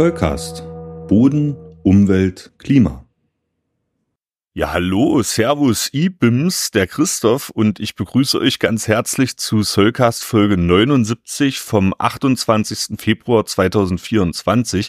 Zollcast. 0.00 0.62
Boden, 1.08 1.54
Umwelt, 1.82 2.52
Klima. 2.56 3.04
Ja, 4.54 4.72
hallo, 4.72 5.22
Servus, 5.22 5.90
IBIMS, 5.92 6.70
der 6.70 6.86
Christoph 6.86 7.50
und 7.50 7.80
ich 7.80 7.96
begrüße 7.96 8.38
euch 8.38 8.58
ganz 8.58 8.88
herzlich 8.88 9.36
zu 9.36 9.62
Soulcast 9.62 10.24
Folge 10.24 10.56
79 10.56 11.60
vom 11.60 11.94
28. 11.98 12.98
Februar 12.98 13.44
2024. 13.44 14.88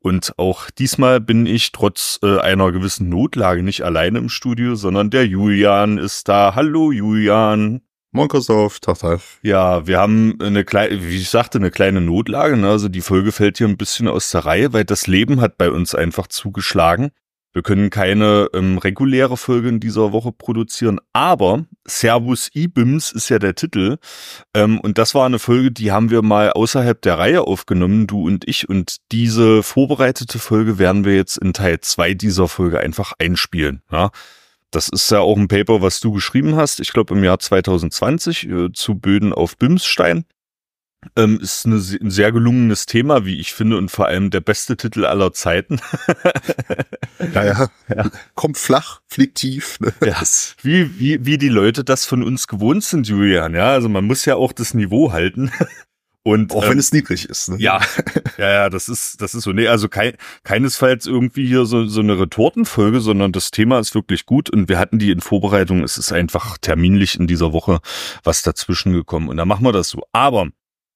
Und 0.00 0.32
auch 0.38 0.70
diesmal 0.70 1.20
bin 1.20 1.46
ich 1.46 1.70
trotz 1.70 2.18
äh, 2.24 2.40
einer 2.40 2.72
gewissen 2.72 3.08
Notlage 3.08 3.62
nicht 3.62 3.82
alleine 3.82 4.18
im 4.18 4.28
Studio, 4.28 4.74
sondern 4.74 5.10
der 5.10 5.24
Julian 5.24 5.98
ist 5.98 6.28
da. 6.28 6.56
Hallo, 6.56 6.90
Julian. 6.90 7.82
Christoph, 8.26 8.80
Tag, 8.80 8.98
Tag. 8.98 9.20
Ja, 9.42 9.86
wir 9.86 9.98
haben 9.98 10.38
eine 10.42 10.64
kleine, 10.64 11.06
wie 11.06 11.18
ich 11.18 11.28
sagte, 11.28 11.58
eine 11.58 11.70
kleine 11.70 12.00
Notlage. 12.00 12.56
Ne? 12.56 12.68
Also 12.68 12.88
die 12.88 13.02
Folge 13.02 13.30
fällt 13.30 13.58
hier 13.58 13.68
ein 13.68 13.76
bisschen 13.76 14.08
aus 14.08 14.32
der 14.32 14.46
Reihe, 14.46 14.72
weil 14.72 14.84
das 14.84 15.06
Leben 15.06 15.40
hat 15.40 15.58
bei 15.58 15.70
uns 15.70 15.94
einfach 15.94 16.26
zugeschlagen. 16.26 17.10
Wir 17.52 17.62
können 17.62 17.90
keine 17.90 18.48
ähm, 18.54 18.78
reguläre 18.78 19.36
Folge 19.36 19.68
in 19.68 19.80
dieser 19.80 20.12
Woche 20.12 20.32
produzieren, 20.32 21.00
aber 21.12 21.64
Servus 21.86 22.50
IBIMS 22.54 23.10
ist 23.10 23.30
ja 23.30 23.38
der 23.38 23.54
Titel. 23.54 23.96
Ähm, 24.54 24.78
und 24.80 24.98
das 24.98 25.14
war 25.14 25.24
eine 25.24 25.38
Folge, 25.38 25.72
die 25.72 25.90
haben 25.90 26.10
wir 26.10 26.22
mal 26.22 26.52
außerhalb 26.52 27.00
der 27.00 27.18
Reihe 27.18 27.42
aufgenommen, 27.42 28.06
du 28.06 28.26
und 28.26 28.46
ich. 28.46 28.68
Und 28.68 28.98
diese 29.12 29.62
vorbereitete 29.62 30.38
Folge 30.38 30.78
werden 30.78 31.04
wir 31.04 31.16
jetzt 31.16 31.38
in 31.38 31.52
Teil 31.52 31.80
zwei 31.80 32.14
dieser 32.14 32.48
Folge 32.48 32.80
einfach 32.80 33.14
einspielen. 33.18 33.82
Ja? 33.90 34.10
Das 34.70 34.88
ist 34.88 35.10
ja 35.10 35.20
auch 35.20 35.36
ein 35.36 35.48
Paper, 35.48 35.80
was 35.80 36.00
du 36.00 36.12
geschrieben 36.12 36.56
hast, 36.56 36.80
ich 36.80 36.92
glaube 36.92 37.14
im 37.14 37.24
Jahr 37.24 37.38
2020 37.38 38.48
äh, 38.48 38.72
zu 38.72 38.96
Böden 38.96 39.32
auf 39.32 39.56
Bimsstein. 39.56 40.24
Ähm, 41.16 41.38
ist 41.40 41.64
eine, 41.64 41.76
ein 41.76 42.10
sehr 42.10 42.32
gelungenes 42.32 42.84
Thema, 42.84 43.24
wie 43.24 43.38
ich 43.38 43.54
finde, 43.54 43.78
und 43.78 43.88
vor 43.88 44.06
allem 44.06 44.30
der 44.30 44.40
beste 44.40 44.76
Titel 44.76 45.04
aller 45.04 45.32
Zeiten. 45.32 45.80
ja, 47.34 47.44
ja, 47.44 47.68
ja. 47.88 48.10
Kommt 48.34 48.58
flach, 48.58 49.00
fliegt 49.06 49.38
tief. 49.38 49.78
Ne? 49.78 49.94
Ja, 50.04 50.20
wie, 50.62 50.98
wie, 50.98 51.24
wie 51.24 51.38
die 51.38 51.48
Leute 51.48 51.84
das 51.84 52.04
von 52.04 52.24
uns 52.24 52.48
gewohnt 52.48 52.82
sind, 52.82 53.06
Julian. 53.06 53.54
Ja, 53.54 53.70
also 53.70 53.88
man 53.88 54.04
muss 54.04 54.24
ja 54.24 54.34
auch 54.34 54.52
das 54.52 54.74
Niveau 54.74 55.12
halten. 55.12 55.52
Und, 56.24 56.52
auch 56.52 56.64
wenn 56.64 56.72
ähm, 56.72 56.78
es 56.78 56.92
niedrig 56.92 57.28
ist. 57.28 57.48
Ne? 57.48 57.56
Ja, 57.58 57.80
ja, 58.38 58.50
ja, 58.50 58.70
das 58.70 58.88
ist, 58.88 59.22
das 59.22 59.34
ist 59.34 59.44
so. 59.44 59.52
Nee, 59.52 59.68
also 59.68 59.88
kein, 59.88 60.12
keinesfalls 60.42 61.06
irgendwie 61.06 61.46
hier 61.46 61.64
so, 61.64 61.86
so 61.86 62.00
eine 62.00 62.18
Retortenfolge, 62.18 63.00
sondern 63.00 63.32
das 63.32 63.50
Thema 63.50 63.78
ist 63.78 63.94
wirklich 63.94 64.26
gut 64.26 64.50
und 64.50 64.68
wir 64.68 64.78
hatten 64.78 64.98
die 64.98 65.10
in 65.10 65.20
Vorbereitung. 65.20 65.82
Es 65.82 65.96
ist 65.96 66.12
einfach 66.12 66.58
terminlich 66.58 67.18
in 67.18 67.26
dieser 67.26 67.52
Woche 67.52 67.80
was 68.24 68.42
dazwischen 68.42 68.92
gekommen 68.92 69.28
und 69.28 69.36
da 69.38 69.44
machen 69.44 69.64
wir 69.64 69.72
das 69.72 69.88
so. 69.88 70.02
Aber 70.12 70.48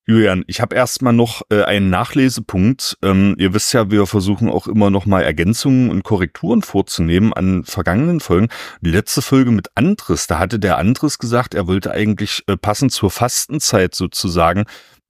Julian, 0.05 0.43
ich 0.49 0.61
habe 0.61 0.75
erstmal 0.75 1.13
noch 1.13 1.43
äh, 1.49 1.63
einen 1.63 1.89
Nachlesepunkt. 1.89 2.99
Ähm, 3.05 3.37
ihr 3.39 3.55
wisst 3.55 3.73
ja, 3.73 3.93
wir 3.93 4.07
versuchen 4.07 4.49
auch 4.51 4.67
immer 4.67 4.91
noch 4.91 5.07
mal 5.07 5.23
Ergänzungen 5.23 5.91
und 5.91 6.03
Korrekturen 6.03 6.63
vorzunehmen 6.63 7.33
an 7.33 7.63
vergangenen 7.63 8.19
Folgen. 8.19 8.49
Die 8.81 8.91
letzte 8.91 9.23
Folge 9.23 9.53
mit 9.53 9.69
Andres, 9.77 10.27
da 10.27 10.41
hatte 10.41 10.59
der 10.59 10.79
Andres 10.79 11.21
gesagt, 11.21 11.55
er 11.55 11.69
wollte 11.69 11.93
eigentlich 11.93 12.43
äh, 12.49 12.57
passend 12.57 12.91
zur 12.91 13.13
Fastenzeit 13.13 13.95
sozusagen 13.95 14.65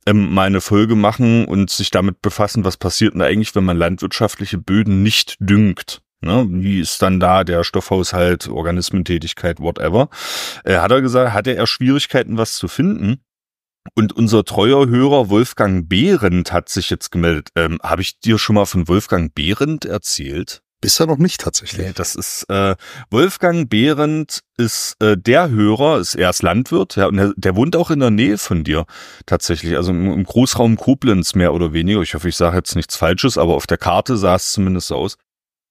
ähm, 0.06 0.32
mal 0.32 0.46
eine 0.46 0.60
Folge 0.60 0.94
machen 0.94 1.44
und 1.44 1.70
sich 1.70 1.90
damit 1.90 2.22
befassen, 2.22 2.64
was 2.64 2.76
passiert 2.76 3.14
denn 3.14 3.22
eigentlich, 3.22 3.54
wenn 3.54 3.64
man 3.64 3.76
landwirtschaftliche 3.76 4.58
Böden 4.58 5.02
nicht 5.02 5.36
düngt. 5.40 6.02
Ne, 6.24 6.46
wie 6.48 6.78
ist 6.78 7.02
dann 7.02 7.18
da 7.18 7.42
der 7.42 7.64
Stoffhaushalt, 7.64 8.48
Organismentätigkeit, 8.48 9.58
whatever. 9.58 10.08
Äh, 10.62 10.76
hat 10.76 10.92
er 10.92 11.02
gesagt, 11.02 11.32
hatte 11.32 11.56
er 11.56 11.66
Schwierigkeiten, 11.66 12.38
was 12.38 12.54
zu 12.54 12.68
finden. 12.68 13.24
Und 13.94 14.12
unser 14.12 14.44
treuer 14.44 14.86
Hörer 14.86 15.28
Wolfgang 15.28 15.88
Behrendt 15.88 16.52
hat 16.52 16.68
sich 16.68 16.90
jetzt 16.90 17.10
gemeldet. 17.10 17.48
Ähm, 17.56 17.80
Habe 17.82 18.02
ich 18.02 18.20
dir 18.20 18.38
schon 18.38 18.54
mal 18.54 18.66
von 18.66 18.86
Wolfgang 18.86 19.34
Behrendt 19.34 19.84
erzählt? 19.84 20.62
Bisher 20.82 21.06
noch 21.06 21.18
nicht 21.18 21.40
tatsächlich. 21.40 21.86
Nee, 21.86 21.92
das 21.94 22.16
ist 22.16 22.42
äh, 22.50 22.74
Wolfgang 23.08 23.70
Behrendt 23.70 24.40
ist 24.58 25.00
äh, 25.00 25.16
der 25.16 25.48
Hörer, 25.48 26.00
ist 26.00 26.16
erst 26.16 26.42
Landwirt, 26.42 26.96
ja, 26.96 27.06
und 27.06 27.18
der, 27.18 27.32
der 27.36 27.54
wohnt 27.54 27.76
auch 27.76 27.92
in 27.92 28.00
der 28.00 28.10
Nähe 28.10 28.36
von 28.36 28.64
dir 28.64 28.84
tatsächlich, 29.24 29.76
also 29.76 29.92
im, 29.92 30.12
im 30.12 30.24
Großraum 30.24 30.76
Koblenz 30.76 31.36
mehr 31.36 31.54
oder 31.54 31.72
weniger. 31.72 32.02
Ich 32.02 32.14
hoffe, 32.14 32.28
ich 32.28 32.36
sage 32.36 32.56
jetzt 32.56 32.74
nichts 32.74 32.96
Falsches, 32.96 33.38
aber 33.38 33.54
auf 33.54 33.68
der 33.68 33.78
Karte 33.78 34.16
sah 34.16 34.34
es 34.34 34.50
zumindest 34.52 34.88
so 34.88 34.96
aus. 34.96 35.18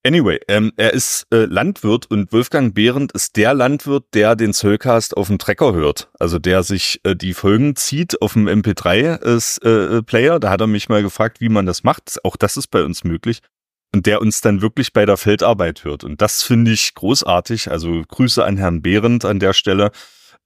Anyway, 0.03 0.39
ähm, 0.47 0.71
er 0.77 0.93
ist 0.93 1.27
äh, 1.33 1.43
Landwirt 1.43 2.09
und 2.09 2.31
Wolfgang 2.31 2.73
Behrendt 2.73 3.11
ist 3.11 3.35
der 3.35 3.53
Landwirt, 3.53 4.05
der 4.13 4.37
den 4.37 4.53
Zollcast 4.53 5.17
auf 5.17 5.27
dem 5.27 5.39
Trecker 5.39 5.73
hört. 5.73 6.09
Also 6.19 6.39
der 6.39 6.63
sich 6.63 7.01
äh, 7.03 7.17
die 7.17 7.33
Folgen 7.33 7.75
zieht 7.75 8.21
auf 8.21 8.33
dem 8.33 8.47
MP3-Player. 8.47 10.35
Äh, 10.35 10.39
da 10.39 10.49
hat 10.49 10.61
er 10.61 10.67
mich 10.67 10.87
mal 10.87 11.03
gefragt, 11.03 11.41
wie 11.41 11.49
man 11.49 11.65
das 11.65 11.83
macht. 11.83 12.17
Auch 12.23 12.37
das 12.37 12.55
ist 12.55 12.67
bei 12.67 12.83
uns 12.83 13.03
möglich 13.03 13.41
und 13.93 14.05
der 14.05 14.21
uns 14.21 14.41
dann 14.41 14.61
wirklich 14.61 14.93
bei 14.93 15.05
der 15.05 15.17
Feldarbeit 15.17 15.83
hört. 15.83 16.03
Und 16.03 16.21
das 16.21 16.43
finde 16.43 16.71
ich 16.71 16.93
großartig. 16.93 17.69
Also 17.69 18.03
Grüße 18.07 18.43
an 18.43 18.57
Herrn 18.57 18.81
Behrendt 18.81 19.25
an 19.25 19.39
der 19.39 19.53
Stelle. 19.53 19.91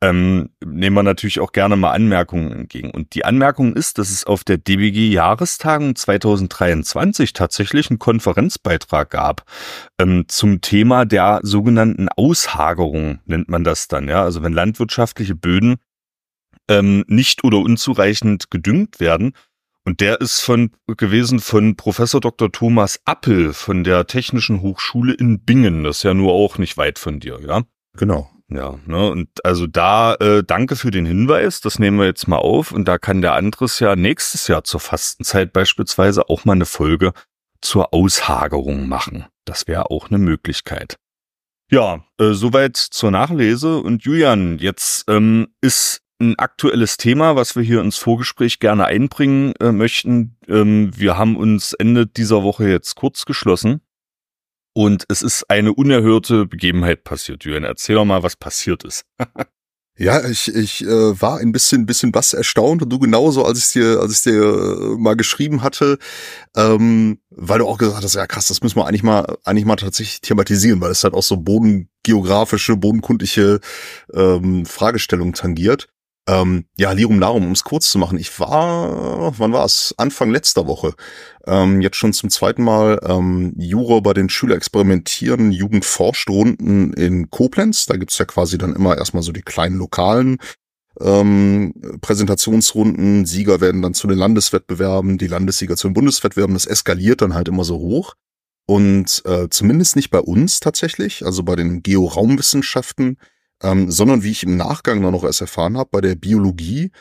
Ähm, 0.01 0.50
nehmen 0.63 0.95
wir 0.95 1.03
natürlich 1.03 1.39
auch 1.39 1.53
gerne 1.53 1.78
mal 1.78 1.91
Anmerkungen 1.91 2.51
entgegen. 2.51 2.91
Und 2.91 3.16
die 3.16 3.23
Anmerkung 3.23 3.73
ist, 3.75 3.97
dass 3.97 4.09
es 4.09 4.25
auf 4.25 4.44
der 4.44 4.57
DBG-Jahrestagung 4.57 5.95
2023 5.95 7.31
tatsächlich 7.31 7.89
einen 7.89 8.00
Konferenzbeitrag 8.00 9.09
gab 9.09 9.45
ähm, 10.00 10.25
zum 10.28 10.59
Thema 10.59 11.05
der 11.05 11.39
sogenannten 11.44 12.09
Aushagerung, 12.09 13.19
nennt 13.25 13.47
man 13.47 13.63
das 13.63 13.88
dann. 13.88 14.09
Ja, 14.09 14.23
also 14.23 14.44
wenn 14.44 14.53
landwirtschaftliche 14.53 15.35
Böden 15.35 15.78
ähm, 16.67 17.05
nicht 17.07 17.44
oder 17.45 17.59
unzureichend 17.59 18.51
gedüngt 18.51 19.00
werden, 19.00 19.34
und 19.85 20.01
der 20.01 20.19
ist 20.19 20.41
von 20.41 20.72
gewesen 20.88 21.40
von 21.40 21.75
Professor 21.75 22.19
Dr. 22.19 22.51
Thomas 22.51 23.00
Appel 23.06 23.53
von 23.53 23.84
der 23.84 24.07
Technischen 24.07 24.62
Hochschule 24.62 25.13
in 25.13 25.44
Bingen. 25.44 25.84
Das 25.84 25.97
ist 25.97 26.03
ja 26.03 26.13
nur 26.13 26.34
auch 26.34 26.57
nicht 26.57 26.75
weit 26.78 27.00
von 27.00 27.19
dir, 27.19 27.40
ja? 27.46 27.63
Genau. 27.96 28.29
Ja, 28.47 28.78
ne, 28.85 29.09
und 29.09 29.44
also 29.44 29.66
da 29.66 30.13
äh, 30.16 30.44
danke 30.44 30.75
für 30.75 30.91
den 30.91 31.07
Hinweis, 31.07 31.62
das 31.62 31.79
nehmen 31.79 31.97
wir 31.97 32.06
jetzt 32.06 32.28
mal 32.28 32.38
auf 32.38 32.72
und 32.72 32.88
da 32.88 33.00
kann 33.00 33.23
der 33.23 33.34
Andres 33.34 33.79
ja 33.79 33.96
nächstes 33.96 34.47
Jahr 34.47 34.63
zur 34.63 34.79
Fastenzeit 34.79 35.51
beispielsweise 35.51 36.29
auch 36.29 36.46
mal 36.46 36.53
eine 36.53 36.67
Folge 36.67 37.13
zur 37.62 37.91
Aushagerung 37.91 38.88
machen. 38.88 39.25
Das 39.46 39.67
wäre 39.67 39.90
auch 39.90 40.09
eine 40.09 40.19
Möglichkeit. 40.19 40.97
Ja, 41.72 42.06
äh, 42.19 42.34
soweit 42.34 42.78
zur 42.78 43.09
Nachlese 43.09 43.78
und 43.78 44.03
Julian, 44.03 44.59
jetzt 44.59 45.09
ähm, 45.09 45.47
ist 45.62 46.02
ein 46.20 46.38
aktuelles 46.38 46.98
Thema, 46.98 47.36
was 47.36 47.56
wir 47.56 47.64
hier 47.64 47.81
ins 47.81 47.98
Vorgespräch 47.98 48.59
gerne 48.59 48.86
einbringen 48.86 49.53
äh, 49.59 49.72
möchten. 49.72 50.38
Ähm, 50.48 50.92
wir 50.96 51.18
haben 51.18 51.36
uns 51.36 51.74
Ende 51.74 52.08
dieser 52.08 52.44
Woche 52.44 52.70
jetzt 52.70 52.96
kurz 52.96 53.26
geschlossen 53.26 53.81
und 54.74 55.06
es 55.09 55.22
ist 55.22 55.50
eine 55.50 55.74
unerhörte 55.74 56.46
Begebenheit 56.46 57.03
passiert. 57.03 57.44
Jürgen, 57.44 57.66
erzähl 57.66 57.96
doch 57.96 58.06
mal, 58.06 58.24
was 58.24 58.36
passiert 58.36 58.84
ist. 58.84 59.06
Ja, 59.98 60.28
ich, 60.28 60.53
ich 60.53 60.84
äh, 60.84 61.22
war 61.22 61.38
ein 61.40 61.53
bisschen, 61.53 61.86
bisschen 61.86 62.14
was 62.14 62.34
erstaunt 62.34 62.82
und 62.82 62.90
du 62.90 63.00
genauso, 63.00 63.46
als 63.46 63.59
ich 63.59 63.72
dir, 63.72 64.02
als 64.02 64.12
ich 64.12 64.24
dir 64.24 64.44
äh, 64.44 64.97
mal 64.97 65.16
geschrieben 65.16 65.62
hatte, 65.64 66.00
ähm, 66.53 67.20
weil 67.30 67.59
du 67.59 67.66
auch 67.66 67.78
gesagt 67.78 68.03
hast, 68.03 68.16
ja 68.16 68.28
krass, 68.28 68.50
das 68.50 68.62
müssen 68.62 68.76
wir 68.76 68.88
eigentlich 68.88 69.03
mal, 69.03 69.38
eigentlich 69.46 69.64
mal 69.64 69.78
tatsächlich 69.78 70.20
thematisieren, 70.20 70.82
weil 70.82 70.92
es 70.92 71.06
halt 71.06 71.14
auch 71.14 71.24
so 71.24 71.38
bodengeografische, 71.38 72.76
bodenkundliche 72.76 73.62
ähm, 74.14 74.66
Fragestellungen 74.66 75.34
tangiert. 75.34 75.88
Ähm, 76.28 76.66
ja, 76.75 76.91
Lirum 76.91 77.19
Larum, 77.19 77.46
um 77.46 77.52
es 77.52 77.63
kurz 77.63 77.91
zu 77.91 78.00
machen. 78.00 78.18
Ich 78.18 78.40
war, 78.40 79.38
wann 79.38 79.53
war 79.53 79.66
es? 79.66 79.94
Anfang 79.97 80.31
letzter 80.31 80.66
Woche. 80.66 80.94
Ähm, 81.46 81.81
jetzt 81.81 81.97
schon 81.97 82.13
zum 82.13 82.31
zweiten 82.31 82.63
Mal 82.63 83.00
ähm, 83.03 83.53
Juror 83.58 84.02
bei 84.02 84.13
den 84.13 84.30
Schüler 84.30 84.56
experimentieren 84.56 85.52
Jugendforschrunden 85.52 86.94
in 86.94 87.30
Koblenz. 87.30 87.85
Da 87.85 87.97
gibt's 87.97 88.18
ja 88.18 88.25
quasi 88.25 88.58
dann 88.58 88.75
immer 88.75 88.97
erstmal 88.97 89.22
so 89.22 89.31
die 89.31 89.44
kleinen 89.44 89.78
lokalen 89.78 90.38
ähm, 91.00 91.74
Präsentationsrunden. 92.02 93.28
Sieger 93.28 93.61
werden 93.61 93.84
dann 93.84 93.94
zu 93.94 94.08
den 94.08 94.17
Landeswettbewerben, 94.17 95.20
die 95.20 95.28
Landessieger 95.28 95.78
zu 95.78 95.90
den 95.90 95.94
Bundeswettbewerben. 95.94 96.55
Das 96.55 96.66
eskaliert 96.66 97.22
dann 97.22 97.35
halt 97.35 97.47
immer 97.49 97.64
so 97.64 97.78
hoch. 97.78 98.16
Und 98.67 99.22
äh, 99.26 99.47
zumindest 99.49 99.96
nicht 99.96 100.09
bei 100.09 100.20
uns 100.20 100.59
tatsächlich, 100.59 101.23
also 101.23 101.44
bei 101.44 101.55
den 101.55 101.84
Georaumwissenschaften 101.84 103.17
ähm, 103.63 103.91
sondern 103.91 104.23
wie 104.23 104.31
ich 104.31 104.43
im 104.43 104.57
Nachgang 104.57 105.02
dann 105.02 105.11
noch 105.11 105.23
erst 105.23 105.41
erfahren 105.41 105.78
habe, 105.78 105.90
bei 105.91 106.02
der 106.02 106.16
Biologie 106.16 106.91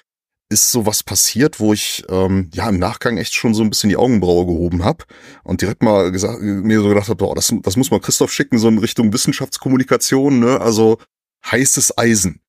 ist 0.50 0.70
sowas 0.70 1.02
passiert, 1.02 1.58
wo 1.58 1.72
ich 1.72 2.04
ähm, 2.08 2.50
ja 2.54 2.68
im 2.68 2.78
Nachgang 2.78 3.16
echt 3.16 3.34
schon 3.34 3.54
so 3.54 3.62
ein 3.62 3.70
bisschen 3.70 3.90
die 3.90 3.96
Augenbraue 3.96 4.46
gehoben 4.46 4.84
habe 4.84 5.04
und 5.42 5.62
direkt 5.62 5.82
mal 5.82 6.12
gesagt, 6.12 6.40
mir 6.40 6.80
so 6.80 6.88
gedacht 6.88 7.08
habe, 7.08 7.32
das, 7.34 7.52
das 7.62 7.76
muss 7.76 7.90
mal 7.90 8.00
Christoph 8.00 8.32
schicken, 8.32 8.58
so 8.58 8.68
in 8.68 8.78
Richtung 8.78 9.12
Wissenschaftskommunikation, 9.12 10.38
ne? 10.38 10.60
Also 10.60 10.98
heißes 11.50 11.98
Eisen. 11.98 12.40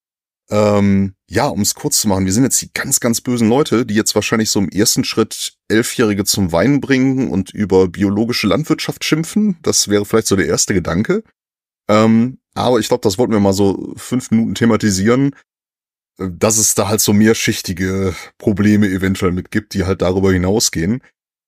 Ähm, 0.52 1.16
ja, 1.28 1.48
um 1.48 1.62
es 1.62 1.74
kurz 1.74 2.02
zu 2.02 2.08
machen, 2.08 2.26
wir 2.26 2.34
sind 2.34 2.44
jetzt 2.44 2.62
die 2.62 2.72
ganz, 2.72 3.00
ganz 3.00 3.22
bösen 3.22 3.50
Leute, 3.50 3.86
die 3.86 3.96
jetzt 3.96 4.14
wahrscheinlich 4.14 4.52
so 4.52 4.60
im 4.60 4.70
ersten 4.70 5.04
Schritt 5.04 5.54
Elfjährige 5.70 6.24
zum 6.24 6.52
Wein 6.52 6.82
bringen 6.82 7.30
und 7.30 7.50
über 7.50 7.88
biologische 7.88 8.46
Landwirtschaft 8.46 9.04
schimpfen. 9.04 9.58
Das 9.64 9.88
wäre 9.88 10.06
vielleicht 10.06 10.28
so 10.28 10.36
der 10.36 10.46
erste 10.46 10.76
Gedanke. 10.76 11.24
Ähm, 11.90 12.38
aber 12.56 12.80
ich 12.80 12.88
glaube, 12.88 13.02
das 13.02 13.18
wollten 13.18 13.34
wir 13.34 13.40
mal 13.40 13.54
so 13.54 13.94
fünf 13.98 14.32
Minuten 14.32 14.56
thematisieren, 14.56 15.36
dass 16.18 16.58
es 16.58 16.76
da 16.76 16.88
halt 16.88 17.02
so 17.02 17.14
mehrschichtige 17.14 18.16
Probleme 18.38 18.88
eventuell 18.88 19.34
mit 19.34 19.52
gibt, 19.52 19.74
die 19.74 19.84
halt 19.84 20.02
darüber 20.02 20.32
hinausgehen. 20.32 21.02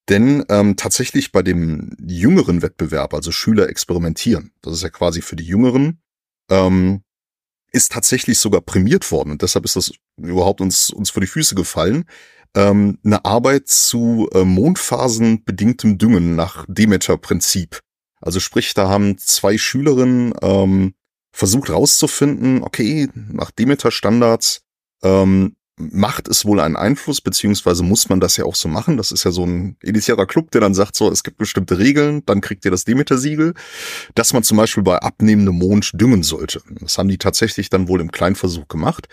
Denn 0.09 0.45
ähm, 0.49 0.75
tatsächlich 0.77 1.31
bei 1.31 1.41
dem 1.41 1.95
jüngeren 2.05 2.61
Wettbewerb, 2.61 3.13
also 3.13 3.31
Schüler 3.31 3.69
experimentieren, 3.69 4.51
das 4.61 4.73
ist 4.75 4.83
ja 4.83 4.89
quasi 4.89 5.21
für 5.21 5.35
die 5.35 5.45
Jüngeren, 5.45 6.01
ähm, 6.49 7.01
ist 7.71 7.91
tatsächlich 7.91 8.39
sogar 8.39 8.61
prämiert 8.61 9.11
worden. 9.11 9.31
Und 9.31 9.41
deshalb 9.41 9.65
ist 9.65 9.75
das 9.75 9.91
überhaupt 10.17 10.61
uns, 10.61 10.89
uns 10.89 11.09
vor 11.09 11.21
die 11.21 11.27
Füße 11.27 11.55
gefallen. 11.55 12.05
Ähm, 12.55 12.99
eine 13.03 13.25
Arbeit 13.25 13.67
zu 13.67 14.29
äh, 14.33 14.45
mondphasenbedingtem 14.45 15.97
Düngen 15.97 16.35
nach 16.35 16.65
Demeter-Prinzip. 16.69 17.81
Also 18.21 18.39
sprich, 18.39 18.73
da 18.73 18.89
haben 18.89 19.17
zwei 19.17 19.57
Schülerinnen 19.57 20.33
ähm, 20.41 20.93
versucht 21.37 21.69
rauszufinden, 21.69 22.63
okay, 22.63 23.09
nach 23.13 23.51
Demeter-Standards 23.51 24.61
ähm, 25.03 25.55
macht 25.79 26.27
es 26.27 26.45
wohl 26.45 26.59
einen 26.59 26.75
Einfluss, 26.75 27.21
beziehungsweise 27.21 27.83
muss 27.83 28.09
man 28.09 28.19
das 28.19 28.37
ja 28.37 28.45
auch 28.45 28.55
so 28.55 28.67
machen. 28.67 28.97
Das 28.97 29.11
ist 29.11 29.23
ja 29.23 29.29
so 29.29 29.45
ein 29.45 29.77
elitärer 29.83 30.25
Club, 30.25 30.49
der 30.49 30.61
dann 30.61 30.73
sagt, 30.73 30.95
so, 30.95 31.11
es 31.11 31.21
gibt 31.21 31.37
bestimmte 31.37 31.77
Regeln, 31.77 32.25
dann 32.25 32.41
kriegt 32.41 32.65
ihr 32.65 32.71
das 32.71 32.85
Demeter-Siegel, 32.85 33.53
dass 34.15 34.33
man 34.33 34.41
zum 34.41 34.57
Beispiel 34.57 34.81
bei 34.81 34.97
abnehmendem 34.97 35.59
Mond 35.59 35.91
düngen 35.93 36.23
sollte. 36.23 36.63
Das 36.81 36.97
haben 36.97 37.09
die 37.09 37.19
tatsächlich 37.19 37.69
dann 37.69 37.87
wohl 37.87 38.01
im 38.01 38.11
Kleinversuch 38.11 38.67
gemacht, 38.67 39.07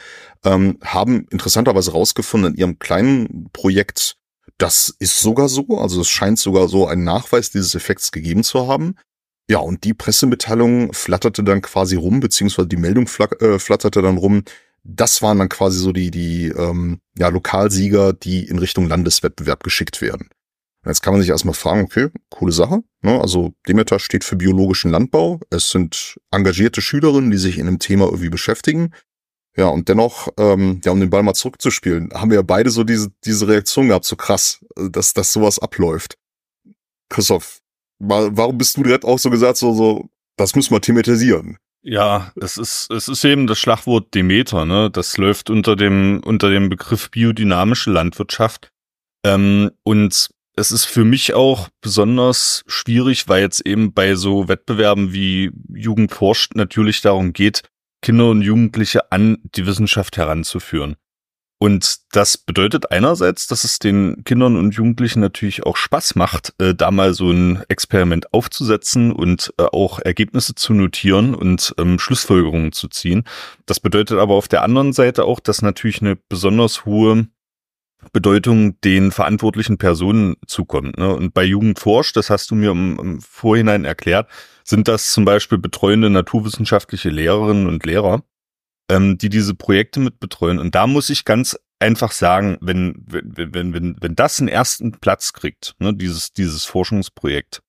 ähm, 0.44 0.78
haben 0.82 1.26
interessanterweise 1.28 1.92
rausgefunden 1.92 2.54
in 2.54 2.58
ihrem 2.58 2.78
kleinen 2.78 3.50
Projekt, 3.52 4.16
das 4.56 4.94
ist 4.98 5.20
sogar 5.20 5.50
so, 5.50 5.66
also 5.78 6.00
es 6.00 6.08
scheint 6.08 6.38
sogar 6.38 6.68
so 6.68 6.86
einen 6.86 7.04
Nachweis 7.04 7.50
dieses 7.50 7.74
Effekts 7.74 8.12
gegeben 8.12 8.44
zu 8.44 8.66
haben. 8.66 8.94
Ja, 9.48 9.58
und 9.58 9.84
die 9.84 9.94
Pressemitteilung 9.94 10.92
flatterte 10.94 11.44
dann 11.44 11.60
quasi 11.60 11.96
rum, 11.96 12.20
beziehungsweise 12.20 12.68
die 12.68 12.78
Meldung 12.78 13.06
äh, 13.40 13.58
flatterte 13.58 14.00
dann 14.00 14.16
rum, 14.16 14.42
das 14.84 15.22
waren 15.22 15.38
dann 15.38 15.48
quasi 15.48 15.78
so 15.78 15.92
die, 15.92 16.10
die 16.10 16.48
ähm, 16.48 17.00
ja, 17.16 17.28
Lokalsieger, 17.28 18.12
die 18.12 18.46
in 18.46 18.58
Richtung 18.58 18.86
Landeswettbewerb 18.86 19.62
geschickt 19.64 20.00
werden. 20.02 20.28
Und 20.82 20.90
jetzt 20.90 21.02
kann 21.02 21.14
man 21.14 21.22
sich 21.22 21.30
erstmal 21.30 21.54
fragen, 21.54 21.82
okay, 21.82 22.08
coole 22.28 22.52
Sache. 22.52 22.82
Ne? 23.00 23.18
Also 23.18 23.54
Demeter 23.66 23.98
steht 23.98 24.24
für 24.24 24.36
biologischen 24.36 24.90
Landbau. 24.90 25.40
Es 25.48 25.70
sind 25.70 26.18
engagierte 26.30 26.82
Schülerinnen, 26.82 27.30
die 27.30 27.38
sich 27.38 27.58
in 27.58 27.66
dem 27.66 27.78
Thema 27.78 28.04
irgendwie 28.04 28.28
beschäftigen. 28.28 28.92
Ja, 29.56 29.68
und 29.68 29.88
dennoch, 29.88 30.28
ähm, 30.36 30.80
ja, 30.84 30.92
um 30.92 31.00
den 31.00 31.10
Ball 31.10 31.22
mal 31.22 31.32
zurückzuspielen, 31.32 32.10
haben 32.12 32.30
wir 32.30 32.36
ja 32.36 32.42
beide 32.42 32.70
so 32.70 32.84
diese, 32.84 33.10
diese 33.24 33.48
Reaktion 33.48 33.88
gehabt, 33.88 34.04
so 34.04 34.16
krass, 34.16 34.62
dass, 34.76 35.14
dass 35.14 35.32
sowas 35.32 35.58
abläuft. 35.58 36.18
Christoph, 37.08 37.60
warum 37.98 38.58
bist 38.58 38.76
du 38.76 38.82
direkt 38.82 39.04
auch 39.04 39.18
so 39.18 39.30
gesagt, 39.30 39.56
so, 39.56 39.72
so, 39.72 40.08
das 40.36 40.54
müssen 40.54 40.72
wir 40.74 40.80
thematisieren? 40.80 41.58
Ja, 41.82 42.32
es 42.40 42.56
ist, 42.56 42.90
es 42.90 43.08
ist 43.08 43.24
eben 43.24 43.46
das 43.46 43.58
Schlagwort 43.58 44.14
Demeter, 44.14 44.64
ne? 44.64 44.90
Das 44.90 45.18
läuft 45.18 45.50
unter 45.50 45.76
dem, 45.76 46.22
unter 46.24 46.48
dem 46.48 46.70
Begriff 46.70 47.10
biodynamische 47.10 47.90
Landwirtschaft. 47.90 48.70
Ähm, 49.22 49.70
und 49.82 50.30
es 50.56 50.72
ist 50.72 50.86
für 50.86 51.04
mich 51.04 51.34
auch 51.34 51.68
besonders 51.82 52.64
schwierig, 52.66 53.28
weil 53.28 53.42
jetzt 53.42 53.66
eben 53.66 53.92
bei 53.92 54.14
so 54.14 54.48
Wettbewerben 54.48 55.12
wie 55.12 55.50
Jugend 55.74 56.12
forscht 56.12 56.54
natürlich 56.54 57.02
darum 57.02 57.34
geht, 57.34 57.62
Kinder 58.00 58.30
und 58.30 58.42
Jugendliche 58.42 59.12
an 59.12 59.38
die 59.54 59.66
Wissenschaft 59.66 60.16
heranzuführen. 60.16 60.96
Und 61.64 62.00
das 62.12 62.36
bedeutet 62.36 62.90
einerseits, 62.90 63.46
dass 63.46 63.64
es 63.64 63.78
den 63.78 64.22
Kindern 64.24 64.56
und 64.56 64.74
Jugendlichen 64.74 65.20
natürlich 65.20 65.64
auch 65.64 65.78
Spaß 65.78 66.14
macht, 66.14 66.52
äh, 66.58 66.74
da 66.74 66.90
mal 66.90 67.14
so 67.14 67.30
ein 67.30 67.64
Experiment 67.70 68.34
aufzusetzen 68.34 69.10
und 69.10 69.54
äh, 69.56 69.62
auch 69.62 69.98
Ergebnisse 69.98 70.54
zu 70.54 70.74
notieren 70.74 71.34
und 71.34 71.74
ähm, 71.78 71.98
Schlussfolgerungen 71.98 72.72
zu 72.72 72.88
ziehen. 72.88 73.24
Das 73.64 73.80
bedeutet 73.80 74.18
aber 74.18 74.34
auf 74.34 74.46
der 74.46 74.62
anderen 74.62 74.92
Seite 74.92 75.24
auch, 75.24 75.40
dass 75.40 75.62
natürlich 75.62 76.02
eine 76.02 76.16
besonders 76.16 76.84
hohe 76.84 77.28
Bedeutung 78.12 78.78
den 78.82 79.10
verantwortlichen 79.10 79.78
Personen 79.78 80.36
zukommt. 80.46 80.98
Ne? 80.98 81.14
Und 81.14 81.32
bei 81.32 81.44
Jugend 81.44 81.78
forscht, 81.78 82.14
das 82.18 82.28
hast 82.28 82.50
du 82.50 82.56
mir 82.56 82.72
im, 82.72 82.98
im 82.98 83.20
Vorhinein 83.22 83.86
erklärt, 83.86 84.28
sind 84.64 84.86
das 84.86 85.14
zum 85.14 85.24
Beispiel 85.24 85.56
betreuende 85.56 86.10
naturwissenschaftliche 86.10 87.08
Lehrerinnen 87.08 87.66
und 87.66 87.86
Lehrer, 87.86 88.22
ähm, 88.90 89.18
die 89.18 89.28
diese 89.28 89.54
Projekte 89.54 90.00
mit 90.00 90.20
betreuen. 90.20 90.58
Und 90.58 90.74
da 90.74 90.86
muss 90.86 91.10
ich 91.10 91.24
ganz 91.24 91.58
einfach 91.78 92.12
sagen, 92.12 92.58
wenn, 92.60 92.94
wenn, 93.06 93.54
wenn, 93.54 93.74
wenn, 93.74 93.96
wenn 94.00 94.14
das 94.14 94.40
einen 94.40 94.48
ersten 94.48 94.92
Platz 94.92 95.32
kriegt, 95.32 95.74
ne, 95.78 95.94
dieses, 95.94 96.32
dieses 96.32 96.64
Forschungsprojekt, 96.64 97.62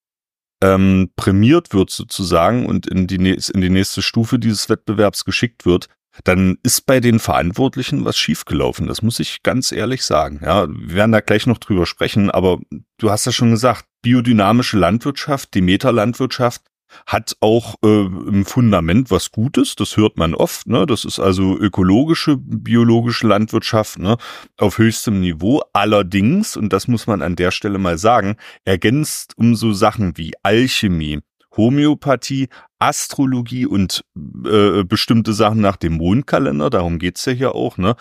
ähm, 0.64 1.12
prämiert 1.16 1.74
wird 1.74 1.90
sozusagen 1.90 2.66
und 2.66 2.88
in 2.88 3.08
die, 3.08 3.16
in 3.16 3.62
die 3.62 3.70
nächste 3.70 4.02
Stufe 4.02 4.40
dieses 4.40 4.70
Wettbewerbs 4.70 5.26
geschickt 5.26 5.66
wird, 5.66 5.90
dann 6.24 6.58
ist 6.64 6.86
bei 6.86 7.02
den 7.02 7.20
Verantwortlichen 7.20 8.06
was 8.06 8.18
schiefgelaufen. 8.18 8.88
Das 8.88 9.02
muss 9.02 9.20
ich 9.20 9.44
ganz 9.44 9.74
ehrlich 9.74 10.04
sagen. 10.04 10.40
Ja, 10.42 10.68
wir 10.70 10.96
werden 10.96 11.12
da 11.12 11.20
gleich 11.20 11.46
noch 11.46 11.58
drüber 11.58 11.86
sprechen, 11.86 12.32
aber 12.32 12.60
du 12.98 13.12
hast 13.12 13.26
ja 13.26 13.34
schon 13.34 13.52
gesagt, 13.52 13.86
biodynamische 14.02 14.78
Landwirtschaft, 14.78 15.54
die 15.54 15.62
Metalandwirtschaft, 15.62 16.62
hat 17.06 17.36
auch 17.40 17.76
äh, 17.84 18.06
im 18.06 18.46
Fundament 18.46 19.12
was 19.12 19.32
Gutes, 19.32 19.76
das 19.76 19.98
hört 19.98 20.18
man 20.18 20.34
oft, 20.34 20.68
ne? 20.68 20.86
Das 20.86 21.06
ist 21.06 21.20
also 21.20 21.58
ökologische, 21.58 22.38
biologische 22.38 23.28
Landwirtschaft, 23.28 24.00
ne? 24.00 24.18
Auf 24.58 24.78
höchstem 24.78 25.20
Niveau. 25.20 25.62
Allerdings, 25.74 26.58
und 26.58 26.74
das 26.74 26.88
muss 26.88 27.08
man 27.08 27.22
an 27.22 27.36
der 27.36 27.52
Stelle 27.52 27.78
mal 27.78 27.98
sagen, 27.98 28.38
ergänzt 28.64 29.34
um 29.38 29.56
so 29.56 29.74
Sachen 29.74 30.18
wie 30.18 30.34
Alchemie, 30.44 31.20
Homöopathie, 31.56 32.50
Astrologie 32.80 33.66
und 33.66 34.04
äh, 34.46 34.84
bestimmte 34.84 35.34
Sachen 35.34 35.62
nach 35.62 35.78
dem 35.78 35.94
Mondkalender, 35.94 36.70
darum 36.70 37.00
geht's 37.00 37.26
ja 37.26 37.34
hier 37.34 37.56
auch, 37.56 37.78
ne? 37.78 37.96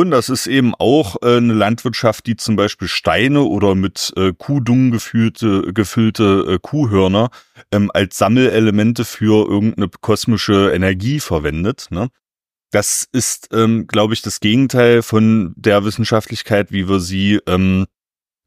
Und 0.00 0.12
das 0.12 0.30
ist 0.30 0.46
eben 0.46 0.74
auch 0.74 1.16
äh, 1.20 1.36
eine 1.36 1.52
Landwirtschaft, 1.52 2.26
die 2.26 2.34
zum 2.34 2.56
Beispiel 2.56 2.88
Steine 2.88 3.42
oder 3.42 3.74
mit 3.74 4.14
äh, 4.16 4.32
Kuhdung 4.32 4.92
gefüllte, 4.92 5.74
gefüllte 5.74 6.46
äh, 6.48 6.58
Kuhhörner 6.58 7.28
ähm, 7.70 7.90
als 7.92 8.16
Sammelelemente 8.16 9.04
für 9.04 9.46
irgendeine 9.46 9.90
kosmische 10.00 10.72
Energie 10.72 11.20
verwendet. 11.20 11.88
Ne? 11.90 12.08
Das 12.70 13.08
ist, 13.12 13.50
ähm, 13.52 13.88
glaube 13.88 14.14
ich, 14.14 14.22
das 14.22 14.40
Gegenteil 14.40 15.02
von 15.02 15.52
der 15.54 15.84
Wissenschaftlichkeit, 15.84 16.72
wie 16.72 16.88
wir 16.88 17.00
sie 17.00 17.38
ähm, 17.46 17.84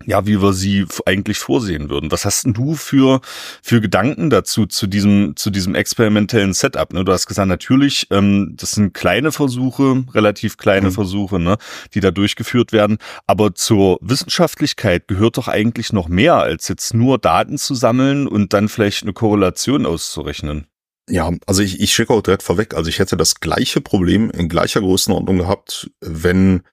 ja, 0.06 0.26
wie 0.26 0.42
wir 0.42 0.54
sie 0.54 0.86
eigentlich 1.06 1.38
vorsehen 1.38 1.90
würden. 1.90 2.12
Was 2.12 2.26
hast 2.26 2.46
denn 2.46 2.54
du 2.54 2.76
für, 2.76 3.22
für 3.62 3.82
Gedanken 3.82 4.30
dazu, 4.30 4.66
zu 4.66 4.88
diesem, 4.88 5.36
zu 5.36 5.50
diesem 5.50 5.76
experimentellen 5.76 6.54
Setup? 6.54 6.94
Ne? 6.94 7.06
Du 7.06 7.12
hast 7.12 7.28
gesagt, 7.28 7.48
natürlich, 7.48 8.08
ähm, 8.12 8.54
das 8.56 8.72
sind 8.72 8.94
kleine 8.94 9.32
Versuche, 9.32 10.04
relativ 10.14 10.58
kleine 10.58 10.90
mhm. 10.90 10.94
Versuche, 10.94 11.40
ne, 11.40 11.58
die 11.94 12.00
da 12.00 12.12
durchgeführt 12.12 12.72
werden. 12.72 12.98
Aber 13.28 13.56
zur 13.56 13.98
Wissenschaftlichkeit 14.02 15.08
gehört 15.08 15.38
doch 15.38 15.48
eigentlich 15.48 15.94
noch 15.94 16.08
mehr, 16.08 16.36
als 16.36 16.68
jetzt 16.68 16.94
nur 16.94 17.18
Daten 17.18 17.58
zu 17.58 17.76
sammeln 17.76 18.28
und 18.28 18.54
dann 18.54 18.70
vielleicht 18.70 19.04
eine 19.04 19.14
Korrelation 19.14 19.86
auszurechnen. 19.86 20.68
Ja, 21.10 21.32
also 21.46 21.62
ich, 21.62 21.82
ich 21.82 21.94
schicke 21.94 22.14
auch 22.14 22.22
direkt 22.22 22.44
vorweg. 22.44 22.74
Also 22.74 22.90
ich 22.90 23.00
hätte 23.00 23.18
das 23.18 23.36
gleiche 23.36 23.82
Problem 23.82 24.32
in 24.32 24.48
gleicher 24.48 24.80
Größenordnung 24.80 25.38
gehabt, 25.38 25.90
wenn 26.00 26.64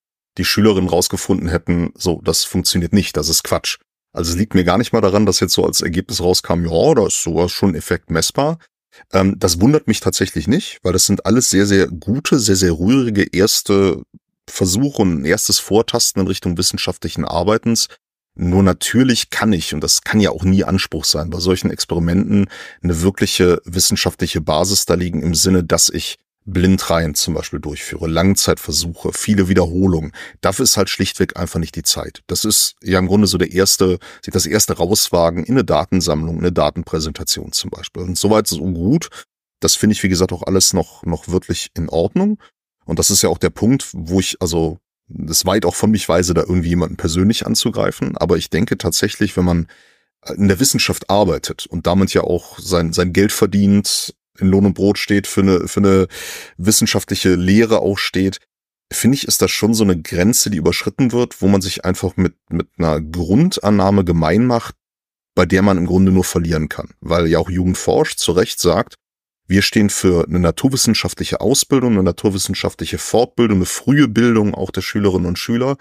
die 0.41 0.45
Schülerinnen 0.47 0.89
rausgefunden 0.89 1.49
hätten, 1.49 1.93
so, 1.95 2.21
das 2.25 2.45
funktioniert 2.45 2.95
nicht, 2.95 3.17
das 3.17 3.29
ist 3.29 3.45
Quatsch. 3.45 3.79
Also 4.13 4.33
es 4.33 4.39
liegt 4.39 4.55
mir 4.55 4.65
gar 4.65 4.79
nicht 4.79 4.93
mal 4.93 5.03
daran, 5.03 5.27
dass 5.27 5.39
jetzt 5.41 5.53
so 5.53 5.65
als 5.65 5.83
Ergebnis 5.83 6.21
rauskam, 6.21 6.65
ja, 6.65 6.95
da 6.95 7.07
ist 7.07 7.23
sowas 7.23 7.53
schon 7.53 7.75
Effekt 7.75 8.11
messbar. 8.11 8.59
Ähm, 9.13 9.37
das 9.39 9.61
wundert 9.61 9.87
mich 9.87 10.01
tatsächlich 10.01 10.49
nicht, 10.49 10.79
weil 10.83 10.95
das 10.95 11.05
sind 11.05 11.27
alles 11.27 11.51
sehr, 11.51 11.67
sehr 11.67 11.89
gute, 11.89 12.39
sehr, 12.39 12.57
sehr 12.57 12.73
rührige 12.73 13.25
erste 13.31 14.03
Versuche 14.49 15.03
und 15.03 15.25
erstes 15.27 15.59
Vortasten 15.59 16.23
in 16.23 16.29
Richtung 16.29 16.57
wissenschaftlichen 16.57 17.27
Arbeitens. 17.27 17.89
Nur 18.35 18.63
natürlich 18.63 19.29
kann 19.29 19.53
ich, 19.53 19.75
und 19.75 19.83
das 19.83 20.03
kann 20.03 20.21
ja 20.21 20.31
auch 20.31 20.45
nie 20.45 20.65
Anspruch 20.65 21.05
sein, 21.05 21.29
bei 21.29 21.39
solchen 21.39 21.71
Experimenten 21.71 22.49
eine 22.83 23.03
wirkliche 23.03 23.61
wissenschaftliche 23.67 24.41
Basis 24.41 24.87
da 24.87 24.95
liegen 24.95 25.23
im 25.23 25.35
Sinne, 25.35 25.63
dass 25.63 25.91
ich 25.91 26.17
Blindreihen 26.47 27.15
zum 27.15 27.35
Beispiel 27.35 27.61
durchführe, 27.61 28.09
Langzeitversuche, 28.09 29.13
viele 29.13 29.49
Wiederholungen. 29.49 30.13
Dafür 30.41 30.65
ist 30.65 30.77
halt 30.77 30.89
schlichtweg 30.89 31.37
einfach 31.37 31.61
nicht 31.61 31.77
die 31.77 31.83
Zeit. 31.83 32.23
Das 32.27 32.45
ist 32.45 32.77
ja 32.83 32.99
im 32.99 33.07
Grunde 33.07 33.27
so 33.27 33.39
der 33.39 33.53
erste, 33.53 33.99
sich 34.25 34.33
das 34.33 34.47
erste 34.47 34.77
rauswagen 34.77 35.45
in 35.45 35.55
eine 35.55 35.65
Datensammlung, 35.65 36.39
eine 36.39 36.53
Datenpräsentation 36.53 37.53
zum 37.53 37.71
Beispiel. 37.71 38.03
Und 38.03 38.19
soweit 38.19 38.47
so 38.47 38.59
gut. 38.73 39.09
Das 39.61 39.77
finde 39.77 39.93
ich, 39.93 40.03
wie 40.03 40.09
gesagt, 40.09 40.33
auch 40.33 40.43
alles 40.45 40.73
noch, 40.73 41.03
noch 41.05 41.29
wirklich 41.29 41.71
in 41.77 41.91
Ordnung. 41.91 42.39
Und 42.87 42.99
das 42.99 43.11
ist 43.11 43.23
ja 43.23 43.29
auch 43.29 43.39
der 43.39 43.51
Punkt, 43.51 43.91
wo 43.93 44.19
ich, 44.19 44.41
also, 44.41 44.79
das 45.07 45.45
weit 45.45 45.67
auch 45.67 45.75
von 45.75 45.91
mich 45.91 46.09
weise, 46.09 46.33
da 46.33 46.41
irgendwie 46.41 46.71
jemanden 46.71 46.97
persönlich 46.97 47.47
anzugreifen. 47.47 48.17
Aber 48.17 48.39
ich 48.39 48.49
denke 48.49 48.79
tatsächlich, 48.79 49.37
wenn 49.37 49.45
man 49.45 49.69
in 50.35 50.49
der 50.49 50.61
Wissenschaft 50.61 51.11
arbeitet 51.11 51.67
und 51.67 51.87
damit 51.87 52.15
ja 52.15 52.23
auch 52.23 52.59
sein, 52.59 52.93
sein 52.93 53.13
Geld 53.13 53.33
verdient, 53.33 54.15
in 54.41 54.49
Lohn 54.49 54.67
und 54.67 54.75
Brot 54.75 54.99
steht, 54.99 55.27
für 55.27 55.43
eine, 55.43 55.69
für 55.69 55.81
eine 55.81 56.09
wissenschaftliche 56.57 57.35
Lehre 57.35 57.81
auch 57.81 57.99
steht, 57.99 58.39
finde 58.93 59.17
ich, 59.17 59.29
ist 59.29 59.43
das 59.43 59.51
schon 59.51 59.75
so 59.75 59.85
eine 59.85 60.01
Grenze, 60.01 60.51
die 60.51 60.59
überschritten 60.59 61.13
wird, 61.13 61.41
wo 61.41 61.49
man 61.49 61.61
sich 61.61 61.85
einfach 61.85 62.17
mit, 62.17 62.35
mit 62.51 62.69
einer 62.79 63.01
Grundannahme 63.01 64.05
gemein 64.05 64.47
macht, 64.47 64.75
bei 65.35 65.47
der 65.47 65.63
man 65.63 65.79
im 65.79 65.87
Grunde 65.87 66.13
nur 66.13 66.25
verlieren 66.25 66.69
kann. 66.69 66.91
Weil 67.01 67.29
ja 67.29 67.39
auch 67.39 67.51
Jugend 67.51 67.79
forscht 67.79 68.19
zu 68.19 68.33
Recht 68.33 68.61
sagt, 68.61 68.97
wir 69.47 69.63
stehen 69.63 69.91
für 69.91 70.27
eine 70.29 70.39
naturwissenschaftliche 70.39 71.41
Ausbildung, 71.41 71.95
eine 71.95 72.05
naturwissenschaftliche 72.05 72.99
Fortbildung, 72.99 73.59
eine 73.59 73.67
frühe 73.67 74.07
Bildung 74.07 74.55
auch 74.55 74.71
der 74.71 74.83
Schülerinnen 74.83 75.27
und 75.27 75.39
Schüler. 75.39 75.77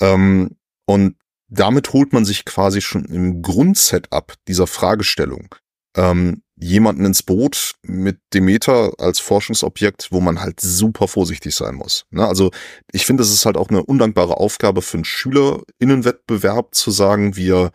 Ähm, 0.00 0.56
und 0.86 1.16
damit 1.48 1.92
holt 1.92 2.14
man 2.14 2.24
sich 2.24 2.46
quasi 2.46 2.80
schon 2.80 3.04
im 3.04 3.42
Grundsetup 3.42 4.34
dieser 4.48 4.66
Fragestellung 4.66 5.54
ähm, 5.96 6.41
jemanden 6.62 7.04
ins 7.04 7.22
Boot 7.22 7.74
mit 7.82 8.18
Demeter 8.32 8.92
als 8.98 9.18
Forschungsobjekt, 9.18 10.08
wo 10.10 10.20
man 10.20 10.40
halt 10.40 10.60
super 10.60 11.08
vorsichtig 11.08 11.54
sein 11.54 11.74
muss. 11.74 12.06
Ne? 12.10 12.26
Also 12.26 12.50
ich 12.92 13.04
finde, 13.04 13.22
es 13.22 13.32
ist 13.32 13.44
halt 13.44 13.56
auch 13.56 13.68
eine 13.68 13.82
undankbare 13.82 14.36
Aufgabe 14.36 14.82
für 14.82 14.98
einen 14.98 15.04
Schülerinnenwettbewerb 15.04 16.74
zu 16.74 16.90
sagen, 16.90 17.36
wir 17.36 17.72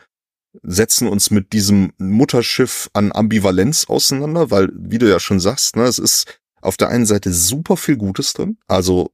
setzen 0.64 1.08
uns 1.08 1.30
mit 1.30 1.54
diesem 1.54 1.92
Mutterschiff 1.98 2.90
an 2.94 3.12
Ambivalenz 3.12 3.86
auseinander, 3.86 4.50
weil, 4.50 4.70
wie 4.74 4.98
du 4.98 5.10
ja 5.10 5.20
schon 5.20 5.40
sagst, 5.40 5.76
ne, 5.76 5.84
es 5.84 6.00
ist 6.00 6.40
auf 6.62 6.78
der 6.78 6.90
einen 6.90 7.06
Seite 7.06 7.32
super 7.32 7.78
viel 7.78 7.98
Gutes 7.98 8.34
drin. 8.34 8.58
Also 8.68 9.12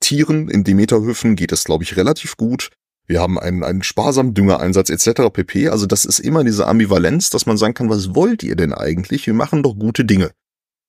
Tieren 0.00 0.48
in 0.48 0.64
Demeterhöfen 0.64 1.36
geht 1.36 1.52
es, 1.52 1.64
glaube 1.64 1.84
ich, 1.84 1.96
relativ 1.96 2.36
gut. 2.36 2.70
Wir 3.06 3.20
haben 3.20 3.38
einen, 3.38 3.62
einen 3.62 3.82
sparsamen 3.82 4.34
Düngereinsatz 4.34 4.90
etc. 4.90 5.30
pp. 5.32 5.68
Also 5.68 5.86
das 5.86 6.04
ist 6.04 6.18
immer 6.18 6.44
diese 6.44 6.66
Ambivalenz, 6.66 7.30
dass 7.30 7.46
man 7.46 7.56
sagen 7.56 7.74
kann, 7.74 7.88
was 7.88 8.14
wollt 8.14 8.42
ihr 8.42 8.56
denn 8.56 8.72
eigentlich? 8.72 9.26
Wir 9.26 9.34
machen 9.34 9.62
doch 9.62 9.74
gute 9.74 10.04
Dinge. 10.04 10.32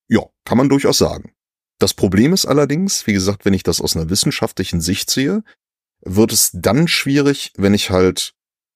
Ja, 0.08 0.22
kann 0.46 0.58
man 0.58 0.70
durchaus 0.70 0.98
sagen. 0.98 1.32
Das 1.80 1.94
Problem 1.94 2.34
ist 2.34 2.46
allerdings, 2.46 3.06
wie 3.06 3.14
gesagt, 3.14 3.46
wenn 3.46 3.54
ich 3.54 3.64
das 3.64 3.82
aus 3.82 3.96
einer 3.96 4.10
wissenschaftlichen 4.10 4.82
Sicht 4.82 5.12
sehe, 5.12 5.44
wird 6.02 6.32
es 6.32 6.52
dann 6.54 6.88
schwierig, 6.88 7.54
wenn 7.58 7.74
ich 7.74 7.92
halt 7.92 8.34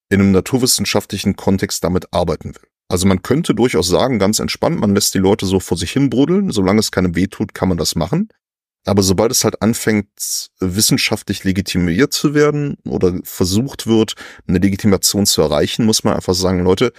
in 0.10 0.20
einem 0.20 0.32
naturwissenschaftlichen 0.32 1.36
Kontext 1.36 1.84
damit 1.84 2.14
arbeiten 2.14 2.54
will. 2.54 2.68
Also 2.90 3.08
man 3.08 3.22
könnte 3.22 3.56
durchaus 3.56 3.88
sagen, 3.88 4.20
ganz 4.20 4.40
entspannt, 4.40 4.80
man 4.80 4.94
lässt 4.94 5.14
die 5.14 5.20
Leute 5.20 5.46
so 5.46 5.60
vor 5.60 5.78
sich 5.78 5.92
hin 5.92 6.10
bruddeln, 6.10 6.52
solange 6.52 6.82
es 6.82 6.92
keinem 6.92 7.16
weh 7.16 7.28
tut, 7.28 7.54
kann 7.54 7.70
man 7.70 7.78
das 7.78 7.96
machen. 7.96 8.28
Aber 8.86 9.04
sobald 9.04 9.32
es 9.32 9.44
halt 9.44 9.62
anfängt, 9.62 10.08
wissenschaftlich 10.60 11.44
legitimiert 11.44 12.14
zu 12.14 12.34
werden 12.34 12.78
oder 12.86 13.20
versucht 13.24 13.86
wird, 13.86 14.16
eine 14.48 14.58
Legitimation 14.58 15.26
zu 15.26 15.42
erreichen, 15.42 15.86
muss 15.86 16.04
man 16.04 16.16
einfach 16.16 16.34
sagen, 16.34 16.64
Leute, 16.64 16.92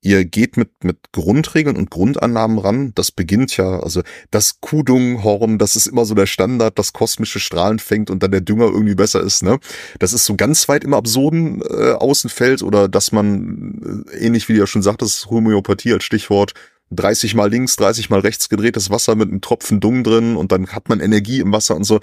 ihr 0.00 0.24
geht 0.24 0.56
mit, 0.56 0.84
mit 0.84 1.12
Grundregeln 1.12 1.76
und 1.76 1.90
Grundannahmen 1.90 2.58
ran. 2.58 2.92
Das 2.94 3.10
beginnt 3.10 3.56
ja, 3.56 3.80
also 3.80 4.02
das 4.30 4.60
Kudunghorn, 4.60 5.58
das 5.58 5.76
ist 5.76 5.86
immer 5.86 6.04
so 6.04 6.14
der 6.14 6.26
Standard, 6.26 6.78
das 6.78 6.92
kosmische 6.92 7.40
Strahlen 7.40 7.78
fängt 7.78 8.10
und 8.10 8.22
dann 8.22 8.30
der 8.30 8.40
Dünger 8.40 8.66
irgendwie 8.66 8.94
besser 8.94 9.20
ist, 9.20 9.42
ne? 9.42 9.58
Das 9.98 10.12
ist 10.12 10.24
so 10.24 10.36
ganz 10.36 10.68
weit 10.68 10.84
im 10.84 10.94
absurden 10.94 11.62
äh, 11.62 11.92
Außenfeld 11.92 12.62
oder 12.62 12.88
dass 12.88 13.12
man, 13.12 14.04
äh, 14.12 14.18
ähnlich 14.18 14.48
wie 14.48 14.54
du 14.54 14.60
ja 14.60 14.66
schon 14.66 14.82
sagtest, 14.82 15.30
Homöopathie 15.30 15.92
als 15.92 16.04
Stichwort, 16.04 16.54
30 16.90 17.34
mal 17.34 17.50
links, 17.50 17.76
30 17.76 18.10
mal 18.10 18.20
rechts 18.20 18.48
gedrehtes 18.48 18.90
Wasser 18.90 19.14
mit 19.14 19.28
einem 19.28 19.40
Tropfen 19.40 19.80
Dung 19.80 20.04
drin 20.04 20.36
und 20.36 20.52
dann 20.52 20.68
hat 20.68 20.88
man 20.88 21.00
Energie 21.00 21.40
im 21.40 21.52
Wasser 21.52 21.76
und 21.76 21.84
so 21.84 22.00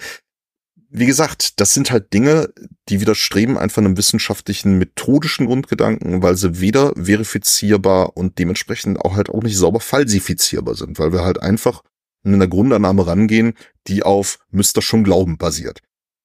wie 0.98 1.06
gesagt, 1.06 1.60
das 1.60 1.74
sind 1.74 1.92
halt 1.92 2.14
Dinge, 2.14 2.54
die 2.88 3.02
widerstreben 3.02 3.58
einfach 3.58 3.80
einem 3.82 3.98
wissenschaftlichen, 3.98 4.78
methodischen 4.78 5.46
Grundgedanken, 5.46 6.22
weil 6.22 6.38
sie 6.38 6.62
weder 6.62 6.94
verifizierbar 6.96 8.16
und 8.16 8.40
dementsprechend 8.40 9.02
auch 9.02 9.16
halt 9.16 9.30
auch 9.30 9.44
nicht 9.44 9.58
sauber 9.58 9.82
falsifizierbar 9.82 10.76
sind, 10.76 10.98
weil 10.98 11.12
wir 11.12 11.26
halt 11.26 11.42
einfach 11.42 11.82
in 12.24 12.34
einer 12.34 12.48
Grundannahme 12.48 13.06
rangehen, 13.06 13.56
die 13.88 14.04
auf 14.04 14.40
müsste 14.52 14.82
schon 14.82 15.04
glauben 15.04 15.38
basiert. 15.38 15.82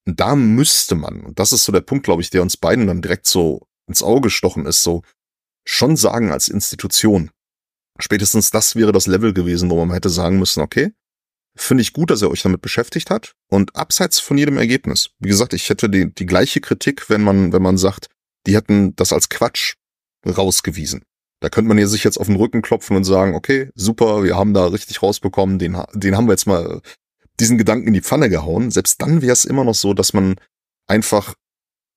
Und 0.06 0.20
da 0.20 0.36
müsste 0.36 0.94
man, 0.94 1.20
und 1.22 1.40
das 1.40 1.52
ist 1.52 1.64
so 1.64 1.72
der 1.72 1.80
Punkt, 1.80 2.04
glaube 2.04 2.22
ich, 2.22 2.30
der 2.30 2.42
uns 2.42 2.56
beiden 2.56 2.86
dann 2.86 3.02
direkt 3.02 3.26
so 3.26 3.66
ins 3.88 4.04
Auge 4.04 4.22
gestochen 4.22 4.66
ist, 4.66 4.84
so 4.84 5.02
schon 5.66 5.96
sagen 5.96 6.30
als 6.30 6.48
Institution. 6.48 7.30
Spätestens 8.00 8.50
das 8.50 8.76
wäre 8.76 8.92
das 8.92 9.06
Level 9.06 9.32
gewesen, 9.32 9.70
wo 9.70 9.84
man 9.84 9.94
hätte 9.94 10.10
sagen 10.10 10.38
müssen, 10.38 10.60
okay, 10.60 10.92
finde 11.56 11.82
ich 11.82 11.92
gut, 11.92 12.10
dass 12.10 12.22
er 12.22 12.30
euch 12.30 12.42
damit 12.42 12.62
beschäftigt 12.62 13.10
hat. 13.10 13.34
Und 13.48 13.76
abseits 13.76 14.18
von 14.18 14.38
jedem 14.38 14.56
Ergebnis. 14.56 15.10
Wie 15.18 15.28
gesagt, 15.28 15.52
ich 15.52 15.68
hätte 15.68 15.88
die, 15.88 16.12
die 16.12 16.26
gleiche 16.26 16.60
Kritik, 16.60 17.10
wenn 17.10 17.22
man, 17.22 17.52
wenn 17.52 17.62
man 17.62 17.78
sagt, 17.78 18.08
die 18.46 18.56
hätten 18.56 18.94
das 18.96 19.12
als 19.12 19.28
Quatsch 19.28 19.74
rausgewiesen. 20.26 21.02
Da 21.40 21.48
könnte 21.48 21.68
man 21.68 21.78
hier 21.78 21.88
sich 21.88 22.04
jetzt 22.04 22.18
auf 22.18 22.26
den 22.26 22.36
Rücken 22.36 22.62
klopfen 22.62 22.96
und 22.96 23.04
sagen, 23.04 23.34
okay, 23.34 23.70
super, 23.74 24.22
wir 24.22 24.36
haben 24.36 24.52
da 24.52 24.66
richtig 24.66 25.02
rausbekommen, 25.02 25.58
den, 25.58 25.82
den 25.94 26.16
haben 26.16 26.26
wir 26.26 26.32
jetzt 26.32 26.46
mal 26.46 26.82
diesen 27.38 27.56
Gedanken 27.56 27.88
in 27.88 27.94
die 27.94 28.02
Pfanne 28.02 28.28
gehauen. 28.28 28.70
Selbst 28.70 29.00
dann 29.00 29.22
wäre 29.22 29.32
es 29.32 29.46
immer 29.46 29.64
noch 29.64 29.74
so, 29.74 29.94
dass 29.94 30.12
man 30.12 30.36
einfach 30.86 31.34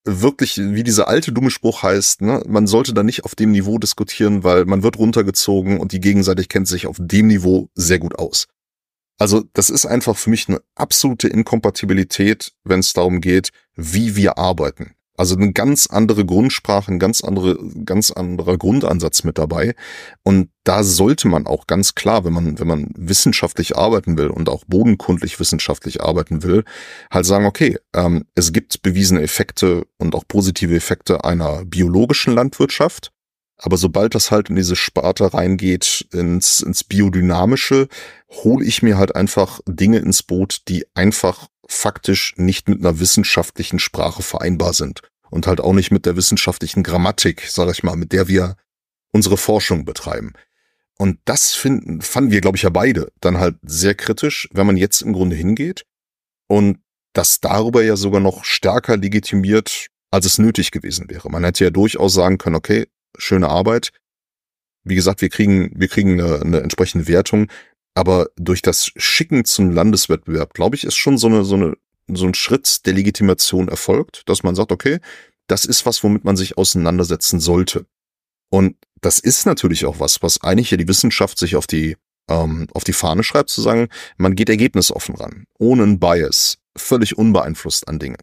wirklich, 0.05 0.57
wie 0.57 0.83
dieser 0.83 1.07
alte 1.07 1.31
dumme 1.31 1.50
Spruch 1.50 1.83
heißt, 1.83 2.22
ne, 2.22 2.43
man 2.48 2.67
sollte 2.67 2.93
da 2.93 3.03
nicht 3.03 3.24
auf 3.24 3.36
dem 3.36 3.51
Niveau 3.51 3.77
diskutieren, 3.77 4.43
weil 4.43 4.65
man 4.65 4.83
wird 4.83 4.98
runtergezogen 4.98 5.79
und 5.79 5.91
die 5.91 6.00
gegenseitig 6.00 6.50
kennt 6.50 6.67
sich 6.67 6.88
auf 6.88 6.98
dem 7.00 7.27
Niveau 7.27 7.69
sehr 7.75 8.00
gut 8.00 8.17
aus. 8.19 8.48
Also 9.17 9.43
das 9.53 9.69
ist 9.69 9.86
einfach 9.86 10.17
für 10.17 10.29
mich 10.29 10.50
eine 10.50 10.62
absolute 10.75 11.27
Inkompatibilität, 11.27 12.53
wenn 12.63 12.79
es 12.79 12.93
darum 12.93 13.22
geht, 13.22 13.51
wie 13.75 14.15
wir 14.15 14.38
arbeiten. 14.38 14.95
Also 15.15 15.36
eine 15.36 15.53
ganz 15.53 15.88
andere 15.88 16.25
Grundsprache, 16.25 16.91
ein 16.91 16.98
ganz 16.98 17.24
andere, 17.24 17.58
ganz 17.86 18.10
anderer 18.10 18.58
Grundansatz 18.58 19.24
mit 19.24 19.38
dabei. 19.38 19.75
Und 20.24 20.50
da 20.63 20.84
sollte 20.84 21.27
man 21.27 21.46
auch 21.46 21.67
ganz 21.67 21.93
klar, 21.93 22.25
wenn 22.25 22.34
man, 22.34 22.60
wenn 22.60 22.67
man 22.67 22.91
wissenschaftlich 22.98 23.77
arbeiten 23.77 24.17
will 24.17 24.27
und 24.27 24.50
auch 24.50 24.63
bodenkundlich 24.65 25.39
wissenschaftlich 25.39 26.01
arbeiten 26.01 26.41
will, 26.41 26.63
halt 27.12 27.25
sagen, 27.27 27.46
okay, 27.46 27.77
ähm, 27.93 28.25
es 28.34 28.53
gibt 28.53 28.82
bewiesene 28.82 29.22
Effekte 29.22 29.86
und 30.00 30.15
auch 30.15 30.24
positive 30.27 30.75
Effekte 30.75 31.24
einer 31.24 31.63
biologischen 31.65 32.34
Landwirtschaft. 32.34 33.12
Aber 33.58 33.77
sobald 33.77 34.15
das 34.15 34.32
halt 34.32 34.50
in 34.50 34.55
diese 34.55 34.75
Sparte 34.75 35.34
reingeht, 35.34 36.08
ins, 36.12 36.62
ins 36.62 36.84
Biodynamische, 36.84 37.88
hole 38.29 38.65
ich 38.65 38.82
mir 38.82 38.98
halt 38.98 39.15
einfach 39.15 39.60
Dinge 39.67 40.00
ins 40.00 40.24
Boot, 40.24 40.63
die 40.67 40.86
einfach 40.96 41.48
faktisch 41.67 42.34
nicht 42.38 42.67
mit 42.67 42.79
einer 42.79 43.00
wissenschaftlichen 43.00 43.79
Sprache 43.79 44.24
vereinbar 44.24 44.74
sind. 44.74 45.01
Und 45.29 45.48
halt 45.48 45.62
auch 45.62 45.74
nicht 45.74 45.91
mit 45.91 46.05
der 46.05 46.15
wissenschaftlichen 46.15 46.84
Grammatik, 46.84 47.48
sage 47.50 47.72
ich 47.72 47.84
mal, 47.84 47.96
mit 47.96 48.12
der 48.12 48.27
wir 48.27 48.55
unsere 49.12 49.38
Forschung 49.38 49.86
betreiben. 49.86 50.34
Und 50.98 51.20
das 51.25 51.53
finden, 51.53 52.01
fanden 52.01 52.32
wir, 52.32 52.41
glaube 52.41 52.58
ich, 52.58 52.63
ja 52.63 52.70
beide 52.70 53.12
dann 53.20 53.39
halt 53.39 53.55
sehr 53.63 53.96
kritisch, 53.96 54.48
wenn 54.53 54.67
man 54.67 54.77
jetzt 54.77 55.01
im 55.01 55.13
Grunde 55.13 55.36
hingeht 55.36 55.86
und 56.48 56.79
das 57.13 57.39
darüber 57.39 57.84
ja 57.84 57.96
sogar 57.96 58.22
noch 58.22 58.43
stärker 58.43 58.98
legitimiert, 58.98 59.88
als 60.12 60.25
es 60.25 60.38
nötig 60.38 60.72
gewesen 60.72 61.10
wäre. 61.10 61.29
Man 61.29 61.43
hätte 61.43 61.63
ja 61.63 61.70
durchaus 61.70 62.13
sagen 62.13 62.38
können, 62.38 62.55
okay, 62.55 62.88
schöne 63.17 63.50
Arbeit. 63.50 63.91
Wie 64.84 64.96
gesagt, 64.96 65.22
wir 65.22 65.29
kriegen, 65.29 65.72
wir 65.75 65.88
kriegen 65.88 66.20
eine, 66.20 66.41
eine 66.41 66.60
entsprechende 66.62 67.08
Wertung, 67.08 67.48
aber 67.95 68.27
durch 68.35 68.62
das 68.62 68.91
Schicken 68.95 69.45
zum 69.45 69.71
Landeswettbewerb, 69.71 70.53
glaube 70.53 70.75
ich, 70.75 70.83
ist 70.83 70.95
schon 70.95 71.17
so 71.17 71.27
eine, 71.27 71.45
so 71.45 71.55
eine, 71.55 71.75
so 72.07 72.25
ein 72.25 72.33
Schritt 72.33 72.85
der 72.85 72.93
Legitimation 72.93 73.67
erfolgt, 73.67 74.27
dass 74.27 74.43
man 74.43 74.55
sagt, 74.55 74.71
okay, 74.71 75.00
das 75.47 75.65
ist 75.65 75.85
was, 75.85 76.03
womit 76.03 76.23
man 76.23 76.38
sich 76.38 76.57
auseinandersetzen 76.57 77.39
sollte. 77.39 77.85
Und 78.50 78.75
das 79.01 79.19
ist 79.19 79.45
natürlich 79.45 79.85
auch 79.85 80.00
was, 80.00 80.21
was 80.21 80.41
eigentlich 80.41 80.71
ja 80.71 80.77
die 80.77 80.88
Wissenschaft 80.88 81.38
sich 81.38 81.55
auf 81.55 81.67
die, 81.67 81.97
ähm, 82.29 82.67
auf 82.73 82.83
die 82.83 82.93
Fahne 82.93 83.23
schreibt, 83.23 83.50
zu 83.50 83.62
sagen, 83.62 83.89
man 84.17 84.35
geht 84.35 84.50
ergebnisoffen 84.50 85.15
ran, 85.15 85.45
ohne 85.59 85.83
einen 85.83 86.00
Bias, 86.00 86.57
völlig 86.77 87.17
unbeeinflusst 87.17 87.88
an 87.88 88.00
Dinge. 88.00 88.17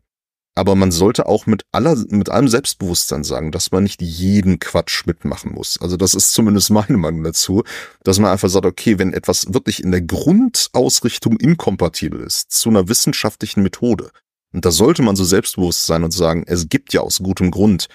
Aber 0.56 0.74
man 0.74 0.90
sollte 0.90 1.26
auch 1.26 1.46
mit 1.46 1.62
aller, 1.72 1.96
mit 2.08 2.28
allem 2.28 2.48
Selbstbewusstsein 2.48 3.24
sagen, 3.24 3.52
dass 3.52 3.70
man 3.70 3.84
nicht 3.84 4.02
jeden 4.02 4.58
Quatsch 4.58 5.06
mitmachen 5.06 5.52
muss. 5.52 5.80
Also 5.80 5.96
das 5.96 6.14
ist 6.14 6.32
zumindest 6.32 6.70
meine 6.70 6.96
Meinung 6.96 7.22
dazu, 7.22 7.62
dass 8.02 8.18
man 8.18 8.30
einfach 8.30 8.48
sagt, 8.48 8.66
okay, 8.66 8.98
wenn 8.98 9.12
etwas 9.12 9.54
wirklich 9.54 9.82
in 9.82 9.92
der 9.92 10.02
Grundausrichtung 10.02 11.38
inkompatibel 11.38 12.20
ist 12.20 12.50
zu 12.50 12.68
einer 12.68 12.88
wissenschaftlichen 12.88 13.62
Methode, 13.62 14.10
und 14.52 14.64
da 14.64 14.70
sollte 14.70 15.02
man 15.02 15.16
so 15.16 15.24
selbstbewusst 15.24 15.86
sein 15.86 16.02
und 16.02 16.10
sagen, 16.10 16.44
es 16.46 16.68
gibt 16.68 16.92
ja 16.92 17.00
aus 17.00 17.20
gutem 17.20 17.50
Grund 17.50 17.86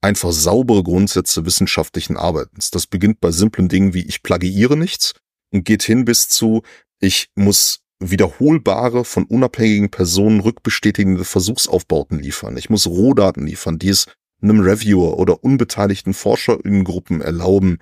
einfach 0.00 0.32
saubere 0.32 0.82
Grundsätze 0.82 1.44
wissenschaftlichen 1.44 2.16
Arbeitens. 2.16 2.70
Das 2.70 2.86
beginnt 2.86 3.20
bei 3.20 3.30
simplen 3.30 3.68
Dingen 3.68 3.94
wie 3.94 4.06
ich 4.06 4.22
plagiiere 4.22 4.76
nichts 4.76 5.14
und 5.52 5.64
geht 5.64 5.82
hin 5.82 6.04
bis 6.04 6.28
zu 6.28 6.62
ich 7.00 7.30
muss 7.34 7.80
wiederholbare, 8.00 9.04
von 9.04 9.24
unabhängigen 9.24 9.90
Personen 9.90 10.40
rückbestätigende 10.40 11.24
Versuchsaufbauten 11.24 12.18
liefern. 12.18 12.56
Ich 12.56 12.70
muss 12.70 12.86
Rohdaten 12.86 13.46
liefern, 13.46 13.78
die 13.78 13.90
es 13.90 14.06
einem 14.42 14.60
Reviewer 14.60 15.18
oder 15.18 15.44
unbeteiligten 15.44 16.14
Forscherinnengruppen 16.14 17.20
erlauben, 17.20 17.78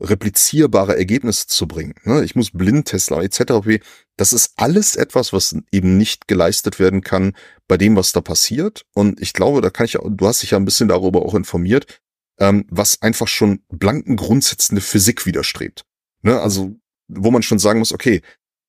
replizierbare 0.00 0.96
Ergebnisse 0.96 1.46
zu 1.46 1.66
bringen. 1.66 1.94
Ne, 2.04 2.22
ich 2.22 2.36
muss 2.36 2.50
Blindtests 2.50 3.10
etc. 3.10 3.82
Das 4.16 4.32
ist 4.32 4.52
alles 4.56 4.94
etwas, 4.94 5.32
was 5.32 5.56
eben 5.72 5.96
nicht 5.96 6.28
geleistet 6.28 6.78
werden 6.78 7.00
kann 7.00 7.34
bei 7.66 7.76
dem, 7.76 7.96
was 7.96 8.12
da 8.12 8.20
passiert. 8.20 8.84
Und 8.94 9.20
ich 9.20 9.32
glaube, 9.32 9.62
da 9.62 9.70
kann 9.70 9.86
ich, 9.86 9.98
du 10.00 10.26
hast 10.26 10.42
dich 10.42 10.52
ja 10.52 10.58
ein 10.58 10.64
bisschen 10.64 10.88
darüber 10.88 11.22
auch 11.22 11.34
informiert, 11.34 12.00
ähm, 12.38 12.66
was 12.68 13.00
einfach 13.02 13.28
schon 13.28 13.60
blanken 13.68 14.16
Grundsätzen 14.16 14.74
der 14.74 14.82
Physik 14.82 15.26
widerstrebt. 15.26 15.84
Ne, 16.22 16.40
also, 16.40 16.76
wo 17.08 17.30
man 17.30 17.42
schon 17.42 17.58
sagen 17.58 17.78
muss, 17.78 17.92
okay, 17.92 18.20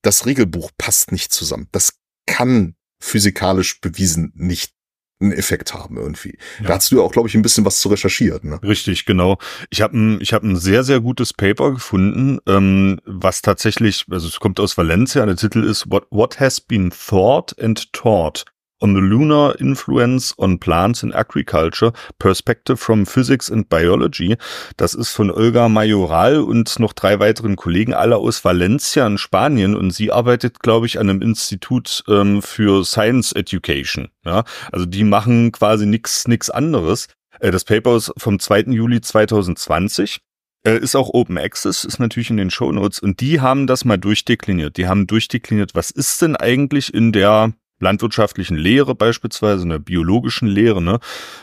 das 0.01 0.25
Regelbuch 0.25 0.71
passt 0.77 1.11
nicht 1.11 1.33
zusammen. 1.33 1.67
Das 1.71 1.93
kann 2.25 2.75
physikalisch 2.99 3.79
bewiesen 3.81 4.31
nicht 4.35 4.73
einen 5.19 5.31
Effekt 5.31 5.73
haben 5.73 5.97
irgendwie. 5.97 6.37
Ja. 6.59 6.67
Da 6.67 6.75
hast 6.75 6.91
du 6.91 6.97
ja 6.97 7.01
auch, 7.01 7.11
glaube 7.11 7.27
ich, 7.27 7.35
ein 7.35 7.41
bisschen 7.41 7.65
was 7.65 7.79
zu 7.79 7.89
recherchieren. 7.89 8.49
Ne? 8.49 8.59
Richtig, 8.61 9.05
genau. 9.05 9.39
Ich 9.69 9.81
habe 9.81 9.97
ein, 9.97 10.21
ich 10.21 10.33
hab 10.33 10.43
ein 10.43 10.57
sehr, 10.57 10.83
sehr 10.83 10.99
gutes 10.99 11.33
Paper 11.33 11.71
gefunden, 11.71 12.39
ähm, 12.45 12.99
was 13.05 13.41
tatsächlich, 13.41 14.05
also 14.11 14.27
es 14.27 14.39
kommt 14.39 14.59
aus 14.59 14.77
Valencia, 14.77 15.25
der 15.25 15.35
Titel 15.35 15.63
ist 15.63 15.89
What, 15.89 16.05
What 16.11 16.39
has 16.39 16.61
been 16.61 16.91
thought 16.91 17.57
and 17.59 17.91
taught 17.93 18.45
on 18.81 18.93
the 18.93 19.01
Lunar 19.01 19.59
Influence 19.59 20.33
on 20.37 20.59
Plants 20.59 21.03
in 21.03 21.13
Agriculture, 21.13 21.91
Perspective 22.19 22.77
from 22.77 23.05
Physics 23.05 23.51
and 23.51 23.69
Biology. 23.69 24.37
Das 24.77 24.93
ist 24.93 25.11
von 25.11 25.31
Olga 25.31 25.69
Majoral 25.69 26.39
und 26.41 26.79
noch 26.79 26.93
drei 26.93 27.19
weiteren 27.19 27.55
Kollegen, 27.55 27.93
alle 27.93 28.17
aus 28.17 28.43
Valencia 28.43 29.05
in 29.07 29.17
Spanien. 29.17 29.75
Und 29.75 29.91
sie 29.91 30.11
arbeitet, 30.11 30.59
glaube 30.59 30.85
ich, 30.85 30.99
an 30.99 31.09
einem 31.09 31.21
Institut 31.21 32.03
ähm, 32.07 32.41
für 32.41 32.85
Science 32.85 33.31
Education. 33.31 34.09
Ja, 34.25 34.43
also 34.71 34.85
die 34.85 35.03
machen 35.03 35.51
quasi 35.51 35.85
nichts 35.85 36.27
nix 36.27 36.49
anderes. 36.49 37.07
Äh, 37.39 37.51
das 37.51 37.63
Paper 37.63 37.95
ist 37.95 38.13
vom 38.17 38.39
2. 38.39 38.61
Juli 38.67 39.01
2020 39.01 40.19
äh, 40.65 40.77
ist 40.77 40.95
auch 40.95 41.09
Open 41.13 41.37
Access, 41.37 41.83
ist 41.83 41.99
natürlich 41.99 42.29
in 42.29 42.37
den 42.37 42.51
Show 42.51 42.71
Notes 42.71 42.99
und 42.99 43.21
die 43.21 43.41
haben 43.41 43.67
das 43.67 43.85
mal 43.85 43.97
durchdekliniert. 43.97 44.77
Die 44.77 44.87
haben 44.87 45.07
durchdekliniert, 45.07 45.75
was 45.75 45.91
ist 45.91 46.21
denn 46.21 46.35
eigentlich 46.35 46.93
in 46.93 47.11
der 47.11 47.53
landwirtschaftlichen 47.79 48.57
Lehre 48.57 48.95
beispielsweise, 48.95 49.63
in 49.63 49.69
der 49.69 49.79
biologischen 49.79 50.47
Lehre, 50.47 50.81
ne? 50.81 50.99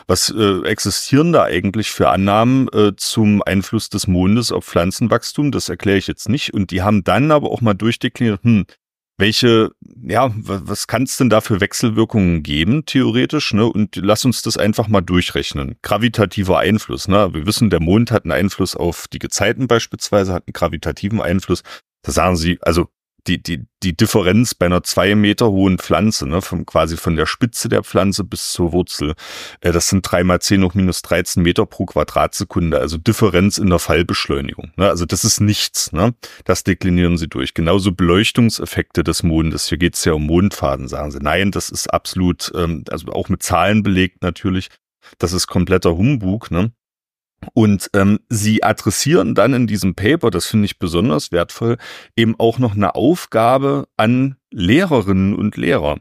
Was 0.07 0.29
äh, 0.29 0.61
existieren 0.63 1.31
da 1.31 1.43
eigentlich 1.43 1.91
für 1.91 2.09
Annahmen 2.09 2.67
äh, 2.69 2.93
zum 2.97 3.41
Einfluss 3.43 3.89
des 3.89 4.07
Mondes 4.07 4.51
auf 4.51 4.65
Pflanzenwachstum? 4.65 5.51
Das 5.51 5.69
erkläre 5.69 5.97
ich 5.97 6.07
jetzt 6.07 6.29
nicht. 6.29 6.53
Und 6.53 6.71
die 6.71 6.81
haben 6.81 7.03
dann 7.03 7.31
aber 7.31 7.51
auch 7.51 7.61
mal 7.61 7.73
durchdekliniert, 7.73 8.43
hm, 8.43 8.65
welche, 9.17 9.71
ja, 10.01 10.29
was 10.35 10.87
kann 10.87 11.03
es 11.03 11.15
denn 11.15 11.29
da 11.29 11.39
für 11.39 11.61
Wechselwirkungen 11.61 12.43
geben, 12.43 12.85
theoretisch, 12.85 13.53
ne? 13.53 13.65
Und 13.65 13.95
lass 13.95 14.25
uns 14.25 14.41
das 14.41 14.57
einfach 14.57 14.89
mal 14.89 15.01
durchrechnen. 15.01 15.77
Gravitativer 15.81 16.59
Einfluss, 16.59 17.07
ne? 17.07 17.33
Wir 17.33 17.45
wissen, 17.45 17.69
der 17.69 17.79
Mond 17.79 18.11
hat 18.11 18.25
einen 18.25 18.33
Einfluss 18.33 18.75
auf 18.75 19.07
die 19.07 19.19
Gezeiten 19.19 19.67
beispielsweise, 19.67 20.33
hat 20.33 20.43
einen 20.47 20.53
gravitativen 20.53 21.21
Einfluss. 21.21 21.63
Da 22.01 22.11
sagen 22.11 22.35
sie, 22.35 22.59
also 22.61 22.87
die, 23.27 23.41
die, 23.41 23.65
die 23.83 23.95
Differenz 23.95 24.53
bei 24.53 24.65
einer 24.67 24.83
zwei 24.83 25.15
Meter 25.15 25.49
hohen 25.49 25.77
Pflanze, 25.77 26.27
ne, 26.27 26.41
von, 26.41 26.65
quasi 26.65 26.97
von 26.97 27.15
der 27.15 27.25
Spitze 27.25 27.69
der 27.69 27.83
Pflanze 27.83 28.23
bis 28.23 28.51
zur 28.51 28.71
Wurzel, 28.71 29.15
äh, 29.61 29.71
das 29.71 29.89
sind 29.89 30.09
drei 30.09 30.23
mal 30.23 30.39
zehn 30.41 30.63
hoch 30.63 30.73
minus 30.73 31.01
13 31.01 31.43
Meter 31.43 31.65
pro 31.65 31.85
Quadratsekunde, 31.85 32.79
also 32.79 32.97
Differenz 32.97 33.57
in 33.57 33.69
der 33.69 33.79
Fallbeschleunigung. 33.79 34.71
Ne, 34.75 34.87
also 34.89 35.05
das 35.05 35.23
ist 35.23 35.41
nichts, 35.41 35.91
ne, 35.91 36.13
das 36.45 36.63
deklinieren 36.63 37.17
sie 37.17 37.27
durch. 37.27 37.53
Genauso 37.53 37.91
Beleuchtungseffekte 37.91 39.03
des 39.03 39.23
Mondes, 39.23 39.67
hier 39.67 39.77
geht's 39.77 40.05
ja 40.05 40.13
um 40.13 40.25
Mondfaden, 40.25 40.87
sagen 40.87 41.11
sie. 41.11 41.19
Nein, 41.19 41.51
das 41.51 41.69
ist 41.69 41.87
absolut, 41.93 42.51
ähm, 42.55 42.83
also 42.89 43.07
auch 43.07 43.29
mit 43.29 43.43
Zahlen 43.43 43.83
belegt 43.83 44.21
natürlich, 44.21 44.69
das 45.19 45.33
ist 45.33 45.47
kompletter 45.47 45.97
Humbug, 45.97 46.51
ne. 46.51 46.71
Und 47.53 47.89
ähm, 47.93 48.19
sie 48.29 48.63
adressieren 48.63 49.35
dann 49.35 49.53
in 49.53 49.67
diesem 49.67 49.95
Paper, 49.95 50.31
das 50.31 50.45
finde 50.45 50.65
ich 50.65 50.79
besonders 50.79 51.31
wertvoll, 51.31 51.77
eben 52.15 52.35
auch 52.37 52.59
noch 52.59 52.75
eine 52.75 52.95
Aufgabe 52.95 53.87
an 53.97 54.37
Lehrerinnen 54.51 55.35
und 55.35 55.57
Lehrer 55.57 55.97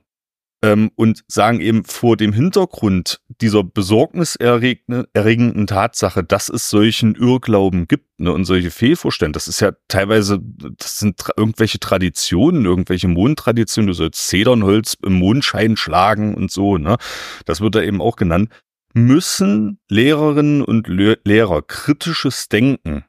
ähm, 0.64 0.90
und 0.96 1.24
sagen 1.28 1.60
eben 1.60 1.84
vor 1.84 2.16
dem 2.16 2.32
Hintergrund 2.32 3.20
dieser 3.42 3.62
besorgniserregenden 3.62 5.66
Tatsache, 5.66 6.24
dass 6.24 6.48
es 6.48 6.70
solchen 6.70 7.16
Irrglauben 7.16 7.86
gibt 7.86 8.18
ne, 8.18 8.32
und 8.32 8.46
solche 8.46 8.70
Fehlvorstellungen. 8.70 9.34
Das 9.34 9.46
ist 9.46 9.60
ja 9.60 9.72
teilweise, 9.88 10.40
das 10.78 10.98
sind 10.98 11.18
tra 11.18 11.34
irgendwelche 11.36 11.80
Traditionen, 11.80 12.64
irgendwelche 12.64 13.08
Mondtraditionen. 13.08 13.88
Du 13.88 13.92
sollst 13.92 14.26
Zedernholz 14.26 14.96
im 15.04 15.12
Mondschein 15.14 15.76
schlagen 15.76 16.34
und 16.34 16.50
so. 16.50 16.78
Ne? 16.78 16.96
Das 17.44 17.60
wird 17.60 17.74
da 17.74 17.82
eben 17.82 18.00
auch 18.00 18.16
genannt 18.16 18.48
müssen 18.94 19.78
Lehrerinnen 19.88 20.62
und 20.62 20.88
Le 20.88 21.18
Lehrer 21.24 21.62
kritisches 21.62 22.48
Denken 22.48 23.04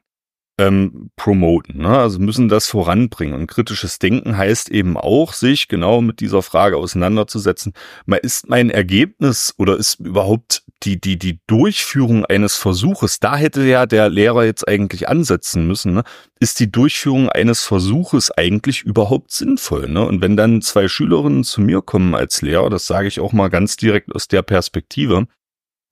ähm, 0.58 1.10
promoten, 1.16 1.82
ne? 1.82 1.98
also 1.98 2.18
müssen 2.18 2.48
das 2.48 2.66
voranbringen. 2.66 3.34
Und 3.34 3.46
kritisches 3.46 3.98
Denken 3.98 4.36
heißt 4.36 4.70
eben 4.70 4.96
auch, 4.96 5.32
sich 5.34 5.68
genau 5.68 6.00
mit 6.00 6.20
dieser 6.20 6.42
Frage 6.42 6.78
auseinanderzusetzen. 6.78 7.74
Ist 8.22 8.48
mein 8.48 8.70
Ergebnis 8.70 9.54
oder 9.58 9.76
ist 9.76 10.00
überhaupt 10.00 10.62
die, 10.82 10.98
die, 11.00 11.18
die 11.18 11.40
Durchführung 11.46 12.24
eines 12.24 12.56
Versuches, 12.56 13.20
da 13.20 13.36
hätte 13.36 13.64
ja 13.64 13.86
der 13.86 14.08
Lehrer 14.08 14.44
jetzt 14.44 14.66
eigentlich 14.66 15.08
ansetzen 15.08 15.66
müssen, 15.66 15.94
ne? 15.94 16.04
ist 16.40 16.60
die 16.60 16.70
Durchführung 16.70 17.28
eines 17.28 17.62
Versuches 17.64 18.30
eigentlich 18.30 18.82
überhaupt 18.82 19.32
sinnvoll? 19.32 19.88
Ne? 19.88 20.06
Und 20.06 20.22
wenn 20.22 20.36
dann 20.36 20.62
zwei 20.62 20.88
Schülerinnen 20.88 21.44
zu 21.44 21.60
mir 21.60 21.82
kommen 21.82 22.14
als 22.14 22.40
Lehrer, 22.40 22.70
das 22.70 22.86
sage 22.86 23.08
ich 23.08 23.20
auch 23.20 23.32
mal 23.32 23.48
ganz 23.48 23.76
direkt 23.76 24.14
aus 24.14 24.28
der 24.28 24.42
Perspektive, 24.42 25.26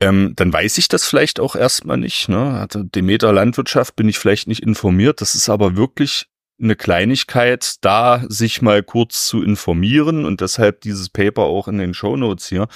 ähm, 0.04 0.34
dann 0.36 0.52
weiß 0.52 0.76
ich 0.78 0.88
das 0.88 1.06
vielleicht 1.06 1.40
auch 1.40 1.56
erstmal 1.56 1.96
nicht. 1.96 2.28
Ne? 2.28 2.58
Also 2.60 2.82
Demeter 2.82 3.32
Landwirtschaft 3.32 3.96
bin 3.96 4.08
ich 4.08 4.18
vielleicht 4.18 4.48
nicht 4.48 4.62
informiert. 4.62 5.20
Das 5.20 5.34
ist 5.34 5.48
aber 5.48 5.76
wirklich 5.76 6.26
eine 6.60 6.76
Kleinigkeit, 6.76 7.76
da 7.80 8.22
sich 8.28 8.62
mal 8.62 8.82
kurz 8.82 9.26
zu 9.26 9.42
informieren 9.42 10.24
und 10.24 10.40
deshalb 10.40 10.82
dieses 10.82 11.08
Paper 11.08 11.42
auch 11.42 11.66
in 11.66 11.78
den 11.78 11.94
Show 11.94 12.16
Notes 12.16 12.46
hier. 12.48 12.68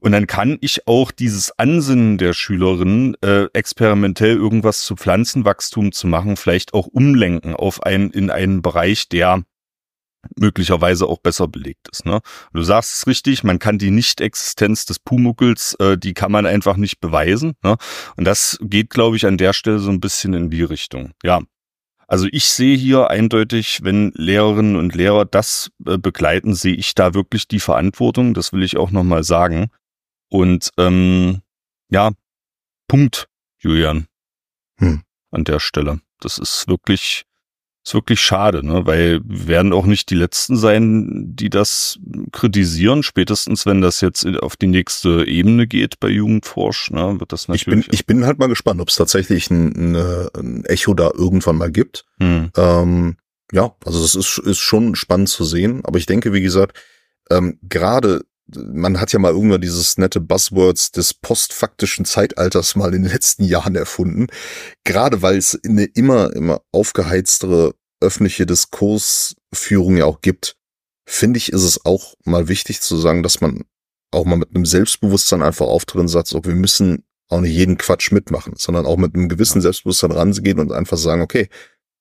Und 0.00 0.12
dann 0.12 0.26
kann 0.26 0.56
ich 0.60 0.86
auch 0.86 1.10
dieses 1.10 1.58
Ansinnen 1.58 2.16
der 2.16 2.32
Schülerinnen, 2.32 3.16
äh, 3.22 3.46
experimentell 3.52 4.36
irgendwas 4.36 4.82
zu 4.84 4.96
Pflanzenwachstum 4.96 5.92
zu 5.92 6.06
machen, 6.06 6.36
vielleicht 6.36 6.72
auch 6.72 6.86
umlenken 6.86 7.54
auf 7.54 7.82
einen, 7.82 8.10
in 8.10 8.30
einen 8.30 8.62
Bereich, 8.62 9.08
der 9.08 9.42
möglicherweise 10.36 11.06
auch 11.06 11.18
besser 11.18 11.48
belegt 11.48 11.88
ist. 11.90 12.04
Ne? 12.04 12.20
Du 12.52 12.62
sagst 12.62 12.96
es 12.96 13.06
richtig, 13.06 13.44
man 13.44 13.58
kann 13.58 13.78
die 13.78 13.90
Nicht-Existenz 13.90 14.86
des 14.86 14.98
Pumuckels, 14.98 15.74
äh, 15.80 15.96
die 15.96 16.14
kann 16.14 16.32
man 16.32 16.46
einfach 16.46 16.76
nicht 16.76 17.00
beweisen. 17.00 17.54
Ne? 17.62 17.76
Und 18.16 18.24
das 18.24 18.58
geht, 18.60 18.90
glaube 18.90 19.16
ich, 19.16 19.26
an 19.26 19.38
der 19.38 19.52
Stelle 19.52 19.78
so 19.78 19.90
ein 19.90 20.00
bisschen 20.00 20.34
in 20.34 20.50
die 20.50 20.62
Richtung. 20.62 21.12
Ja. 21.22 21.40
Also 22.06 22.26
ich 22.32 22.46
sehe 22.46 22.76
hier 22.76 23.10
eindeutig, 23.10 23.80
wenn 23.82 24.12
Lehrerinnen 24.14 24.76
und 24.76 24.94
Lehrer 24.94 25.26
das 25.26 25.70
äh, 25.86 25.98
begleiten, 25.98 26.54
sehe 26.54 26.74
ich 26.74 26.94
da 26.94 27.12
wirklich 27.12 27.48
die 27.48 27.60
Verantwortung. 27.60 28.32
Das 28.32 28.52
will 28.52 28.62
ich 28.62 28.78
auch 28.78 28.90
nochmal 28.90 29.24
sagen. 29.24 29.70
Und 30.30 30.70
ähm, 30.78 31.42
ja, 31.90 32.12
Punkt, 32.88 33.28
Julian. 33.58 34.06
Hm. 34.78 35.02
An 35.30 35.44
der 35.44 35.60
Stelle. 35.60 36.00
Das 36.20 36.38
ist 36.38 36.66
wirklich 36.68 37.24
ist 37.88 37.94
wirklich 37.94 38.20
schade, 38.20 38.64
ne? 38.64 38.86
weil 38.86 39.20
wir 39.24 39.48
werden 39.48 39.72
auch 39.72 39.86
nicht 39.86 40.10
die 40.10 40.14
Letzten 40.14 40.56
sein, 40.56 41.34
die 41.34 41.48
das 41.48 41.98
kritisieren. 42.32 43.02
Spätestens, 43.02 43.64
wenn 43.64 43.80
das 43.80 44.00
jetzt 44.02 44.26
auf 44.40 44.56
die 44.56 44.66
nächste 44.66 45.26
Ebene 45.26 45.66
geht 45.66 45.98
bei 45.98 46.08
Jugendforsch, 46.08 46.90
ne, 46.90 47.18
wird 47.18 47.32
das 47.32 47.48
natürlich. 47.48 47.86
Ich 47.86 47.86
bin, 47.86 47.94
ich 47.94 48.06
bin 48.06 48.26
halt 48.26 48.38
mal 48.38 48.48
gespannt, 48.48 48.80
ob 48.80 48.88
es 48.88 48.96
tatsächlich 48.96 49.50
ein, 49.50 49.96
ein, 49.96 50.64
Echo 50.66 50.92
da 50.92 51.10
irgendwann 51.14 51.56
mal 51.56 51.72
gibt. 51.72 52.04
Hm. 52.20 52.50
Ähm, 52.56 53.16
ja, 53.52 53.74
also 53.84 54.02
das 54.02 54.14
ist, 54.14 54.38
ist 54.38 54.58
schon 54.58 54.94
spannend 54.94 55.30
zu 55.30 55.44
sehen. 55.44 55.80
Aber 55.84 55.98
ich 55.98 56.06
denke, 56.06 56.34
wie 56.34 56.42
gesagt, 56.42 56.78
ähm, 57.30 57.58
gerade 57.62 58.20
man 58.54 59.00
hat 59.00 59.12
ja 59.12 59.18
mal 59.18 59.32
irgendwann 59.32 59.60
dieses 59.60 59.98
nette 59.98 60.20
Buzzwords 60.20 60.90
des 60.92 61.14
postfaktischen 61.14 62.04
Zeitalters 62.04 62.76
mal 62.76 62.94
in 62.94 63.02
den 63.02 63.12
letzten 63.12 63.44
Jahren 63.44 63.76
erfunden. 63.76 64.28
Gerade 64.84 65.22
weil 65.22 65.36
es 65.36 65.58
eine 65.64 65.84
immer, 65.84 66.34
immer 66.34 66.62
aufgeheiztere 66.72 67.74
öffentliche 68.00 68.46
Diskursführung 68.46 69.96
ja 69.96 70.04
auch 70.04 70.20
gibt, 70.20 70.56
finde 71.06 71.38
ich, 71.38 71.52
ist 71.52 71.62
es 71.62 71.84
auch 71.84 72.14
mal 72.24 72.48
wichtig 72.48 72.80
zu 72.80 72.96
sagen, 72.96 73.22
dass 73.22 73.40
man 73.40 73.64
auch 74.10 74.24
mal 74.24 74.36
mit 74.36 74.54
einem 74.54 74.66
Selbstbewusstsein 74.66 75.42
einfach 75.42 75.66
auftritt 75.66 76.00
und 76.00 76.08
sagt, 76.08 76.28
so, 76.28 76.44
wir 76.44 76.54
müssen 76.54 77.04
auch 77.28 77.40
nicht 77.40 77.54
jeden 77.54 77.76
Quatsch 77.78 78.12
mitmachen, 78.12 78.54
sondern 78.56 78.86
auch 78.86 78.96
mit 78.96 79.14
einem 79.14 79.28
gewissen 79.28 79.60
Selbstbewusstsein 79.60 80.12
rangehen 80.12 80.58
und 80.58 80.72
einfach 80.72 80.96
sagen, 80.96 81.22
okay, 81.22 81.48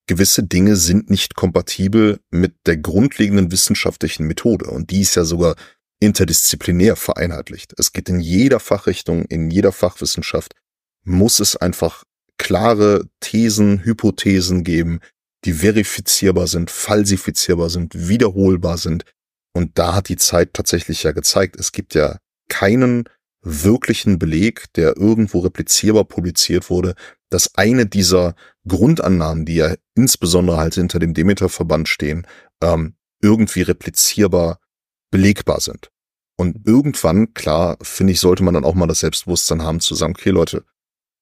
gewisse 0.08 0.44
Dinge 0.44 0.78
sind 0.78 1.10
nicht 1.10 1.36
kompatibel 1.36 2.20
mit 2.32 2.56
der 2.66 2.78
grundlegenden 2.78 3.52
wissenschaftlichen 3.52 4.26
Methode. 4.26 4.70
Und 4.70 4.90
die 4.90 5.02
ist 5.02 5.16
ja 5.16 5.26
sogar 5.26 5.56
interdisziplinär 6.00 6.96
vereinheitlicht. 6.96 7.74
Es 7.78 7.92
geht 7.92 8.08
in 8.08 8.20
jeder 8.20 8.60
Fachrichtung, 8.60 9.26
in 9.26 9.52
jeder 9.52 9.72
Fachwissenschaft, 9.72 10.54
muss 11.04 11.40
es 11.40 11.56
einfach 11.56 12.04
klare 12.38 13.06
Thesen, 13.20 13.84
Hypothesen 13.84 14.64
geben, 14.64 15.00
die 15.48 15.54
verifizierbar 15.54 16.46
sind, 16.46 16.70
falsifizierbar 16.70 17.70
sind, 17.70 18.10
wiederholbar 18.10 18.78
sind. 18.78 19.06
Und 19.54 19.80
da 19.80 19.96
hat 19.96 20.10
die 20.10 20.18
Zeit 20.18 20.54
tatsächlich 20.54 21.04
ja 21.04 21.14
gezeigt, 21.14 21.56
es 21.58 21.72
gibt 21.72 21.96
ja 21.96 22.18
keinen 22.50 23.06
wirklichen 23.42 24.20
Beleg, 24.20 24.66
der 24.74 24.98
irgendwo 24.98 25.40
replizierbar 25.40 26.04
publiziert 26.04 26.70
wurde, 26.70 26.96
dass 27.30 27.56
eine 27.56 27.86
dieser 27.86 28.36
Grundannahmen, 28.68 29.46
die 29.46 29.56
ja 29.56 29.76
insbesondere 29.96 30.58
halt 30.58 30.76
hinter 30.76 31.00
dem 31.00 31.14
Demeter-Verband 31.14 31.88
stehen, 31.88 32.28
ähm, 32.62 32.98
irgendwie 33.22 33.62
replizierbar 33.62 34.60
belegbar 35.12 35.62
sind. 35.62 35.92
Und 36.36 36.68
irgendwann, 36.68 37.34
klar, 37.34 37.78
finde 37.82 38.12
ich, 38.12 38.20
sollte 38.20 38.44
man 38.44 38.54
dann 38.54 38.66
auch 38.66 38.76
mal 38.76 38.88
das 38.88 39.00
Selbstbewusstsein 39.00 39.64
haben 39.64 39.80
zu 39.80 39.96
sagen, 39.96 40.14
okay 40.14 40.32
Leute, 40.32 40.66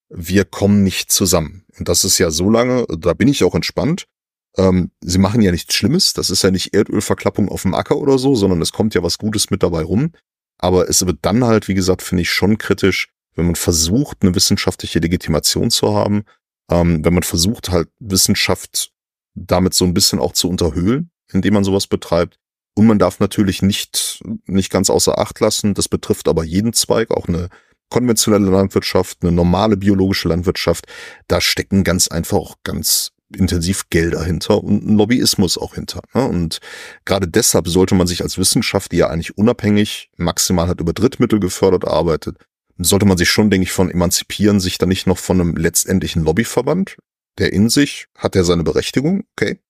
wir 0.08 0.44
kommen 0.44 0.82
nicht 0.82 1.12
zusammen. 1.12 1.64
Und 1.78 1.88
das 1.88 2.02
ist 2.02 2.18
ja 2.18 2.32
so 2.32 2.50
lange, 2.50 2.86
da 2.88 3.14
bin 3.14 3.28
ich 3.28 3.44
auch 3.44 3.54
entspannt. 3.54 4.08
Ähm, 4.56 4.90
sie 5.00 5.18
machen 5.18 5.42
ja 5.42 5.50
nichts 5.50 5.74
Schlimmes, 5.74 6.12
das 6.12 6.30
ist 6.30 6.42
ja 6.42 6.50
nicht 6.50 6.74
Erdölverklappung 6.74 7.48
auf 7.48 7.62
dem 7.62 7.74
Acker 7.74 7.98
oder 7.98 8.18
so, 8.18 8.34
sondern 8.34 8.62
es 8.62 8.72
kommt 8.72 8.94
ja 8.94 9.02
was 9.02 9.18
Gutes 9.18 9.50
mit 9.50 9.62
dabei 9.62 9.82
rum. 9.82 10.12
Aber 10.58 10.88
es 10.88 11.04
wird 11.04 11.18
dann 11.22 11.44
halt, 11.44 11.68
wie 11.68 11.74
gesagt, 11.74 12.02
finde 12.02 12.22
ich 12.22 12.30
schon 12.30 12.56
kritisch, 12.56 13.08
wenn 13.34 13.46
man 13.46 13.56
versucht, 13.56 14.18
eine 14.22 14.34
wissenschaftliche 14.34 14.98
Legitimation 14.98 15.70
zu 15.70 15.94
haben, 15.94 16.24
ähm, 16.70 17.04
wenn 17.04 17.14
man 17.14 17.22
versucht, 17.22 17.70
halt 17.70 17.88
Wissenschaft 17.98 18.92
damit 19.34 19.74
so 19.74 19.84
ein 19.84 19.94
bisschen 19.94 20.18
auch 20.18 20.32
zu 20.32 20.48
unterhöhlen, 20.48 21.10
indem 21.30 21.54
man 21.54 21.64
sowas 21.64 21.86
betreibt. 21.86 22.38
Und 22.74 22.86
man 22.86 22.98
darf 22.98 23.20
natürlich 23.20 23.62
nicht, 23.62 24.22
nicht 24.46 24.70
ganz 24.70 24.90
außer 24.90 25.18
Acht 25.18 25.40
lassen, 25.40 25.74
das 25.74 25.88
betrifft 25.88 26.28
aber 26.28 26.44
jeden 26.44 26.72
Zweig, 26.72 27.10
auch 27.10 27.28
eine 27.28 27.48
konventionelle 27.90 28.50
Landwirtschaft, 28.50 29.18
eine 29.22 29.32
normale 29.32 29.76
biologische 29.76 30.28
Landwirtschaft, 30.28 30.86
da 31.28 31.40
stecken 31.40 31.84
ganz 31.84 32.08
einfach 32.08 32.36
auch 32.36 32.56
ganz 32.64 33.12
intensiv 33.34 33.88
Gelder 33.90 34.22
hinter 34.24 34.62
und 34.62 34.86
ein 34.86 34.96
Lobbyismus 34.96 35.58
auch 35.58 35.74
hinter. 35.74 36.02
Ne? 36.14 36.26
Und 36.26 36.60
gerade 37.04 37.26
deshalb 37.26 37.68
sollte 37.68 37.94
man 37.94 38.06
sich 38.06 38.22
als 38.22 38.38
Wissenschaft, 38.38 38.92
die 38.92 38.98
ja 38.98 39.08
eigentlich 39.08 39.36
unabhängig, 39.36 40.10
maximal 40.16 40.68
hat 40.68 40.80
über 40.80 40.92
Drittmittel 40.92 41.40
gefördert 41.40 41.86
arbeitet, 41.86 42.38
sollte 42.78 43.06
man 43.06 43.16
sich 43.16 43.30
schon, 43.30 43.50
denke 43.50 43.64
ich, 43.64 43.72
von 43.72 43.90
emanzipieren, 43.90 44.60
sich 44.60 44.78
dann 44.78 44.90
nicht 44.90 45.06
noch 45.06 45.18
von 45.18 45.40
einem 45.40 45.56
letztendlichen 45.56 46.22
Lobbyverband, 46.22 46.96
der 47.38 47.52
in 47.52 47.68
sich 47.68 48.06
hat 48.16 48.34
ja 48.34 48.44
seine 48.44 48.64
Berechtigung, 48.64 49.24
okay, 49.32 49.60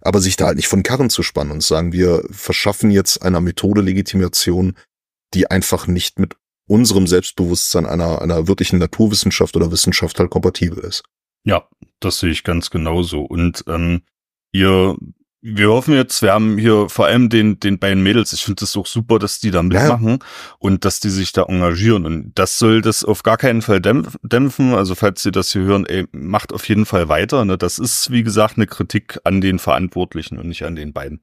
aber 0.00 0.20
sich 0.20 0.36
da 0.36 0.46
halt 0.46 0.56
nicht 0.56 0.68
von 0.68 0.82
Karren 0.82 1.10
zu 1.10 1.22
spannen 1.22 1.52
und 1.52 1.62
sagen, 1.62 1.92
wir 1.92 2.24
verschaffen 2.30 2.90
jetzt 2.90 3.22
einer 3.22 3.40
Methode 3.40 3.82
Legitimation, 3.82 4.76
die 5.34 5.50
einfach 5.50 5.86
nicht 5.86 6.18
mit 6.18 6.36
unserem 6.66 7.06
Selbstbewusstsein 7.06 7.86
einer, 7.86 8.22
einer 8.22 8.46
wirklichen 8.48 8.78
Naturwissenschaft 8.78 9.56
oder 9.56 9.70
Wissenschaft 9.70 10.18
halt 10.18 10.30
kompatibel 10.30 10.78
ist. 10.78 11.02
Ja, 11.44 11.64
das 12.00 12.18
sehe 12.18 12.30
ich 12.30 12.44
ganz 12.44 12.70
genauso. 12.70 13.22
Und 13.22 13.64
ähm, 13.66 14.02
ihr, 14.52 14.96
wir 15.40 15.68
hoffen 15.70 15.94
jetzt, 15.94 16.22
wir 16.22 16.32
haben 16.32 16.58
hier 16.58 16.88
vor 16.88 17.06
allem 17.06 17.28
den, 17.28 17.58
den 17.58 17.78
beiden 17.78 18.02
Mädels, 18.02 18.32
ich 18.32 18.44
finde 18.44 18.64
es 18.64 18.76
auch 18.76 18.86
super, 18.86 19.18
dass 19.18 19.40
die 19.40 19.50
da 19.50 19.62
mitmachen 19.62 20.18
ja. 20.20 20.26
und 20.58 20.84
dass 20.84 21.00
die 21.00 21.10
sich 21.10 21.32
da 21.32 21.44
engagieren. 21.44 22.06
Und 22.06 22.32
das 22.34 22.58
soll 22.58 22.80
das 22.80 23.04
auf 23.04 23.22
gar 23.22 23.36
keinen 23.38 23.62
Fall 23.62 23.80
dämpfen. 23.80 24.74
Also 24.74 24.94
falls 24.94 25.22
Sie 25.22 25.32
das 25.32 25.52
hier 25.52 25.62
hören, 25.62 25.86
ey, 25.86 26.06
macht 26.12 26.52
auf 26.52 26.68
jeden 26.68 26.86
Fall 26.86 27.08
weiter. 27.08 27.44
Ne? 27.44 27.58
Das 27.58 27.78
ist, 27.78 28.10
wie 28.10 28.22
gesagt, 28.22 28.56
eine 28.56 28.66
Kritik 28.66 29.18
an 29.24 29.40
den 29.40 29.58
Verantwortlichen 29.58 30.38
und 30.38 30.48
nicht 30.48 30.64
an 30.64 30.76
den 30.76 30.92
beiden. 30.92 31.22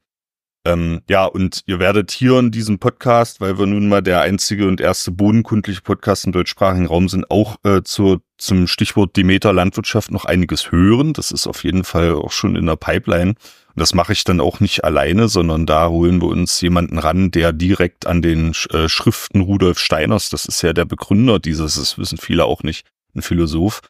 Ähm, 0.65 1.01
ja, 1.09 1.25
und 1.25 1.63
ihr 1.67 1.79
werdet 1.79 2.11
hier 2.11 2.37
in 2.37 2.51
diesem 2.51 2.79
Podcast, 2.79 3.39
weil 3.39 3.57
wir 3.57 3.65
nun 3.65 3.87
mal 3.87 4.01
der 4.01 4.21
einzige 4.21 4.67
und 4.67 4.81
erste 4.81 5.11
bodenkundliche 5.11 5.81
Podcast 5.81 6.25
im 6.25 6.33
deutschsprachigen 6.33 6.85
Raum 6.85 7.07
sind, 7.07 7.31
auch 7.31 7.57
äh, 7.63 7.81
zur, 7.83 8.21
zum 8.39 8.67
Stichwort 8.67 9.15
Demeter 9.15 9.53
Landwirtschaft 9.53 10.11
noch 10.11 10.25
einiges 10.25 10.71
hören. 10.71 11.13
Das 11.13 11.31
ist 11.31 11.47
auf 11.47 11.63
jeden 11.63 11.83
Fall 11.83 12.13
auch 12.15 12.31
schon 12.31 12.55
in 12.55 12.65
der 12.65 12.75
Pipeline. 12.75 13.31
Und 13.31 13.75
das 13.75 13.93
mache 13.93 14.13
ich 14.13 14.23
dann 14.23 14.41
auch 14.41 14.59
nicht 14.59 14.83
alleine, 14.83 15.27
sondern 15.27 15.65
da 15.65 15.89
holen 15.89 16.21
wir 16.21 16.29
uns 16.29 16.59
jemanden 16.61 16.97
ran, 16.97 17.31
der 17.31 17.53
direkt 17.53 18.07
an 18.07 18.21
den 18.21 18.53
äh, 18.71 18.89
Schriften 18.89 19.41
Rudolf 19.41 19.79
Steiners, 19.79 20.29
das 20.29 20.45
ist 20.45 20.61
ja 20.61 20.73
der 20.73 20.85
Begründer 20.85 21.39
dieses, 21.39 21.75
das 21.75 21.97
wissen 21.97 22.17
viele 22.17 22.45
auch 22.45 22.63
nicht, 22.63 22.85
ein 23.15 23.21
Philosoph, 23.21 23.81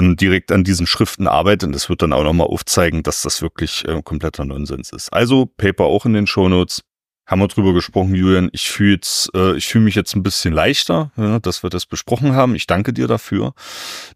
direkt 0.00 0.52
an 0.52 0.64
diesen 0.64 0.86
Schriften 0.86 1.26
arbeitet. 1.26 1.64
Und 1.64 1.72
das 1.74 1.88
wird 1.88 2.02
dann 2.02 2.12
auch 2.12 2.24
nochmal 2.24 2.46
aufzeigen, 2.46 3.02
dass 3.02 3.22
das 3.22 3.42
wirklich 3.42 3.86
äh, 3.86 4.00
kompletter 4.02 4.44
Nonsens 4.44 4.92
ist. 4.92 5.12
Also 5.12 5.46
Paper 5.46 5.84
auch 5.84 6.06
in 6.06 6.12
den 6.12 6.26
Shownotes. 6.26 6.82
Haben 7.28 7.42
wir 7.42 7.48
drüber 7.48 7.74
gesprochen, 7.74 8.14
Julian. 8.14 8.48
Ich 8.52 8.70
fühle 8.70 8.98
äh, 9.34 9.54
ich 9.54 9.66
fühle 9.66 9.84
mich 9.84 9.94
jetzt 9.94 10.16
ein 10.16 10.22
bisschen 10.22 10.54
leichter, 10.54 11.12
ja, 11.16 11.38
dass 11.38 11.62
wir 11.62 11.68
das 11.68 11.84
besprochen 11.84 12.32
haben. 12.32 12.54
Ich 12.54 12.66
danke 12.66 12.94
dir 12.94 13.06
dafür, 13.06 13.52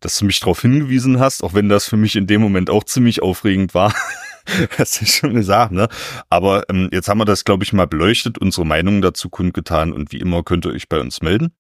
dass 0.00 0.18
du 0.18 0.24
mich 0.24 0.40
darauf 0.40 0.62
hingewiesen 0.62 1.20
hast, 1.20 1.44
auch 1.44 1.52
wenn 1.52 1.68
das 1.68 1.86
für 1.86 1.98
mich 1.98 2.16
in 2.16 2.26
dem 2.26 2.40
Moment 2.40 2.70
auch 2.70 2.84
ziemlich 2.84 3.22
aufregend 3.22 3.74
war. 3.74 3.94
hast 4.78 5.02
du 5.02 5.04
schon 5.04 5.34
gesagt, 5.34 5.72
ne? 5.72 5.88
Aber 6.30 6.64
ähm, 6.70 6.88
jetzt 6.90 7.08
haben 7.08 7.18
wir 7.18 7.26
das, 7.26 7.44
glaube 7.44 7.64
ich, 7.64 7.74
mal 7.74 7.86
beleuchtet, 7.86 8.38
unsere 8.38 8.64
Meinungen 8.64 9.02
dazu 9.02 9.28
kundgetan 9.28 9.92
und 9.92 10.10
wie 10.12 10.18
immer 10.18 10.42
könnt 10.42 10.64
ihr 10.64 10.72
euch 10.72 10.88
bei 10.88 10.98
uns 10.98 11.20
melden, 11.20 11.52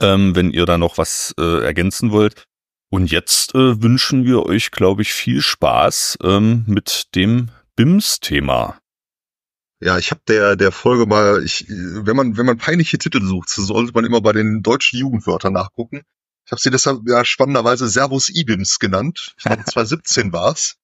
ähm, 0.00 0.34
wenn 0.34 0.50
ihr 0.50 0.64
da 0.64 0.78
noch 0.78 0.96
was 0.96 1.34
äh, 1.38 1.62
ergänzen 1.62 2.12
wollt. 2.12 2.46
Und 2.88 3.10
jetzt 3.10 3.54
äh, 3.54 3.82
wünschen 3.82 4.24
wir 4.24 4.46
euch, 4.46 4.70
glaube 4.70 5.02
ich, 5.02 5.12
viel 5.12 5.42
Spaß 5.42 6.16
ähm, 6.24 6.64
mit 6.66 7.14
dem 7.14 7.50
BIMS-Thema. 7.76 8.81
Ja, 9.84 9.98
ich 9.98 10.12
habe 10.12 10.20
der 10.28 10.54
der 10.54 10.70
Folge 10.70 11.06
mal, 11.06 11.42
ich, 11.44 11.66
wenn 11.68 12.14
man 12.14 12.36
wenn 12.36 12.46
man 12.46 12.56
peinliche 12.56 12.98
Titel 12.98 13.20
sucht, 13.20 13.48
so 13.48 13.62
sollte 13.64 13.92
man 13.92 14.04
immer 14.04 14.20
bei 14.20 14.32
den 14.32 14.62
deutschen 14.62 14.98
Jugendwörtern 15.00 15.52
nachgucken. 15.52 16.02
Ich 16.46 16.52
habe 16.52 16.60
sie 16.60 16.70
deshalb 16.70 17.00
ja 17.08 17.24
spannenderweise 17.24 17.88
Servus 17.88 18.28
IBIMS 18.28 18.78
genannt. 18.78 19.34
Ich 19.38 19.44
glaube 19.44 19.64
2017 19.66 20.32
war's, 20.32 20.76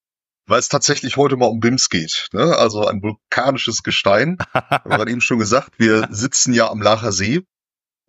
weil 0.46 0.58
es 0.58 0.68
tatsächlich 0.68 1.16
heute 1.16 1.36
mal 1.36 1.46
um 1.46 1.60
BIMS 1.60 1.90
geht. 1.90 2.28
Ne? 2.32 2.56
Also 2.56 2.86
ein 2.86 3.00
vulkanisches 3.00 3.84
Gestein. 3.84 4.36
Wir 4.52 4.80
haben 4.84 5.08
eben 5.08 5.20
schon 5.20 5.38
gesagt, 5.38 5.78
wir 5.78 6.08
sitzen 6.10 6.52
ja 6.52 6.68
am 6.68 6.82
Lacher 6.82 7.12
See 7.12 7.44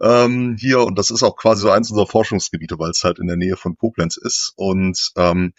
ähm, 0.01 0.57
hier 0.59 0.81
und 0.81 0.97
das 0.97 1.11
ist 1.11 1.21
auch 1.21 1.35
quasi 1.35 1.61
so 1.61 1.69
eins 1.69 1.91
unserer 1.91 2.07
Forschungsgebiete, 2.07 2.79
weil 2.79 2.89
es 2.89 3.03
halt 3.03 3.19
in 3.19 3.27
der 3.27 3.37
Nähe 3.37 3.57
von 3.57 3.77
Koblenz 3.77 4.17
ist. 4.17 4.53
Und 4.55 5.11
ähm, 5.17 5.53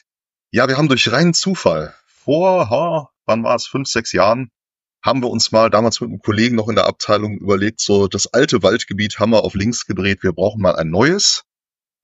ja, 0.50 0.66
wir 0.66 0.76
haben 0.76 0.88
durch 0.88 1.12
reinen 1.12 1.34
Zufall 1.34 1.94
vor, 2.06 2.68
ha, 2.68 3.10
wann 3.26 3.44
war 3.44 3.54
es, 3.54 3.66
fünf, 3.66 3.88
sechs 3.88 4.12
Jahren, 4.12 4.50
haben 5.02 5.22
wir 5.22 5.30
uns 5.30 5.52
mal 5.52 5.70
damals 5.70 6.00
mit 6.00 6.10
einem 6.10 6.20
Kollegen 6.20 6.56
noch 6.56 6.68
in 6.68 6.74
der 6.74 6.86
Abteilung 6.86 7.38
überlegt, 7.38 7.80
so 7.80 8.08
das 8.08 8.26
alte 8.26 8.62
Waldgebiet 8.62 9.18
haben 9.18 9.30
wir 9.30 9.44
auf 9.44 9.54
links 9.54 9.86
gedreht, 9.86 10.22
wir 10.22 10.32
brauchen 10.32 10.60
mal 10.60 10.76
ein 10.76 10.90
neues, 10.90 11.44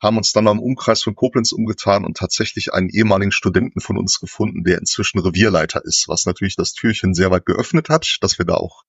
haben 0.00 0.16
uns 0.16 0.32
dann 0.32 0.44
mal 0.44 0.52
im 0.52 0.60
Umkreis 0.60 1.02
von 1.02 1.14
Koblenz 1.14 1.52
umgetan 1.52 2.04
und 2.04 2.16
tatsächlich 2.16 2.72
einen 2.72 2.88
ehemaligen 2.88 3.32
Studenten 3.32 3.80
von 3.80 3.98
uns 3.98 4.20
gefunden, 4.20 4.64
der 4.64 4.78
inzwischen 4.78 5.18
Revierleiter 5.18 5.84
ist, 5.84 6.08
was 6.08 6.26
natürlich 6.26 6.56
das 6.56 6.72
Türchen 6.72 7.14
sehr 7.14 7.30
weit 7.30 7.46
geöffnet 7.46 7.88
hat, 7.88 8.18
dass 8.20 8.38
wir 8.38 8.44
da 8.46 8.54
auch 8.54 8.84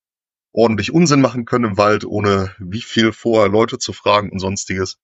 ordentlich 0.52 0.91
Unsinn 0.91 1.22
machen 1.22 1.46
können 1.46 1.72
im 1.72 1.78
Wald, 1.78 2.04
ohne 2.04 2.56
wie 2.60 2.82
viel 2.82 3.13
vorher 3.13 3.50
Leute 3.50 3.78
zu 3.78 3.93
fragen 3.93 4.32
und 4.32 4.39
sonstiges. 4.39 4.98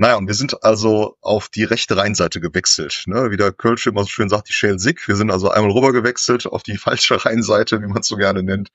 Naja, 0.00 0.16
und 0.16 0.28
wir 0.28 0.34
sind 0.34 0.64
also 0.64 1.18
auf 1.20 1.50
die 1.50 1.64
rechte 1.64 1.94
Rheinseite 1.94 2.40
gewechselt. 2.40 3.02
Ne? 3.04 3.30
Wie 3.30 3.36
der 3.36 3.52
Kölsch 3.52 3.86
immer 3.86 4.00
so 4.00 4.08
schön 4.08 4.30
sagt, 4.30 4.48
die 4.48 4.54
Schäl 4.54 4.78
Sick. 4.78 5.06
Wir 5.06 5.14
sind 5.14 5.30
also 5.30 5.50
einmal 5.50 5.72
rüber 5.72 5.92
gewechselt 5.92 6.46
auf 6.46 6.62
die 6.62 6.78
falsche 6.78 7.22
Rheinseite, 7.22 7.82
wie 7.82 7.86
man 7.86 7.98
es 7.98 8.08
so 8.08 8.16
gerne 8.16 8.42
nennt. 8.42 8.70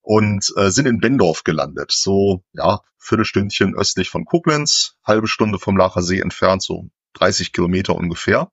Und 0.00 0.50
äh, 0.56 0.70
sind 0.70 0.86
in 0.86 0.98
Bendorf 0.98 1.44
gelandet. 1.44 1.92
So, 1.92 2.42
ja, 2.54 2.80
Viertelstündchen 2.96 3.74
östlich 3.74 4.08
von 4.08 4.24
Koblenz, 4.24 4.94
halbe 5.04 5.28
Stunde 5.28 5.58
vom 5.58 5.76
Lacher 5.76 6.00
See 6.00 6.20
entfernt, 6.20 6.62
so 6.62 6.88
30 7.18 7.52
Kilometer 7.52 7.94
ungefähr. 7.94 8.50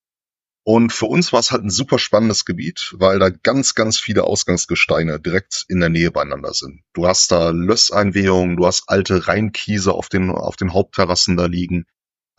Und 0.64 0.92
für 0.92 1.06
uns 1.06 1.32
war 1.32 1.40
es 1.40 1.52
halt 1.52 1.64
ein 1.64 1.70
super 1.70 2.00
spannendes 2.00 2.44
Gebiet, 2.44 2.96
weil 2.98 3.20
da 3.20 3.30
ganz, 3.30 3.76
ganz 3.76 3.98
viele 3.98 4.26
Ausgangsgesteine 4.26 5.22
direkt 5.22 5.64
in 5.70 5.80
der 5.80 5.88
Nähe 5.88 6.12
beieinander 6.12 6.54
sind. 6.54 6.82
Du 6.92 7.08
hast 7.08 7.32
da 7.32 7.52
Lösseinwehungen, 7.52 8.58
du 8.58 8.66
hast 8.66 8.84
alte 8.88 9.30
Rheinkiese 9.30 9.94
auf 9.94 10.10
den, 10.10 10.32
auf 10.32 10.58
den 10.58 10.74
Hauptterrassen 10.74 11.38
da 11.38 11.46
liegen, 11.46 11.86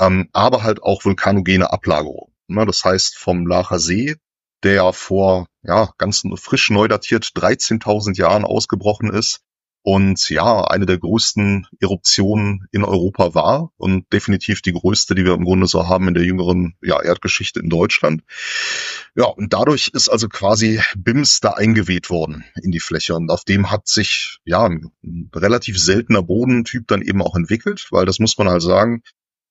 ähm, 0.00 0.28
aber 0.32 0.62
halt 0.64 0.82
auch 0.82 1.04
vulkanogene 1.04 1.72
Ablagerungen. 1.72 2.34
Ne? 2.48 2.66
Das 2.66 2.84
heißt, 2.84 3.16
vom 3.16 3.46
Lacher 3.46 3.78
See, 3.78 4.16
der 4.64 4.92
vor, 4.92 5.46
ja, 5.62 5.90
ganz 5.98 6.22
frisch 6.36 6.70
neu 6.70 6.88
datiert 6.88 7.26
13.000 7.26 8.16
Jahren 8.16 8.44
ausgebrochen 8.44 9.10
ist, 9.10 9.40
und 9.82 10.28
ja, 10.28 10.64
eine 10.64 10.84
der 10.84 10.98
größten 10.98 11.66
Eruptionen 11.80 12.66
in 12.70 12.84
Europa 12.84 13.34
war 13.34 13.72
und 13.78 14.12
definitiv 14.12 14.60
die 14.60 14.72
größte, 14.72 15.14
die 15.14 15.24
wir 15.24 15.32
im 15.32 15.44
Grunde 15.44 15.66
so 15.66 15.88
haben 15.88 16.08
in 16.08 16.14
der 16.14 16.24
jüngeren 16.24 16.74
ja, 16.82 17.00
Erdgeschichte 17.00 17.60
in 17.60 17.70
Deutschland. 17.70 18.22
Ja, 19.14 19.24
und 19.24 19.52
dadurch 19.52 19.88
ist 19.94 20.10
also 20.10 20.28
quasi 20.28 20.80
BIMS 20.96 21.40
da 21.40 21.52
eingeweht 21.52 22.10
worden 22.10 22.44
in 22.62 22.72
die 22.72 22.80
Fläche 22.80 23.14
und 23.14 23.30
auf 23.30 23.44
dem 23.44 23.70
hat 23.70 23.88
sich 23.88 24.38
ja 24.44 24.66
ein 24.66 24.90
relativ 25.34 25.80
seltener 25.80 26.22
Bodentyp 26.22 26.86
dann 26.86 27.00
eben 27.00 27.22
auch 27.22 27.34
entwickelt, 27.34 27.88
weil 27.90 28.04
das 28.04 28.18
muss 28.18 28.36
man 28.36 28.50
halt 28.50 28.62
sagen, 28.62 29.02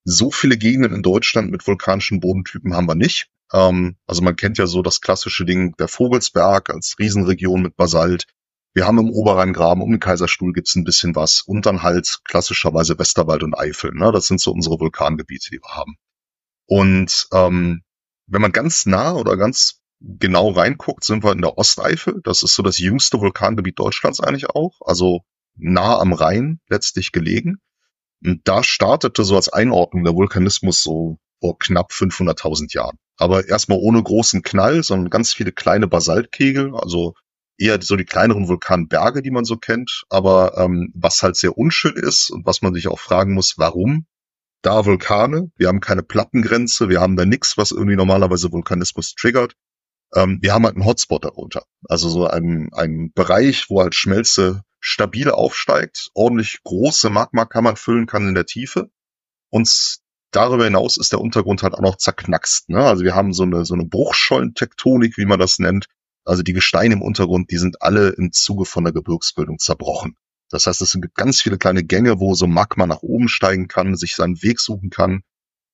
so 0.04 0.30
viele 0.30 0.56
Gegenden 0.56 0.94
in 0.94 1.02
Deutschland 1.02 1.50
mit 1.50 1.66
vulkanischen 1.66 2.20
Bodentypen 2.20 2.74
haben 2.74 2.86
wir 2.86 2.94
nicht. 2.94 3.28
Ähm, 3.52 3.96
also 4.06 4.22
man 4.22 4.36
kennt 4.36 4.58
ja 4.58 4.66
so 4.66 4.82
das 4.82 5.00
klassische 5.00 5.44
Ding 5.44 5.74
der 5.78 5.88
Vogelsberg 5.88 6.70
als 6.70 6.96
Riesenregion 6.98 7.62
mit 7.62 7.76
Basalt. 7.76 8.26
Wir 8.72 8.86
haben 8.86 8.98
im 8.98 9.10
Oberrheingraben 9.10 9.82
um 9.82 9.90
den 9.90 10.00
Kaiserstuhl 10.00 10.52
gibt's 10.52 10.76
ein 10.76 10.84
bisschen 10.84 11.16
was 11.16 11.42
und 11.42 11.66
dann 11.66 11.82
halt 11.82 12.20
klassischerweise 12.24 12.98
Westerwald 12.98 13.42
und 13.42 13.58
Eifel. 13.58 13.92
Ne? 13.92 14.12
Das 14.12 14.26
sind 14.26 14.40
so 14.40 14.52
unsere 14.52 14.78
Vulkangebiete, 14.78 15.50
die 15.50 15.58
wir 15.58 15.74
haben. 15.74 15.96
Und 16.66 17.26
ähm, 17.32 17.82
wenn 18.28 18.40
man 18.40 18.52
ganz 18.52 18.86
nah 18.86 19.14
oder 19.14 19.36
ganz 19.36 19.80
genau 20.00 20.50
reinguckt, 20.50 21.02
sind 21.02 21.24
wir 21.24 21.32
in 21.32 21.42
der 21.42 21.58
Osteifel. 21.58 22.20
Das 22.22 22.44
ist 22.44 22.54
so 22.54 22.62
das 22.62 22.78
jüngste 22.78 23.20
Vulkangebiet 23.20 23.78
Deutschlands 23.78 24.20
eigentlich 24.20 24.48
auch. 24.50 24.80
Also 24.84 25.22
nah 25.56 25.98
am 25.98 26.12
Rhein 26.12 26.60
letztlich 26.68 27.10
gelegen. 27.10 27.60
Und 28.24 28.40
da 28.44 28.62
startete 28.62 29.24
so 29.24 29.36
als 29.36 29.48
Einordnung 29.48 30.04
der 30.04 30.14
Vulkanismus 30.14 30.82
so 30.82 31.18
vor 31.40 31.58
knapp 31.58 31.92
500.000 31.92 32.74
Jahren. 32.74 32.98
Aber 33.16 33.48
erstmal 33.48 33.78
ohne 33.78 34.02
großen 34.02 34.42
Knall, 34.42 34.82
sondern 34.82 35.10
ganz 35.10 35.32
viele 35.32 35.52
kleine 35.52 35.86
Basaltkegel, 35.86 36.74
also 36.74 37.14
eher 37.58 37.80
so 37.82 37.96
die 37.96 38.04
kleineren 38.04 38.48
Vulkanberge, 38.48 39.22
die 39.22 39.30
man 39.30 39.44
so 39.44 39.56
kennt. 39.56 40.04
Aber 40.08 40.56
ähm, 40.56 40.92
was 40.94 41.22
halt 41.22 41.36
sehr 41.36 41.56
unschön 41.56 41.96
ist 41.96 42.30
und 42.30 42.46
was 42.46 42.62
man 42.62 42.74
sich 42.74 42.88
auch 42.88 42.98
fragen 42.98 43.34
muss, 43.34 43.54
warum 43.58 44.06
da 44.62 44.84
Vulkane? 44.84 45.50
Wir 45.56 45.68
haben 45.68 45.80
keine 45.80 46.02
Plattengrenze, 46.02 46.88
wir 46.88 47.00
haben 47.00 47.16
da 47.16 47.24
nichts, 47.24 47.56
was 47.56 47.70
irgendwie 47.70 47.96
normalerweise 47.96 48.52
Vulkanismus 48.52 49.14
triggert. 49.14 49.54
Ähm, 50.14 50.38
wir 50.42 50.52
haben 50.54 50.64
halt 50.64 50.76
einen 50.76 50.86
Hotspot 50.86 51.24
darunter. 51.24 51.64
Also 51.88 52.08
so 52.08 52.26
ein, 52.26 52.70
ein 52.72 53.12
Bereich, 53.14 53.66
wo 53.68 53.80
halt 53.80 53.94
Schmelze 53.94 54.62
stabil 54.80 55.30
aufsteigt, 55.30 56.10
ordentlich 56.14 56.60
große 56.64 57.10
Magmakammern 57.10 57.76
füllen 57.76 58.06
kann 58.06 58.28
in 58.28 58.34
der 58.34 58.46
Tiefe. 58.46 58.90
Und 59.50 59.98
darüber 60.30 60.64
hinaus 60.64 60.96
ist 60.96 61.12
der 61.12 61.20
Untergrund 61.20 61.62
halt 61.62 61.74
auch 61.74 61.80
noch 61.80 61.96
zerknackst. 61.96 62.68
Ne? 62.68 62.84
Also 62.84 63.04
wir 63.04 63.14
haben 63.14 63.32
so 63.32 63.42
eine, 63.42 63.64
so 63.64 63.74
eine 63.74 63.84
Bruchschollentektonik, 63.84 65.16
wie 65.18 65.26
man 65.26 65.38
das 65.38 65.58
nennt, 65.58 65.86
also 66.24 66.42
die 66.42 66.52
Gesteine 66.52 66.94
im 66.94 67.02
Untergrund, 67.02 67.50
die 67.50 67.58
sind 67.58 67.82
alle 67.82 68.10
im 68.10 68.32
Zuge 68.32 68.64
von 68.64 68.84
der 68.84 68.92
Gebirgsbildung 68.92 69.58
zerbrochen. 69.58 70.16
Das 70.50 70.66
heißt, 70.66 70.82
es 70.82 70.92
gibt 70.92 71.14
ganz 71.14 71.40
viele 71.40 71.58
kleine 71.58 71.84
Gänge, 71.84 72.20
wo 72.20 72.34
so 72.34 72.46
Magma 72.46 72.86
nach 72.86 73.02
oben 73.02 73.28
steigen 73.28 73.68
kann, 73.68 73.96
sich 73.96 74.16
seinen 74.16 74.42
Weg 74.42 74.60
suchen 74.60 74.90
kann. 74.90 75.22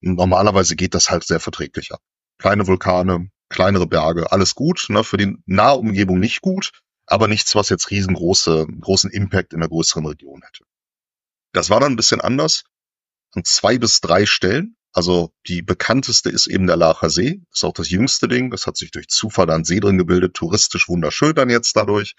Normalerweise 0.01 0.77
geht 0.77 0.95
das 0.95 1.11
halt 1.11 1.25
sehr 1.25 1.41
verträglicher. 1.41 1.99
Kleine 2.39 2.67
Vulkane, 2.67 3.31
kleinere 3.49 3.87
Berge, 3.87 4.31
alles 4.33 4.55
gut, 4.55 4.87
ne, 4.89 5.03
für 5.03 5.17
die 5.17 5.37
Nahumgebung 5.47 6.21
nicht 6.21 6.43
gut, 6.43 6.73
aber 7.07 7.29
nichts, 7.29 7.55
was 7.55 7.69
jetzt 7.69 7.91
riesengroße, 7.91 8.67
großen 8.81 9.11
Impact 9.11 9.53
in 9.53 9.61
der 9.61 9.69
größeren 9.69 10.07
Region 10.07 10.43
hätte. 10.43 10.65
Das 11.53 11.71
war 11.71 11.81
dann 11.81 11.93
ein 11.93 11.97
bisschen 11.97 12.21
anders. 12.21 12.65
An 13.33 13.45
zwei 13.45 13.79
bis 13.79 14.01
drei 14.01 14.27
Stellen. 14.27 14.77
Also 14.93 15.33
die 15.47 15.63
bekannteste 15.63 16.31
ist 16.31 16.47
eben 16.47 16.67
der 16.67 16.77
Lacher 16.77 17.11
See. 17.11 17.43
Ist 17.53 17.65
auch 17.65 17.75
das 17.75 17.91
jüngste 17.91 18.29
Ding. 18.29 18.51
Das 18.51 18.67
hat 18.67 18.77
sich 18.77 18.91
durch 18.91 19.09
Zufall 19.09 19.51
ein 19.51 19.65
See 19.65 19.79
drin 19.79 19.99
gebildet. 19.99 20.35
Touristisch 20.35 20.89
wunderschön 20.89 21.35
dann 21.35 21.51
jetzt 21.51 21.77
dadurch. 21.77 22.15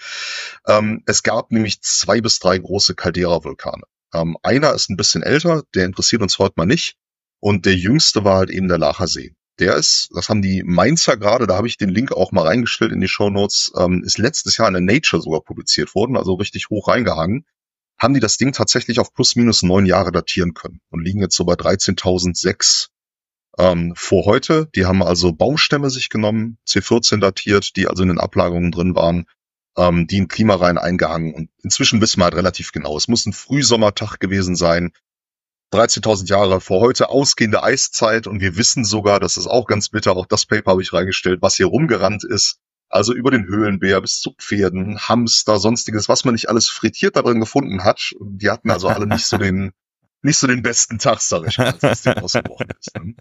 Ähm, 0.67 1.03
es 1.05 1.23
gab 1.23 1.51
nämlich 1.51 1.81
zwei 1.81 2.21
bis 2.21 2.39
drei 2.39 2.57
große 2.57 2.95
Caldera-Vulkane. 2.95 3.83
Ähm, 4.13 4.37
einer 4.43 4.73
ist 4.73 4.89
ein 4.89 4.97
bisschen 4.97 5.23
älter. 5.23 5.63
Der 5.73 5.85
interessiert 5.85 6.21
uns 6.21 6.37
heute 6.39 6.53
mal 6.57 6.65
nicht. 6.65 6.97
Und 7.39 7.65
der 7.65 7.75
jüngste 7.75 8.23
war 8.23 8.37
halt 8.37 8.49
eben 8.49 8.67
der 8.67 8.77
Lacher 8.77 9.07
See. 9.07 9.33
Der 9.59 9.75
ist, 9.75 10.09
das 10.13 10.29
haben 10.29 10.41
die 10.41 10.63
Mainzer 10.63 11.17
gerade, 11.17 11.47
da 11.47 11.55
habe 11.55 11.67
ich 11.67 11.77
den 11.77 11.89
Link 11.89 12.11
auch 12.11 12.31
mal 12.31 12.45
reingestellt 12.45 12.91
in 12.91 13.01
die 13.01 13.07
Show 13.07 13.29
Notes, 13.29 13.71
ähm, 13.77 14.03
ist 14.03 14.17
letztes 14.17 14.57
Jahr 14.57 14.67
in 14.67 14.73
der 14.73 14.81
Nature 14.81 15.21
sogar 15.21 15.41
publiziert 15.41 15.95
worden, 15.95 16.15
also 16.15 16.35
richtig 16.35 16.69
hoch 16.69 16.87
reingehangen. 16.87 17.45
Haben 17.99 18.13
die 18.13 18.19
das 18.19 18.37
Ding 18.37 18.51
tatsächlich 18.51 18.99
auf 18.99 19.13
plus 19.13 19.35
minus 19.35 19.63
neun 19.63 19.87
Jahre 19.87 20.11
datieren 20.11 20.53
können 20.53 20.81
und 20.91 21.03
liegen 21.03 21.21
jetzt 21.21 21.35
so 21.35 21.45
bei 21.45 21.53
13.006 21.53 22.89
ähm, 23.57 23.93
vor 23.95 24.25
heute. 24.25 24.69
Die 24.75 24.85
haben 24.85 25.01
also 25.01 25.33
Baumstämme 25.33 25.89
sich 25.89 26.09
genommen, 26.09 26.59
C14 26.67 27.19
datiert, 27.19 27.75
die 27.75 27.87
also 27.87 28.03
in 28.03 28.09
den 28.09 28.19
Ablagerungen 28.19 28.71
drin 28.71 28.95
waren, 28.95 29.25
ähm, 29.77 30.07
die 30.07 30.17
in 30.17 30.27
Klimareihen 30.27 30.77
eingehangen. 30.77 31.33
Und 31.33 31.49
inzwischen 31.63 32.01
wissen 32.01 32.19
wir 32.19 32.25
halt 32.25 32.35
relativ 32.35 32.71
genau. 32.71 32.95
Es 32.95 33.07
muss 33.07 33.25
ein 33.25 33.33
Frühsommertag 33.33 34.19
gewesen 34.19 34.55
sein. 34.55 34.91
13.000 35.73 36.29
Jahre 36.29 36.61
vor 36.61 36.79
heute 36.79 37.09
ausgehende 37.09 37.61
Eiszeit 37.61 38.27
und 38.27 38.39
wir 38.39 38.55
wissen 38.55 38.85
sogar, 38.85 39.19
das 39.19 39.37
ist 39.37 39.47
auch 39.47 39.67
ganz 39.67 39.89
bitter, 39.89 40.15
auch 40.15 40.25
das 40.25 40.45
Paper 40.45 40.71
habe 40.71 40.81
ich 40.81 40.93
reingestellt, 40.93 41.41
was 41.41 41.55
hier 41.55 41.65
rumgerannt 41.65 42.23
ist. 42.23 42.59
Also 42.89 43.13
über 43.13 43.31
den 43.31 43.45
Höhlenbär 43.47 43.99
bis 43.99 44.21
zu 44.21 44.33
Pferden, 44.37 44.97
Hamster, 44.97 45.59
sonstiges, 45.59 46.07
was 46.07 46.23
man 46.23 46.33
nicht 46.33 46.47
alles 46.47 46.69
frittiert 46.69 47.17
da 47.17 47.21
drin 47.21 47.41
gefunden 47.41 47.83
hat. 47.83 48.13
Die 48.21 48.49
hatten 48.49 48.71
also 48.71 48.87
alle 48.87 49.07
nicht 49.07 49.25
so 49.25 49.37
den, 49.37 49.73
nicht 50.21 50.37
so 50.37 50.47
den 50.47 50.61
besten 50.61 50.97
Tag, 50.99 51.19
sag 51.19 51.45
ich 51.47 51.57
mal, 51.57 51.67
als 51.67 51.79
das 51.79 52.01
Ding 52.03 52.13
ausgebrochen 52.13 52.67
ist. 52.79 52.95
Ne? 52.95 53.15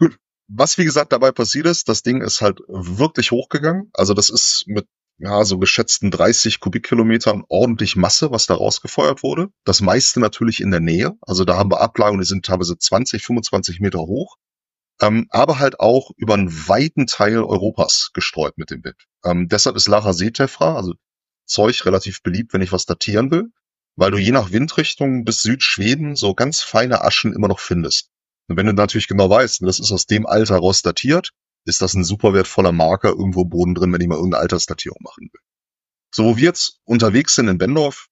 Gut. 0.00 0.18
Was 0.48 0.76
wie 0.78 0.84
gesagt 0.84 1.12
dabei 1.12 1.30
passiert 1.30 1.66
ist, 1.66 1.88
das 1.88 2.02
Ding 2.02 2.22
ist 2.22 2.40
halt 2.40 2.60
wirklich 2.66 3.30
hochgegangen. 3.30 3.90
Also 3.94 4.14
das 4.14 4.28
ist 4.28 4.64
mit 4.66 4.86
ja, 5.22 5.44
so 5.44 5.58
geschätzten 5.58 6.10
30 6.10 6.58
Kubikkilometern 6.58 7.44
ordentlich 7.48 7.94
Masse, 7.94 8.32
was 8.32 8.46
da 8.46 8.54
rausgefeuert 8.54 9.22
wurde. 9.22 9.50
Das 9.64 9.80
meiste 9.80 10.18
natürlich 10.18 10.60
in 10.60 10.72
der 10.72 10.80
Nähe. 10.80 11.12
Also 11.20 11.44
da 11.44 11.56
haben 11.56 11.70
wir 11.70 11.80
Ablagen, 11.80 12.18
die 12.18 12.26
sind 12.26 12.44
teilweise 12.44 12.76
20, 12.76 13.22
25 13.22 13.78
Meter 13.78 14.00
hoch. 14.00 14.36
Ähm, 15.00 15.28
aber 15.30 15.60
halt 15.60 15.78
auch 15.78 16.10
über 16.16 16.34
einen 16.34 16.50
weiten 16.68 17.06
Teil 17.06 17.38
Europas 17.38 18.10
gestreut 18.12 18.58
mit 18.58 18.70
dem 18.70 18.82
Wind. 18.82 18.96
Ähm, 19.24 19.46
deshalb 19.48 19.76
ist 19.76 19.86
Lara 19.86 20.12
Seetefra, 20.12 20.74
also 20.74 20.94
Zeug, 21.46 21.86
relativ 21.86 22.22
beliebt, 22.22 22.52
wenn 22.52 22.62
ich 22.62 22.72
was 22.72 22.86
datieren 22.86 23.30
will, 23.30 23.52
weil 23.94 24.10
du 24.10 24.18
je 24.18 24.32
nach 24.32 24.50
Windrichtung 24.50 25.24
bis 25.24 25.42
Südschweden 25.42 26.16
so 26.16 26.34
ganz 26.34 26.62
feine 26.62 27.02
Aschen 27.02 27.32
immer 27.32 27.48
noch 27.48 27.60
findest. 27.60 28.10
Und 28.48 28.56
wenn 28.56 28.66
du 28.66 28.72
natürlich 28.72 29.06
genau 29.06 29.30
weißt, 29.30 29.62
das 29.62 29.78
ist 29.78 29.92
aus 29.92 30.06
dem 30.06 30.26
Alter 30.26 30.56
raus 30.56 30.82
datiert, 30.82 31.30
ist 31.64 31.82
das 31.82 31.94
ein 31.94 32.04
super 32.04 32.34
wertvoller 32.34 32.72
Marker 32.72 33.10
irgendwo 33.10 33.44
Boden 33.44 33.74
drin, 33.74 33.92
wenn 33.92 34.00
ich 34.00 34.08
mal 34.08 34.16
irgendeine 34.16 34.42
Altersdatierung 34.42 34.98
machen 35.02 35.28
will. 35.32 35.40
So, 36.14 36.24
wo 36.24 36.36
wir 36.36 36.44
jetzt 36.44 36.80
unterwegs 36.84 37.34
sind 37.34 37.48
in 37.48 37.58
Bendorf, 37.58 38.08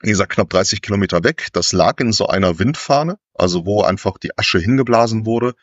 wie 0.00 0.10
gesagt, 0.10 0.32
knapp 0.32 0.50
30 0.50 0.82
Kilometer 0.82 1.24
weg, 1.24 1.48
das 1.52 1.72
lag 1.72 1.98
in 2.00 2.12
so 2.12 2.26
einer 2.26 2.58
Windfahne, 2.58 3.18
also 3.34 3.66
wo 3.66 3.82
einfach 3.82 4.18
die 4.18 4.36
Asche 4.36 4.58
hingeblasen 4.58 5.26
wurde. 5.26 5.54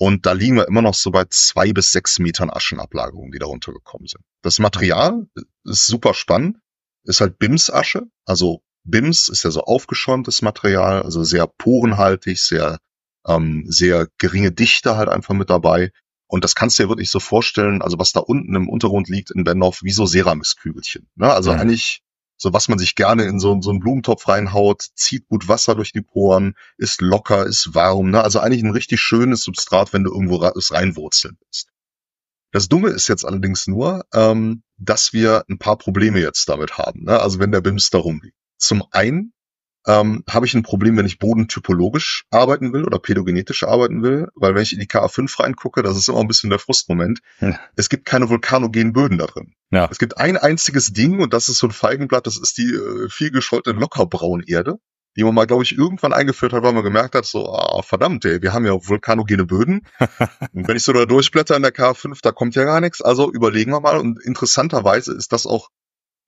Und 0.00 0.26
da 0.26 0.32
liegen 0.32 0.56
wir 0.56 0.68
immer 0.68 0.82
noch 0.82 0.94
so 0.94 1.10
bei 1.10 1.24
zwei 1.28 1.72
bis 1.72 1.90
sechs 1.90 2.20
Metern 2.20 2.50
Aschenablagerungen, 2.50 3.32
die 3.32 3.40
da 3.40 3.46
runtergekommen 3.46 4.06
sind. 4.06 4.22
Das 4.42 4.60
Material 4.60 5.26
ist 5.64 5.86
super 5.86 6.14
spannend, 6.14 6.58
ist 7.02 7.20
halt 7.20 7.38
BIMS-Asche. 7.40 8.02
Also 8.24 8.62
BIMS 8.84 9.28
ist 9.28 9.42
ja 9.42 9.50
so 9.50 9.62
aufgeschäumtes 9.62 10.42
Material, 10.42 11.02
also 11.02 11.24
sehr 11.24 11.48
porenhaltig, 11.48 12.40
sehr, 12.40 12.78
ähm, 13.26 13.64
sehr 13.66 14.06
geringe 14.18 14.52
Dichte 14.52 14.96
halt 14.96 15.08
einfach 15.08 15.34
mit 15.34 15.50
dabei. 15.50 15.90
Und 16.28 16.44
das 16.44 16.54
kannst 16.54 16.78
du 16.78 16.84
dir 16.84 16.88
wirklich 16.88 17.10
so 17.10 17.20
vorstellen, 17.20 17.82
also 17.82 17.98
was 17.98 18.12
da 18.12 18.20
unten 18.20 18.54
im 18.54 18.68
Untergrund 18.68 19.08
liegt 19.08 19.30
in 19.30 19.44
Bendorf, 19.44 19.82
wie 19.82 19.92
so 19.92 20.06
Ceramiskügelchen. 20.06 21.08
Ne? 21.16 21.32
Also 21.32 21.52
mhm. 21.52 21.60
eigentlich 21.60 22.02
so 22.38 22.52
was 22.52 22.68
man 22.68 22.78
sich 22.78 22.94
gerne 22.94 23.24
in 23.24 23.40
so, 23.40 23.60
so 23.60 23.70
einen 23.70 23.80
Blumentopf 23.80 24.28
reinhaut, 24.28 24.86
zieht 24.94 25.26
gut 25.28 25.48
Wasser 25.48 25.74
durch 25.74 25.92
die 25.92 26.02
Poren, 26.02 26.54
ist 26.76 27.00
locker, 27.00 27.44
ist 27.44 27.74
warm. 27.74 28.10
Ne? 28.10 28.22
Also 28.22 28.38
eigentlich 28.38 28.62
ein 28.62 28.70
richtig 28.70 29.00
schönes 29.00 29.42
Substrat, 29.42 29.92
wenn 29.92 30.04
du 30.04 30.12
irgendwo 30.12 30.36
reinwurzeln 30.36 31.36
willst. 31.40 31.68
Das 32.52 32.68
Dumme 32.68 32.90
ist 32.90 33.08
jetzt 33.08 33.24
allerdings 33.24 33.66
nur, 33.66 34.06
ähm, 34.14 34.62
dass 34.78 35.12
wir 35.12 35.44
ein 35.50 35.58
paar 35.58 35.76
Probleme 35.76 36.20
jetzt 36.20 36.48
damit 36.48 36.78
haben. 36.78 37.04
Ne? 37.04 37.20
Also 37.20 37.40
wenn 37.40 37.52
der 37.52 37.60
BIMS 37.60 37.90
da 37.90 37.98
rumliegt. 37.98 38.36
Zum 38.56 38.84
einen 38.92 39.32
ähm, 39.86 40.24
habe 40.28 40.46
ich 40.46 40.54
ein 40.54 40.62
Problem, 40.62 40.96
wenn 40.96 41.06
ich 41.06 41.18
bodentypologisch 41.18 42.24
arbeiten 42.30 42.72
will 42.72 42.84
oder 42.84 42.98
pädogenetisch 42.98 43.62
arbeiten 43.64 44.02
will, 44.02 44.28
weil 44.34 44.54
wenn 44.54 44.62
ich 44.62 44.72
in 44.72 44.80
die 44.80 44.86
KA5 44.86 45.40
reingucke, 45.40 45.82
das 45.82 45.96
ist 45.96 46.08
immer 46.08 46.20
ein 46.20 46.28
bisschen 46.28 46.50
der 46.50 46.58
Frustmoment. 46.58 47.20
Ja. 47.40 47.58
Es 47.76 47.88
gibt 47.88 48.04
keine 48.04 48.28
vulkanogenen 48.28 48.92
Böden 48.92 49.18
da 49.18 49.26
drin. 49.26 49.54
Ja. 49.70 49.88
Es 49.90 49.98
gibt 49.98 50.18
ein 50.18 50.36
einziges 50.36 50.92
Ding 50.92 51.20
und 51.20 51.32
das 51.32 51.48
ist 51.48 51.58
so 51.58 51.68
ein 51.68 51.72
Feigenblatt, 51.72 52.26
das 52.26 52.38
ist 52.38 52.58
die 52.58 52.72
äh, 52.72 53.08
viel 53.08 53.30
gescholtene 53.30 53.78
Lockerbraunerde, 53.78 54.78
die 55.16 55.24
man 55.24 55.34
mal, 55.34 55.46
glaube 55.46 55.62
ich, 55.62 55.76
irgendwann 55.76 56.12
eingeführt 56.12 56.52
hat, 56.52 56.62
weil 56.62 56.72
man 56.72 56.84
gemerkt 56.84 57.14
hat, 57.14 57.24
so, 57.24 57.52
ah, 57.52 57.82
verdammt, 57.82 58.24
ey, 58.24 58.42
wir 58.42 58.52
haben 58.52 58.66
ja 58.66 58.72
vulkanogene 58.72 59.46
Böden. 59.46 59.86
und 60.52 60.68
wenn 60.68 60.76
ich 60.76 60.84
so 60.84 60.92
da 60.92 61.06
durchblätter 61.06 61.56
in 61.56 61.62
der 61.62 61.74
K5, 61.74 62.18
da 62.22 62.32
kommt 62.32 62.54
ja 62.54 62.64
gar 62.64 62.80
nichts. 62.80 63.02
Also 63.02 63.32
überlegen 63.32 63.72
wir 63.72 63.80
mal. 63.80 63.98
Und 63.98 64.22
interessanterweise 64.22 65.12
ist 65.14 65.32
das 65.32 65.46
auch 65.46 65.70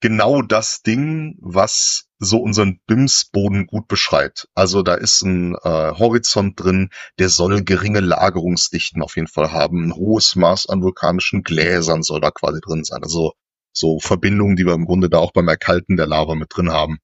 genau 0.00 0.42
das 0.42 0.82
Ding, 0.82 1.36
was 1.40 2.08
so 2.18 2.38
unseren 2.38 2.80
BIMS-Boden 2.86 3.66
gut 3.66 3.88
beschreibt. 3.88 4.48
Also 4.54 4.82
da 4.82 4.94
ist 4.94 5.22
ein 5.22 5.54
äh, 5.54 5.92
Horizont 5.92 6.60
drin, 6.60 6.90
der 7.18 7.28
soll 7.28 7.62
geringe 7.62 8.00
Lagerungsdichten 8.00 9.02
auf 9.02 9.16
jeden 9.16 9.28
Fall 9.28 9.52
haben. 9.52 9.88
Ein 9.88 9.94
hohes 9.94 10.36
Maß 10.36 10.68
an 10.68 10.82
vulkanischen 10.82 11.42
Gläsern 11.42 12.02
soll 12.02 12.20
da 12.20 12.30
quasi 12.30 12.60
drin 12.60 12.84
sein. 12.84 13.02
Also 13.02 13.32
so 13.72 13.98
Verbindungen, 14.00 14.56
die 14.56 14.66
wir 14.66 14.74
im 14.74 14.86
Grunde 14.86 15.08
da 15.08 15.18
auch 15.18 15.32
beim 15.32 15.48
Erkalten 15.48 15.96
der 15.96 16.06
Lava 16.06 16.34
mit 16.34 16.48
drin 16.54 16.70
haben. 16.72 16.98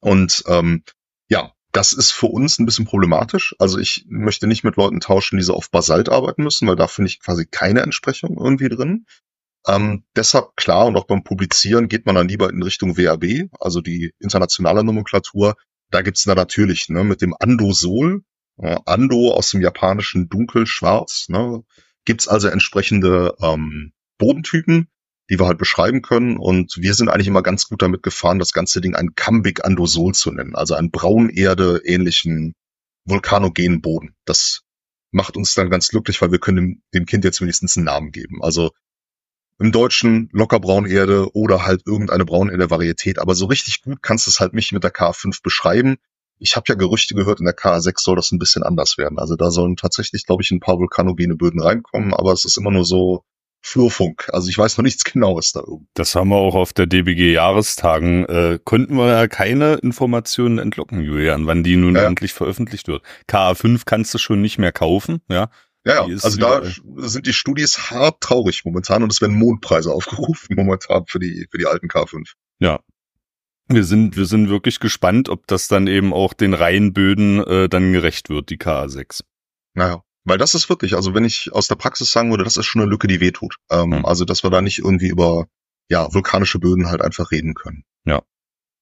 Und 0.00 0.42
ähm, 0.46 0.82
ja, 1.28 1.52
das 1.72 1.92
ist 1.92 2.10
für 2.10 2.26
uns 2.26 2.58
ein 2.58 2.66
bisschen 2.66 2.86
problematisch. 2.86 3.54
Also 3.58 3.78
ich 3.78 4.06
möchte 4.08 4.46
nicht 4.46 4.64
mit 4.64 4.76
Leuten 4.76 5.00
tauschen, 5.00 5.36
die 5.36 5.44
so 5.44 5.54
auf 5.54 5.70
Basalt 5.70 6.08
arbeiten 6.08 6.42
müssen, 6.42 6.66
weil 6.66 6.76
da 6.76 6.88
finde 6.88 7.08
ich 7.08 7.20
quasi 7.20 7.46
keine 7.46 7.82
Entsprechung 7.82 8.36
irgendwie 8.38 8.68
drin. 8.68 9.06
Ähm, 9.66 10.04
deshalb 10.16 10.56
klar 10.56 10.86
und 10.86 10.96
auch 10.96 11.06
beim 11.06 11.22
Publizieren 11.22 11.88
geht 11.88 12.06
man 12.06 12.14
dann 12.14 12.28
lieber 12.28 12.50
in 12.50 12.62
Richtung 12.62 12.96
WAB, 12.96 13.50
also 13.60 13.80
die 13.80 14.12
internationale 14.18 14.82
Nomenklatur. 14.84 15.54
Da 15.90 16.02
gibt's 16.02 16.24
da 16.24 16.34
natürlich 16.34 16.88
ne, 16.88 17.04
mit 17.04 17.20
dem 17.20 17.34
Andosol, 17.38 18.22
äh, 18.58 18.76
Ando 18.86 19.32
aus 19.32 19.50
dem 19.50 19.60
japanischen 19.60 20.28
Dunkelschwarz, 20.28 21.26
ne, 21.28 21.62
gibt's 22.04 22.28
also 22.28 22.48
entsprechende 22.48 23.34
ähm, 23.42 23.92
Bodentypen, 24.18 24.88
die 25.28 25.38
wir 25.38 25.46
halt 25.46 25.58
beschreiben 25.58 26.02
können. 26.02 26.38
Und 26.38 26.76
wir 26.78 26.94
sind 26.94 27.08
eigentlich 27.08 27.28
immer 27.28 27.42
ganz 27.42 27.68
gut 27.68 27.82
damit 27.82 28.02
gefahren, 28.02 28.38
das 28.38 28.52
ganze 28.52 28.80
Ding 28.80 28.94
ein 28.94 29.14
Cambic 29.14 29.64
Andosol 29.64 30.14
zu 30.14 30.30
nennen, 30.32 30.54
also 30.54 30.74
einen 30.74 30.90
Braunerde 30.90 31.82
ähnlichen 31.84 32.54
vulkanogenen 33.04 33.80
Boden. 33.80 34.14
Das 34.24 34.62
macht 35.10 35.36
uns 35.36 35.54
dann 35.54 35.70
ganz 35.70 35.88
glücklich, 35.88 36.20
weil 36.22 36.32
wir 36.32 36.38
können 36.38 36.56
dem, 36.56 36.82
dem 36.94 37.06
Kind 37.06 37.24
jetzt 37.24 37.40
wenigstens 37.40 37.76
einen 37.76 37.86
Namen 37.86 38.12
geben. 38.12 38.42
Also 38.42 38.70
im 39.60 39.72
Deutschen 39.72 40.30
locker 40.32 40.58
Braunerde 40.58 41.34
oder 41.34 41.66
halt 41.66 41.82
irgendeine 41.86 42.24
Braunerde-Varietät. 42.24 43.18
Aber 43.18 43.34
so 43.34 43.46
richtig 43.46 43.82
gut 43.82 44.02
kannst 44.02 44.26
du 44.26 44.30
es 44.30 44.40
halt 44.40 44.54
nicht 44.54 44.72
mit 44.72 44.82
der 44.82 44.92
K5 44.92 45.42
beschreiben. 45.42 45.96
Ich 46.38 46.56
habe 46.56 46.64
ja 46.68 46.74
Gerüchte 46.74 47.14
gehört, 47.14 47.40
in 47.40 47.44
der 47.44 47.56
K6 47.56 48.00
soll 48.00 48.16
das 48.16 48.32
ein 48.32 48.38
bisschen 48.38 48.62
anders 48.62 48.96
werden. 48.96 49.18
Also 49.18 49.36
da 49.36 49.50
sollen 49.50 49.76
tatsächlich, 49.76 50.24
glaube 50.24 50.42
ich, 50.42 50.50
ein 50.50 50.60
paar 50.60 50.78
vulkanogene 50.78 51.36
Böden 51.36 51.60
reinkommen, 51.60 52.14
aber 52.14 52.32
es 52.32 52.46
ist 52.46 52.56
immer 52.56 52.70
nur 52.70 52.86
so 52.86 53.22
Flurfunk. 53.60 54.30
Also 54.32 54.48
ich 54.48 54.56
weiß 54.56 54.78
noch 54.78 54.82
nichts 54.82 55.04
Genaues 55.12 55.52
da 55.52 55.60
oben. 55.60 55.86
Das 55.92 56.14
haben 56.14 56.30
wir 56.30 56.36
auch 56.36 56.54
auf 56.54 56.72
der 56.72 56.86
DBG-Jahrestagen. 56.86 58.24
Äh, 58.24 58.58
konnten 58.64 58.96
wir 58.96 59.08
ja 59.08 59.28
keine 59.28 59.74
Informationen 59.74 60.58
entlocken, 60.58 61.02
Julian, 61.02 61.46
wann 61.46 61.62
die 61.62 61.76
nun 61.76 61.96
ja. 61.96 62.04
endlich 62.04 62.32
veröffentlicht 62.32 62.88
wird. 62.88 63.02
KA5 63.28 63.82
kannst 63.84 64.14
du 64.14 64.18
schon 64.18 64.40
nicht 64.40 64.56
mehr 64.56 64.72
kaufen, 64.72 65.20
ja. 65.28 65.50
Ja, 65.84 66.06
ja. 66.06 66.14
also 66.22 66.38
da 66.38 66.62
sind 67.08 67.26
die 67.26 67.32
Studis 67.32 67.90
hart 67.90 68.20
traurig 68.20 68.64
momentan 68.64 69.02
und 69.02 69.12
es 69.12 69.20
werden 69.20 69.38
Mondpreise 69.38 69.92
aufgerufen 69.94 70.56
momentan 70.56 71.06
für 71.06 71.18
die, 71.18 71.46
für 71.50 71.58
die 71.58 71.66
alten 71.66 71.88
K5. 71.88 72.32
Ja. 72.58 72.80
Wir 73.68 73.84
sind, 73.84 74.16
wir 74.16 74.26
sind 74.26 74.48
wirklich 74.48 74.80
gespannt, 74.80 75.28
ob 75.28 75.46
das 75.46 75.68
dann 75.68 75.86
eben 75.86 76.12
auch 76.12 76.34
den 76.34 76.54
Reihenböden 76.54 77.44
äh, 77.44 77.68
dann 77.68 77.92
gerecht 77.92 78.28
wird, 78.28 78.50
die 78.50 78.58
K6. 78.58 79.22
Naja. 79.74 80.02
Weil 80.24 80.38
das 80.38 80.54
ist 80.54 80.68
wirklich, 80.68 80.94
also 80.94 81.14
wenn 81.14 81.24
ich 81.24 81.52
aus 81.52 81.68
der 81.68 81.76
Praxis 81.76 82.12
sagen 82.12 82.30
würde, 82.30 82.44
das 82.44 82.56
ist 82.56 82.66
schon 82.66 82.82
eine 82.82 82.90
Lücke, 82.90 83.06
die 83.06 83.20
wehtut. 83.20 83.56
Ähm, 83.70 83.94
hm. 83.94 84.04
Also, 84.04 84.24
dass 84.24 84.42
wir 84.42 84.50
da 84.50 84.60
nicht 84.60 84.78
irgendwie 84.78 85.08
über 85.08 85.46
ja, 85.88 86.12
vulkanische 86.12 86.58
Böden 86.58 86.88
halt 86.88 87.00
einfach 87.00 87.30
reden 87.30 87.54
können. 87.54 87.84
Ja. 88.04 88.22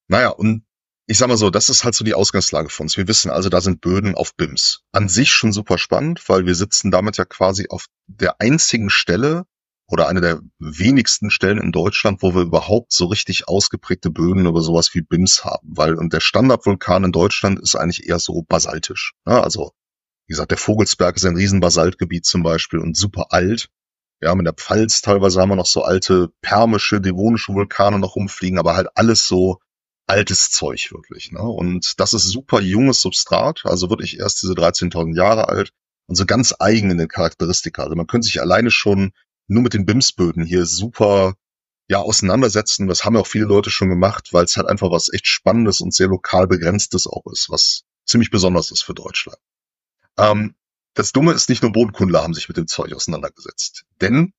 Naja, 0.08 0.30
und 0.30 0.64
ich 1.10 1.16
sag 1.16 1.28
mal 1.28 1.38
so, 1.38 1.48
das 1.48 1.70
ist 1.70 1.84
halt 1.84 1.94
so 1.94 2.04
die 2.04 2.12
Ausgangslage 2.12 2.68
für 2.68 2.82
uns. 2.82 2.98
Wir 2.98 3.08
wissen 3.08 3.30
also, 3.30 3.48
da 3.48 3.62
sind 3.62 3.80
Böden 3.80 4.14
auf 4.14 4.36
BIMs. 4.36 4.82
An 4.92 5.08
sich 5.08 5.30
schon 5.30 5.54
super 5.54 5.78
spannend, 5.78 6.28
weil 6.28 6.44
wir 6.44 6.54
sitzen 6.54 6.90
damit 6.90 7.16
ja 7.16 7.24
quasi 7.24 7.66
auf 7.70 7.86
der 8.06 8.42
einzigen 8.42 8.90
Stelle 8.90 9.46
oder 9.86 10.06
einer 10.06 10.20
der 10.20 10.40
wenigsten 10.58 11.30
Stellen 11.30 11.56
in 11.56 11.72
Deutschland, 11.72 12.20
wo 12.20 12.34
wir 12.34 12.42
überhaupt 12.42 12.92
so 12.92 13.06
richtig 13.06 13.48
ausgeprägte 13.48 14.10
Böden 14.10 14.44
über 14.44 14.60
sowas 14.60 14.94
wie 14.94 15.00
BIMs 15.00 15.46
haben. 15.46 15.66
Weil 15.74 15.94
und 15.94 16.12
der 16.12 16.20
Standardvulkan 16.20 17.04
in 17.04 17.12
Deutschland 17.12 17.58
ist 17.58 17.74
eigentlich 17.74 18.06
eher 18.06 18.18
so 18.18 18.42
basaltisch. 18.42 19.14
Ja, 19.26 19.42
also, 19.42 19.72
wie 20.26 20.32
gesagt, 20.32 20.50
der 20.50 20.58
Vogelsberg 20.58 21.16
ist 21.16 21.24
ein 21.24 21.36
Riesenbasaltgebiet 21.36 22.26
zum 22.26 22.42
Beispiel 22.42 22.80
und 22.80 22.98
super 22.98 23.28
alt. 23.30 23.70
Ja, 24.20 24.34
mit 24.34 24.46
der 24.46 24.52
Pfalz 24.52 25.00
teilweise 25.00 25.40
haben 25.40 25.48
wir 25.48 25.56
noch 25.56 25.64
so 25.64 25.84
alte 25.84 26.28
permische, 26.42 27.00
devonische 27.00 27.54
Vulkane 27.54 27.98
noch 27.98 28.16
rumfliegen, 28.16 28.58
aber 28.58 28.76
halt 28.76 28.88
alles 28.94 29.26
so 29.26 29.58
altes 30.08 30.50
Zeug 30.50 30.90
wirklich. 30.92 31.32
Ne? 31.32 31.40
Und 31.40 32.00
das 32.00 32.12
ist 32.12 32.24
super 32.24 32.60
junges 32.60 33.00
Substrat, 33.00 33.62
also 33.64 33.90
wirklich 33.90 34.18
erst 34.18 34.42
diese 34.42 34.54
13.000 34.54 35.16
Jahre 35.16 35.48
alt 35.48 35.72
und 36.06 36.16
so 36.16 36.26
ganz 36.26 36.54
eigene 36.58 37.06
Charakteristika. 37.06 37.82
Also 37.82 37.94
man 37.94 38.06
könnte 38.06 38.26
sich 38.26 38.40
alleine 38.40 38.70
schon 38.70 39.12
nur 39.46 39.62
mit 39.62 39.74
den 39.74 39.86
BIMS-Böden 39.86 40.44
hier 40.44 40.66
super 40.66 41.34
ja 41.88 41.98
auseinandersetzen. 41.98 42.86
Das 42.86 43.04
haben 43.04 43.14
ja 43.14 43.20
auch 43.20 43.26
viele 43.26 43.46
Leute 43.46 43.70
schon 43.70 43.88
gemacht, 43.88 44.32
weil 44.32 44.44
es 44.44 44.56
halt 44.56 44.68
einfach 44.68 44.90
was 44.90 45.12
echt 45.12 45.26
Spannendes 45.26 45.80
und 45.80 45.94
sehr 45.94 46.08
lokal 46.08 46.46
begrenztes 46.46 47.06
auch 47.06 47.26
ist, 47.32 47.50
was 47.50 47.84
ziemlich 48.04 48.30
besonders 48.30 48.70
ist 48.70 48.82
für 48.82 48.94
Deutschland. 48.94 49.38
Ähm, 50.18 50.54
das 50.94 51.12
Dumme 51.12 51.32
ist, 51.32 51.48
nicht 51.48 51.62
nur 51.62 51.72
Bodenkundler 51.72 52.22
haben 52.22 52.34
sich 52.34 52.48
mit 52.48 52.56
dem 52.56 52.66
Zeug 52.66 52.92
auseinandergesetzt. 52.92 53.84
Denn 54.00 54.32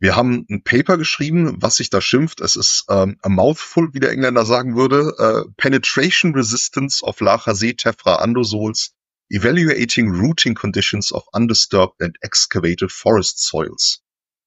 wir 0.00 0.14
haben 0.14 0.46
ein 0.48 0.62
Paper 0.62 0.96
geschrieben, 0.96 1.56
was 1.60 1.76
sich 1.76 1.90
da 1.90 2.00
schimpft. 2.00 2.40
Es 2.40 2.54
ist 2.54 2.84
ähm, 2.88 3.18
a 3.22 3.28
mouthful, 3.28 3.92
wie 3.92 4.00
der 4.00 4.12
Engländer 4.12 4.44
sagen 4.44 4.76
würde. 4.76 5.14
Äh, 5.18 5.50
Penetration 5.56 6.34
Resistance 6.34 7.04
of 7.04 7.20
Lachasee 7.20 7.74
Tephra 7.74 8.16
Andosols 8.16 8.92
Evaluating 9.30 10.10
Routing 10.10 10.54
Conditions 10.54 11.12
of 11.12 11.24
Undisturbed 11.32 12.00
and 12.00 12.16
Excavated 12.22 12.92
Forest 12.92 13.40
Soils. 13.40 14.02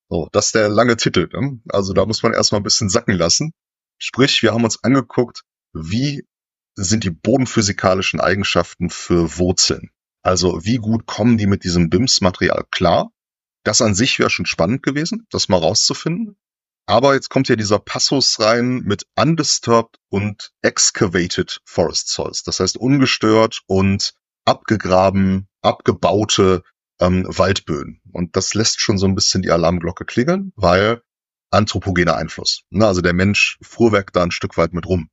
So, 0.09 0.27
das 0.31 0.47
ist 0.47 0.55
der 0.55 0.69
lange 0.69 0.97
Titel. 0.97 1.29
Ne? 1.31 1.59
Also 1.69 1.93
da 1.93 2.05
muss 2.05 2.23
man 2.23 2.33
erstmal 2.33 2.61
ein 2.61 2.65
bisschen 2.65 2.89
sacken 2.89 3.15
lassen. 3.15 3.53
Sprich, 3.97 4.41
wir 4.41 4.53
haben 4.53 4.63
uns 4.63 4.83
angeguckt, 4.83 5.43
wie 5.73 6.25
sind 6.75 7.03
die 7.03 7.11
bodenphysikalischen 7.11 8.19
Eigenschaften 8.19 8.89
für 8.89 9.37
Wurzeln. 9.37 9.91
Also 10.23 10.63
wie 10.63 10.77
gut 10.77 11.05
kommen 11.05 11.37
die 11.37 11.47
mit 11.47 11.63
diesem 11.63 11.89
BIMS-Material 11.89 12.65
klar? 12.71 13.11
Das 13.63 13.81
an 13.81 13.95
sich 13.95 14.17
wäre 14.19 14.29
schon 14.29 14.45
spannend 14.45 14.83
gewesen, 14.83 15.27
das 15.29 15.49
mal 15.49 15.57
rauszufinden. 15.57 16.37
Aber 16.87 17.13
jetzt 17.13 17.29
kommt 17.29 17.47
ja 17.47 17.55
dieser 17.55 17.79
Passus 17.79 18.39
rein 18.39 18.79
mit 18.79 19.05
undisturbed 19.15 19.97
und 20.09 20.51
excavated 20.61 21.61
forest 21.63 22.09
soils. 22.09 22.43
Das 22.43 22.59
heißt 22.59 22.77
ungestört 22.77 23.61
und 23.67 24.13
abgegraben, 24.45 25.47
abgebaute 25.61 26.63
ähm, 26.99 27.25
Waldböden. 27.27 28.01
Und 28.11 28.35
das 28.35 28.53
lässt 28.53 28.81
schon 28.81 28.97
so 28.97 29.05
ein 29.05 29.15
bisschen 29.15 29.41
die 29.41 29.51
Alarmglocke 29.51 30.05
klingeln, 30.05 30.51
weil 30.55 31.01
anthropogener 31.51 32.15
Einfluss. 32.15 32.63
Ne? 32.69 32.87
Also 32.87 33.01
der 33.01 33.13
Mensch 33.13 33.57
fuhrwerk 33.61 34.11
da 34.13 34.23
ein 34.23 34.31
Stück 34.31 34.57
weit 34.57 34.73
mit 34.73 34.87
rum. 34.87 35.09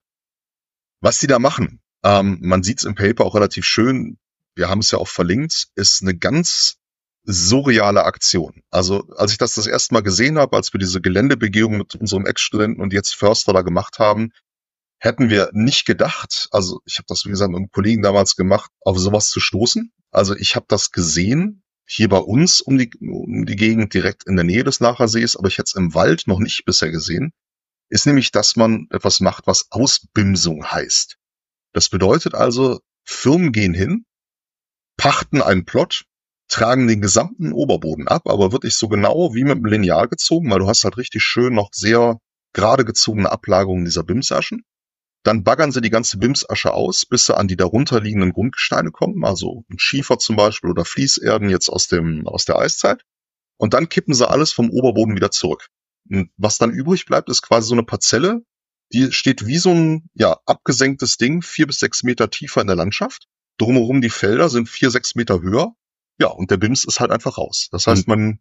Was 1.01 1.19
die 1.19 1.27
da 1.27 1.39
machen, 1.39 1.81
ähm, 2.05 2.39
man 2.41 2.63
sieht 2.63 2.79
es 2.79 2.85
im 2.85 2.95
Paper 2.95 3.25
auch 3.25 3.35
relativ 3.35 3.65
schön, 3.65 4.19
wir 4.55 4.69
haben 4.69 4.81
es 4.81 4.91
ja 4.91 4.99
auch 4.99 5.09
verlinkt, 5.09 5.69
ist 5.77 6.03
eine 6.03 6.17
ganz 6.17 6.79
surreale 7.25 8.05
Aktion. 8.05 8.63
Also 8.71 9.09
als 9.17 9.33
ich 9.33 9.39
das 9.39 9.55
das 9.55 9.67
erste 9.67 9.95
Mal 9.95 10.03
gesehen 10.03 10.39
habe, 10.39 10.57
als 10.57 10.73
wir 10.73 10.81
diese 10.81 11.01
Geländebegehung 11.01 11.77
mit 11.77 11.95
unserem 11.95 12.27
Ex-Studenten 12.27 12.81
und 12.81 12.93
jetzt 12.93 13.15
Förster 13.15 13.53
da 13.53 13.63
gemacht 13.63 13.99
haben, 13.99 14.33
hätten 14.99 15.31
wir 15.31 15.51
nicht 15.53 15.87
gedacht, 15.87 16.49
also 16.51 16.81
ich 16.85 16.99
habe 16.99 17.07
das 17.09 17.25
wie 17.25 17.31
gesagt 17.31 17.51
mit 17.51 17.59
einem 17.59 17.71
Kollegen 17.71 18.03
damals 18.03 18.37
gemacht, 18.37 18.71
auf 18.81 18.99
sowas 18.99 19.31
zu 19.31 19.41
stoßen. 19.41 19.93
Also 20.11 20.35
ich 20.35 20.57
habe 20.57 20.67
das 20.69 20.91
gesehen, 20.91 21.63
hier 21.87 22.09
bei 22.09 22.19
uns 22.19 22.61
um 22.61 22.77
die, 22.79 22.91
um 23.01 23.47
die 23.47 23.57
Gegend 23.57 23.95
direkt 23.95 24.27
in 24.27 24.37
der 24.37 24.45
Nähe 24.45 24.65
des 24.65 24.81
Lachersees, 24.81 25.37
aber 25.37 25.49
ich 25.49 25.59
hätte 25.59 25.69
es 25.69 25.75
im 25.75 25.95
Wald 25.95 26.27
noch 26.27 26.39
nicht 26.39 26.65
bisher 26.65 26.91
gesehen, 26.91 27.33
ist 27.89 28.07
nämlich, 28.07 28.31
dass 28.31 28.57
man 28.57 28.87
etwas 28.91 29.21
macht, 29.21 29.47
was 29.47 29.69
Ausbimsung 29.71 30.71
heißt. 30.71 31.17
Das 31.73 31.89
bedeutet 31.89 32.35
also, 32.35 32.81
Firmen 33.05 33.53
gehen 33.53 33.73
hin, 33.73 34.05
pachten 34.99 35.41
einen 35.41 35.65
Plot, 35.65 36.05
tragen 36.49 36.89
den 36.89 37.01
gesamten 37.01 37.53
Oberboden 37.53 38.09
ab, 38.09 38.23
aber 38.27 38.53
wirklich 38.53 38.77
so 38.77 38.89
genau 38.89 39.35
wie 39.35 39.45
mit 39.45 39.59
dem 39.59 39.67
Lineal 39.67 40.09
gezogen, 40.09 40.51
weil 40.51 40.59
du 40.59 40.67
hast 40.67 40.85
halt 40.85 40.97
richtig 40.97 41.23
schön 41.23 41.55
noch 41.55 41.69
sehr 41.73 42.19
gerade 42.55 42.85
gezogene 42.85 43.31
Ablagerungen 43.31 43.85
dieser 43.85 44.03
Bimsaschen. 44.03 44.65
Dann 45.25 45.45
baggern 45.45 45.73
sie 45.73 45.83
die 45.83 45.91
ganze 45.91 46.17
Bimsasche 46.19 46.73
aus, 46.73 47.05
bis 47.05 47.27
sie 47.27 47.37
an 47.37 47.49
die 47.49 47.57
darunter 47.57 48.01
liegenden 48.01 48.33
Grundgesteine 48.33 48.91
kommen, 48.91 49.25
also 49.25 49.65
Schiefer 49.77 50.19
zum 50.19 50.37
Beispiel 50.37 50.71
oder 50.71 50.85
Fließerden 50.85 51.51
jetzt 51.51 51.69
aus 51.69 51.87
dem, 51.89 52.27
aus 52.27 52.45
der 52.45 52.59
Eiszeit. 52.59 53.03
Und 53.59 53.75
dann 53.75 53.89
kippen 53.89 54.15
sie 54.15 54.29
alles 54.29 54.53
vom 54.53 54.71
Oberboden 54.71 55.17
wieder 55.17 55.31
zurück. 55.31 55.69
Und 56.09 56.31
was 56.37 56.57
dann 56.59 56.71
übrig 56.71 57.05
bleibt, 57.05 57.29
ist 57.29 57.43
quasi 57.43 57.69
so 57.69 57.75
eine 57.75 57.83
Parzelle, 57.83 58.43
die 58.93 59.13
steht 59.13 59.47
wie 59.47 59.59
so 59.59 59.71
ein, 59.71 60.09
ja, 60.15 60.39
abgesenktes 60.47 61.19
Ding, 61.19 61.43
vier 61.43 61.67
bis 61.67 61.81
sechs 61.81 62.05
Meter 62.05 62.31
tiefer 62.31 62.63
in 62.63 62.69
der 62.69 62.77
Landschaft. 62.77 63.27
Drumherum 63.59 64.01
die 64.01 64.09
Felder 64.09 64.49
sind 64.49 64.69
vier, 64.69 64.91
sechs 64.91 65.15
Meter 65.15 65.43
höher 65.43 65.75
ja, 66.19 66.29
und 66.29 66.51
der 66.51 66.57
BIMS 66.57 66.85
ist 66.85 67.01
halt 67.01 67.11
einfach 67.11 67.39
raus. 67.39 67.69
Das 67.71 67.87
heißt, 67.87 68.09
man 68.09 68.41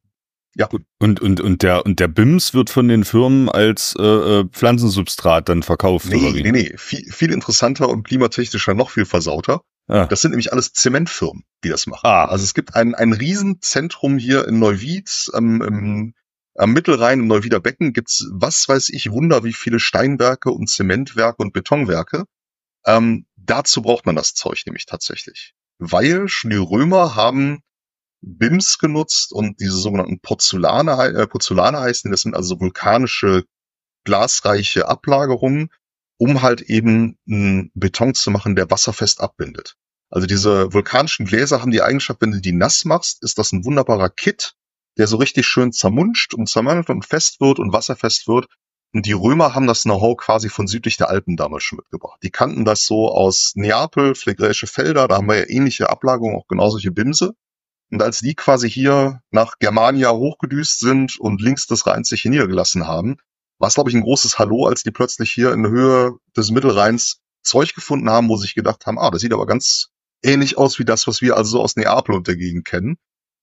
ja. 0.58 0.68
Und, 1.00 1.20
und, 1.20 1.40
und, 1.40 1.62
der, 1.62 1.86
und 1.86 2.00
der 2.00 2.08
BIMS 2.08 2.56
wird 2.56 2.72
von 2.72 2.88
den 2.88 3.04
Firmen 3.04 3.48
als 3.48 3.96
äh, 4.00 4.04
äh, 4.04 4.46
Pflanzensubstrat 4.50 5.50
dann 5.50 5.62
verkauft, 5.62 6.08
nee, 6.08 6.16
oder 6.16 6.36
wie? 6.36 6.42
Nee, 6.42 6.52
nee, 6.52 6.74
viel, 6.78 7.12
viel 7.12 7.32
interessanter 7.32 7.88
und 7.90 8.04
klimatechnischer 8.08 8.74
noch 8.74 8.90
viel 8.90 9.06
versauter. 9.06 9.62
Ah. 9.88 10.08
Das 10.08 10.22
sind 10.22 10.32
nämlich 10.32 10.52
alles 10.52 10.74
Zementfirmen, 10.74 11.44
die 11.63 11.70
das 11.70 11.86
machen. 11.86 12.08
Ah. 12.08 12.26
Also 12.26 12.44
es 12.44 12.56
gibt 12.56 12.74
ein, 12.76 12.96
ein 12.96 13.13
Riesenzentrum 13.13 14.18
hier 14.18 14.48
in 14.48 14.58
Neuwied, 14.58 15.30
am, 15.34 15.62
im, 15.62 16.13
am 16.56 16.74
Mittelrhein, 16.74 17.20
im 17.20 17.28
Neuwieder 17.28 17.60
Becken 17.60 17.94
gibt's, 17.94 18.28
was 18.32 18.68
weiß 18.68 18.90
ich, 18.90 19.12
Wunder, 19.12 19.44
wie 19.44 19.54
viele 19.54 19.80
Steinwerke 19.80 20.50
und 20.50 20.70
Zementwerke 20.70 21.44
und 21.44 21.54
Betonwerke. 21.54 22.26
Ähm, 22.86 23.28
dazu 23.36 23.84
braucht 23.84 24.08
man 24.08 24.16
das 24.16 24.34
Zeug 24.34 24.63
nämlich 24.66 24.88
tatsächlich. 24.88 25.54
Weil 25.78 26.28
schon 26.28 26.50
die 26.50 26.58
Römer 26.58 27.16
haben 27.16 27.62
BIMs 28.36 28.78
genutzt 28.80 29.32
und 29.32 29.60
diese 29.60 29.78
sogenannten 29.78 30.20
Porzellane, 30.20 30.92
äh, 31.13 31.28
Porzellane 31.28 31.80
heißen, 31.80 32.12
das 32.12 32.22
sind 32.22 32.36
also 32.36 32.60
vulkanische 32.60 33.44
glasreiche 34.04 34.88
Ablagerungen, 34.88 35.70
um 36.18 36.42
halt 36.42 36.62
eben 36.62 37.18
einen 37.30 37.72
Beton 37.74 38.13
zu 38.13 38.32
machen, 38.32 38.56
der 38.56 38.72
wasserfest 38.72 39.22
abbindet. 39.22 39.76
Also 40.10 40.28
diese 40.28 40.74
vulkanischen 40.74 41.26
Gläser 41.26 41.62
haben 41.62 41.72
die 41.72 41.82
Eigenschaft, 41.82 42.22
wenn 42.22 42.32
du 42.32 42.40
die 42.40 42.54
nass 42.54 42.86
machst, 42.86 43.22
ist 43.24 43.38
das 43.38 43.52
ein 43.52 43.66
wunderbarer 43.66 44.10
Kit, 44.10 44.54
der 44.98 45.08
so 45.08 45.18
richtig 45.18 45.46
schön 45.46 45.72
zermunscht 45.72 46.34
und 46.34 46.50
zermannelt 46.50 46.90
und 46.90 47.06
fest 47.06 47.42
wird 47.42 47.60
und 47.60 47.74
wasserfest 47.74 48.28
wird. 48.28 48.48
Und 48.94 49.06
die 49.06 49.12
Römer 49.12 49.54
haben 49.54 49.68
das 49.68 49.84
Know-how 49.84 50.16
quasi 50.16 50.50
von 50.50 50.68
südlich 50.68 50.98
der 50.98 51.10
Alpen 51.10 51.36
damals 51.36 51.63
schon 51.63 51.78
mitgebracht. 51.78 52.20
Die 52.24 52.32
kannten 52.32 52.63
das 52.63 52.86
so 52.86 53.10
aus 53.10 53.52
Neapel, 53.56 54.16
phlegräische 54.16 54.66
Felder, 54.66 55.08
da 55.08 55.18
haben 55.18 55.28
wir 55.28 55.38
ja 55.38 55.50
ähnliche 55.50 55.90
Ablagerungen, 55.90 56.38
auch 56.38 56.48
genau 56.48 56.70
solche 56.70 56.92
Bimse. 56.92 57.34
Und 57.89 58.02
als 58.02 58.19
die 58.19 58.36
quasi 58.36 58.69
hier 58.69 59.21
nach 59.32 59.60
Germania 59.60 60.12
hochgedüst 60.12 60.80
sind 60.80 61.19
und 61.19 61.41
links 61.41 61.67
des 61.67 61.88
Rheins 61.88 62.10
sich 62.10 62.21
hier 62.21 62.32
niedergelassen 62.32 62.86
haben, 62.86 63.17
war 63.60 63.69
es, 63.69 63.76
glaube 63.76 63.89
ich, 63.89 63.95
ein 63.95 64.02
großes 64.02 64.38
Hallo, 64.39 64.65
als 64.65 64.84
die 64.84 64.91
plötzlich 64.91 65.32
hier 65.32 65.54
in 65.54 65.63
der 65.63 65.71
Höhe 65.71 66.12
des 66.36 66.52
Mittelrheins 66.52 67.21
Zeug 67.43 67.73
gefunden 67.73 68.10
haben, 68.10 68.30
wo 68.30 68.36
sie 68.36 68.43
sich 68.43 68.56
gedacht 68.56 68.86
haben, 68.86 69.00
ah, 69.00 69.10
das 69.10 69.21
sieht 69.21 69.34
aber 69.34 69.45
ganz 69.45 69.88
ähnlich 70.21 70.58
aus 70.58 70.80
wie 70.80 70.86
das, 70.86 71.08
was 71.08 71.21
wir 71.21 71.38
also 71.38 71.52
so 71.52 71.62
aus 71.62 71.76
Neapel 71.76 72.15
und 72.15 72.28
der 72.28 72.36
Gegend 72.36 72.65
kennen. 72.65 72.97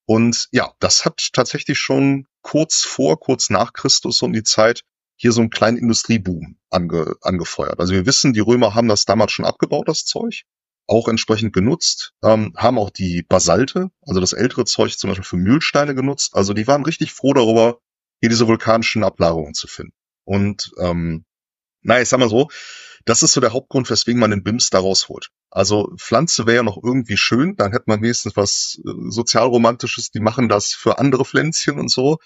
Und 0.05 0.47
ja, 0.51 0.71
das 0.79 1.05
hat 1.05 1.29
tatsächlich 1.33 1.79
schon 1.79 2.27
kurz 2.41 2.83
vor, 2.83 3.19
kurz 3.19 3.49
nach 3.49 3.73
Christus 3.73 4.21
um 4.21 4.31
die 4.33 4.43
Zeit 4.43 4.81
hier 5.15 5.31
so 5.31 5.41
einen 5.41 5.49
kleinen 5.49 5.77
Industrieboom 5.77 6.57
ange, 6.69 7.15
angefeuert. 7.21 7.79
Also 7.79 7.93
wir 7.93 8.05
wissen, 8.05 8.33
die 8.33 8.41
Römer 8.41 8.75
haben 8.75 8.87
das 8.87 9.05
damals 9.05 9.31
schon 9.31 9.45
abgebaut, 9.45 9.87
das 9.87 10.05
Zeug 10.05 10.43
auch 10.87 11.07
entsprechend 11.07 11.53
genutzt, 11.53 12.13
ähm, 12.23 12.53
haben 12.55 12.77
auch 12.77 12.89
die 12.89 13.23
Basalte, 13.23 13.89
also 14.01 14.19
das 14.19 14.33
ältere 14.33 14.65
Zeug 14.65 14.97
zum 14.97 15.09
Beispiel 15.09 15.25
für 15.25 15.37
Mühlsteine 15.37 15.95
genutzt. 15.95 16.35
Also 16.35 16.53
die 16.53 16.67
waren 16.67 16.83
richtig 16.83 17.13
froh 17.13 17.33
darüber, 17.33 17.79
hier 18.21 18.29
diese 18.29 18.47
vulkanischen 18.47 19.03
Ablagerungen 19.03 19.53
zu 19.53 19.67
finden. 19.67 19.93
Und 20.25 20.71
ähm, 20.79 21.25
naja, 21.81 22.01
ich 22.01 22.09
sag 22.09 22.19
mal 22.19 22.29
so, 22.29 22.49
das 23.05 23.21
ist 23.21 23.33
so 23.33 23.41
der 23.41 23.53
Hauptgrund, 23.53 23.89
weswegen 23.89 24.19
man 24.19 24.31
den 24.31 24.43
BIMS 24.43 24.71
da 24.71 24.79
rausholt. 24.79 25.29
Also 25.51 25.93
Pflanze 25.97 26.47
wäre 26.47 26.57
ja 26.57 26.63
noch 26.63 26.81
irgendwie 26.83 27.17
schön, 27.17 27.55
dann 27.55 27.71
hätte 27.71 27.85
man 27.87 28.01
wenigstens 28.01 28.35
was 28.35 28.81
äh, 28.83 28.91
sozialromantisches, 29.09 30.11
die 30.11 30.19
machen 30.19 30.49
das 30.49 30.73
für 30.73 30.97
andere 30.97 31.25
Pflänzchen 31.25 31.79
und 31.79 31.91
so. 31.91 32.17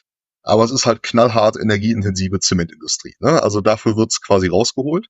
Aber 0.41 0.63
es 0.63 0.71
ist 0.71 0.85
halt 0.85 1.03
knallhart 1.03 1.57
energieintensive 1.57 2.39
Zementindustrie. 2.39 3.15
Ne? 3.19 3.43
Also 3.43 3.59
dafür 3.59 3.97
wird's 3.97 4.21
quasi 4.21 4.47
rausgeholt. 4.47 5.07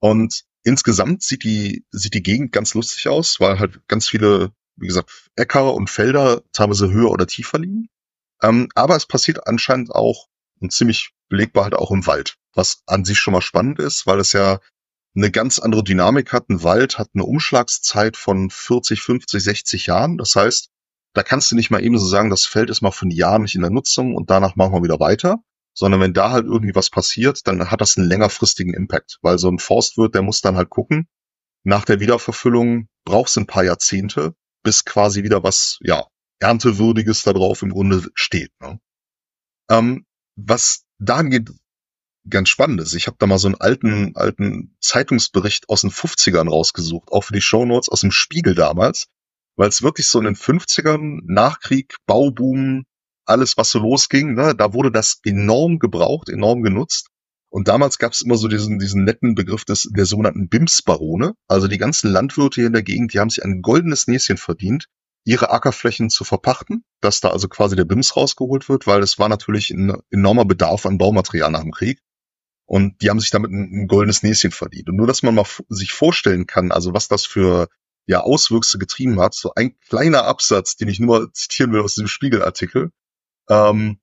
Und 0.00 0.44
insgesamt 0.66 1.22
sieht 1.22 1.44
die, 1.44 1.84
sieht 1.90 2.14
die 2.14 2.22
Gegend 2.22 2.52
ganz 2.52 2.74
lustig 2.74 3.08
aus, 3.08 3.40
weil 3.40 3.58
halt 3.58 3.80
ganz 3.88 4.08
viele 4.08 4.52
wie 4.76 4.86
gesagt, 4.86 5.30
Äcker 5.36 5.74
und 5.74 5.90
Felder 5.90 6.42
teilweise 6.52 6.90
höher 6.90 7.10
oder 7.10 7.26
tiefer 7.26 7.58
liegen. 7.58 7.88
Ähm, 8.42 8.68
aber 8.74 8.96
es 8.96 9.06
passiert 9.06 9.46
anscheinend 9.46 9.90
auch 9.90 10.26
und 10.60 10.72
ziemlich 10.72 11.12
belegbar 11.28 11.64
halt 11.64 11.74
auch 11.74 11.90
im 11.90 12.06
Wald, 12.06 12.36
was 12.54 12.82
an 12.86 13.04
sich 13.04 13.18
schon 13.18 13.32
mal 13.32 13.40
spannend 13.40 13.78
ist, 13.78 14.06
weil 14.06 14.20
es 14.20 14.32
ja 14.32 14.60
eine 15.14 15.30
ganz 15.30 15.58
andere 15.58 15.82
Dynamik 15.82 16.32
hat. 16.32 16.48
Ein 16.50 16.62
Wald 16.62 16.98
hat 16.98 17.10
eine 17.14 17.24
Umschlagszeit 17.24 18.16
von 18.16 18.50
40, 18.50 19.00
50, 19.00 19.42
60 19.42 19.86
Jahren. 19.86 20.18
Das 20.18 20.36
heißt, 20.36 20.68
da 21.14 21.22
kannst 21.22 21.50
du 21.50 21.56
nicht 21.56 21.70
mal 21.70 21.82
eben 21.82 21.98
so 21.98 22.06
sagen, 22.06 22.28
das 22.28 22.44
Feld 22.44 22.68
ist 22.68 22.82
mal 22.82 22.90
von 22.90 23.10
Jahren 23.10 23.42
nicht 23.42 23.54
in 23.54 23.62
der 23.62 23.70
Nutzung 23.70 24.14
und 24.14 24.28
danach 24.28 24.56
machen 24.56 24.74
wir 24.74 24.82
wieder 24.82 25.00
weiter, 25.00 25.38
sondern 25.76 26.00
wenn 26.00 26.14
da 26.14 26.30
halt 26.30 26.46
irgendwie 26.46 26.74
was 26.74 26.90
passiert, 26.90 27.46
dann 27.46 27.70
hat 27.70 27.80
das 27.80 27.96
einen 27.96 28.08
längerfristigen 28.08 28.74
Impact, 28.74 29.18
weil 29.20 29.38
so 29.38 29.48
ein 29.48 29.58
Forstwirt, 29.58 30.14
der 30.14 30.22
muss 30.22 30.40
dann 30.40 30.56
halt 30.56 30.70
gucken, 30.70 31.06
nach 31.64 31.84
der 31.84 32.00
Wiederverfüllung 32.00 32.88
braucht 33.04 33.28
es 33.28 33.36
ein 33.36 33.46
paar 33.46 33.64
Jahrzehnte, 33.64 34.34
bis 34.62 34.84
quasi 34.84 35.22
wieder 35.22 35.42
was, 35.42 35.78
ja, 35.82 36.06
Erntewürdiges 36.38 37.22
da 37.22 37.32
drauf 37.32 37.62
im 37.62 37.70
Grunde 37.70 38.08
steht. 38.14 38.50
Ne? 38.60 38.80
Ähm, 39.70 40.06
was 40.36 40.84
da 40.98 41.22
geht, 41.22 41.50
ganz 42.28 42.48
spannend 42.48 42.80
ist, 42.80 42.94
ich 42.94 43.06
habe 43.06 43.16
da 43.18 43.26
mal 43.26 43.38
so 43.38 43.48
einen 43.48 43.60
alten, 43.60 44.16
alten 44.16 44.76
Zeitungsbericht 44.80 45.68
aus 45.68 45.82
den 45.82 45.90
50ern 45.90 46.48
rausgesucht, 46.48 47.10
auch 47.12 47.22
für 47.22 47.34
die 47.34 47.40
Shownotes 47.40 47.88
aus 47.88 48.00
dem 48.00 48.12
Spiegel 48.12 48.54
damals, 48.54 49.08
weil 49.56 49.68
es 49.68 49.82
wirklich 49.82 50.06
so 50.06 50.18
in 50.18 50.24
den 50.24 50.36
50ern, 50.36 51.20
Nachkrieg, 51.24 51.96
Bauboom, 52.06 52.84
alles, 53.26 53.56
was 53.56 53.70
so 53.70 53.78
losging, 53.78 54.34
ne, 54.34 54.54
da 54.54 54.72
wurde 54.72 54.90
das 54.90 55.20
enorm 55.24 55.78
gebraucht, 55.78 56.28
enorm 56.28 56.62
genutzt. 56.62 57.08
Und 57.48 57.68
damals 57.68 57.98
gab 57.98 58.12
es 58.12 58.22
immer 58.22 58.36
so 58.36 58.48
diesen, 58.48 58.78
diesen 58.78 59.04
netten 59.04 59.34
Begriff 59.34 59.64
des, 59.64 59.88
der 59.90 60.04
sogenannten 60.04 60.48
BIMS-Barone. 60.48 61.34
Also 61.48 61.68
die 61.68 61.78
ganzen 61.78 62.10
Landwirte 62.10 62.56
hier 62.56 62.66
in 62.66 62.72
der 62.72 62.82
Gegend, 62.82 63.14
die 63.14 63.20
haben 63.20 63.30
sich 63.30 63.44
ein 63.44 63.62
goldenes 63.62 64.08
Näschen 64.08 64.36
verdient, 64.36 64.88
ihre 65.24 65.50
Ackerflächen 65.50 66.10
zu 66.10 66.24
verpachten, 66.24 66.84
dass 67.00 67.20
da 67.20 67.30
also 67.30 67.48
quasi 67.48 67.76
der 67.76 67.84
BIMS 67.84 68.16
rausgeholt 68.16 68.68
wird, 68.68 68.86
weil 68.86 69.02
es 69.02 69.18
war 69.18 69.28
natürlich 69.28 69.70
ein 69.70 69.96
enormer 70.10 70.44
Bedarf 70.44 70.86
an 70.86 70.98
Baumaterial 70.98 71.50
nach 71.50 71.62
dem 71.62 71.72
Krieg. 71.72 72.00
Und 72.66 73.00
die 73.00 73.10
haben 73.10 73.20
sich 73.20 73.30
damit 73.30 73.50
ein, 73.50 73.70
ein 73.72 73.86
goldenes 73.86 74.22
Näschen 74.22 74.50
verdient. 74.50 74.88
Und 74.88 74.96
nur, 74.96 75.06
dass 75.06 75.22
man 75.22 75.34
mal 75.34 75.46
sich 75.68 75.92
vorstellen 75.92 76.46
kann, 76.46 76.72
also 76.72 76.94
was 76.94 77.08
das 77.08 77.24
für 77.24 77.68
ja, 78.06 78.20
Auswüchse 78.20 78.78
getrieben 78.78 79.20
hat, 79.20 79.34
so 79.34 79.52
ein 79.54 79.78
kleiner 79.80 80.24
Absatz, 80.24 80.76
den 80.76 80.88
ich 80.88 81.00
nur 81.00 81.32
zitieren 81.32 81.72
will 81.72 81.80
aus 81.80 81.94
diesem 81.94 82.08
Spiegelartikel, 82.08 82.90
ähm, 83.48 83.98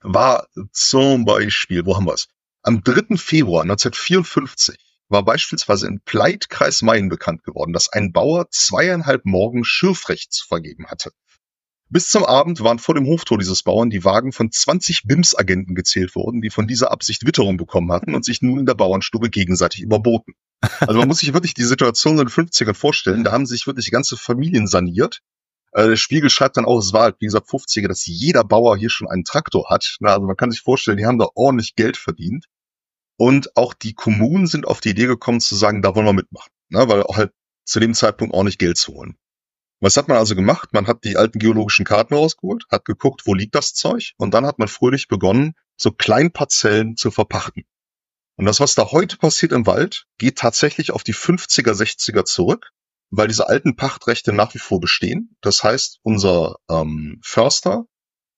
war 0.00 0.48
zum 0.72 1.24
Beispiel, 1.24 1.84
wo 1.86 1.96
haben 1.96 2.06
wir 2.06 2.14
es? 2.14 2.28
Am 2.62 2.82
3. 2.82 3.16
Februar 3.16 3.62
1954 3.62 4.76
war 5.08 5.24
beispielsweise 5.24 5.86
in 5.86 6.00
Pleitkreis 6.00 6.82
Main 6.82 7.08
bekannt 7.08 7.44
geworden, 7.44 7.72
dass 7.72 7.88
ein 7.88 8.12
Bauer 8.12 8.50
zweieinhalb 8.50 9.24
Morgen 9.24 9.64
Schürfrecht 9.64 10.32
zu 10.32 10.46
vergeben 10.46 10.86
hatte. 10.88 11.12
Bis 11.88 12.08
zum 12.08 12.24
Abend 12.24 12.64
waren 12.64 12.80
vor 12.80 12.96
dem 12.96 13.06
Hoftor 13.06 13.38
dieses 13.38 13.62
Bauern 13.62 13.90
die 13.90 14.04
Wagen 14.04 14.32
von 14.32 14.50
20 14.50 15.04
BIMS-Agenten 15.04 15.76
gezählt 15.76 16.16
worden, 16.16 16.42
die 16.42 16.50
von 16.50 16.66
dieser 16.66 16.90
Absicht 16.90 17.24
Witterung 17.24 17.56
bekommen 17.56 17.92
hatten 17.92 18.16
und 18.16 18.24
sich 18.24 18.42
nun 18.42 18.58
in 18.58 18.66
der 18.66 18.74
Bauernstube 18.74 19.30
gegenseitig 19.30 19.82
überboten. 19.82 20.34
Also 20.80 20.98
man 20.98 21.06
muss 21.06 21.18
sich 21.18 21.32
wirklich 21.32 21.54
die 21.54 21.62
Situation 21.62 22.18
in 22.18 22.26
den 22.26 22.28
50ern 22.28 22.74
vorstellen, 22.74 23.22
da 23.22 23.30
haben 23.30 23.46
sich 23.46 23.68
wirklich 23.68 23.92
ganze 23.92 24.16
Familien 24.16 24.66
saniert. 24.66 25.20
Äh, 25.76 25.88
der 25.88 25.96
Spiegel 25.96 26.30
schreibt 26.30 26.56
dann 26.56 26.64
auch, 26.64 26.78
es 26.78 26.94
war 26.94 27.02
halt, 27.02 27.16
wie 27.20 27.26
gesagt, 27.26 27.50
50er, 27.50 27.86
dass 27.86 28.06
jeder 28.06 28.44
Bauer 28.44 28.78
hier 28.78 28.88
schon 28.88 29.08
einen 29.08 29.24
Traktor 29.24 29.68
hat. 29.68 29.98
also 30.00 30.26
man 30.26 30.36
kann 30.36 30.50
sich 30.50 30.62
vorstellen, 30.62 30.96
die 30.96 31.04
haben 31.04 31.18
da 31.18 31.28
ordentlich 31.34 31.74
Geld 31.76 31.98
verdient. 31.98 32.46
Und 33.18 33.54
auch 33.56 33.74
die 33.74 33.92
Kommunen 33.92 34.46
sind 34.46 34.66
auf 34.66 34.80
die 34.80 34.90
Idee 34.90 35.06
gekommen 35.06 35.40
zu 35.40 35.54
sagen, 35.54 35.82
da 35.82 35.94
wollen 35.94 36.06
wir 36.06 36.12
mitmachen, 36.14 36.50
ne, 36.70 36.88
weil 36.88 37.02
auch 37.02 37.16
halt 37.16 37.32
zu 37.64 37.78
dem 37.78 37.94
Zeitpunkt 37.94 38.34
ordentlich 38.34 38.58
Geld 38.58 38.78
zu 38.78 38.94
holen. 38.94 39.16
Was 39.80 39.98
hat 39.98 40.08
man 40.08 40.16
also 40.16 40.34
gemacht? 40.34 40.72
Man 40.72 40.86
hat 40.86 41.04
die 41.04 41.18
alten 41.18 41.38
geologischen 41.38 41.84
Karten 41.84 42.14
rausgeholt, 42.14 42.64
hat 42.70 42.86
geguckt, 42.86 43.26
wo 43.26 43.34
liegt 43.34 43.54
das 43.54 43.74
Zeug 43.74 44.14
und 44.16 44.32
dann 44.32 44.46
hat 44.46 44.58
man 44.58 44.68
fröhlich 44.68 45.08
begonnen, 45.08 45.54
so 45.76 45.90
Kleinparzellen 45.92 46.96
zu 46.96 47.10
verpachten. 47.10 47.64
Und 48.36 48.46
das, 48.46 48.60
was 48.60 48.74
da 48.74 48.90
heute 48.92 49.18
passiert 49.18 49.52
im 49.52 49.66
Wald, 49.66 50.06
geht 50.18 50.38
tatsächlich 50.38 50.90
auf 50.92 51.04
die 51.04 51.14
50er, 51.14 51.72
60er 51.72 52.24
zurück, 52.24 52.70
weil 53.16 53.28
diese 53.28 53.48
alten 53.48 53.76
Pachtrechte 53.76 54.32
nach 54.32 54.54
wie 54.54 54.58
vor 54.58 54.80
bestehen. 54.80 55.36
Das 55.40 55.64
heißt, 55.64 55.98
unser 56.02 56.56
ähm, 56.70 57.20
Förster 57.22 57.86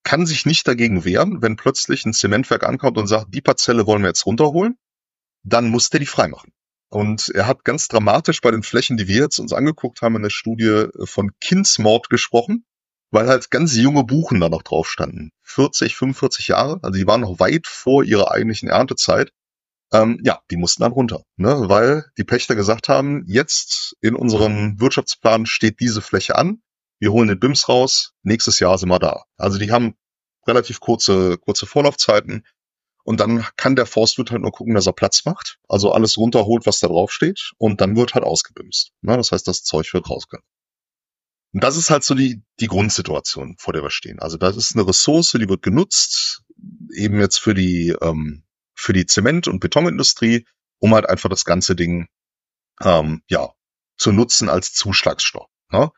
kann 0.04 0.26
sich 0.26 0.46
nicht 0.46 0.66
dagegen 0.66 1.04
wehren, 1.04 1.42
wenn 1.42 1.56
plötzlich 1.56 2.04
ein 2.06 2.12
Zementwerk 2.12 2.64
ankommt 2.64 2.96
und 2.96 3.08
sagt, 3.08 3.34
die 3.34 3.40
Parzelle 3.40 3.86
wollen 3.86 4.02
wir 4.02 4.08
jetzt 4.08 4.24
runterholen, 4.24 4.78
dann 5.42 5.68
muss 5.68 5.90
der 5.90 6.00
die 6.00 6.06
freimachen. 6.06 6.52
Und 6.90 7.28
er 7.28 7.46
hat 7.46 7.64
ganz 7.64 7.88
dramatisch 7.88 8.40
bei 8.40 8.50
den 8.50 8.62
Flächen, 8.62 8.96
die 8.96 9.08
wir 9.08 9.22
jetzt 9.22 9.38
uns 9.38 9.52
angeguckt 9.52 10.00
haben 10.00 10.16
in 10.16 10.22
der 10.22 10.30
Studie, 10.30 10.64
äh, 10.64 11.06
von 11.06 11.30
Kindsmord 11.40 12.08
gesprochen, 12.08 12.64
weil 13.10 13.28
halt 13.28 13.50
ganz 13.50 13.76
junge 13.76 14.04
Buchen 14.04 14.40
da 14.40 14.48
noch 14.48 14.62
drauf 14.62 14.88
standen. 14.88 15.30
40, 15.42 15.96
45 15.96 16.48
Jahre, 16.48 16.78
also 16.82 16.98
die 16.98 17.06
waren 17.06 17.20
noch 17.22 17.40
weit 17.40 17.66
vor 17.66 18.04
ihrer 18.04 18.30
eigentlichen 18.30 18.68
Erntezeit. 18.68 19.32
Ähm, 19.92 20.20
ja, 20.22 20.40
die 20.50 20.56
mussten 20.56 20.82
dann 20.82 20.92
runter, 20.92 21.22
ne? 21.36 21.68
weil 21.68 22.04
die 22.18 22.24
Pächter 22.24 22.54
gesagt 22.54 22.88
haben, 22.88 23.24
jetzt 23.26 23.96
in 24.02 24.14
unserem 24.14 24.78
Wirtschaftsplan 24.80 25.46
steht 25.46 25.80
diese 25.80 26.02
Fläche 26.02 26.36
an, 26.36 26.62
wir 27.00 27.12
holen 27.12 27.28
den 27.28 27.40
BIMS 27.40 27.68
raus, 27.68 28.12
nächstes 28.22 28.58
Jahr 28.58 28.76
sind 28.76 28.90
wir 28.90 28.98
da. 28.98 29.24
Also 29.36 29.58
die 29.58 29.70
haben 29.70 29.94
relativ 30.46 30.80
kurze, 30.80 31.38
kurze 31.38 31.64
Vorlaufzeiten 31.64 32.44
und 33.04 33.20
dann 33.20 33.46
kann 33.56 33.76
der 33.76 33.86
Forstwirt 33.86 34.30
halt 34.30 34.42
nur 34.42 34.52
gucken, 34.52 34.74
dass 34.74 34.86
er 34.86 34.92
Platz 34.92 35.24
macht, 35.24 35.58
also 35.68 35.92
alles 35.92 36.18
runterholt, 36.18 36.66
was 36.66 36.80
da 36.80 36.88
drauf 36.88 37.10
steht 37.10 37.52
und 37.56 37.80
dann 37.80 37.96
wird 37.96 38.14
halt 38.14 38.24
ausgebimst. 38.24 38.92
Ne? 39.00 39.16
Das 39.16 39.32
heißt, 39.32 39.48
das 39.48 39.62
Zeug 39.62 39.92
wird 39.94 40.10
rausgenommen. 40.10 40.46
Und 41.54 41.64
das 41.64 41.78
ist 41.78 41.88
halt 41.88 42.04
so 42.04 42.14
die, 42.14 42.42
die 42.60 42.66
Grundsituation, 42.66 43.56
vor 43.58 43.72
der 43.72 43.82
wir 43.82 43.90
stehen. 43.90 44.18
Also 44.18 44.36
das 44.36 44.56
ist 44.56 44.76
eine 44.76 44.86
Ressource, 44.86 45.32
die 45.32 45.48
wird 45.48 45.62
genutzt, 45.62 46.42
eben 46.94 47.20
jetzt 47.20 47.38
für 47.38 47.54
die, 47.54 47.96
ähm, 48.02 48.44
für 48.78 48.92
die 48.92 49.06
Zement- 49.06 49.48
und 49.48 49.60
Betonindustrie, 49.60 50.46
um 50.78 50.94
halt 50.94 51.08
einfach 51.08 51.28
das 51.28 51.44
ganze 51.44 51.74
Ding 51.74 52.08
ähm, 52.80 53.22
ja, 53.28 53.50
zu 53.96 54.12
nutzen 54.12 54.48
als 54.48 54.72
Zuschlagsstoff. 54.72 55.48
Ne? 55.72 55.90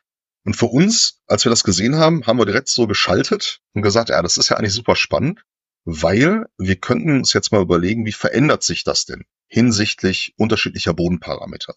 Und 0.45 0.55
für 0.55 0.67
uns, 0.67 1.21
als 1.27 1.45
wir 1.45 1.51
das 1.51 1.65
gesehen 1.65 1.97
haben, 1.97 2.27
haben 2.27 2.39
wir 2.39 2.47
direkt 2.47 2.69
so 2.69 2.87
geschaltet 2.87 3.61
und 3.75 3.83
gesagt, 3.83 4.09
ja, 4.09 4.23
das 4.23 4.39
ist 4.39 4.49
ja 4.49 4.57
eigentlich 4.57 4.73
super 4.73 4.97
spannend, 4.97 5.43
weil 5.85 6.47
wir 6.57 6.77
könnten 6.77 7.19
uns 7.19 7.35
jetzt 7.35 7.53
mal 7.53 7.61
überlegen, 7.61 8.07
wie 8.07 8.13
verändert 8.13 8.63
sich 8.63 8.83
das 8.83 9.05
denn 9.05 9.25
hinsichtlich 9.49 10.33
unterschiedlicher 10.39 10.95
Bodenparameter. 10.95 11.75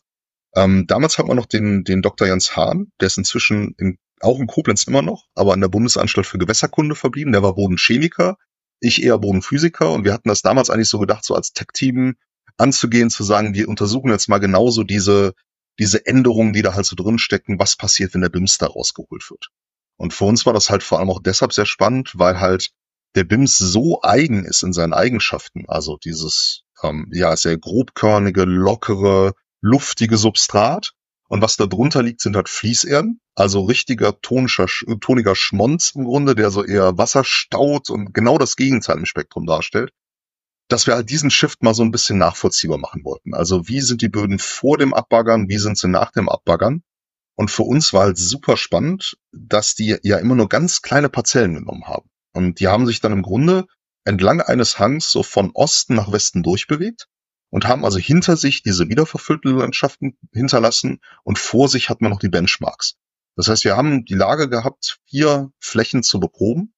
Ähm, 0.56 0.86
damals 0.88 1.18
hat 1.18 1.28
man 1.28 1.36
noch 1.36 1.48
den, 1.48 1.84
den 1.84 2.02
Dr. 2.02 2.28
Jens 2.28 2.56
Hahn, 2.56 2.92
der 3.02 3.08
ist 3.08 3.18
inzwischen 3.18 3.76
in, 3.78 3.98
auch 4.22 4.40
in 4.40 4.48
Koblenz 4.48 4.86
immer 4.86 5.02
noch, 5.02 5.26
aber 5.36 5.52
an 5.52 5.60
der 5.60 5.68
Bundesanstalt 5.68 6.28
für 6.28 6.38
Gewässerkunde 6.38 6.96
verblieben. 6.96 7.34
Der 7.34 7.44
war 7.44 7.56
Bodenchemiker, 7.56 8.38
ich 8.84 9.04
eher 9.04 9.18
Bodenphysiker 9.18 9.92
und 9.92 10.06
wir 10.06 10.14
hatten 10.14 10.30
das 10.30 10.42
damals 10.42 10.70
eigentlich 10.70 10.90
so 10.90 11.00
gedacht, 11.00 11.26
so 11.26 11.36
als 11.36 11.54
Tech-Team 11.54 12.16
anzugehen, 12.58 13.10
zu 13.10 13.24
sagen, 13.24 13.54
wir 13.54 13.68
untersuchen 13.68 14.12
jetzt 14.12 14.30
mal 14.30 14.40
genauso 14.40 14.84
diese 14.84 15.34
diese 15.80 16.06
Änderungen, 16.06 16.54
die 16.54 16.62
da 16.62 16.74
halt 16.74 16.86
so 16.86 16.96
drin 16.96 17.18
stecken, 17.18 17.60
was 17.60 17.76
passiert, 17.76 18.14
wenn 18.14 18.22
der 18.22 18.30
BIMS 18.30 18.58
da 18.58 18.68
rausgeholt 18.68 19.30
wird. 19.30 19.50
Und 19.98 20.14
für 20.14 20.26
uns 20.26 20.46
war 20.46 20.54
das 20.54 20.70
halt 20.70 20.84
vor 20.84 21.00
allem 21.00 21.10
auch 21.10 21.22
deshalb 21.22 21.54
sehr 21.54 21.66
spannend, 21.66 22.14
weil 22.16 22.40
halt 22.40 22.72
der 23.16 23.24
BIMS 23.24 23.58
so 23.58 24.02
eigen 24.02 24.46
ist 24.46 24.64
in 24.64 24.74
seinen 24.74 24.94
Eigenschaften. 24.94 25.66
Also 25.68 25.98
dieses, 25.98 26.64
ähm, 26.82 27.10
ja, 27.14 27.36
sehr 27.36 27.58
grobkörnige, 27.58 28.44
lockere, 28.44 29.34
luftige 29.62 30.18
Substrat. 30.18 30.94
Und 31.34 31.42
was 31.42 31.58
da 31.58 31.66
drunter 31.66 32.04
liegt, 32.04 32.22
sind 32.22 32.36
halt 32.36 32.48
Fließerden. 32.48 33.20
Also 33.34 33.64
richtiger 33.64 34.22
tonischer, 34.22 34.68
toniger 35.02 35.36
Schmonz 35.36 35.94
im 35.96 36.04
Grunde, 36.04 36.36
der 36.36 36.52
so 36.52 36.64
eher 36.64 36.96
Wasser 37.00 37.24
staut 37.24 37.90
und 37.90 38.14
genau 38.14 38.38
das 38.38 38.56
Gegenteil 38.56 39.00
im 39.00 39.08
Spektrum 39.08 39.48
darstellt 39.48 39.90
dass 40.70 40.88
wir 40.88 40.96
halt 40.96 41.10
diesen 41.10 41.30
Shift 41.30 41.62
mal 41.62 41.74
so 41.74 41.84
ein 41.84 41.92
bisschen 41.92 42.18
nachvollziehbar 42.18 42.78
machen 42.78 43.04
wollten. 43.04 43.34
Also 43.34 43.68
wie 43.68 43.82
sind 43.82 44.02
die 44.02 44.10
Böden 44.10 44.40
vor 44.40 44.78
dem 44.78 44.94
Abbaggern, 44.94 45.50
wie 45.50 45.58
sind 45.58 45.78
sie 45.78 45.88
nach 45.88 46.12
dem 46.12 46.30
Abbaggern? 46.30 46.84
Und 47.36 47.52
für 47.52 47.64
uns 47.64 47.94
war 47.94 48.04
halt 48.04 48.18
super 48.18 48.56
spannend, 48.56 49.18
dass 49.32 49.76
die 49.76 49.98
ja 50.04 50.18
immer 50.18 50.36
nur 50.36 50.50
ganz 50.50 50.82
kleine 50.82 51.10
Parzellen 51.10 51.56
genommen 51.56 51.86
haben. 51.86 52.10
Und 52.34 52.60
die 52.60 52.70
haben 52.70 52.86
sich 52.86 53.02
dann 53.02 53.12
im 53.12 53.24
Grunde 53.24 53.66
entlang 54.06 54.40
eines 54.42 54.80
Hangs 54.80 55.12
so 55.12 55.22
von 55.22 55.52
Osten 55.54 55.96
nach 55.96 56.12
Westen 56.12 56.44
durchbewegt 56.44 57.08
und 57.54 57.68
haben 57.68 57.86
also 57.86 58.00
hinter 58.00 58.36
sich 58.36 58.64
diese 58.64 58.90
wiederverfüllte 58.90 59.50
Landschaften 59.50 60.18
hinterlassen 60.32 61.02
und 61.24 61.38
vor 61.38 61.70
sich 61.70 61.88
hat 61.88 62.02
man 62.02 62.10
noch 62.10 62.18
die 62.18 62.30
Benchmarks. 62.30 62.96
Das 63.36 63.48
heißt, 63.48 63.64
wir 63.64 63.78
haben 63.78 64.06
die 64.06 64.16
Lage 64.16 64.50
gehabt, 64.50 64.98
vier 65.06 65.52
Flächen 65.60 66.02
zu 66.02 66.20
beproben, 66.20 66.74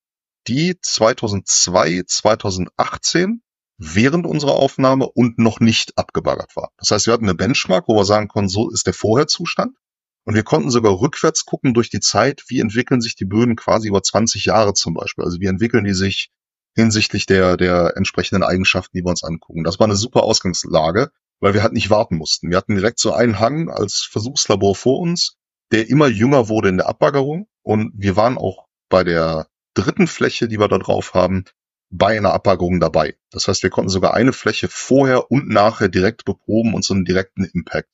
die 0.50 0.78
2002, 0.82 2.04
2018 2.06 3.42
während 3.78 4.26
unserer 4.26 4.56
Aufnahme 4.56 5.08
und 5.08 5.40
noch 5.40 5.62
nicht 5.62 5.98
abgebaggert 5.98 6.58
war. 6.58 6.72
Das 6.78 6.92
heißt, 6.92 7.08
wir 7.08 7.14
hatten 7.14 7.24
eine 7.24 7.36
Benchmark, 7.36 7.88
wo 7.88 7.96
wir 7.96 8.04
sagen 8.04 8.28
konnten, 8.28 8.50
so 8.50 8.70
ist 8.70 8.86
der 8.86 8.94
Vorherzustand. 8.94 9.78
Und 10.26 10.36
wir 10.36 10.44
konnten 10.44 10.72
sogar 10.72 11.00
rückwärts 11.00 11.46
gucken 11.46 11.74
durch 11.74 11.90
die 11.90 12.02
Zeit, 12.02 12.44
wie 12.50 12.60
entwickeln 12.60 13.00
sich 13.00 13.16
die 13.16 13.26
Böden 13.26 13.56
quasi 13.56 13.88
über 13.88 14.04
20 14.04 14.44
Jahre 14.44 14.74
zum 14.74 14.94
Beispiel. 14.94 15.24
Also 15.24 15.40
wie 15.40 15.46
entwickeln 15.46 15.86
die 15.86 15.94
sich 15.94 16.32
hinsichtlich 16.76 17.26
der, 17.26 17.58
der 17.58 17.94
entsprechenden 17.96 18.44
Eigenschaften, 18.44 18.98
die 18.98 19.04
wir 19.04 19.10
uns 19.10 19.24
angucken. 19.24 19.64
Das 19.64 19.80
war 19.80 19.86
eine 19.86 19.96
super 19.96 20.24
Ausgangslage, 20.24 21.12
weil 21.40 21.54
wir 21.54 21.64
halt 21.64 21.74
nicht 21.74 21.90
warten 21.90 22.18
mussten. 22.18 22.50
Wir 22.50 22.58
hatten 22.58 22.76
direkt 22.76 23.00
so 23.00 23.14
einen 23.14 23.40
Hang 23.40 23.70
als 23.70 24.08
Versuchslabor 24.12 24.76
vor 24.76 25.00
uns, 25.00 25.38
der 25.72 25.90
immer 25.90 26.08
jünger 26.08 26.50
wurde 26.50 26.70
in 26.70 26.78
der 26.78 26.88
Abbaggerung. 26.88 27.48
Und 27.64 27.94
wir 27.96 28.16
waren 28.16 28.38
auch 28.38 28.68
bei 28.90 29.04
der 29.04 29.48
dritten 29.74 30.08
Fläche, 30.08 30.48
die 30.48 30.60
wir 30.60 30.68
da 30.68 30.78
drauf 30.78 31.14
haben, 31.14 31.46
bei 31.90 32.18
einer 32.18 32.34
Abbaggerung 32.34 32.80
dabei. 32.80 33.16
Das 33.32 33.48
heißt, 33.48 33.64
wir 33.64 33.70
konnten 33.70 33.90
sogar 33.90 34.14
eine 34.14 34.34
Fläche 34.34 34.68
vorher 34.68 35.32
und 35.32 35.48
nachher 35.48 35.88
direkt 35.88 36.26
beproben 36.26 36.74
und 36.74 36.84
so 36.84 36.94
einen 36.94 37.06
direkten 37.06 37.46
Impact 37.46 37.90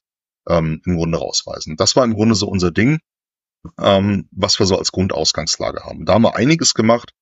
ähm, 0.47 0.81
im 0.85 0.97
Grunde 0.97 1.19
rausweisen. 1.19 1.75
Das 1.77 1.95
war 1.95 2.03
im 2.03 2.13
Grunde 2.13 2.35
so 2.35 2.47
unser 2.47 2.71
Ding, 2.71 2.99
ähm, 3.79 4.27
was 4.31 4.59
wir 4.59 4.65
so 4.65 4.77
als 4.77 4.91
Grundausgangslage 4.91 5.83
haben. 5.83 6.05
Da 6.05 6.13
haben 6.13 6.23
wir 6.23 6.35
einiges 6.35 6.73
gemacht. 6.73 7.13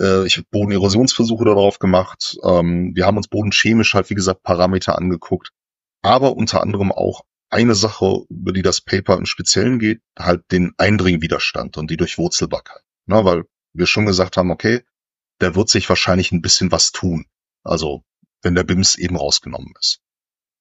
Äh, 0.00 0.26
ich 0.26 0.36
habe 0.36 0.46
Bodenerosionsversuche 0.50 1.44
darauf 1.44 1.78
gemacht. 1.78 2.36
Ähm, 2.42 2.92
wir 2.94 3.06
haben 3.06 3.16
uns 3.16 3.28
bodenchemisch 3.28 3.94
halt, 3.94 4.10
wie 4.10 4.14
gesagt, 4.14 4.42
Parameter 4.42 4.96
angeguckt. 4.96 5.52
Aber 6.02 6.36
unter 6.36 6.62
anderem 6.62 6.92
auch 6.92 7.22
eine 7.50 7.74
Sache, 7.74 8.24
über 8.28 8.52
die 8.52 8.62
das 8.62 8.80
Paper 8.80 9.16
im 9.16 9.26
Speziellen 9.26 9.78
geht, 9.78 10.00
halt 10.18 10.50
den 10.50 10.72
Eindringwiderstand 10.78 11.76
und 11.76 11.90
die 11.90 11.96
Durchwurzelbarkeit. 11.96 12.82
Na, 13.06 13.24
weil 13.24 13.44
wir 13.72 13.86
schon 13.86 14.06
gesagt 14.06 14.36
haben, 14.36 14.50
okay, 14.50 14.82
der 15.40 15.56
wird 15.56 15.68
sich 15.68 15.88
wahrscheinlich 15.88 16.32
ein 16.32 16.42
bisschen 16.42 16.70
was 16.72 16.92
tun. 16.92 17.26
Also, 17.62 18.02
wenn 18.42 18.54
der 18.54 18.64
BIMS 18.64 18.96
eben 18.96 19.16
rausgenommen 19.16 19.72
ist. 19.78 20.00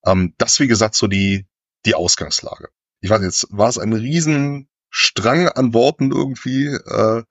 Ähm, 0.05 0.33
das, 0.37 0.59
wie 0.59 0.67
gesagt, 0.67 0.95
so 0.95 1.07
die, 1.07 1.45
die 1.85 1.95
Ausgangslage. 1.95 2.69
Ich 3.01 3.09
weiß 3.09 3.21
jetzt, 3.21 3.47
war 3.51 3.69
es 3.69 3.77
ein 3.77 3.93
Riesenstrang 3.93 5.47
an 5.47 5.73
Worten 5.73 6.11
irgendwie, 6.11 6.67
äh, 6.67 7.23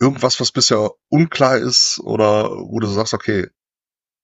irgendwas, 0.00 0.40
was 0.40 0.52
bisher 0.52 0.90
unklar 1.08 1.58
ist 1.58 2.00
oder 2.00 2.50
wo 2.50 2.80
du 2.80 2.86
sagst, 2.86 3.14
okay, 3.14 3.48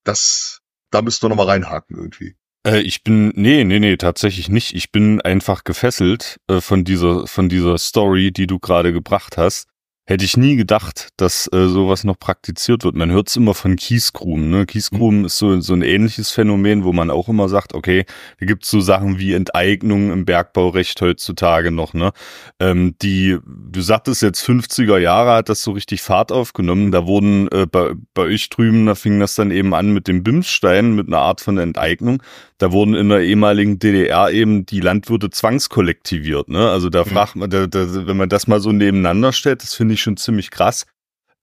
das, 0.04 0.60
da 0.90 1.02
müsst 1.02 1.22
du 1.22 1.28
noch 1.28 1.36
mal 1.36 1.46
reinhaken 1.46 1.96
irgendwie. 1.96 2.36
Äh, 2.66 2.80
ich 2.80 3.02
bin, 3.02 3.32
nee, 3.36 3.64
nee, 3.64 3.78
nee, 3.78 3.96
tatsächlich 3.96 4.48
nicht. 4.48 4.74
Ich 4.74 4.92
bin 4.92 5.20
einfach 5.20 5.64
gefesselt 5.64 6.40
äh, 6.48 6.60
von 6.60 6.84
dieser, 6.84 7.26
von 7.26 7.48
dieser 7.48 7.78
Story, 7.78 8.32
die 8.32 8.46
du 8.46 8.58
gerade 8.58 8.92
gebracht 8.92 9.36
hast. 9.36 9.69
Hätte 10.10 10.24
ich 10.24 10.36
nie 10.36 10.56
gedacht, 10.56 11.10
dass 11.18 11.48
äh, 11.52 11.68
sowas 11.68 12.02
noch 12.02 12.18
praktiziert 12.18 12.82
wird. 12.82 12.96
Man 12.96 13.12
hört 13.12 13.28
es 13.28 13.36
immer 13.36 13.54
von 13.54 13.76
Kiesgruben. 13.76 14.50
Ne? 14.50 14.66
Kiesgruben 14.66 15.20
mhm. 15.20 15.26
ist 15.26 15.38
so, 15.38 15.60
so 15.60 15.72
ein 15.72 15.82
ähnliches 15.82 16.32
Phänomen, 16.32 16.82
wo 16.82 16.92
man 16.92 17.12
auch 17.12 17.28
immer 17.28 17.48
sagt, 17.48 17.74
okay, 17.74 18.04
da 18.40 18.46
gibt's 18.46 18.68
so 18.68 18.80
Sachen 18.80 19.20
wie 19.20 19.34
Enteignung 19.34 20.10
im 20.10 20.24
Bergbaurecht 20.24 21.00
heutzutage 21.00 21.70
noch. 21.70 21.94
Ne? 21.94 22.10
Ähm, 22.58 22.96
die, 23.00 23.38
du 23.46 23.80
sagtest 23.82 24.22
jetzt 24.22 24.44
50er 24.44 24.98
Jahre 24.98 25.34
hat 25.34 25.48
das 25.48 25.62
so 25.62 25.70
richtig 25.70 26.02
Fahrt 26.02 26.32
aufgenommen. 26.32 26.90
Da 26.90 27.06
wurden 27.06 27.46
äh, 27.52 27.66
bei, 27.70 27.92
bei 28.12 28.22
euch 28.22 28.50
drüben, 28.50 28.86
da 28.86 28.96
fing 28.96 29.20
das 29.20 29.36
dann 29.36 29.52
eben 29.52 29.72
an 29.74 29.92
mit 29.92 30.08
dem 30.08 30.24
Bimsstein, 30.24 30.96
mit 30.96 31.06
einer 31.06 31.20
Art 31.20 31.40
von 31.40 31.56
Enteignung. 31.56 32.20
Da 32.58 32.72
wurden 32.72 32.94
in 32.94 33.08
der 33.10 33.20
ehemaligen 33.20 33.78
DDR 33.78 34.30
eben 34.32 34.66
die 34.66 34.80
Landwirte 34.80 35.30
zwangskollektiviert. 35.30 36.48
Ne? 36.48 36.68
Also 36.68 36.90
da 36.90 37.04
mhm. 37.04 37.08
fragt 37.08 37.36
man, 37.36 37.48
da, 37.48 37.68
da, 37.68 38.06
wenn 38.08 38.16
man 38.16 38.28
das 38.28 38.48
mal 38.48 38.60
so 38.60 38.72
nebeneinander 38.72 39.32
stellt, 39.32 39.62
das 39.62 39.74
finde 39.74 39.94
ich 39.94 39.99
schon 40.00 40.16
ziemlich 40.16 40.50
krass. 40.50 40.86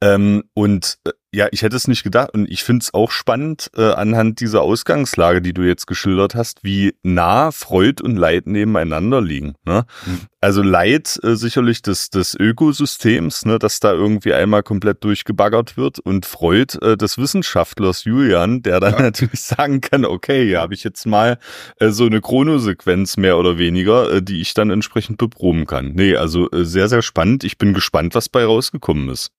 Ähm, 0.01 0.43
und 0.53 0.99
äh, 1.05 1.11
ja, 1.33 1.47
ich 1.51 1.61
hätte 1.61 1.75
es 1.75 1.87
nicht 1.87 2.03
gedacht 2.03 2.29
und 2.33 2.49
ich 2.49 2.63
finde 2.63 2.83
es 2.83 2.93
auch 2.93 3.11
spannend 3.11 3.69
äh, 3.75 3.91
anhand 3.91 4.39
dieser 4.39 4.61
Ausgangslage, 4.61 5.41
die 5.41 5.53
du 5.53 5.63
jetzt 5.63 5.85
geschildert 5.85 6.35
hast, 6.35 6.63
wie 6.63 6.95
nah 7.03 7.51
Freud 7.51 8.01
und 8.01 8.15
Leid 8.15 8.47
nebeneinander 8.47 9.21
liegen. 9.21 9.55
Ne? 9.65 9.85
Mhm. 10.05 10.21
Also 10.39 10.61
Leid 10.61 11.19
äh, 11.23 11.35
sicherlich 11.35 11.81
des, 11.81 12.09
des 12.11 12.33
Ökosystems, 12.33 13.45
ne, 13.45 13.59
dass 13.59 13.79
da 13.79 13.91
irgendwie 13.91 14.33
einmal 14.33 14.63
komplett 14.63 15.03
durchgebaggert 15.03 15.77
wird 15.77 15.99
und 15.99 16.25
Freud 16.25 16.77
äh, 16.81 16.95
des 16.95 17.17
Wissenschaftlers 17.17 18.05
Julian, 18.05 18.61
der 18.61 18.79
dann 18.79 18.93
ja. 18.93 19.01
natürlich 19.01 19.41
sagen 19.41 19.81
kann, 19.81 20.05
okay, 20.05 20.45
hier 20.45 20.61
habe 20.61 20.75
ich 20.75 20.83
jetzt 20.83 21.05
mal 21.05 21.39
äh, 21.79 21.89
so 21.89 22.05
eine 22.05 22.21
Chronosequenz 22.21 23.17
mehr 23.17 23.37
oder 23.37 23.57
weniger, 23.57 24.11
äh, 24.11 24.21
die 24.21 24.41
ich 24.41 24.53
dann 24.53 24.69
entsprechend 24.69 25.17
beproben 25.17 25.65
kann. 25.65 25.91
Nee, 25.93 26.15
also 26.15 26.49
äh, 26.51 26.65
sehr, 26.65 26.87
sehr 26.87 27.01
spannend. 27.01 27.43
Ich 27.43 27.57
bin 27.57 27.73
gespannt, 27.73 28.15
was 28.15 28.29
bei 28.29 28.45
rausgekommen 28.45 29.09
ist. 29.09 29.31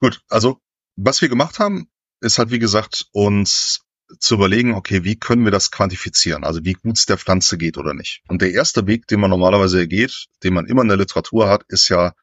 Gut, 0.00 0.22
also 0.28 0.60
was 0.96 1.20
wir 1.20 1.28
gemacht 1.28 1.58
haben, 1.58 1.90
ist 2.20 2.38
halt 2.38 2.50
wie 2.50 2.58
gesagt 2.58 3.06
uns 3.12 3.84
zu 4.18 4.34
überlegen, 4.34 4.74
okay, 4.74 5.04
wie 5.04 5.18
können 5.18 5.44
wir 5.44 5.52
das 5.52 5.70
quantifizieren? 5.70 6.44
Also 6.44 6.64
wie 6.64 6.72
gut 6.72 6.96
es 6.96 7.06
der 7.06 7.18
Pflanze 7.18 7.58
geht 7.58 7.76
oder 7.76 7.94
nicht. 7.94 8.22
Und 8.28 8.40
der 8.40 8.52
erste 8.52 8.86
Weg, 8.86 9.06
den 9.06 9.20
man 9.20 9.30
normalerweise 9.30 9.86
geht, 9.86 10.26
den 10.42 10.54
man 10.54 10.66
immer 10.66 10.82
in 10.82 10.88
der 10.88 10.96
Literatur 10.96 11.48
hat, 11.48 11.64
ist 11.68 11.88
ja 11.88 12.14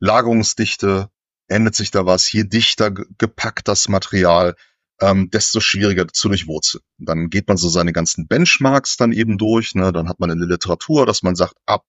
Lagerungsdichte. 0.00 1.10
Ändert 1.48 1.74
sich 1.74 1.90
da 1.90 2.06
was? 2.06 2.30
Je 2.32 2.44
dichter 2.44 2.90
gepackt 2.90 3.68
das 3.68 3.88
Material, 3.88 4.54
ähm, 5.00 5.28
desto 5.30 5.60
schwieriger 5.60 6.06
zu 6.08 6.28
durchwurzeln. 6.28 6.82
Dann 6.98 7.28
geht 7.28 7.48
man 7.48 7.56
so 7.56 7.68
seine 7.68 7.92
ganzen 7.92 8.28
Benchmarks 8.28 8.96
dann 8.96 9.12
eben 9.12 9.36
durch. 9.36 9.74
Ne? 9.74 9.92
Dann 9.92 10.08
hat 10.08 10.20
man 10.20 10.30
in 10.30 10.38
der 10.38 10.48
Literatur, 10.48 11.04
dass 11.04 11.22
man 11.22 11.34
sagt, 11.34 11.54
ab 11.66 11.84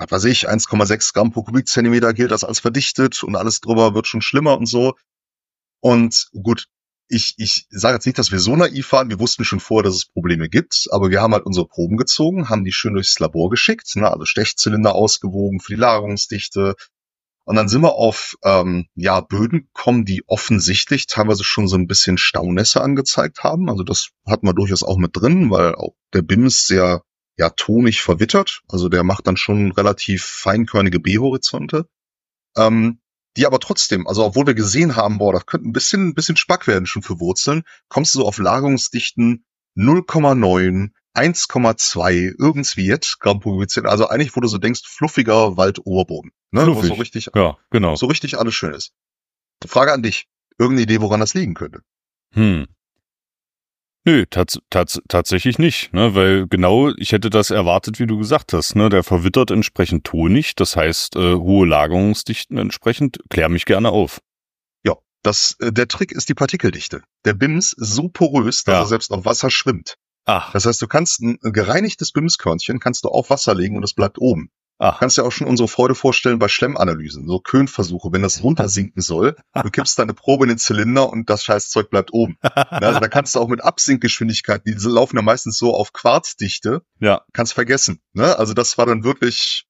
was 0.00 0.10
weiß 0.10 0.24
ich, 0.24 0.48
1,6 0.48 1.12
Gramm 1.12 1.30
pro 1.30 1.42
Kubikzentimeter 1.42 2.14
gilt 2.14 2.30
das 2.30 2.44
als 2.44 2.60
verdichtet 2.60 3.22
und 3.22 3.36
alles 3.36 3.60
drüber 3.60 3.94
wird 3.94 4.06
schon 4.06 4.22
schlimmer 4.22 4.56
und 4.56 4.66
so. 4.66 4.94
Und 5.80 6.28
gut, 6.42 6.68
ich, 7.08 7.34
ich 7.38 7.66
sage 7.70 7.96
jetzt 7.96 8.06
nicht, 8.06 8.18
dass 8.18 8.30
wir 8.30 8.38
so 8.38 8.56
naiv 8.56 8.92
waren. 8.92 9.10
Wir 9.10 9.18
wussten 9.18 9.44
schon 9.44 9.60
vorher, 9.60 9.82
dass 9.82 9.96
es 9.96 10.06
Probleme 10.06 10.48
gibt, 10.48 10.88
aber 10.92 11.10
wir 11.10 11.20
haben 11.20 11.34
halt 11.34 11.44
unsere 11.44 11.66
Proben 11.66 11.96
gezogen, 11.96 12.48
haben 12.48 12.64
die 12.64 12.72
schön 12.72 12.94
durchs 12.94 13.18
Labor 13.18 13.50
geschickt, 13.50 13.96
ne, 13.96 14.10
also 14.10 14.24
Stechzylinder 14.24 14.94
ausgewogen 14.94 15.60
für 15.60 15.74
die 15.74 15.80
Lagerungsdichte. 15.80 16.76
Und 17.44 17.56
dann 17.56 17.68
sind 17.68 17.82
wir 17.82 17.94
auf 17.94 18.36
ähm, 18.44 18.86
ja 18.94 19.20
Böden 19.20 19.68
gekommen, 19.74 20.04
die 20.04 20.22
offensichtlich 20.28 21.06
teilweise 21.08 21.42
schon 21.42 21.66
so 21.66 21.76
ein 21.76 21.88
bisschen 21.88 22.16
Staunässe 22.16 22.80
angezeigt 22.80 23.42
haben. 23.42 23.68
Also 23.68 23.82
das 23.82 24.10
hatten 24.24 24.46
wir 24.46 24.54
durchaus 24.54 24.84
auch 24.84 24.98
mit 24.98 25.16
drin, 25.16 25.50
weil 25.50 25.74
auch 25.74 25.94
der 26.14 26.22
BIMS 26.22 26.66
sehr 26.66 27.02
ja 27.40 27.50
tonig 27.50 28.02
verwittert. 28.02 28.62
Also 28.68 28.88
der 28.88 29.02
macht 29.02 29.26
dann 29.26 29.36
schon 29.36 29.72
relativ 29.72 30.24
feinkörnige 30.24 31.00
B-Horizonte. 31.00 31.88
Ähm, 32.56 33.00
die 33.36 33.46
aber 33.46 33.60
trotzdem, 33.60 34.06
also 34.06 34.24
obwohl 34.24 34.46
wir 34.46 34.54
gesehen 34.54 34.96
haben, 34.96 35.18
boah, 35.18 35.32
das 35.32 35.46
könnte 35.46 35.68
ein 35.68 35.72
bisschen, 35.72 36.08
ein 36.08 36.14
bisschen 36.14 36.36
Spack 36.36 36.66
werden 36.66 36.86
schon 36.86 37.02
für 37.02 37.20
Wurzeln, 37.20 37.62
kommst 37.88 38.14
du 38.14 38.20
so 38.20 38.26
auf 38.26 38.38
Lagerungsdichten 38.38 39.44
0,9, 39.76 40.90
1,2, 41.14 42.34
irgendwie 42.38 42.86
jetzt, 42.86 43.20
Gramm 43.20 43.40
pro 43.40 43.52
Kubikzentimeter. 43.52 43.92
Also 43.92 44.08
eigentlich, 44.08 44.34
wo 44.36 44.40
du 44.40 44.48
so 44.48 44.58
denkst, 44.58 44.82
fluffiger 44.84 45.56
Waldoberboden. 45.56 46.32
Ne? 46.50 46.64
Fluffig. 46.64 46.90
Wo 46.90 46.94
so 46.94 47.00
richtig, 47.00 47.30
ja, 47.34 47.56
genau. 47.70 47.96
so 47.96 48.06
richtig 48.06 48.38
alles 48.38 48.54
schön 48.54 48.74
ist. 48.74 48.92
Frage 49.64 49.92
an 49.92 50.02
dich. 50.02 50.26
Irgendeine 50.58 50.82
Idee, 50.82 51.00
woran 51.00 51.20
das 51.20 51.34
liegen 51.34 51.54
könnte? 51.54 51.82
Hm. 52.32 52.66
Nö, 54.06 54.24
tats 54.24 54.58
tats 54.70 55.00
tatsächlich 55.08 55.58
nicht, 55.58 55.92
ne, 55.92 56.14
weil 56.14 56.46
genau, 56.48 56.90
ich 56.96 57.12
hätte 57.12 57.28
das 57.28 57.50
erwartet, 57.50 57.98
wie 57.98 58.06
du 58.06 58.16
gesagt 58.16 58.54
hast, 58.54 58.74
ne, 58.74 58.88
der 58.88 59.04
verwittert 59.04 59.50
entsprechend 59.50 60.04
tonig, 60.04 60.54
das 60.54 60.74
heißt 60.74 61.16
äh, 61.16 61.34
hohe 61.34 61.66
Lagerungsdichten 61.66 62.56
entsprechend. 62.56 63.18
Klär 63.28 63.50
mich 63.50 63.66
gerne 63.66 63.90
auf. 63.90 64.20
Ja, 64.84 64.94
das, 65.22 65.56
äh, 65.60 65.70
der 65.70 65.86
Trick 65.86 66.12
ist 66.12 66.30
die 66.30 66.34
Partikeldichte. 66.34 67.02
Der 67.26 67.34
BIMS 67.34 67.74
ist 67.74 67.92
so 67.94 68.08
porös, 68.08 68.64
dass 68.64 68.72
ja. 68.72 68.80
er 68.80 68.86
selbst 68.86 69.12
auf 69.12 69.26
Wasser 69.26 69.50
schwimmt. 69.50 69.96
Ach. 70.24 70.52
Das 70.52 70.64
heißt, 70.64 70.80
du 70.80 70.86
kannst 70.86 71.20
ein 71.20 71.38
gereinigtes 71.42 72.12
BIMS-Körnchen 72.12 72.80
kannst 72.80 73.04
du 73.04 73.08
auf 73.08 73.28
Wasser 73.28 73.54
legen 73.54 73.76
und 73.76 73.82
es 73.82 73.92
bleibt 73.92 74.18
oben. 74.18 74.50
Ach. 74.82 74.98
Kannst 74.98 75.18
dir 75.18 75.24
auch 75.24 75.30
schon 75.30 75.46
unsere 75.46 75.68
Freude 75.68 75.94
vorstellen 75.94 76.38
bei 76.38 76.48
Schlemmanalysen, 76.48 77.28
so 77.28 77.38
Köhnversuche, 77.38 78.08
wenn 78.12 78.22
das 78.22 78.42
runtersinken 78.42 79.02
soll, 79.02 79.36
du 79.54 79.70
kippst 79.70 79.98
deine 79.98 80.14
Probe 80.14 80.46
in 80.46 80.48
den 80.48 80.58
Zylinder 80.58 81.10
und 81.10 81.28
das 81.28 81.44
Scheißzeug 81.44 81.90
bleibt 81.90 82.14
oben. 82.14 82.38
also 82.42 82.98
da 82.98 83.08
kannst 83.08 83.34
du 83.34 83.40
auch 83.40 83.48
mit 83.48 83.62
Absinkgeschwindigkeit, 83.62 84.62
die 84.66 84.72
laufen 84.72 85.16
ja 85.16 85.22
meistens 85.22 85.58
so 85.58 85.74
auf 85.74 85.92
Quarzdichte, 85.92 86.80
ja. 86.98 87.20
kannst 87.34 87.52
vergessen. 87.52 88.00
Ne? 88.14 88.38
Also 88.38 88.54
das 88.54 88.78
war 88.78 88.86
dann 88.86 89.04
wirklich 89.04 89.66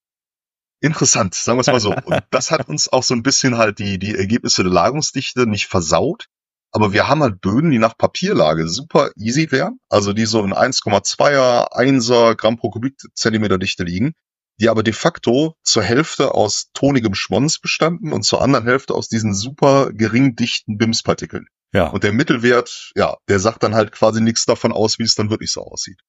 interessant, 0.81 1.35
sagen 1.35 1.59
wir 1.59 1.63
es 1.63 1.67
mal 1.67 1.81
so. 1.81 1.91
Und 2.05 2.23
das 2.31 2.53
hat 2.53 2.69
uns 2.69 2.89
auch 2.89 3.03
so 3.03 3.13
ein 3.13 3.25
bisschen 3.25 3.59
halt 3.59 3.81
die, 3.81 3.99
die 3.99 4.15
Ergebnisse 4.15 4.63
der 4.63 4.73
Lagerungsdichte 4.73 5.45
nicht 5.45 5.67
versaut. 5.67 6.27
Aber 6.71 6.93
wir 6.93 7.09
haben 7.09 7.21
halt 7.21 7.41
Böden, 7.41 7.73
die 7.73 7.81
nach 7.81 7.99
Papierlage 7.99 8.69
super 8.69 9.11
easy 9.17 9.51
wären, 9.51 9.81
also 9.89 10.13
die 10.13 10.25
so 10.25 10.45
in 10.45 10.55
1,2er, 10.55 11.73
1er 11.73 12.37
Gramm 12.37 12.59
pro 12.59 12.71
Kubikzentimeter 12.71 13.59
Dichte 13.59 13.83
liegen 13.83 14.15
die 14.61 14.69
aber 14.69 14.83
de 14.83 14.93
facto 14.93 15.57
zur 15.63 15.83
Hälfte 15.83 16.35
aus 16.35 16.71
tonigem 16.75 17.15
Schmons 17.15 17.59
bestanden 17.59 18.13
und 18.13 18.23
zur 18.23 18.43
anderen 18.43 18.67
Hälfte 18.67 18.95
aus 18.95 19.09
diesen 19.09 19.35
super 19.35 19.91
gering 19.93 20.37
dichten 20.37 20.77
BIMS-Partikeln. 20.77 21.47
Ja. 21.73 21.89
Und 21.89 22.05
der 22.05 22.13
Mittelwert, 22.13 22.93
ja, 22.95 23.17
der 23.29 23.39
sagt 23.39 23.63
dann 23.63 23.75
halt 23.75 23.93
quasi 23.93 24.21
nichts 24.21 24.45
davon 24.45 24.73
aus, 24.73 24.99
wie 24.99 25.05
es 25.05 25.15
dann 25.15 25.31
wirklich 25.31 25.51
so 25.53 25.63
aussieht. 25.63 26.01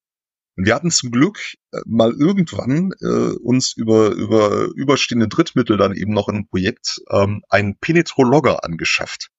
Und 0.58 0.66
wir 0.66 0.76
hatten 0.76 0.92
zum 0.92 1.12
Glück 1.12 1.40
äh, 1.72 1.80
mal 1.86 2.12
irgendwann 2.12 2.92
äh, 3.00 3.36
uns 3.42 3.74
über, 3.78 4.10
über 4.12 4.68
überstehende 4.76 5.30
Drittmittel 5.30 5.78
dann 5.78 5.96
eben 5.96 6.14
noch 6.14 6.28
in 6.28 6.36
einem 6.36 6.48
Projekt 6.48 7.02
ähm, 7.10 7.42
einen 7.48 7.78
Penetrologger 7.78 8.66
angeschafft. 8.66 9.30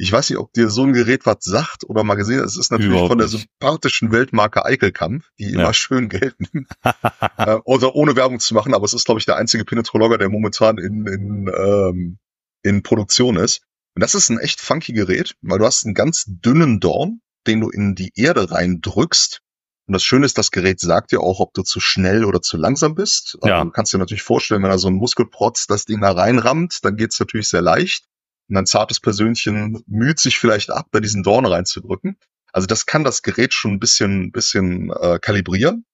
Ich 0.00 0.10
weiß 0.10 0.30
nicht, 0.30 0.38
ob 0.38 0.50
dir 0.54 0.70
so 0.70 0.84
ein 0.84 0.94
Gerät 0.94 1.26
was 1.26 1.38
sagt 1.40 1.84
oder 1.84 2.04
mal 2.04 2.14
gesehen. 2.14 2.42
Es 2.42 2.56
ist 2.56 2.70
natürlich 2.72 2.92
Überhaupt 2.92 3.10
von 3.10 3.18
der 3.18 3.28
sympathischen 3.28 4.10
Weltmarke 4.10 4.64
Eichelkampf, 4.64 5.28
die 5.38 5.52
immer 5.52 5.74
schön 5.74 6.08
gelten. 6.08 6.66
äh, 7.36 7.56
oder 7.64 7.94
ohne 7.94 8.16
Werbung 8.16 8.40
zu 8.40 8.54
machen, 8.54 8.72
aber 8.72 8.86
es 8.86 8.94
ist, 8.94 9.04
glaube 9.04 9.18
ich, 9.18 9.26
der 9.26 9.36
einzige 9.36 9.66
Penetrologger, 9.66 10.16
der 10.16 10.30
momentan 10.30 10.78
in, 10.78 11.06
in, 11.06 11.52
ähm, 11.54 12.18
in 12.62 12.82
Produktion 12.82 13.36
ist. 13.36 13.60
Und 13.94 14.02
das 14.02 14.14
ist 14.14 14.30
ein 14.30 14.38
echt 14.38 14.60
funky 14.60 14.94
Gerät, 14.94 15.34
weil 15.42 15.58
du 15.58 15.66
hast 15.66 15.84
einen 15.84 15.94
ganz 15.94 16.24
dünnen 16.26 16.80
Dorn, 16.80 17.20
den 17.46 17.60
du 17.60 17.68
in 17.68 17.94
die 17.94 18.12
Erde 18.14 18.50
reindrückst. 18.50 19.42
Und 19.86 19.92
das 19.92 20.02
Schöne 20.02 20.24
ist, 20.24 20.38
das 20.38 20.50
Gerät 20.50 20.80
sagt 20.80 21.12
dir 21.12 21.20
auch, 21.20 21.40
ob 21.40 21.52
du 21.52 21.62
zu 21.62 21.78
schnell 21.78 22.24
oder 22.24 22.40
zu 22.40 22.56
langsam 22.56 22.94
bist. 22.94 23.36
Also 23.42 23.48
Ja. 23.48 23.64
Du 23.64 23.70
kannst 23.70 23.92
dir 23.92 23.98
natürlich 23.98 24.22
vorstellen, 24.22 24.62
wenn 24.62 24.70
da 24.70 24.78
so 24.78 24.88
ein 24.88 24.94
Muskelprotz 24.94 25.66
das 25.66 25.84
Ding 25.84 26.00
da 26.00 26.12
reinrammt, 26.12 26.78
dann 26.84 26.96
geht's 26.96 27.20
natürlich 27.20 27.48
sehr 27.48 27.60
leicht. 27.60 28.06
Und 28.50 28.56
ein 28.56 28.66
zartes 28.66 29.00
Persönchen 29.00 29.82
müht 29.86 30.18
sich 30.18 30.38
vielleicht 30.38 30.70
ab, 30.70 30.88
da 30.90 31.00
diesen 31.00 31.22
Dorn 31.22 31.46
reinzudrücken. 31.46 32.16
Also 32.52 32.66
das 32.66 32.84
kann 32.84 33.04
das 33.04 33.22
Gerät 33.22 33.54
schon 33.54 33.72
ein 33.74 33.80
bisschen, 33.80 34.32
bisschen 34.32 34.90
äh, 34.90 35.20
kalibrieren. 35.20 35.86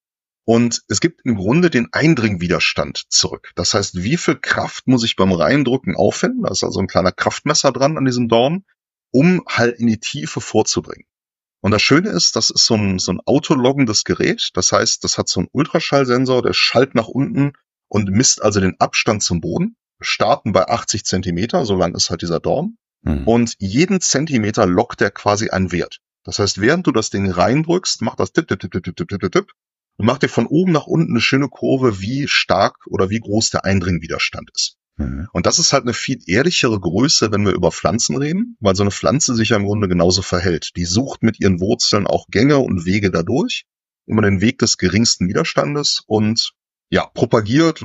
Und 0.46 0.82
es 0.88 1.00
gibt 1.00 1.20
im 1.24 1.34
Grunde 1.34 1.70
den 1.70 1.88
Eindringwiderstand 1.92 3.04
zurück. 3.10 3.52
Das 3.56 3.74
heißt, 3.74 4.02
wie 4.02 4.16
viel 4.16 4.36
Kraft 4.36 4.86
muss 4.86 5.04
ich 5.04 5.16
beim 5.16 5.32
Reindrücken 5.32 5.96
aufwenden? 5.96 6.44
Da 6.44 6.50
ist 6.50 6.64
also 6.64 6.80
ein 6.80 6.86
kleiner 6.86 7.12
Kraftmesser 7.12 7.72
dran 7.72 7.98
an 7.98 8.04
diesem 8.04 8.28
Dorn, 8.28 8.64
um 9.10 9.42
halt 9.48 9.78
in 9.78 9.88
die 9.88 10.00
Tiefe 10.00 10.40
vorzubringen. 10.40 11.06
Und 11.60 11.72
das 11.72 11.82
Schöne 11.82 12.10
ist, 12.10 12.36
das 12.36 12.50
ist 12.50 12.64
so 12.64 12.74
ein, 12.74 12.98
so 12.98 13.12
ein 13.12 13.20
autologgendes 13.26 14.04
Gerät. 14.04 14.50
Das 14.54 14.72
heißt, 14.72 15.02
das 15.04 15.18
hat 15.18 15.28
so 15.28 15.40
einen 15.40 15.48
Ultraschallsensor, 15.52 16.42
der 16.42 16.52
schallt 16.52 16.94
nach 16.94 17.08
unten 17.08 17.52
und 17.88 18.08
misst 18.08 18.40
also 18.40 18.60
den 18.60 18.78
Abstand 18.78 19.22
zum 19.22 19.40
Boden. 19.40 19.76
Starten 20.00 20.52
bei 20.52 20.68
80 20.68 21.04
Zentimeter, 21.04 21.64
so 21.64 21.76
lang 21.76 21.94
ist 21.94 22.10
halt 22.10 22.22
dieser 22.22 22.40
Dorn. 22.40 22.76
Hm. 23.04 23.26
Und 23.26 23.54
jeden 23.58 24.00
Zentimeter 24.00 24.66
lockt 24.66 25.00
er 25.00 25.10
quasi 25.10 25.50
einen 25.50 25.72
Wert. 25.72 25.98
Das 26.24 26.38
heißt, 26.38 26.60
während 26.60 26.86
du 26.86 26.92
das 26.92 27.10
Ding 27.10 27.30
reindrückst, 27.30 28.02
macht 28.02 28.20
das 28.20 28.32
tipp, 28.32 28.48
tipp, 28.48 28.60
tipp, 28.60 28.72
tipp, 28.72 28.84
tipp, 28.84 28.96
tipp, 28.96 29.20
tipp, 29.20 29.32
tipp 29.32 29.52
und 29.96 30.06
macht 30.06 30.22
dir 30.22 30.28
von 30.28 30.46
oben 30.46 30.72
nach 30.72 30.86
unten 30.86 31.12
eine 31.12 31.20
schöne 31.20 31.48
Kurve, 31.48 32.00
wie 32.00 32.26
stark 32.28 32.86
oder 32.88 33.10
wie 33.10 33.20
groß 33.20 33.50
der 33.50 33.64
Eindringwiderstand 33.64 34.50
ist. 34.54 34.76
Hm. 34.98 35.28
Und 35.32 35.46
das 35.46 35.58
ist 35.58 35.72
halt 35.72 35.84
eine 35.84 35.94
viel 35.94 36.18
ehrlichere 36.26 36.80
Größe, 36.80 37.30
wenn 37.30 37.44
wir 37.44 37.52
über 37.52 37.70
Pflanzen 37.70 38.16
reden, 38.16 38.56
weil 38.60 38.74
so 38.74 38.82
eine 38.82 38.90
Pflanze 38.90 39.34
sich 39.34 39.50
ja 39.50 39.56
im 39.56 39.64
Grunde 39.64 39.88
genauso 39.88 40.22
verhält. 40.22 40.70
Die 40.76 40.84
sucht 40.84 41.22
mit 41.22 41.40
ihren 41.40 41.60
Wurzeln 41.60 42.06
auch 42.06 42.26
Gänge 42.28 42.58
und 42.58 42.86
Wege 42.86 43.10
dadurch, 43.10 43.64
immer 44.06 44.22
den 44.22 44.40
Weg 44.40 44.58
des 44.58 44.78
geringsten 44.78 45.28
Widerstandes 45.28 46.02
und 46.06 46.52
ja, 46.88 47.06
propagiert, 47.06 47.84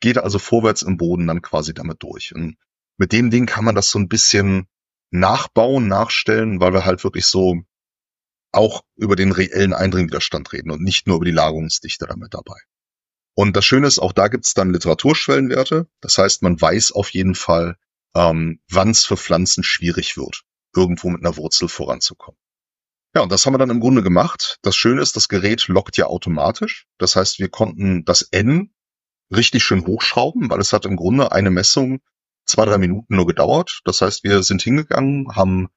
geht 0.00 0.18
also 0.18 0.38
vorwärts 0.38 0.82
im 0.82 0.96
Boden 0.96 1.26
dann 1.26 1.42
quasi 1.42 1.72
damit 1.74 2.02
durch. 2.02 2.34
Und 2.34 2.56
mit 2.98 3.12
dem 3.12 3.30
Ding 3.30 3.46
kann 3.46 3.64
man 3.64 3.74
das 3.74 3.90
so 3.90 3.98
ein 3.98 4.08
bisschen 4.08 4.66
nachbauen, 5.10 5.88
nachstellen, 5.88 6.60
weil 6.60 6.72
wir 6.72 6.84
halt 6.84 7.04
wirklich 7.04 7.26
so 7.26 7.62
auch 8.52 8.82
über 8.96 9.16
den 9.16 9.32
reellen 9.32 9.72
Eindringwiderstand 9.72 10.52
reden 10.52 10.70
und 10.70 10.82
nicht 10.82 11.06
nur 11.06 11.16
über 11.16 11.24
die 11.24 11.30
Lagerungsdichte 11.30 12.06
damit 12.06 12.34
dabei. 12.34 12.58
Und 13.34 13.56
das 13.56 13.64
Schöne 13.64 13.86
ist, 13.86 13.98
auch 13.98 14.12
da 14.12 14.28
gibt's 14.28 14.52
dann 14.52 14.72
Literaturschwellenwerte. 14.72 15.88
Das 16.02 16.18
heißt, 16.18 16.42
man 16.42 16.60
weiß 16.60 16.92
auf 16.92 17.10
jeden 17.10 17.34
Fall, 17.34 17.76
ähm, 18.14 18.60
wann 18.68 18.90
es 18.90 19.06
für 19.06 19.16
Pflanzen 19.16 19.64
schwierig 19.64 20.18
wird, 20.18 20.42
irgendwo 20.76 21.08
mit 21.08 21.24
einer 21.24 21.38
Wurzel 21.38 21.68
voranzukommen. 21.68 22.38
Ja, 23.14 23.22
und 23.22 23.30
das 23.30 23.44
haben 23.44 23.52
wir 23.52 23.58
dann 23.58 23.70
im 23.70 23.80
Grunde 23.80 24.02
gemacht. 24.02 24.58
Das 24.62 24.74
Schöne 24.74 25.02
ist, 25.02 25.16
das 25.16 25.28
Gerät 25.28 25.68
lockt 25.68 25.96
ja 25.98 26.06
automatisch. 26.06 26.86
Das 26.98 27.14
heißt, 27.14 27.38
wir 27.40 27.48
konnten 27.48 28.04
das 28.04 28.22
N 28.22 28.72
richtig 29.34 29.64
schön 29.64 29.86
hochschrauben, 29.86 30.48
weil 30.50 30.60
es 30.60 30.72
hat 30.72 30.86
im 30.86 30.96
Grunde 30.96 31.32
eine 31.32 31.50
Messung 31.50 32.00
zwei, 32.46 32.64
drei 32.64 32.78
Minuten 32.78 33.16
nur 33.16 33.26
gedauert. 33.26 33.80
Das 33.84 34.00
heißt, 34.00 34.24
wir 34.24 34.42
sind 34.42 34.62
hingegangen, 34.62 35.34
haben 35.34 35.68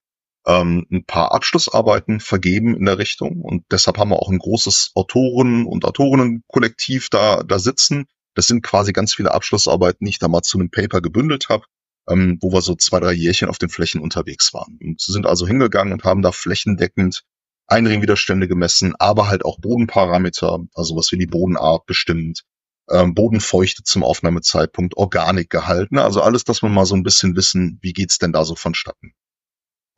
ähm, 0.47 0.85
ein 0.91 1.05
paar 1.05 1.33
Abschlussarbeiten 1.33 2.19
vergeben 2.19 2.75
in 2.75 2.85
der 2.85 2.97
Richtung 2.97 3.41
und 3.41 3.65
deshalb 3.71 3.97
haben 3.97 4.09
wir 4.09 4.19
auch 4.19 4.29
ein 4.29 4.39
großes 4.39 4.91
Autoren- 4.95 5.65
und 5.65 5.85
Autorinnenkollektiv 5.85 7.09
da, 7.09 7.43
da 7.43 7.59
sitzen. 7.59 8.05
Das 8.35 8.47
sind 8.47 8.61
quasi 8.61 8.93
ganz 8.93 9.13
viele 9.13 9.33
Abschlussarbeiten, 9.33 10.05
die 10.05 10.11
ich 10.11 10.19
da 10.19 10.27
mal 10.27 10.41
zu 10.41 10.59
einem 10.59 10.69
Paper 10.69 11.01
gebündelt 11.01 11.49
habe, 11.49 11.65
ähm, 12.09 12.37
wo 12.41 12.51
wir 12.51 12.61
so 12.61 12.75
zwei, 12.75 12.99
drei 12.99 13.13
Jährchen 13.13 13.49
auf 13.49 13.57
den 13.57 13.69
Flächen 13.69 14.01
unterwegs 14.01 14.53
waren. 14.53 14.77
Und 14.81 15.01
sie 15.01 15.11
sind 15.11 15.25
also 15.25 15.47
hingegangen 15.47 15.93
und 15.93 16.03
haben 16.03 16.21
da 16.21 16.31
flächendeckend 16.31 17.23
Einringwiderstände 17.67 18.47
gemessen, 18.47 18.93
aber 18.99 19.27
halt 19.27 19.43
auch 19.43 19.59
Bodenparameter, 19.59 20.59
also 20.73 20.95
was 20.95 21.11
wie 21.11 21.17
die 21.17 21.25
Bodenart 21.25 21.85
bestimmt, 21.85 22.43
ähm, 22.89 23.15
Bodenfeuchte 23.15 23.83
zum 23.83 24.03
Aufnahmezeitpunkt, 24.03 24.97
Organik 24.97 25.49
gehalten, 25.49 25.97
also 25.97 26.21
alles, 26.21 26.43
dass 26.43 26.61
wir 26.61 26.69
mal 26.69 26.85
so 26.85 26.95
ein 26.95 27.03
bisschen 27.03 27.35
wissen, 27.35 27.79
wie 27.81 27.93
geht's 27.93 28.19
denn 28.19 28.31
da 28.31 28.45
so 28.45 28.55
vonstatten. 28.55 29.13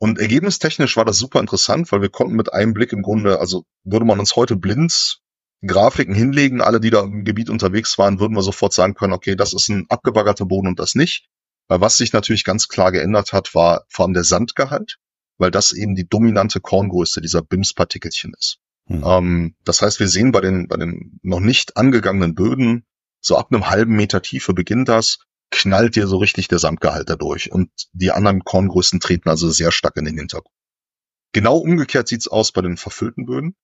Und 0.00 0.18
ergebnistechnisch 0.18 0.96
war 0.96 1.04
das 1.04 1.18
super 1.18 1.40
interessant, 1.40 1.90
weil 1.92 2.00
wir 2.00 2.08
konnten 2.08 2.36
mit 2.36 2.52
einem 2.52 2.72
Blick 2.72 2.92
im 2.92 3.02
Grunde, 3.02 3.40
also 3.40 3.64
würde 3.84 4.06
man 4.06 4.20
uns 4.20 4.36
heute 4.36 4.56
blind 4.56 5.20
Grafiken 5.66 6.14
hinlegen, 6.14 6.60
alle, 6.60 6.78
die 6.78 6.90
da 6.90 7.02
im 7.02 7.24
Gebiet 7.24 7.50
unterwegs 7.50 7.98
waren, 7.98 8.20
würden 8.20 8.36
wir 8.36 8.42
sofort 8.42 8.72
sagen 8.72 8.94
können, 8.94 9.12
okay, 9.12 9.34
das 9.34 9.52
ist 9.52 9.68
ein 9.68 9.86
abgebaggerter 9.88 10.46
Boden 10.46 10.68
und 10.68 10.78
das 10.78 10.94
nicht. 10.94 11.28
Weil 11.68 11.80
was 11.80 11.96
sich 11.96 12.12
natürlich 12.12 12.44
ganz 12.44 12.68
klar 12.68 12.92
geändert 12.92 13.32
hat, 13.32 13.54
war 13.54 13.84
vor 13.88 14.04
allem 14.04 14.14
der 14.14 14.24
Sandgehalt, 14.24 14.98
weil 15.36 15.50
das 15.50 15.72
eben 15.72 15.94
die 15.94 16.08
dominante 16.08 16.60
Korngröße 16.60 17.20
dieser 17.20 17.42
BIMS-Partikelchen 17.42 18.32
ist. 18.36 18.58
Hm. 18.86 19.04
Ähm, 19.04 19.54
das 19.64 19.82
heißt, 19.82 20.00
wir 20.00 20.08
sehen 20.08 20.32
bei 20.32 20.40
den, 20.40 20.66
bei 20.66 20.76
den 20.76 21.20
noch 21.22 21.40
nicht 21.40 21.76
angegangenen 21.76 22.34
Böden, 22.34 22.86
so 23.20 23.36
ab 23.36 23.52
einem 23.52 23.68
halben 23.68 23.94
Meter 23.94 24.22
Tiefe 24.22 24.54
beginnt 24.54 24.88
das, 24.88 25.18
knallt 25.50 25.96
dir 25.96 26.06
so 26.06 26.18
richtig 26.18 26.48
der 26.48 26.58
Sandgehalt 26.58 27.08
dadurch 27.08 27.52
und 27.52 27.70
die 27.92 28.12
anderen 28.12 28.44
Korngrößen 28.44 29.00
treten 29.00 29.28
also 29.28 29.50
sehr 29.50 29.72
stark 29.72 29.96
in 29.96 30.04
den 30.04 30.16
Hintergrund. 30.16 30.54
Genau 31.32 31.58
umgekehrt 31.58 32.08
sieht's 32.08 32.28
aus 32.28 32.52
bei 32.52 32.62
den 32.62 32.76
verfüllten 32.76 33.26
Böden. 33.26 33.54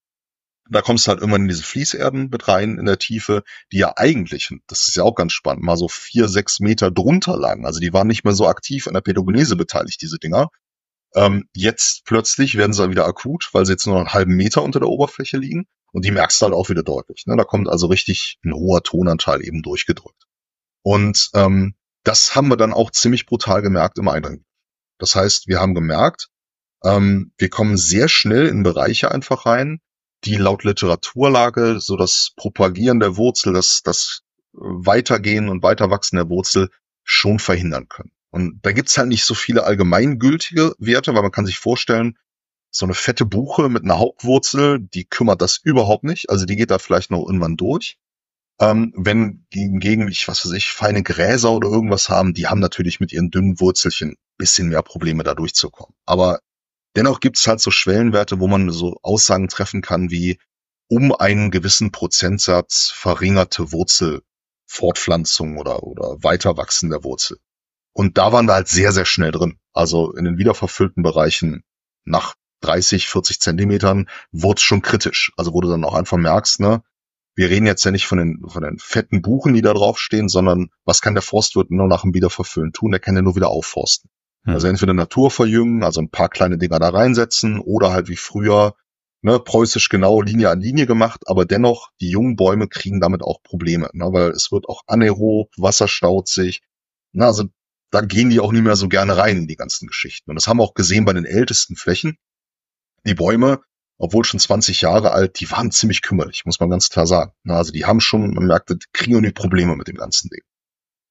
Da 0.71 0.81
kommst 0.81 1.07
du 1.07 1.11
halt 1.11 1.21
irgendwann 1.21 1.43
in 1.43 1.49
diese 1.49 1.63
Fließerden 1.63 2.31
mit 2.31 2.49
rein 2.49 2.79
in 2.79 2.87
der 2.87 2.99
Tiefe, 2.99 3.43
die 3.71 3.79
ja 3.79 3.93
eigentlich, 3.97 4.51
das 4.67 4.89
ist 4.89 4.97
ja 4.97 5.03
auch 5.03 5.15
ganz 5.15 5.33
spannend, 5.33 5.63
mal 5.63 5.77
so 5.77 5.89
vier, 5.89 6.29
sechs 6.29 6.61
Meter 6.61 6.91
drunter 6.91 7.37
lagen. 7.37 7.67
Also 7.67 7.81
die 7.81 7.93
waren 7.93 8.07
nicht 8.07 8.25
mehr 8.25 8.33
so 8.33 8.49
aktiv 8.49 8.87
an 8.87 8.95
der 8.95 9.03
Pädogenese 9.03 9.57
beteiligt, 9.57 10.01
diese 10.01 10.19
Dinger. 10.19 10.49
Ähm, 11.15 11.49
jetzt 11.55 12.05
plötzlich 12.07 12.57
werden 12.57 12.73
sie 12.73 12.91
wieder 12.91 13.07
akut, 13.07 13.51
weil 13.53 13.67
sie 13.67 13.73
jetzt 13.73 13.87
nur 13.87 13.99
einen 13.99 14.13
halben 14.13 14.35
Meter 14.35 14.63
unter 14.63 14.81
der 14.81 14.89
Oberfläche 14.89 15.37
liegen. 15.37 15.67
Und 15.93 16.05
die 16.05 16.11
merkst 16.11 16.41
du 16.41 16.47
halt 16.47 16.55
auch 16.55 16.71
wieder 16.71 16.83
deutlich. 16.83 17.25
Ne? 17.27 17.37
Da 17.37 17.45
kommt 17.45 17.69
also 17.69 17.87
richtig 17.87 18.39
ein 18.45 18.53
hoher 18.53 18.83
Tonanteil 18.83 19.47
eben 19.47 19.63
durchgedrückt. 19.63 20.25
Und 20.83 21.31
ähm, 21.35 21.75
das 22.03 22.35
haben 22.35 22.49
wir 22.49 22.57
dann 22.57 22.73
auch 22.73 22.91
ziemlich 22.91 23.27
brutal 23.27 23.63
gemerkt 23.63 23.99
im 23.99 24.09
Eindringen. 24.09 24.45
Das 24.99 25.15
heißt, 25.15 25.47
wir 25.47 25.61
haben 25.61 25.75
gemerkt, 25.75 26.31
ähm, 26.85 27.33
wir 27.39 27.49
kommen 27.49 27.77
sehr 27.77 28.09
schnell 28.09 28.47
in 28.49 28.63
Bereiche 28.63 29.11
einfach 29.11 29.47
rein, 29.47 29.81
die 30.25 30.37
laut 30.37 30.65
Literaturlage 30.65 31.81
so 31.81 31.97
das 31.97 32.33
Propagieren 32.37 33.01
der 33.01 33.17
Wurzel, 33.17 33.53
das, 33.53 33.83
das 33.83 34.23
Weitergehen 34.53 35.49
und 35.49 35.63
Weiterwachsen 35.63 36.17
der 36.17 36.29
Wurzel 36.29 36.71
schon 37.03 37.39
verhindern 37.39 37.89
können. 37.89 38.13
Und 38.31 38.65
da 38.65 38.73
gibt's 38.73 38.99
halt 38.99 39.09
nicht 39.09 39.25
so 39.25 39.35
viele 39.35 39.65
allgemeingültige 39.65 40.75
Werte, 40.79 41.15
weil 41.15 41.23
man 41.23 41.31
kann 41.31 41.47
sich 41.47 41.59
vorstellen, 41.59 42.19
so 42.71 42.87
eine 42.87 42.95
fette 42.95 43.25
Buche 43.25 43.69
mit 43.69 43.85
einer 43.85 43.99
Hauptwurzel, 43.99 44.81
die 44.81 45.05
kümmert 45.05 45.41
das 45.41 45.61
überhaupt 45.63 46.03
nicht. 46.03 46.31
Also 46.31 46.45
die 46.45 46.57
geht 46.57 46.73
da 46.73 46.79
vielleicht 46.79 47.13
noch 47.13 47.25
irgendwann 47.25 47.57
durch. 47.57 47.99
Ähm, 48.61 48.93
wenn 48.97 49.47
hingegen, 49.53 50.09
ich 50.09 50.27
was 50.27 50.45
weiß 50.45 50.53
ich, 50.53 50.73
feine 50.73 51.03
Gräser 51.03 51.53
oder 51.53 51.69
irgendwas 51.69 52.09
haben, 52.09 52.35
die 52.35 52.49
haben 52.49 52.61
natürlich 52.61 52.99
mit 52.99 53.13
ihren 53.13 53.31
dünnen 53.31 53.61
Wurzelchen 53.61 54.17
bisschen 54.37 54.69
mehr 54.69 54.83
Probleme 54.83 55.23
da 55.23 55.35
durchzukommen. 55.35 55.95
Aber 56.05 56.41
dennoch 56.97 57.21
gibt's 57.21 57.47
halt 57.47 57.61
so 57.61 57.71
Schwellenwerte, 57.71 58.41
wo 58.41 58.49
man 58.49 58.71
so 58.71 58.99
Aussagen 59.03 59.49
treffen 59.49 59.83
kann 59.83 60.11
wie 60.11 60.39
um 60.89 61.15
einen 61.15 61.51
gewissen 61.51 61.93
Prozentsatz 61.93 62.93
verringerte 62.95 63.73
Wurzelfortpflanzung 63.73 65.57
oder, 65.59 65.83
oder 65.83 66.23
Weiterwachsen 66.23 66.91
der 66.91 67.05
Wurzel. 67.05 67.39
Und 67.93 68.19
da 68.19 68.33
waren 68.33 68.47
wir 68.47 68.55
halt 68.55 68.69
sehr, 68.69 68.93
sehr 68.93 69.07
schnell 69.07 69.31
drin. 69.31 69.59
Also 69.73 70.13
in 70.13 70.25
den 70.25 70.37
wiederverfüllten 70.37 71.03
Bereichen 71.03 71.65
nach 72.05 72.35
30, 72.61 73.09
40 73.09 73.41
Zentimetern 73.41 74.09
wurde 74.33 74.59
es 74.59 74.63
schon 74.63 74.83
kritisch. 74.83 75.33
Also 75.37 75.53
wo 75.53 75.61
du 75.61 75.69
dann 75.69 75.85
auch 75.85 75.95
einfach 75.95 76.17
merkst, 76.17 76.61
ne, 76.61 76.83
wir 77.37 77.51
reden 77.51 77.67
jetzt 77.67 77.85
ja 77.85 77.91
nicht 77.91 78.07
von 78.07 78.19
den, 78.19 78.43
von 78.47 78.63
den 78.63 78.79
fetten 78.79 79.23
Buchen, 79.23 79.55
die 79.55 79.63
da 79.63 79.75
draufstehen, 79.75 80.29
sondern 80.29 80.71
was 80.85 81.01
kann 81.01 81.15
der 81.15 81.23
Forstwirt 81.23 81.71
nur 81.71 81.89
nach 81.89 82.03
dem 82.03 82.15
Wiederverfüllen 82.15 82.73
tun? 82.73 82.93
Der 82.93 83.01
kann 83.01 83.17
ja 83.17 83.23
nur 83.23 83.37
wieder 83.37 83.49
aufforsten. 83.49 84.11
Hm. 84.45 84.55
Also 84.55 84.69
entweder 84.69 84.95
Natur 84.95 85.31
verjüngen, 85.31 85.83
also 85.83 86.01
ein 86.01 86.11
paar 86.11 86.29
kleine 86.29 86.59
Dinger 86.59 86.79
da 86.79 86.91
reinsetzen 86.91 87.61
oder 87.61 87.93
halt 87.93 88.09
wie 88.09 88.17
früher, 88.17 88.75
ne, 89.23 89.39
preußisch 89.39 89.89
genau 89.89 90.21
Linie 90.21 90.51
an 90.51 90.61
Linie 90.61 90.87
gemacht, 90.87 91.23
aber 91.27 91.45
dennoch, 91.45 91.91
die 92.01 92.11
jungen 92.11 92.37
Bäume 92.37 92.69
kriegen 92.69 93.01
damit 93.01 93.23
auch 93.23 93.43
Probleme, 93.43 93.91
ne, 93.93 94.07
weil 94.13 94.31
es 94.31 94.53
wird 94.53 94.69
auch 94.69 94.83
anaerob, 94.87 95.51
Wasser 95.57 95.89
staut 95.89 96.29
sich, 96.29 96.63
ne, 97.13 97.27
also 97.27 97.45
da 97.91 98.01
gehen 98.01 98.29
die 98.31 98.41
auch 98.41 98.53
nicht 98.53 98.65
mehr 98.65 98.77
so 98.77 98.89
gerne 98.89 99.17
rein 99.17 99.39
in 99.39 99.47
die 99.47 99.57
ganzen 99.57 99.87
Geschichten. 99.87 100.31
Und 100.31 100.35
das 100.35 100.49
haben 100.49 100.59
wir 100.59 100.65
auch 100.65 100.75
gesehen 100.75 101.05
bei 101.05 101.13
den 101.13 101.25
ältesten 101.25 101.77
Flächen. 101.77 102.19
Die 103.07 103.15
Bäume, 103.15 103.61
obwohl 103.99 104.25
schon 104.25 104.41
20 104.41 104.81
Jahre 104.81 105.13
alt, 105.13 105.39
die 105.39 105.49
waren 105.53 105.71
ziemlich 105.71 106.03
kümmerlich, 106.03 106.45
muss 106.45 106.59
man 106.59 106.71
ganz 106.71 106.91
klar 106.91 107.07
sagen. 107.07 107.33
Na, 107.45 107.57
Also 107.57 107.71
die 107.71 107.85
haben 107.85 108.01
schon, 108.01 108.35
man 108.35 108.47
merkte, 108.47 108.77
die 108.77 108.87
kriegen 108.93 109.23
die 109.23 109.31
Probleme 109.31 109.77
mit 109.77 109.87
dem 109.87 109.97
ganzen 109.97 110.29
Ding. 110.29 110.43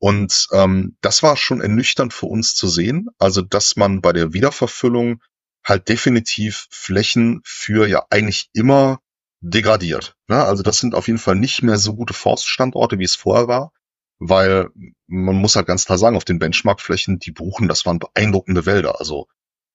Und 0.03 0.49
ähm, 0.51 0.97
das 0.99 1.23
war 1.23 1.37
schon 1.37 1.61
ernüchternd 1.61 2.13
für 2.13 2.25
uns 2.25 2.55
zu 2.55 2.67
sehen, 2.67 3.07
also 3.19 3.41
dass 3.41 3.77
man 3.77 4.01
bei 4.01 4.11
der 4.11 4.33
Wiederverfüllung 4.33 5.23
halt 5.63 5.87
definitiv 5.87 6.67
Flächen 6.71 7.39
für 7.45 7.87
ja 7.87 8.05
eigentlich 8.09 8.49
immer 8.51 8.99
degradiert. 9.39 10.17
Ne? 10.27 10.43
Also 10.43 10.61
das 10.61 10.79
sind 10.79 10.93
auf 10.93 11.07
jeden 11.07 11.19
Fall 11.19 11.37
nicht 11.37 11.63
mehr 11.63 11.77
so 11.77 11.95
gute 11.95 12.13
Forststandorte, 12.13 12.99
wie 12.99 13.05
es 13.05 13.15
vorher 13.15 13.47
war, 13.47 13.71
weil 14.19 14.71
man 15.07 15.37
muss 15.37 15.55
halt 15.55 15.67
ganz 15.67 15.85
klar 15.85 15.97
sagen, 15.97 16.17
auf 16.17 16.25
den 16.25 16.37
Benchmarkflächen, 16.37 17.19
die 17.19 17.31
Buchen, 17.31 17.69
das 17.69 17.85
waren 17.85 17.99
beeindruckende 17.99 18.65
Wälder. 18.65 18.99
Also 18.99 19.27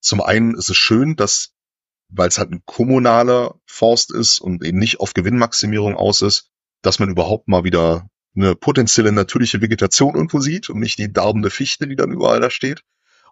zum 0.03 0.21
einen 0.21 0.55
ist 0.57 0.69
es 0.69 0.77
schön, 0.77 1.17
dass 1.17 1.55
weil 2.11 2.29
es 2.29 2.37
halt 2.37 2.53
ein 2.53 2.65
kommunaler 2.67 3.55
Forst 3.65 4.13
ist 4.13 4.41
und 4.43 4.63
eben 4.63 4.79
nicht 4.79 5.01
auf 5.01 5.15
Gewinnmaximierung 5.15 5.97
aus 5.97 6.21
ist, 6.21 6.51
dass 6.83 6.99
man 6.99 7.09
überhaupt 7.09 7.49
mal 7.49 7.65
wieder 7.65 8.11
eine 8.39 8.55
potenzielle 8.55 9.13
natürliche 9.13 9.61
Vegetation 9.61 10.15
irgendwo 10.15 10.41
sieht 10.41 10.71
und 10.71 10.81
nicht 10.81 10.99
die 10.99 11.13
darbende 11.13 11.51
Fichte, 11.51 11.87
die 11.87 11.97
dann 11.97 12.13
überall 12.13 12.41
da 12.41 12.51
steht. 12.51 12.83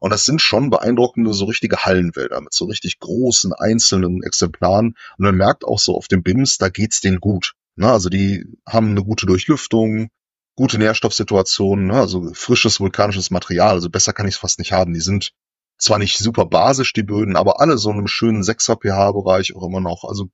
Und 0.00 0.10
das 0.10 0.24
sind 0.24 0.42
schon 0.42 0.68
beeindruckende, 0.68 1.32
so 1.32 1.46
richtige 1.46 1.84
Hallenwälder 1.84 2.40
mit 2.40 2.52
so 2.52 2.66
richtig 2.66 2.98
großen 2.98 3.52
einzelnen 3.54 4.22
Exemplaren. 4.22 4.88
Und 5.16 5.24
man 5.24 5.36
merkt 5.36 5.64
auch 5.64 5.78
so 5.78 5.96
auf 5.96 6.08
dem 6.08 6.22
BIMS, 6.22 6.58
da 6.58 6.68
geht's 6.68 7.00
denen 7.00 7.20
gut. 7.20 7.54
Ne? 7.76 7.90
Also 7.90 8.08
die 8.08 8.44
haben 8.68 8.90
eine 8.90 9.04
gute 9.04 9.26
Durchlüftung, 9.26 10.08
gute 10.54 10.78
Nährstoffsituationen, 10.78 11.86
ne? 11.86 11.94
also 11.94 12.30
frisches 12.34 12.80
vulkanisches 12.80 13.30
Material. 13.30 13.70
Also 13.70 13.88
besser 13.88 14.12
kann 14.12 14.28
ich 14.28 14.34
es 14.34 14.40
fast 14.40 14.58
nicht 14.58 14.72
haben. 14.72 14.92
Die 14.92 15.00
sind 15.00 15.32
zwar 15.78 15.98
nicht 15.98 16.18
super 16.18 16.46
basisch, 16.46 16.92
die 16.92 17.02
Böden, 17.02 17.36
aber 17.36 17.60
alle 17.60 17.78
so 17.78 17.90
in 17.90 17.98
einem 17.98 18.08
schönen 18.08 18.42
6er 18.42 18.76
pH-Bereich 18.80 19.54
auch 19.54 19.66
immer 19.66 19.80
noch. 19.80 20.04
Also 20.04 20.28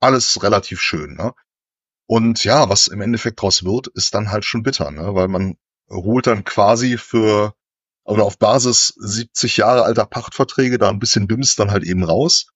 alles 0.00 0.42
relativ 0.42 0.80
schön. 0.80 1.14
Ne? 1.14 1.32
Und 2.08 2.42
ja, 2.42 2.70
was 2.70 2.86
im 2.86 3.02
Endeffekt 3.02 3.42
draus 3.42 3.64
wird, 3.64 3.88
ist 3.88 4.14
dann 4.14 4.30
halt 4.30 4.46
schon 4.46 4.62
bitter, 4.62 4.90
ne? 4.90 5.14
weil 5.14 5.28
man 5.28 5.58
holt 5.90 6.26
dann 6.26 6.42
quasi 6.42 6.96
für 6.96 7.54
oder 8.04 8.24
auf 8.24 8.38
Basis 8.38 8.94
70 8.96 9.58
Jahre 9.58 9.82
alter 9.84 10.06
Pachtverträge 10.06 10.78
da 10.78 10.88
ein 10.88 10.98
bisschen 10.98 11.26
BIMS 11.26 11.56
dann 11.56 11.70
halt 11.70 11.84
eben 11.84 12.02
raus 12.02 12.46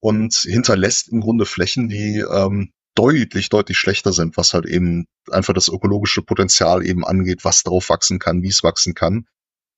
und 0.00 0.34
hinterlässt 0.34 1.08
im 1.08 1.20
Grunde 1.20 1.46
Flächen, 1.46 1.88
die 1.88 2.18
ähm, 2.18 2.72
deutlich, 2.96 3.48
deutlich 3.48 3.78
schlechter 3.78 4.12
sind, 4.12 4.36
was 4.36 4.54
halt 4.54 4.66
eben 4.66 5.06
einfach 5.30 5.54
das 5.54 5.68
ökologische 5.68 6.22
Potenzial 6.22 6.84
eben 6.84 7.06
angeht, 7.06 7.44
was 7.44 7.62
darauf 7.62 7.88
wachsen 7.88 8.18
kann, 8.18 8.42
wie 8.42 8.48
es 8.48 8.64
wachsen 8.64 8.94
kann. 8.94 9.28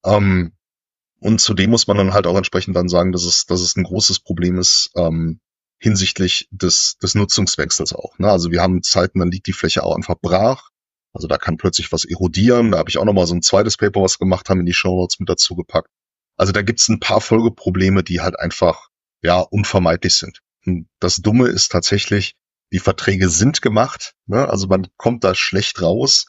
Ähm, 0.06 0.52
und 1.20 1.40
zudem 1.42 1.68
muss 1.68 1.86
man 1.86 1.98
dann 1.98 2.14
halt 2.14 2.26
auch 2.26 2.36
entsprechend 2.36 2.74
dann 2.74 2.88
sagen, 2.88 3.12
dass 3.12 3.24
es, 3.24 3.44
dass 3.44 3.60
es 3.60 3.76
ein 3.76 3.84
großes 3.84 4.20
Problem 4.20 4.56
ist 4.56 4.90
ähm, 4.96 5.40
hinsichtlich 5.78 6.48
des, 6.50 6.96
des 7.02 7.14
Nutzungswechsels 7.14 7.92
auch. 7.92 8.18
Ne? 8.18 8.30
Also 8.30 8.50
wir 8.50 8.60
haben 8.60 8.82
Zeiten, 8.82 9.20
dann 9.20 9.30
liegt 9.30 9.46
die 9.46 9.52
Fläche 9.52 9.82
auch 9.82 9.94
einfach 9.94 10.16
brach. 10.20 10.70
Also 11.12 11.28
da 11.28 11.38
kann 11.38 11.56
plötzlich 11.56 11.92
was 11.92 12.04
erodieren. 12.04 12.72
Da 12.72 12.78
habe 12.78 12.90
ich 12.90 12.98
auch 12.98 13.04
nochmal 13.04 13.26
so 13.26 13.34
ein 13.34 13.42
zweites 13.42 13.76
Paper, 13.76 14.02
was 14.02 14.18
gemacht 14.18 14.48
haben, 14.48 14.60
in 14.60 14.66
die 14.66 14.74
Show 14.74 14.96
Notes 14.96 15.18
mit 15.20 15.28
dazu 15.28 15.54
gepackt. 15.56 15.90
Also 16.36 16.52
da 16.52 16.62
gibt's 16.62 16.88
ein 16.88 17.00
paar 17.00 17.20
Folgeprobleme, 17.20 18.02
die 18.02 18.20
halt 18.20 18.38
einfach 18.38 18.88
ja 19.22 19.40
unvermeidlich 19.40 20.14
sind. 20.14 20.40
Und 20.66 20.88
das 21.00 21.16
Dumme 21.16 21.48
ist 21.48 21.72
tatsächlich, 21.72 22.34
die 22.72 22.78
Verträge 22.78 23.28
sind 23.28 23.62
gemacht. 23.62 24.14
Ne? 24.26 24.48
Also 24.48 24.66
man 24.66 24.88
kommt 24.96 25.24
da 25.24 25.34
schlecht 25.34 25.80
raus. 25.80 26.26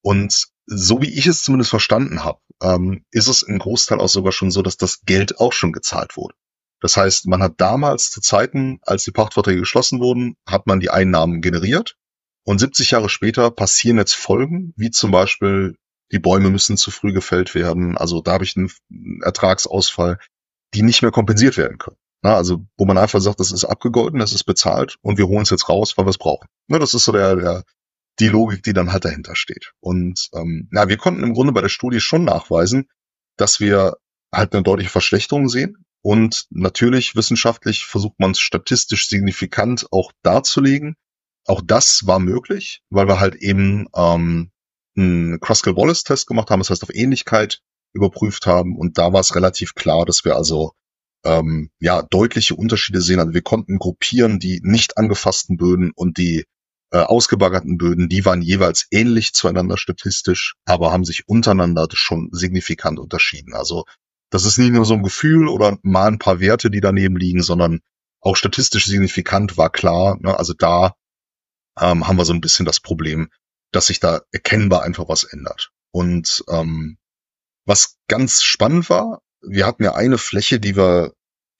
Und 0.00 0.48
so 0.66 1.02
wie 1.02 1.10
ich 1.10 1.26
es 1.26 1.44
zumindest 1.44 1.70
verstanden 1.70 2.24
habe, 2.24 2.40
ähm, 2.62 3.04
ist 3.10 3.28
es 3.28 3.42
im 3.42 3.58
Großteil 3.58 4.00
auch 4.00 4.08
sogar 4.08 4.32
schon 4.32 4.50
so, 4.50 4.62
dass 4.62 4.76
das 4.76 5.02
Geld 5.02 5.38
auch 5.38 5.52
schon 5.52 5.72
gezahlt 5.72 6.16
wurde. 6.16 6.34
Das 6.82 6.96
heißt, 6.96 7.28
man 7.28 7.42
hat 7.42 7.54
damals 7.58 8.10
zu 8.10 8.20
Zeiten, 8.20 8.80
als 8.82 9.04
die 9.04 9.12
Pachtverträge 9.12 9.60
geschlossen 9.60 10.00
wurden, 10.00 10.36
hat 10.46 10.66
man 10.66 10.80
die 10.80 10.90
Einnahmen 10.90 11.40
generiert. 11.40 11.96
Und 12.44 12.58
70 12.58 12.90
Jahre 12.90 13.08
später 13.08 13.52
passieren 13.52 13.98
jetzt 13.98 14.14
Folgen, 14.14 14.74
wie 14.76 14.90
zum 14.90 15.12
Beispiel 15.12 15.76
die 16.10 16.18
Bäume 16.18 16.50
müssen 16.50 16.76
zu 16.76 16.90
früh 16.90 17.12
gefällt 17.12 17.54
werden. 17.54 17.96
Also 17.96 18.20
da 18.20 18.32
habe 18.32 18.44
ich 18.44 18.56
einen 18.56 18.70
Ertragsausfall, 19.22 20.18
die 20.74 20.82
nicht 20.82 21.02
mehr 21.02 21.12
kompensiert 21.12 21.56
werden 21.56 21.78
können. 21.78 21.96
Na, 22.20 22.34
also 22.34 22.64
wo 22.76 22.84
man 22.84 22.98
einfach 22.98 23.20
sagt, 23.20 23.38
das 23.38 23.52
ist 23.52 23.64
abgegolten, 23.64 24.18
das 24.18 24.32
ist 24.32 24.44
bezahlt 24.44 24.96
und 25.02 25.18
wir 25.18 25.26
holen 25.26 25.42
es 25.42 25.50
jetzt 25.50 25.68
raus, 25.68 25.96
weil 25.96 26.06
wir 26.06 26.10
es 26.10 26.18
brauchen. 26.18 26.48
Na, 26.66 26.80
das 26.80 26.94
ist 26.94 27.04
so 27.04 27.12
der, 27.12 27.36
der, 27.36 27.64
die 28.18 28.28
Logik, 28.28 28.64
die 28.64 28.72
dann 28.72 28.92
halt 28.92 29.04
dahinter 29.04 29.36
steht. 29.36 29.72
Und 29.80 30.28
ähm, 30.34 30.68
na, 30.72 30.88
wir 30.88 30.96
konnten 30.96 31.22
im 31.22 31.34
Grunde 31.34 31.52
bei 31.52 31.60
der 31.60 31.68
Studie 31.68 32.00
schon 32.00 32.24
nachweisen, 32.24 32.88
dass 33.36 33.60
wir 33.60 33.96
halt 34.34 34.52
eine 34.52 34.62
deutliche 34.64 34.90
Verschlechterung 34.90 35.48
sehen. 35.48 35.84
Und 36.02 36.46
natürlich 36.50 37.14
wissenschaftlich 37.14 37.86
versucht 37.86 38.18
man 38.18 38.32
es 38.32 38.40
statistisch 38.40 39.08
signifikant 39.08 39.86
auch 39.92 40.12
darzulegen. 40.22 40.96
Auch 41.46 41.62
das 41.64 42.06
war 42.06 42.18
möglich, 42.18 42.82
weil 42.90 43.06
wir 43.06 43.20
halt 43.20 43.36
eben 43.36 43.86
ähm, 43.94 44.50
einen 44.96 45.40
Kruskal-Wallace-Test 45.40 46.26
gemacht 46.26 46.50
haben, 46.50 46.60
das 46.60 46.70
heißt 46.70 46.82
auf 46.82 46.94
Ähnlichkeit 46.94 47.60
überprüft 47.92 48.46
haben. 48.46 48.76
Und 48.76 48.98
da 48.98 49.12
war 49.12 49.20
es 49.20 49.34
relativ 49.34 49.74
klar, 49.74 50.04
dass 50.04 50.24
wir 50.24 50.36
also 50.36 50.72
ähm, 51.24 51.70
ja 51.78 52.02
deutliche 52.02 52.56
Unterschiede 52.56 53.00
sehen. 53.00 53.20
Also 53.20 53.32
wir 53.32 53.42
konnten 53.42 53.78
gruppieren 53.78 54.38
die 54.38 54.60
nicht 54.62 54.98
angefassten 54.98 55.56
Böden 55.56 55.92
und 55.94 56.18
die 56.18 56.44
äh, 56.90 56.98
ausgebaggerten 56.98 57.78
Böden, 57.78 58.08
die 58.08 58.24
waren 58.24 58.42
jeweils 58.42 58.86
ähnlich 58.90 59.32
zueinander 59.32 59.78
statistisch, 59.78 60.56
aber 60.66 60.92
haben 60.92 61.04
sich 61.04 61.28
untereinander 61.28 61.88
schon 61.92 62.28
signifikant 62.32 62.98
unterschieden. 62.98 63.54
Also 63.54 63.84
das 64.32 64.46
ist 64.46 64.56
nicht 64.56 64.72
nur 64.72 64.86
so 64.86 64.94
ein 64.94 65.02
Gefühl 65.02 65.46
oder 65.46 65.78
mal 65.82 66.08
ein 66.08 66.18
paar 66.18 66.40
Werte, 66.40 66.70
die 66.70 66.80
daneben 66.80 67.16
liegen, 67.16 67.42
sondern 67.42 67.80
auch 68.20 68.34
statistisch 68.34 68.86
signifikant 68.86 69.58
war 69.58 69.68
klar. 69.68 70.16
Ne? 70.20 70.36
Also 70.38 70.54
da 70.54 70.94
ähm, 71.78 72.08
haben 72.08 72.16
wir 72.16 72.24
so 72.24 72.32
ein 72.32 72.40
bisschen 72.40 72.64
das 72.64 72.80
Problem, 72.80 73.28
dass 73.72 73.86
sich 73.86 74.00
da 74.00 74.22
erkennbar 74.32 74.84
einfach 74.84 75.06
was 75.06 75.24
ändert. 75.24 75.70
Und 75.90 76.42
ähm, 76.48 76.96
was 77.66 77.98
ganz 78.08 78.42
spannend 78.42 78.88
war, 78.88 79.20
wir 79.42 79.66
hatten 79.66 79.84
ja 79.84 79.94
eine 79.94 80.16
Fläche, 80.16 80.58
die 80.58 80.76
wir, 80.76 81.12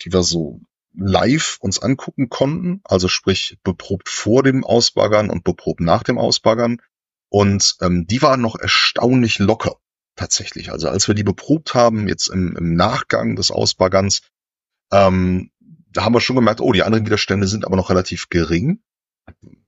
die 0.02 0.12
wir 0.12 0.22
so 0.22 0.62
live 0.94 1.58
uns 1.60 1.78
angucken 1.78 2.30
konnten, 2.30 2.80
also 2.84 3.06
sprich 3.06 3.58
beprobt 3.62 4.08
vor 4.08 4.42
dem 4.42 4.64
Ausbaggern 4.64 5.28
und 5.28 5.44
beprobt 5.44 5.80
nach 5.80 6.04
dem 6.04 6.16
Ausbaggern. 6.16 6.80
Und 7.28 7.76
ähm, 7.82 8.06
die 8.06 8.22
war 8.22 8.38
noch 8.38 8.58
erstaunlich 8.58 9.38
locker 9.38 9.76
tatsächlich. 10.16 10.72
Also 10.72 10.88
als 10.88 11.08
wir 11.08 11.14
die 11.14 11.22
beprobt 11.22 11.74
haben, 11.74 12.08
jetzt 12.08 12.28
im, 12.28 12.56
im 12.56 12.74
Nachgang 12.74 13.36
des 13.36 13.50
Ausbaggerns, 13.50 14.22
ähm, 14.92 15.50
da 15.92 16.04
haben 16.04 16.14
wir 16.14 16.20
schon 16.20 16.36
gemerkt, 16.36 16.60
oh, 16.60 16.72
die 16.72 16.82
anderen 16.82 17.06
Widerstände 17.06 17.46
sind 17.46 17.64
aber 17.64 17.76
noch 17.76 17.90
relativ 17.90 18.28
gering. 18.28 18.82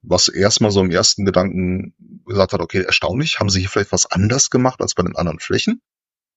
Was 0.03 0.29
erstmal 0.29 0.71
so 0.71 0.81
im 0.81 0.91
ersten 0.91 1.25
Gedanken 1.25 1.95
gesagt 2.27 2.53
hat, 2.53 2.61
okay, 2.61 2.83
erstaunlich, 2.83 3.41
haben 3.41 3.51
sie 3.51 3.61
hier 3.61 3.69
vielleicht 3.69 3.93
was 3.93 4.07
anders 4.07 4.51
gemacht 4.51 4.81
als 4.81 4.95
bei 4.95 5.03
den 5.03 5.17
anderen 5.17 5.39
Flächen? 5.39 5.81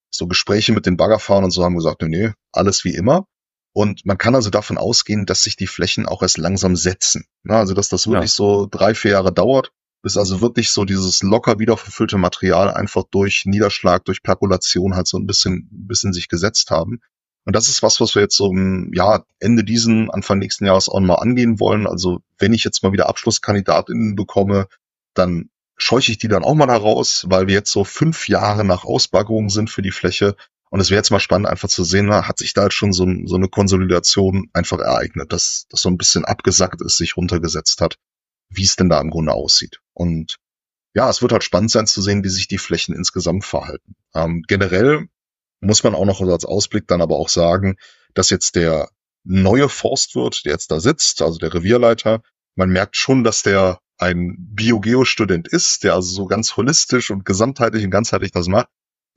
So 0.10 0.28
Gespräche 0.28 0.72
mit 0.72 0.86
den 0.86 0.98
Baggerfahrern 0.98 1.46
und 1.46 1.52
so 1.52 1.64
haben 1.64 1.76
gesagt, 1.76 2.02
nee, 2.02 2.08
nee, 2.08 2.32
alles 2.52 2.84
wie 2.84 2.96
immer. 2.96 3.28
Und 3.74 4.06
man 4.06 4.18
kann 4.18 4.36
also 4.36 4.50
davon 4.50 4.78
ausgehen, 4.78 5.26
dass 5.26 5.44
sich 5.44 5.56
die 5.56 5.68
Flächen 5.68 6.06
auch 6.06 6.22
erst 6.22 6.38
langsam 6.38 6.76
setzen. 6.76 7.26
also 7.48 7.74
dass 7.74 7.90
das 7.90 8.08
wirklich 8.08 8.32
ja. 8.32 8.36
so 8.36 8.68
drei, 8.70 8.96
vier 8.96 9.12
Jahre 9.12 9.34
dauert, 9.34 9.72
bis 10.08 10.16
also 10.16 10.40
wirklich 10.40 10.70
so 10.70 10.86
dieses 10.86 11.22
locker 11.22 11.60
wiederverfüllte 11.60 12.18
Material 12.18 12.74
einfach 12.74 13.04
durch 13.12 13.44
Niederschlag, 13.46 14.06
durch 14.06 14.24
Plakulation 14.24 14.96
halt 14.96 15.06
so 15.06 15.18
ein 15.18 15.28
bisschen, 15.28 15.68
ein 15.70 15.88
bisschen 15.88 16.14
sich 16.14 16.30
gesetzt 16.30 16.72
haben. 16.72 17.02
Und 17.44 17.58
das 17.58 17.68
ist 17.68 17.84
was, 17.84 18.00
was 18.00 18.16
wir 18.16 18.22
jetzt 18.22 18.38
so 18.38 18.50
im 18.50 18.90
ja, 18.94 19.26
Ende 19.42 19.66
diesen, 19.66 20.10
Anfang 20.10 20.40
nächsten 20.40 20.66
Jahres 20.66 20.88
auch 20.88 21.02
mal 21.02 21.16
angehen 21.16 21.60
wollen. 21.60 21.88
Also 21.88 22.22
wenn 22.38 22.54
ich 22.54 22.64
jetzt 22.64 22.84
mal 22.84 22.94
wieder 22.94 23.10
AbschlusskandidatInnen 23.10 24.16
bekomme, 24.16 24.68
dann 25.14 25.50
scheuche 25.76 26.14
ich 26.14 26.20
die 26.20 26.30
dann 26.30 26.46
auch 26.46 26.56
mal 26.56 26.70
heraus, 26.70 27.26
weil 27.28 27.48
wir 27.48 27.56
jetzt 27.56 27.74
so 27.74 27.84
fünf 27.84 28.30
Jahre 28.30 28.64
nach 28.64 28.86
Ausbaggerung 28.86 29.50
sind 29.50 29.70
für 29.70 29.82
die 29.82 29.92
Fläche. 29.92 30.38
Und 30.70 30.80
es 30.80 30.90
wäre 30.90 31.00
jetzt 31.00 31.12
mal 31.12 31.20
spannend, 31.20 31.50
einfach 31.50 31.68
zu 31.68 31.84
sehen, 31.84 32.10
hat 32.14 32.38
sich 32.38 32.54
da 32.54 32.64
jetzt 32.64 32.76
schon 32.76 32.94
so, 32.94 33.06
so 33.26 33.36
eine 33.36 33.50
Konsolidation 33.50 34.50
einfach 34.54 34.80
ereignet, 34.80 35.34
dass 35.34 35.66
das 35.70 35.82
so 35.82 35.90
ein 35.90 35.98
bisschen 35.98 36.24
abgesackt 36.24 36.82
ist, 36.82 36.96
sich 36.96 37.18
runtergesetzt 37.18 37.82
hat 37.82 37.98
wie 38.50 38.64
es 38.64 38.76
denn 38.76 38.90
da 38.90 39.00
im 39.02 39.10
Grunde 39.10 39.34
aussieht. 39.34 39.80
Und 39.94 40.38
ja, 40.94 41.10
es 41.10 41.22
wird 41.22 41.32
halt 41.32 41.44
spannend 41.44 41.72
sein 41.72 41.88
zu 41.88 42.02
sehen, 42.02 42.24
wie 42.24 42.30
sich 42.30 42.48
die 42.48 42.58
Flächen 42.58 42.96
insgesamt 42.96 43.46
verhalten. 43.46 43.96
Ähm, 44.16 44.44
generell 44.48 45.08
muss 45.60 45.84
man 45.84 45.96
auch 45.96 46.06
noch 46.06 46.22
als 46.22 46.46
Ausblick 46.46 46.88
dann 46.88 47.02
aber 47.02 47.18
auch 47.18 47.30
sagen, 47.30 47.78
dass 48.14 48.30
jetzt 48.30 48.56
der 48.56 48.90
neue 49.24 49.70
Forstwirt, 49.70 50.46
der 50.46 50.54
jetzt 50.54 50.72
da 50.72 50.80
sitzt, 50.80 51.22
also 51.22 51.38
der 51.38 51.54
Revierleiter, 51.54 52.22
man 52.56 52.70
merkt 52.70 52.96
schon, 52.96 53.24
dass 53.24 53.44
der 53.44 53.80
ein 53.98 54.36
Biogeo-Student 54.38 55.48
ist, 55.48 55.84
der 55.84 55.94
also 55.96 56.14
so 56.14 56.26
ganz 56.26 56.56
holistisch 56.56 57.12
und 57.12 57.26
gesamtheitlich 57.26 57.84
und 57.84 57.92
ganzheitlich 57.92 58.32
das 58.32 58.48
macht. 58.48 58.68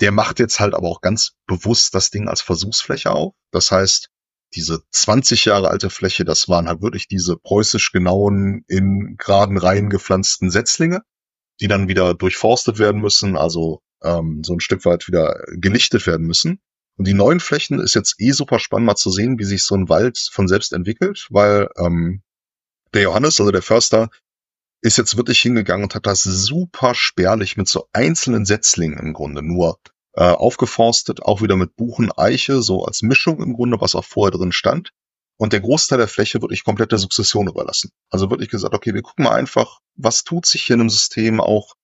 Der 0.00 0.12
macht 0.12 0.38
jetzt 0.38 0.60
halt 0.60 0.74
aber 0.74 0.88
auch 0.88 1.02
ganz 1.02 1.32
bewusst 1.46 1.94
das 1.94 2.10
Ding 2.10 2.28
als 2.28 2.40
Versuchsfläche 2.40 3.10
auf. 3.10 3.34
Das 3.50 3.70
heißt, 3.70 4.08
diese 4.54 4.82
20 4.90 5.44
Jahre 5.44 5.68
alte 5.68 5.90
Fläche, 5.90 6.24
das 6.24 6.48
waren 6.48 6.68
halt 6.68 6.82
wirklich 6.82 7.08
diese 7.08 7.36
preußisch 7.36 7.92
genauen, 7.92 8.64
in 8.68 9.16
geraden 9.16 9.56
Reihen 9.56 9.90
gepflanzten 9.90 10.50
Setzlinge, 10.50 11.02
die 11.60 11.68
dann 11.68 11.88
wieder 11.88 12.14
durchforstet 12.14 12.78
werden 12.78 13.00
müssen, 13.00 13.36
also 13.36 13.82
ähm, 14.02 14.42
so 14.44 14.54
ein 14.54 14.60
Stück 14.60 14.84
weit 14.84 15.06
wieder 15.08 15.42
gelichtet 15.52 16.06
werden 16.06 16.26
müssen. 16.26 16.60
Und 16.96 17.06
die 17.06 17.14
neuen 17.14 17.40
Flächen 17.40 17.80
ist 17.80 17.94
jetzt 17.94 18.16
eh 18.18 18.32
super 18.32 18.58
spannend 18.58 18.86
mal 18.86 18.96
zu 18.96 19.10
sehen, 19.10 19.38
wie 19.38 19.44
sich 19.44 19.62
so 19.62 19.74
ein 19.74 19.88
Wald 19.88 20.18
von 20.32 20.48
selbst 20.48 20.72
entwickelt, 20.72 21.28
weil 21.30 21.68
ähm, 21.78 22.22
der 22.92 23.02
Johannes, 23.02 23.40
also 23.40 23.52
der 23.52 23.62
Förster, 23.62 24.10
ist 24.82 24.98
jetzt 24.98 25.16
wirklich 25.16 25.40
hingegangen 25.40 25.84
und 25.84 25.94
hat 25.94 26.06
das 26.06 26.22
super 26.22 26.94
spärlich 26.94 27.56
mit 27.56 27.68
so 27.68 27.88
einzelnen 27.92 28.44
Setzlingen 28.44 28.98
im 28.98 29.12
Grunde 29.12 29.42
nur 29.42 29.78
äh, 30.14 30.24
aufgeforstet, 30.24 31.22
auch 31.22 31.42
wieder 31.42 31.56
mit 31.56 31.76
Buchen, 31.76 32.10
Eiche, 32.16 32.62
so 32.62 32.84
als 32.84 33.02
Mischung 33.02 33.42
im 33.42 33.54
Grunde, 33.54 33.80
was 33.80 33.94
auch 33.94 34.04
vorher 34.04 34.36
drin 34.36 34.52
stand. 34.52 34.90
Und 35.36 35.52
der 35.52 35.60
Großteil 35.60 35.98
der 35.98 36.08
Fläche 36.08 36.42
wirklich 36.42 36.64
komplett 36.64 36.92
der 36.92 36.98
Sukzession 36.98 37.48
überlassen. 37.48 37.90
Also 38.10 38.30
wirklich 38.30 38.50
gesagt, 38.50 38.74
okay, 38.74 38.92
wir 38.92 39.02
gucken 39.02 39.24
mal 39.24 39.34
einfach, 39.34 39.80
was 39.94 40.24
tut 40.24 40.44
sich 40.44 40.62
hier 40.62 40.74
in 40.74 40.80
einem 40.80 40.90
System 40.90 41.40
auch 41.40 41.74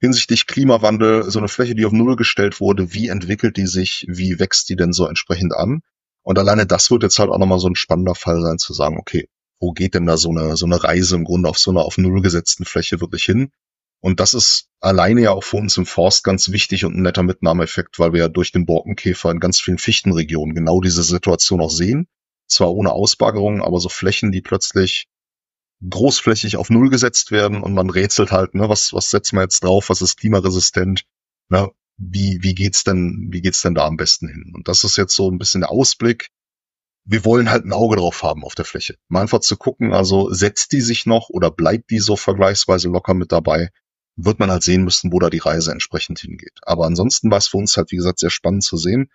hinsichtlich 0.00 0.46
Klimawandel, 0.46 1.30
so 1.30 1.38
eine 1.38 1.48
Fläche, 1.48 1.74
die 1.74 1.84
auf 1.84 1.92
Null 1.92 2.16
gestellt 2.16 2.60
wurde, 2.60 2.92
wie 2.92 3.08
entwickelt 3.08 3.56
die 3.56 3.66
sich, 3.66 4.04
wie 4.08 4.38
wächst 4.38 4.68
die 4.68 4.76
denn 4.76 4.92
so 4.92 5.06
entsprechend 5.06 5.54
an? 5.54 5.80
Und 6.22 6.38
alleine 6.38 6.66
das 6.66 6.90
wird 6.90 7.02
jetzt 7.02 7.18
halt 7.18 7.30
auch 7.30 7.38
nochmal 7.38 7.58
so 7.58 7.68
ein 7.68 7.76
spannender 7.76 8.14
Fall 8.14 8.42
sein, 8.42 8.58
zu 8.58 8.74
sagen, 8.74 8.98
okay, 8.98 9.28
wo 9.60 9.72
geht 9.72 9.94
denn 9.94 10.06
da 10.06 10.16
so 10.16 10.30
eine, 10.30 10.56
so 10.56 10.66
eine 10.66 10.82
Reise 10.84 11.16
im 11.16 11.24
Grunde 11.24 11.48
auf 11.48 11.58
so 11.58 11.70
einer 11.70 11.80
auf 11.80 11.98
Null 11.98 12.20
gesetzten 12.20 12.64
Fläche 12.64 13.00
wirklich 13.00 13.24
hin? 13.24 13.50
Und 14.00 14.20
das 14.20 14.34
ist 14.34 14.68
alleine 14.80 15.22
ja 15.22 15.30
auch 15.32 15.42
für 15.42 15.56
uns 15.56 15.76
im 15.76 15.86
Forst 15.86 16.22
ganz 16.22 16.50
wichtig 16.50 16.84
und 16.84 16.96
ein 16.96 17.02
netter 17.02 17.22
Mitnahmeeffekt, 17.22 17.98
weil 17.98 18.12
wir 18.12 18.20
ja 18.20 18.28
durch 18.28 18.52
den 18.52 18.64
Borkenkäfer 18.64 19.30
in 19.30 19.40
ganz 19.40 19.60
vielen 19.60 19.78
Fichtenregionen 19.78 20.54
genau 20.54 20.80
diese 20.80 21.02
Situation 21.02 21.60
auch 21.60 21.70
sehen. 21.70 22.06
Zwar 22.46 22.72
ohne 22.72 22.92
Ausbaggerung, 22.92 23.62
aber 23.62 23.80
so 23.80 23.88
Flächen, 23.88 24.32
die 24.32 24.40
plötzlich 24.40 25.06
großflächig 25.88 26.56
auf 26.56 26.70
Null 26.70 26.90
gesetzt 26.90 27.30
werden 27.30 27.62
und 27.62 27.74
man 27.74 27.90
rätselt 27.90 28.32
halt, 28.32 28.54
ne, 28.54 28.68
was, 28.68 28.92
was 28.92 29.10
setzen 29.10 29.36
wir 29.36 29.42
jetzt 29.42 29.62
drauf, 29.62 29.90
was 29.90 30.02
ist 30.02 30.16
klimaresistent, 30.16 31.02
ne, 31.48 31.70
wie, 31.98 32.38
wie 32.42 32.54
geht's 32.54 32.84
denn, 32.84 33.28
wie 33.30 33.42
geht's 33.42 33.62
denn 33.62 33.74
da 33.74 33.86
am 33.86 33.96
besten 33.96 34.28
hin? 34.28 34.52
Und 34.54 34.68
das 34.68 34.84
ist 34.84 34.96
jetzt 34.96 35.14
so 35.14 35.30
ein 35.30 35.38
bisschen 35.38 35.60
der 35.60 35.70
Ausblick. 35.70 36.30
Wir 37.04 37.24
wollen 37.24 37.50
halt 37.50 37.64
ein 37.64 37.72
Auge 37.72 37.96
drauf 37.96 38.22
haben 38.22 38.44
auf 38.44 38.54
der 38.54 38.64
Fläche. 38.64 38.96
Mal 39.08 39.22
einfach 39.22 39.40
zu 39.40 39.56
gucken, 39.56 39.92
also 39.92 40.32
setzt 40.32 40.72
die 40.72 40.80
sich 40.80 41.06
noch 41.06 41.28
oder 41.30 41.50
bleibt 41.50 41.90
die 41.90 41.98
so 41.98 42.16
vergleichsweise 42.16 42.88
locker 42.88 43.14
mit 43.14 43.32
dabei? 43.32 43.70
Wird 44.18 44.40
man 44.40 44.50
halt 44.50 44.64
sehen 44.64 44.82
müssen, 44.82 45.12
wo 45.12 45.20
da 45.20 45.30
die 45.30 45.38
Reise 45.38 45.70
entsprechend 45.70 46.18
hingeht. 46.18 46.58
Aber 46.62 46.86
ansonsten 46.86 47.30
war 47.30 47.38
es 47.38 47.46
für 47.46 47.56
uns 47.56 47.76
halt, 47.76 47.92
wie 47.92 47.96
gesagt, 47.96 48.18
sehr 48.18 48.30
spannend 48.30 48.64
zu 48.64 48.76
sehen. 48.76 49.10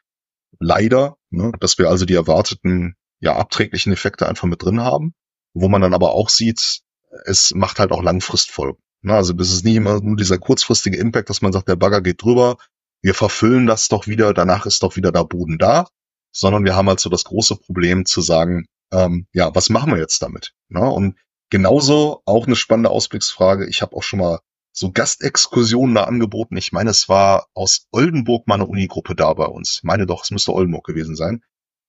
Leider, 0.59 1.17
ne, 1.29 1.51
dass 1.59 1.77
wir 1.77 1.89
also 1.89 2.05
die 2.05 2.13
erwarteten, 2.13 2.95
ja, 3.19 3.35
abträglichen 3.35 3.91
Effekte 3.91 4.27
einfach 4.27 4.47
mit 4.47 4.63
drin 4.63 4.81
haben, 4.81 5.13
wo 5.53 5.67
man 5.67 5.81
dann 5.81 5.93
aber 5.93 6.13
auch 6.13 6.29
sieht, 6.29 6.81
es 7.25 7.53
macht 7.53 7.79
halt 7.79 7.91
auch 7.91 8.01
Langfristfolgen. 8.01 8.81
Ne, 9.01 9.13
also 9.13 9.33
das 9.33 9.51
ist 9.51 9.65
nicht 9.65 9.75
immer 9.75 9.99
nur 9.99 10.15
dieser 10.15 10.37
kurzfristige 10.37 10.97
Impact, 10.97 11.29
dass 11.29 11.41
man 11.41 11.51
sagt, 11.51 11.67
der 11.67 11.75
Bagger 11.75 12.01
geht 12.01 12.23
drüber, 12.23 12.57
wir 13.01 13.13
verfüllen 13.13 13.67
das 13.67 13.89
doch 13.89 14.07
wieder, 14.07 14.33
danach 14.33 14.65
ist 14.65 14.83
doch 14.83 14.95
wieder 14.95 15.11
der 15.11 15.25
Boden 15.25 15.57
da, 15.57 15.87
sondern 16.31 16.63
wir 16.63 16.75
haben 16.75 16.87
halt 16.87 17.01
so 17.01 17.09
das 17.09 17.25
große 17.25 17.57
Problem 17.57 18.05
zu 18.05 18.21
sagen, 18.21 18.67
ähm, 18.93 19.27
ja, 19.33 19.53
was 19.53 19.69
machen 19.69 19.91
wir 19.91 19.99
jetzt 19.99 20.21
damit? 20.21 20.53
Ne? 20.69 20.89
Und 20.89 21.17
genauso 21.49 22.21
auch 22.25 22.47
eine 22.47 22.55
spannende 22.55 22.89
Ausblicksfrage. 22.89 23.67
Ich 23.67 23.81
habe 23.81 23.97
auch 23.97 24.03
schon 24.03 24.19
mal 24.19 24.39
so 24.73 24.91
Gastexkursionen 24.91 25.95
da 25.95 26.05
angeboten. 26.05 26.57
Ich 26.57 26.71
meine, 26.71 26.89
es 26.89 27.07
war 27.07 27.47
aus 27.53 27.87
Oldenburg 27.91 28.47
mal 28.47 28.55
eine 28.55 28.65
Unigruppe 28.65 29.15
da 29.15 29.31
bei 29.33 29.45
uns. 29.45 29.75
Ich 29.77 29.83
meine 29.83 30.07
doch, 30.07 30.23
es 30.23 30.31
müsste 30.31 30.51
Oldenburg 30.51 30.85
gewesen 30.85 31.15
sein. 31.15 31.43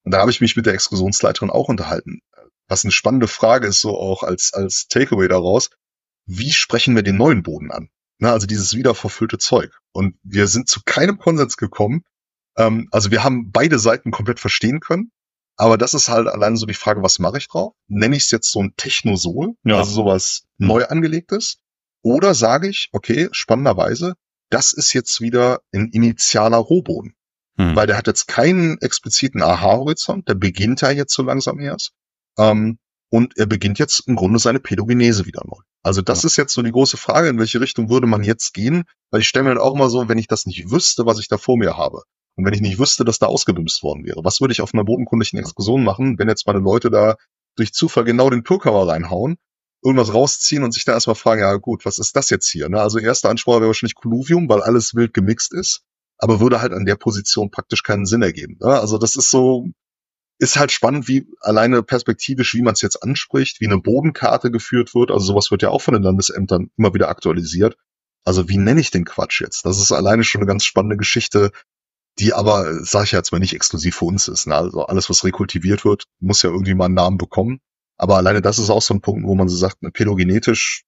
Und 0.05 0.13
da 0.13 0.21
habe 0.21 0.31
ich 0.31 0.43
mich 0.43 0.55
mit 0.55 0.67
der 0.67 0.75
Exkursionsleiterin 0.75 1.51
auch 1.51 1.69
unterhalten. 1.69 2.21
Was 2.69 2.85
eine 2.85 2.93
spannende 2.93 3.27
Frage 3.27 3.67
ist, 3.67 3.81
so 3.81 3.99
auch 3.99 4.23
als, 4.23 4.53
als 4.53 4.87
Takeaway 4.89 5.29
daraus. 5.29 5.71
Wie 6.27 6.53
sprechen 6.53 6.95
wir 6.95 7.03
den 7.03 7.17
neuen 7.17 7.43
Boden 7.43 7.71
an? 7.71 7.89
Na, 8.19 8.33
also 8.33 8.47
dieses 8.47 8.75
wiederverfüllte 8.75 9.39
Zeug. 9.39 9.79
Und 9.93 10.17
wir 10.23 10.47
sind 10.47 10.69
zu 10.69 10.81
keinem 10.85 11.19
Konsens 11.19 11.57
gekommen. 11.57 12.05
Ähm, 12.57 12.89
also 12.93 13.11
wir 13.11 13.25
haben 13.25 13.51
beide 13.51 13.79
Seiten 13.79 14.11
komplett 14.11 14.41
verstehen 14.41 14.81
können. 14.81 15.11
Aber 15.57 15.79
das 15.79 15.95
ist 15.95 16.09
halt 16.09 16.27
allein 16.27 16.57
so 16.57 16.67
die 16.67 16.75
Frage, 16.75 17.03
was 17.03 17.19
mache 17.19 17.39
ich 17.39 17.49
drauf? 17.49 17.75
Nenne 17.87 18.17
ich 18.17 18.25
es 18.25 18.31
jetzt 18.31 18.51
so 18.51 18.61
ein 18.61 18.75
Technosol, 18.77 19.55
ja. 19.65 19.77
also 19.77 19.93
sowas 19.93 20.45
neu 20.59 20.85
angelegtes? 20.85 21.59
Oder 22.05 22.35
sage 22.35 22.69
ich, 22.69 22.91
okay, 22.93 23.29
spannenderweise, 23.33 24.15
das 24.51 24.73
ist 24.73 24.93
jetzt 24.93 25.21
wieder 25.23 25.61
ein 25.73 25.89
initialer 25.89 26.59
Rohboden. 26.59 27.15
Hm. 27.57 27.75
Weil 27.75 27.87
der 27.87 27.97
hat 27.97 28.07
jetzt 28.07 28.29
keinen 28.29 28.79
expliziten 28.81 29.43
Aha-Horizont, 29.43 30.29
der 30.29 30.35
beginnt 30.35 30.83
ja 30.83 30.91
jetzt 30.91 31.15
so 31.15 31.23
langsam 31.23 31.59
erst. 31.61 31.93
Ähm, 32.39 32.79
und 33.11 33.39
er 33.39 33.47
beginnt 33.47 33.79
jetzt 33.79 34.07
im 34.07 34.17
Grunde 34.17 34.39
seine 34.39 34.61
Pädogenese 34.61 35.25
wieder 35.25 35.43
neu. 35.47 35.61
Also 35.83 36.03
das 36.03 36.23
ja. 36.23 36.27
ist 36.27 36.37
jetzt 36.37 36.53
so 36.53 36.63
die 36.63 36.73
große 36.73 36.97
Frage, 36.97 37.29
in 37.29 37.39
welche 37.39 37.61
Richtung 37.61 37.89
würde 37.89 38.07
man 38.07 38.23
jetzt 38.23 38.53
gehen? 38.53 38.85
Weil 39.11 39.21
ich 39.21 39.29
stelle 39.29 39.45
mir 39.45 39.55
dann 39.55 39.63
auch 39.63 39.75
immer 39.75 39.89
so, 39.89 40.09
wenn 40.09 40.19
ich 40.19 40.27
das 40.27 40.47
nicht 40.47 40.71
wüsste, 40.71 41.07
was 41.07 41.19
ich 41.19 41.29
da 41.29 41.39
vor 41.39 41.57
mir 41.57 41.77
habe, 41.77 42.03
und 42.37 42.45
wenn 42.45 42.55
ich 42.55 42.61
nicht 42.61 42.79
wüsste, 42.79 43.05
dass 43.05 43.21
da 43.21 43.27
ausgebimst 43.27 43.83
worden 43.83 44.05
wäre, 44.05 44.25
was 44.25 44.41
würde 44.41 44.53
ich 44.53 44.61
auf 44.61 44.75
einer 44.75 44.85
bodenkundigen 44.85 45.39
Exkursion 45.39 45.85
machen, 45.85 46.19
wenn 46.19 46.29
jetzt 46.29 46.47
meine 46.47 46.59
Leute 46.59 46.91
da 46.91 47.17
durch 47.57 47.73
Zufall 47.73 48.05
genau 48.05 48.29
den 48.29 48.43
Pürkammer 48.43 48.89
reinhauen 48.89 49.37
irgendwas 49.85 50.15
rausziehen 50.15 50.65
und 50.65 50.73
sich 50.73 50.85
da 50.85 50.93
erstmal 50.93 51.15
fragen, 51.15 51.43
ja 51.43 51.55
gut, 51.57 51.85
was 51.85 51.99
ist 51.99 52.17
das 52.17 52.31
jetzt 52.31 52.49
hier? 52.49 52.69
Ne? 52.69 52.81
Also 52.81 52.99
erster 52.99 53.29
Anspruch 53.29 53.57
wäre 53.57 53.67
wahrscheinlich 53.67 53.95
Colluvium, 53.95 54.49
weil 54.49 54.63
alles 54.63 54.95
wild 54.95 55.13
gemixt 55.13 55.53
ist, 55.53 55.83
aber 56.19 56.41
würde 56.41 56.63
halt 56.63 56.73
an 56.73 56.87
der 56.87 56.97
Position 56.97 57.51
praktisch 57.51 57.83
keinen 57.83 58.07
Sinn 58.07 58.23
ergeben. 58.23 58.57
Ne? 58.61 58.81
Also 58.81 58.97
das 58.97 59.15
ist 59.15 59.31
so, 59.31 59.67
ist 60.39 60.57
halt 60.57 60.73
spannend, 60.73 61.07
wie 61.07 61.27
alleine 61.41 61.83
perspektivisch, 61.83 62.55
wie 62.55 62.63
man 62.63 62.73
es 62.73 62.81
jetzt 62.81 63.03
anspricht, 63.03 63.61
wie 63.61 63.67
eine 63.67 63.79
Bodenkarte 63.79 64.51
geführt 64.51 64.95
wird. 64.95 65.11
Also 65.11 65.27
sowas 65.27 65.51
wird 65.51 65.63
ja 65.63 65.69
auch 65.69 65.83
von 65.83 65.95
den 65.95 66.03
Landesämtern 66.03 66.71
immer 66.79 66.95
wieder 66.95 67.09
aktualisiert. 67.09 67.77
Also 68.25 68.49
wie 68.49 68.57
nenne 68.57 68.81
ich 68.81 68.91
den 68.91 69.05
Quatsch 69.05 69.43
jetzt? 69.43 69.67
Das 69.67 69.79
ist 69.79 69.93
alleine 69.93 70.25
schon 70.25 70.41
eine 70.41 70.49
ganz 70.49 70.65
spannende 70.65 70.97
Geschichte, 70.97 71.51
die 72.19 72.33
aber, 72.33 72.83
sage 72.85 73.05
ich 73.05 73.13
jetzt 73.13 73.33
mal, 73.33 73.39
nicht 73.39 73.55
exklusiv 73.55 73.97
für 73.97 74.07
uns 74.07 74.29
ist. 74.29 74.47
Ne? 74.47 74.55
Also 74.55 74.87
alles, 74.87 75.11
was 75.11 75.25
rekultiviert 75.25 75.85
wird, 75.85 76.05
muss 76.21 76.43
ja 76.43 76.49
irgendwie 76.49 76.75
mal 76.75 76.87
einen 76.87 76.95
Namen 76.95 77.19
bekommen. 77.19 77.61
Aber 77.97 78.17
alleine 78.17 78.43
das 78.43 78.59
ist 78.59 78.71
auch 78.71 78.83
so 78.83 78.95
ein 78.95 79.01
Punkt, 79.01 79.27
wo 79.27 79.35
man 79.35 79.49
so 79.49 79.57
sagt, 79.57 79.83
ne, 79.83 79.91
pädogenetisch, 79.91 80.85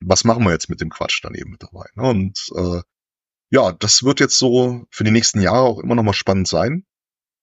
was 0.00 0.24
machen 0.24 0.44
wir 0.44 0.52
jetzt 0.52 0.68
mit 0.68 0.80
dem 0.80 0.90
Quatsch 0.90 1.22
dann 1.22 1.34
eben 1.34 1.50
mit 1.50 1.62
dabei? 1.62 1.86
Ne? 1.94 2.08
Und 2.08 2.38
äh, 2.56 2.80
ja, 3.50 3.72
das 3.72 4.02
wird 4.02 4.20
jetzt 4.20 4.38
so 4.38 4.86
für 4.90 5.04
die 5.04 5.10
nächsten 5.10 5.40
Jahre 5.40 5.66
auch 5.66 5.78
immer 5.78 5.94
noch 5.94 6.02
mal 6.02 6.12
spannend 6.12 6.48
sein, 6.48 6.84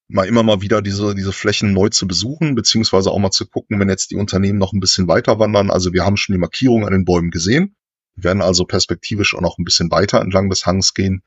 mal 0.08 0.28
immer 0.28 0.44
mal 0.44 0.62
wieder 0.62 0.82
diese, 0.82 1.16
diese 1.16 1.32
Flächen 1.32 1.74
neu 1.74 1.90
zu 1.90 2.08
besuchen, 2.08 2.56
beziehungsweise 2.56 3.12
auch 3.12 3.20
mal 3.20 3.32
zu 3.32 3.48
gucken, 3.48 3.80
wenn 3.80 3.90
jetzt 3.90 4.12
die 4.12 4.16
Unternehmen 4.16 4.60
noch 4.60 4.74
ein 4.74 4.80
bisschen 4.80 5.08
weiter 5.08 5.40
wandern. 5.40 5.72
Also 5.72 5.94
wir 5.94 6.06
haben 6.06 6.18
schon 6.18 6.34
die 6.34 6.40
Markierung 6.40 6.86
an 6.86 6.94
den 6.94 7.06
Bäumen 7.06 7.32
gesehen, 7.32 7.76
werden 8.16 8.42
also 8.42 8.66
perspektivisch 8.66 9.36
auch 9.36 9.42
noch 9.42 9.58
ein 9.58 9.64
bisschen 9.64 9.92
weiter 9.92 10.22
entlang 10.22 10.50
des 10.50 10.66
Hangs 10.66 10.94
gehen. 10.94 11.24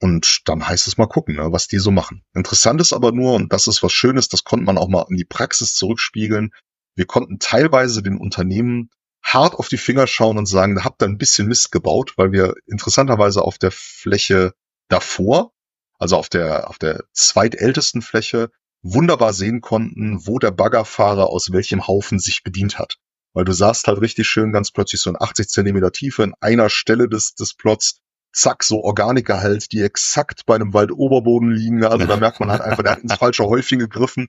Und 0.00 0.42
dann 0.46 0.66
heißt 0.66 0.86
es 0.86 0.98
mal 0.98 1.06
gucken, 1.06 1.36
ne, 1.36 1.52
was 1.52 1.68
die 1.68 1.78
so 1.78 1.90
machen. 1.90 2.22
Interessant 2.34 2.80
ist 2.80 2.92
aber 2.92 3.12
nur, 3.12 3.34
und 3.34 3.52
das 3.52 3.66
ist 3.66 3.82
was 3.82 3.92
Schönes, 3.92 4.28
das 4.28 4.44
konnte 4.44 4.66
man 4.66 4.76
auch 4.76 4.88
mal 4.88 5.06
in 5.08 5.16
die 5.16 5.24
Praxis 5.24 5.74
zurückspiegeln, 5.74 6.52
wir 6.96 7.06
konnten 7.06 7.38
teilweise 7.38 8.02
den 8.02 8.18
Unternehmen 8.18 8.90
hart 9.22 9.54
auf 9.54 9.68
die 9.68 9.76
Finger 9.76 10.06
schauen 10.06 10.38
und 10.38 10.46
sagen, 10.46 10.76
da 10.76 10.84
habt 10.84 11.02
ihr 11.02 11.06
ein 11.06 11.18
bisschen 11.18 11.46
Mist 11.46 11.70
gebaut, 11.70 12.14
weil 12.16 12.32
wir 12.32 12.54
interessanterweise 12.66 13.42
auf 13.42 13.58
der 13.58 13.70
Fläche 13.70 14.54
davor, 14.88 15.52
also 15.98 16.16
auf 16.16 16.28
der, 16.28 16.70
auf 16.70 16.78
der 16.78 17.04
zweitältesten 17.12 18.02
Fläche, 18.02 18.50
wunderbar 18.82 19.32
sehen 19.32 19.60
konnten, 19.60 20.26
wo 20.26 20.38
der 20.38 20.52
Baggerfahrer 20.52 21.28
aus 21.28 21.52
welchem 21.52 21.86
Haufen 21.86 22.18
sich 22.18 22.42
bedient 22.44 22.78
hat. 22.78 22.96
Weil 23.34 23.44
du 23.44 23.52
sahst 23.52 23.88
halt 23.88 24.00
richtig 24.00 24.28
schön 24.28 24.52
ganz 24.52 24.70
plötzlich 24.70 25.00
so 25.00 25.10
in 25.10 25.20
80 25.20 25.48
Zentimeter 25.48 25.92
Tiefe 25.92 26.22
in 26.22 26.34
einer 26.40 26.70
Stelle 26.70 27.08
des, 27.08 27.34
des 27.34 27.54
Plots, 27.54 28.00
zack, 28.32 28.62
so 28.62 28.82
Organikerhalt, 28.82 29.72
die 29.72 29.82
exakt 29.82 30.46
bei 30.46 30.54
einem 30.54 30.72
Waldoberboden 30.72 31.50
liegen. 31.50 31.84
Also 31.84 32.06
da 32.06 32.16
merkt 32.16 32.38
man 32.40 32.50
halt 32.50 32.62
einfach, 32.62 32.82
der 32.82 32.92
hat 32.92 33.00
ins 33.00 33.14
falsche 33.14 33.44
Häufchen 33.44 33.78
gegriffen 33.80 34.28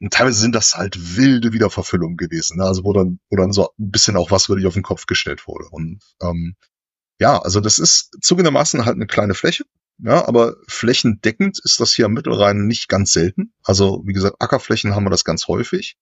und 0.00 0.12
teilweise 0.12 0.40
sind 0.40 0.54
das 0.54 0.76
halt 0.76 1.16
wilde 1.16 1.52
Wiederverfüllungen 1.52 2.16
gewesen, 2.16 2.58
ne? 2.58 2.64
also 2.64 2.84
wo 2.84 2.92
dann, 2.92 3.18
wo 3.30 3.36
dann 3.36 3.52
so 3.52 3.70
ein 3.78 3.90
bisschen 3.90 4.16
auch 4.16 4.30
was 4.30 4.48
wirklich 4.48 4.66
auf 4.66 4.74
den 4.74 4.82
Kopf 4.82 5.06
gestellt 5.06 5.46
wurde. 5.46 5.68
Und 5.70 6.00
ähm, 6.22 6.54
ja, 7.20 7.40
also 7.40 7.60
das 7.60 7.78
ist 7.78 8.10
zugegebenermaßen 8.20 8.84
halt 8.84 8.94
eine 8.94 9.06
kleine 9.06 9.34
Fläche, 9.34 9.64
ja, 10.00 10.26
aber 10.28 10.56
flächendeckend 10.68 11.58
ist 11.64 11.80
das 11.80 11.92
hier 11.92 12.06
am 12.06 12.12
Mittelrhein 12.12 12.66
nicht 12.66 12.88
ganz 12.88 13.12
selten. 13.12 13.52
Also 13.64 14.02
wie 14.06 14.12
gesagt, 14.12 14.36
Ackerflächen 14.38 14.94
haben 14.94 15.04
wir 15.04 15.10
das 15.10 15.24
ganz 15.24 15.48
häufig. 15.48 15.96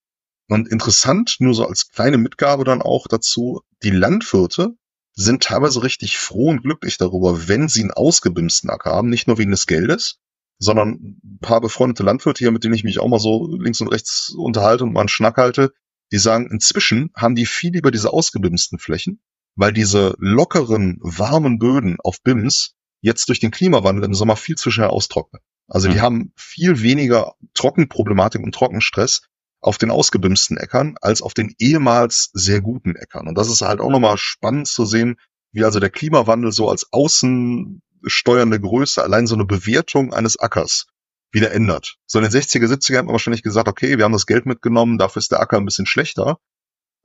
Und 0.49 0.69
interessant, 0.69 1.37
nur 1.41 1.55
so 1.55 1.67
als 1.67 1.89
kleine 1.89 2.19
Mitgabe 2.19 2.65
dann 2.65 2.83
auch 2.83 3.09
dazu, 3.09 3.63
die 3.83 3.91
Landwirte 3.91 4.77
sind 5.15 5.43
teilweise 5.43 5.83
richtig 5.83 6.19
froh 6.19 6.51
und 6.51 6.63
glücklich 6.63 6.99
darüber, 6.99 7.49
wenn 7.49 7.69
sie 7.69 7.81
einen 7.81 7.91
ausgebimsten 7.91 8.69
Acker 8.69 8.91
haben, 8.91 9.09
nicht 9.09 9.27
nur 9.27 9.39
wegen 9.39 9.51
des 9.51 9.67
Geldes, 9.67 10.21
sondern 10.59 11.19
ein 11.23 11.39
paar 11.41 11.61
befreundete 11.61 12.03
Landwirte 12.03 12.39
hier, 12.39 12.51
mit 12.51 12.65
denen 12.65 12.75
ich 12.75 12.85
mich 12.85 12.99
auch 12.99 13.09
mal 13.09 13.21
so 13.21 13.55
links 13.57 13.81
und 13.81 13.89
rechts 13.89 14.31
unterhalte 14.31 14.85
und 14.85 14.93
mal 14.93 15.01
einen 15.01 15.09
Schnack 15.09 15.37
halte, 15.37 15.73
die 16.13 16.19
sagen, 16.19 16.49
inzwischen 16.51 17.11
haben 17.15 17.35
die 17.35 17.47
viel 17.47 17.73
lieber 17.73 17.91
diese 17.91 18.13
ausgebimsten 18.13 18.79
Flächen, 18.79 19.21
weil 19.55 19.73
diese 19.73 20.15
lockeren, 20.19 20.99
warmen 21.01 21.59
Böden 21.59 21.97
auf 22.03 22.23
BIMS 22.23 22.75
jetzt 23.01 23.29
durch 23.29 23.41
den 23.41 23.51
Klimawandel 23.51 24.05
im 24.05 24.15
Sommer 24.15 24.37
viel 24.37 24.57
zu 24.57 24.71
schnell 24.71 24.89
austrocknen. 24.89 25.43
Also 25.69 25.89
mhm. 25.89 25.93
die 25.93 26.01
haben 26.01 26.33
viel 26.37 26.83
weniger 26.83 27.35
Trockenproblematik 27.55 28.43
und 28.43 28.55
Trockenstress 28.55 29.23
auf 29.61 29.79
den 29.79 29.91
ausgebimsten 29.91 30.57
Äckern 30.57 30.97
als 31.01 31.23
auf 31.23 31.35
den 31.35 31.55
ehemals 31.59 32.31
sehr 32.35 32.61
guten 32.61 32.95
Äckern. 32.95 33.27
Und 33.27 33.37
das 33.37 33.51
ist 33.51 33.63
halt 33.63 33.81
auch 33.81 33.91
nochmal 33.91 34.17
spannend 34.17 34.69
zu 34.69 34.85
sehen, 34.85 35.17
wie 35.53 35.65
also 35.65 35.81
der 35.81 35.91
Klimawandel 35.91 36.53
so 36.53 36.69
als 36.69 36.93
außen 36.93 37.83
steuernde 38.07 38.61
Größe, 38.61 39.03
allein 39.03 39.27
so 39.27 39.35
eine 39.35 39.45
Bewertung 39.45 40.13
eines 40.13 40.39
Ackers 40.39 40.87
wieder 41.33 41.53
ändert. 41.53 41.99
So 42.07 42.19
in 42.19 42.25
den 42.25 42.33
60er, 42.33 42.67
70er 42.67 42.99
hat 42.99 43.05
man 43.05 43.13
wahrscheinlich 43.13 43.43
gesagt, 43.43 43.69
okay, 43.69 43.99
wir 43.99 44.05
haben 44.05 44.13
das 44.13 44.27
Geld 44.27 44.47
mitgenommen, 44.47 44.99
dafür 44.99 45.21
ist 45.21 45.33
der 45.33 45.41
Acker 45.41 45.59
ein 45.59 45.65
bisschen 45.65 45.87
schlechter. 45.87 46.39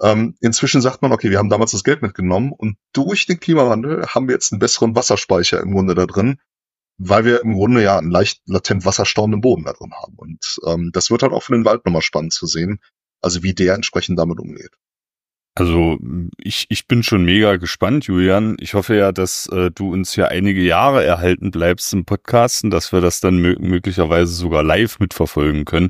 Ähm, 0.02 0.36
inzwischen 0.40 0.82
sagt 0.82 1.02
man, 1.02 1.12
okay, 1.12 1.30
wir 1.30 1.38
haben 1.38 1.50
damals 1.50 1.72
das 1.72 1.84
Geld 1.84 2.02
mitgenommen 2.02 2.52
und 2.52 2.78
durch 2.94 3.28
den 3.28 3.40
Klimawandel 3.40 4.08
haben 4.08 4.28
wir 4.28 4.34
jetzt 4.34 4.52
einen 4.52 4.60
besseren 4.60 4.96
Wasserspeicher 4.96 5.60
im 5.60 5.74
Grunde 5.74 5.94
da 5.94 6.06
drin, 6.06 6.40
weil 6.98 7.26
wir 7.26 7.42
im 7.42 7.54
Grunde 7.54 7.84
ja 7.84 7.98
einen 7.98 8.10
leicht 8.10 8.42
latent 8.46 8.86
wasserstaunenden 8.86 9.42
Boden 9.42 9.64
da 9.64 9.74
drin 9.74 9.94
haben. 9.94 10.16
Und 10.18 10.60
ähm, 10.66 10.92
das 10.94 11.12
wird 11.12 11.24
halt 11.24 11.34
auch 11.34 11.44
für 11.44 11.54
den 11.54 11.66
Wald 11.66 11.86
nochmal 11.86 12.02
spannend 12.02 12.34
zu 12.34 12.48
sehen, 12.48 12.80
also 13.22 13.44
wie 13.44 13.54
der 13.54 13.76
entsprechend 13.76 14.18
damit 14.18 14.40
umgeht. 14.40 14.72
Also 15.54 15.98
ich, 16.38 16.68
ich 16.70 16.88
bin 16.88 17.04
schon 17.04 17.26
mega 17.26 17.58
gespannt, 17.58 18.06
Julian. 18.06 18.56
Ich 18.60 18.74
hoffe 18.74 18.96
ja, 18.96 19.12
dass 19.12 19.48
äh, 19.48 19.70
du 19.70 19.92
uns 19.92 20.16
ja 20.16 20.28
einige 20.28 20.62
Jahre 20.62 21.04
erhalten 21.04 21.52
bleibst 21.52 21.92
im 21.94 22.06
Podcasten, 22.06 22.70
dass 22.70 22.94
wir 22.94 23.02
das 23.02 23.20
dann 23.20 23.38
möglicherweise 23.38 24.34
sogar 24.34 24.64
live 24.64 25.00
mitverfolgen 25.00 25.66
können. 25.66 25.90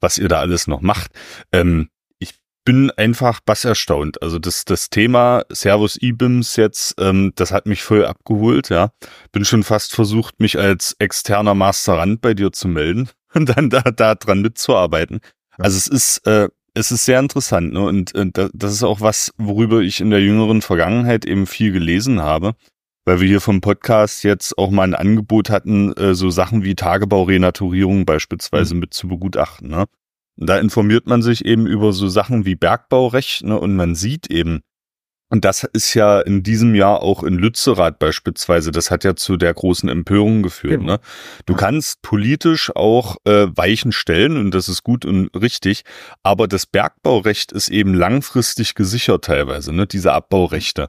was 0.00 0.18
ihr 0.18 0.28
da 0.28 0.40
alles 0.40 0.66
noch 0.66 0.80
macht. 0.80 1.12
Ähm, 1.52 1.88
ich 2.18 2.34
bin 2.64 2.90
einfach 2.90 3.40
bass 3.40 3.64
erstaunt. 3.64 4.20
Also 4.20 4.38
das, 4.40 4.64
das 4.64 4.90
Thema 4.90 5.44
Servus 5.50 5.96
IBIMS 6.00 6.56
jetzt, 6.56 6.94
ähm, 6.98 7.32
das 7.36 7.52
hat 7.52 7.66
mich 7.66 7.84
voll 7.84 8.04
abgeholt, 8.04 8.68
ja. 8.70 8.90
Bin 9.30 9.44
schon 9.44 9.62
fast 9.62 9.94
versucht, 9.94 10.40
mich 10.40 10.58
als 10.58 10.96
externer 10.98 11.54
Masterand 11.54 12.20
bei 12.20 12.34
dir 12.34 12.50
zu 12.52 12.66
melden 12.66 13.10
und 13.34 13.56
dann 13.56 13.70
da, 13.70 13.82
da 13.82 14.14
dran 14.16 14.40
mitzuarbeiten. 14.40 15.20
Also 15.58 15.76
es 15.76 15.86
ist, 15.86 16.26
äh, 16.26 16.48
es 16.74 16.90
ist 16.90 17.04
sehr 17.04 17.20
interessant, 17.20 17.72
ne? 17.72 17.84
Und 17.84 18.14
äh, 18.14 18.48
das 18.52 18.72
ist 18.72 18.82
auch 18.82 19.00
was, 19.00 19.32
worüber 19.36 19.80
ich 19.80 20.00
in 20.00 20.10
der 20.10 20.22
jüngeren 20.22 20.62
Vergangenheit 20.62 21.24
eben 21.24 21.46
viel 21.46 21.72
gelesen 21.72 22.22
habe, 22.22 22.54
weil 23.04 23.20
wir 23.20 23.28
hier 23.28 23.40
vom 23.40 23.60
Podcast 23.60 24.24
jetzt 24.24 24.56
auch 24.56 24.70
mal 24.70 24.84
ein 24.84 24.94
Angebot 24.94 25.50
hatten, 25.50 25.92
äh, 25.94 26.14
so 26.14 26.30
Sachen 26.30 26.64
wie 26.64 26.74
Tagebaurenaturierung 26.74 28.06
beispielsweise 28.06 28.74
mhm. 28.74 28.80
mit 28.80 28.94
zu 28.94 29.08
begutachten. 29.08 29.68
Ne? 29.68 29.86
Und 30.38 30.48
da 30.48 30.58
informiert 30.58 31.06
man 31.06 31.22
sich 31.22 31.44
eben 31.44 31.66
über 31.66 31.92
so 31.92 32.08
Sachen 32.08 32.46
wie 32.46 32.54
Bergbaurecht 32.54 33.44
ne? 33.44 33.58
und 33.58 33.76
man 33.76 33.94
sieht 33.94 34.30
eben, 34.30 34.60
und 35.32 35.46
das 35.46 35.64
ist 35.64 35.94
ja 35.94 36.20
in 36.20 36.42
diesem 36.42 36.74
Jahr 36.74 37.02
auch 37.02 37.22
in 37.22 37.38
Lützerath 37.38 37.98
beispielsweise, 37.98 38.70
das 38.70 38.90
hat 38.90 39.02
ja 39.02 39.16
zu 39.16 39.38
der 39.38 39.54
großen 39.54 39.88
Empörung 39.88 40.42
geführt. 40.42 40.80
Genau. 40.80 40.92
Ne? 40.92 41.00
Du 41.46 41.54
kannst 41.54 42.02
politisch 42.02 42.70
auch 42.76 43.16
äh, 43.24 43.46
Weichen 43.54 43.92
stellen 43.92 44.36
und 44.36 44.50
das 44.50 44.68
ist 44.68 44.82
gut 44.82 45.06
und 45.06 45.30
richtig, 45.34 45.84
aber 46.22 46.48
das 46.48 46.66
Bergbaurecht 46.66 47.50
ist 47.50 47.70
eben 47.70 47.94
langfristig 47.94 48.74
gesichert 48.74 49.24
teilweise, 49.24 49.72
ne? 49.72 49.86
diese 49.86 50.12
Abbaurechte. 50.12 50.88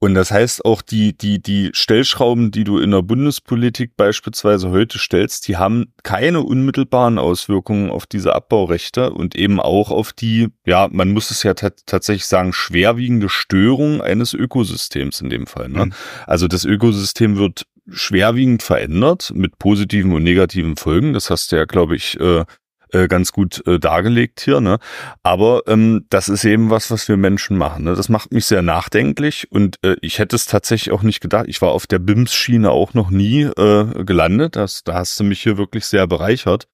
Und 0.00 0.14
das 0.14 0.32
heißt 0.32 0.64
auch 0.64 0.82
die, 0.82 1.16
die, 1.16 1.40
die 1.40 1.70
Stellschrauben, 1.72 2.50
die 2.50 2.64
du 2.64 2.78
in 2.78 2.90
der 2.90 3.02
Bundespolitik 3.02 3.96
beispielsweise 3.96 4.70
heute 4.70 4.98
stellst, 4.98 5.46
die 5.46 5.56
haben 5.56 5.92
keine 6.02 6.40
unmittelbaren 6.40 7.20
Auswirkungen 7.20 7.90
auf 7.90 8.06
diese 8.06 8.34
Abbaurechte 8.34 9.12
und 9.12 9.36
eben 9.36 9.60
auch 9.60 9.92
auf 9.92 10.12
die, 10.12 10.48
ja, 10.66 10.88
man 10.90 11.12
muss 11.12 11.30
es 11.30 11.44
ja 11.44 11.54
tatsächlich 11.54 12.26
sagen, 12.26 12.52
schwerwiegende 12.52 13.28
Störung 13.28 13.83
Veränderung 13.84 14.00
eines 14.00 14.34
Ökosystems 14.34 15.20
in 15.20 15.30
dem 15.30 15.46
Fall. 15.46 15.68
Ne? 15.68 15.86
Mhm. 15.86 15.92
Also 16.26 16.48
das 16.48 16.64
Ökosystem 16.64 17.36
wird 17.36 17.64
schwerwiegend 17.90 18.62
verändert 18.62 19.32
mit 19.34 19.58
positiven 19.58 20.12
und 20.12 20.22
negativen 20.22 20.76
Folgen. 20.76 21.12
Das 21.12 21.30
hast 21.30 21.52
du 21.52 21.56
ja, 21.56 21.64
glaube 21.66 21.96
ich, 21.96 22.18
äh, 22.18 22.44
äh, 22.92 23.08
ganz 23.08 23.32
gut 23.32 23.66
äh, 23.66 23.78
dargelegt 23.78 24.40
hier. 24.40 24.60
Ne? 24.60 24.78
Aber 25.22 25.62
ähm, 25.66 26.06
das 26.08 26.28
ist 26.28 26.44
eben 26.44 26.70
was, 26.70 26.90
was 26.90 27.08
wir 27.08 27.16
Menschen 27.16 27.58
machen. 27.58 27.84
Ne? 27.84 27.94
Das 27.94 28.08
macht 28.08 28.32
mich 28.32 28.46
sehr 28.46 28.62
nachdenklich 28.62 29.50
und 29.50 29.78
äh, 29.82 29.96
ich 30.00 30.18
hätte 30.18 30.36
es 30.36 30.46
tatsächlich 30.46 30.92
auch 30.92 31.02
nicht 31.02 31.20
gedacht. 31.20 31.46
Ich 31.48 31.60
war 31.60 31.70
auf 31.70 31.86
der 31.86 31.98
BIMS-Schiene 31.98 32.70
auch 32.70 32.94
noch 32.94 33.10
nie 33.10 33.42
äh, 33.42 34.04
gelandet. 34.04 34.56
Das, 34.56 34.82
da 34.84 34.94
hast 34.94 35.20
du 35.20 35.24
mich 35.24 35.42
hier 35.42 35.58
wirklich 35.58 35.84
sehr 35.84 36.06
bereichert. 36.06 36.66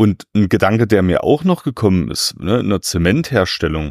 Und 0.00 0.24
ein 0.32 0.48
Gedanke, 0.48 0.86
der 0.86 1.02
mir 1.02 1.24
auch 1.24 1.42
noch 1.42 1.64
gekommen 1.64 2.08
ist, 2.08 2.38
ne, 2.38 2.60
in 2.60 2.68
der 2.68 2.80
Zementherstellung, 2.82 3.90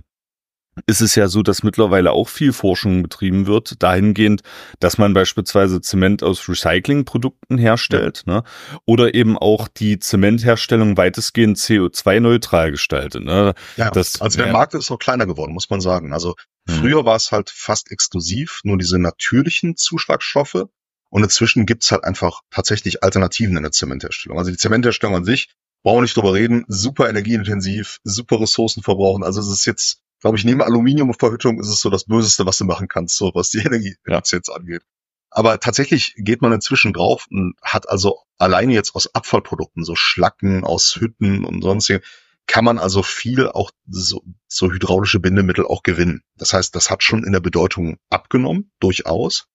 ist 0.85 1.01
es 1.01 1.15
ja 1.15 1.27
so, 1.27 1.41
dass 1.41 1.63
mittlerweile 1.63 2.11
auch 2.11 2.29
viel 2.29 2.53
Forschung 2.53 3.03
betrieben 3.03 3.47
wird, 3.47 3.81
dahingehend, 3.81 4.41
dass 4.79 4.97
man 4.97 5.13
beispielsweise 5.13 5.81
Zement 5.81 6.23
aus 6.23 6.47
Recyclingprodukten 6.47 7.57
herstellt, 7.57 8.23
ja. 8.27 8.33
ne? 8.35 8.43
oder 8.85 9.13
eben 9.15 9.37
auch 9.37 9.67
die 9.67 9.99
Zementherstellung 9.99 10.97
weitestgehend 10.97 11.57
CO2-neutral 11.57 12.71
gestaltet. 12.71 13.23
Ne? 13.23 13.53
Ja, 13.75 13.91
das, 13.91 14.21
also 14.21 14.37
der 14.37 14.47
ja. 14.47 14.53
Markt 14.53 14.73
ist 14.73 14.91
auch 14.91 14.99
kleiner 14.99 15.25
geworden, 15.25 15.53
muss 15.53 15.69
man 15.69 15.81
sagen. 15.81 16.13
Also 16.13 16.35
hm. 16.69 16.79
früher 16.79 17.05
war 17.05 17.15
es 17.15 17.31
halt 17.31 17.49
fast 17.49 17.91
exklusiv, 17.91 18.61
nur 18.63 18.77
diese 18.77 18.99
natürlichen 18.99 19.75
Zuschlagstoffe. 19.75 20.65
Und 21.09 21.23
inzwischen 21.23 21.65
gibt's 21.65 21.91
halt 21.91 22.03
einfach 22.03 22.41
tatsächlich 22.51 23.01
Alternativen 23.01 23.55
in 23.55 23.63
der 23.63 23.71
Zementherstellung. 23.71 24.37
Also 24.37 24.51
die 24.51 24.57
Zementherstellung 24.57 25.15
an 25.15 25.23
sich, 25.23 25.49
brauchen 25.83 25.99
wir 25.99 26.01
nicht 26.01 26.17
drüber 26.17 26.33
reden, 26.33 26.65
super 26.67 27.09
energieintensiv, 27.09 27.99
super 28.03 28.41
Ressourcen 28.41 28.83
verbrauchen. 28.83 29.23
Also 29.23 29.39
es 29.39 29.47
ist 29.47 29.65
jetzt 29.65 30.01
glaube 30.21 30.37
ich, 30.37 30.45
neben 30.45 30.61
Aluminiumverhüttung 30.61 31.59
ist 31.59 31.69
es 31.69 31.81
so 31.81 31.89
das 31.89 32.05
Böseste, 32.05 32.45
was 32.45 32.57
du 32.57 32.65
machen 32.65 32.87
kannst, 32.87 33.17
so 33.17 33.31
was 33.33 33.49
die 33.49 33.59
Energieeffizienz 33.65 34.47
ja. 34.47 34.55
angeht. 34.55 34.83
Aber 35.29 35.59
tatsächlich 35.59 36.13
geht 36.17 36.41
man 36.41 36.53
inzwischen 36.53 36.93
drauf 36.93 37.27
und 37.29 37.55
hat 37.61 37.89
also 37.89 38.21
alleine 38.37 38.73
jetzt 38.73 38.95
aus 38.95 39.13
Abfallprodukten, 39.13 39.83
so 39.83 39.95
Schlacken 39.95 40.63
aus 40.63 40.95
Hütten 40.95 41.43
und 41.43 41.61
sonstige, 41.61 42.01
kann 42.47 42.63
man 42.63 42.79
also 42.79 43.03
viel 43.03 43.47
auch 43.49 43.71
so, 43.87 44.23
so 44.47 44.71
hydraulische 44.71 45.19
Bindemittel 45.19 45.65
auch 45.65 45.83
gewinnen. 45.83 46.23
Das 46.37 46.53
heißt, 46.53 46.73
das 46.75 46.89
hat 46.89 47.03
schon 47.03 47.25
in 47.25 47.33
der 47.33 47.41
Bedeutung 47.41 47.97
abgenommen, 48.09 48.71
durchaus. 48.79 49.47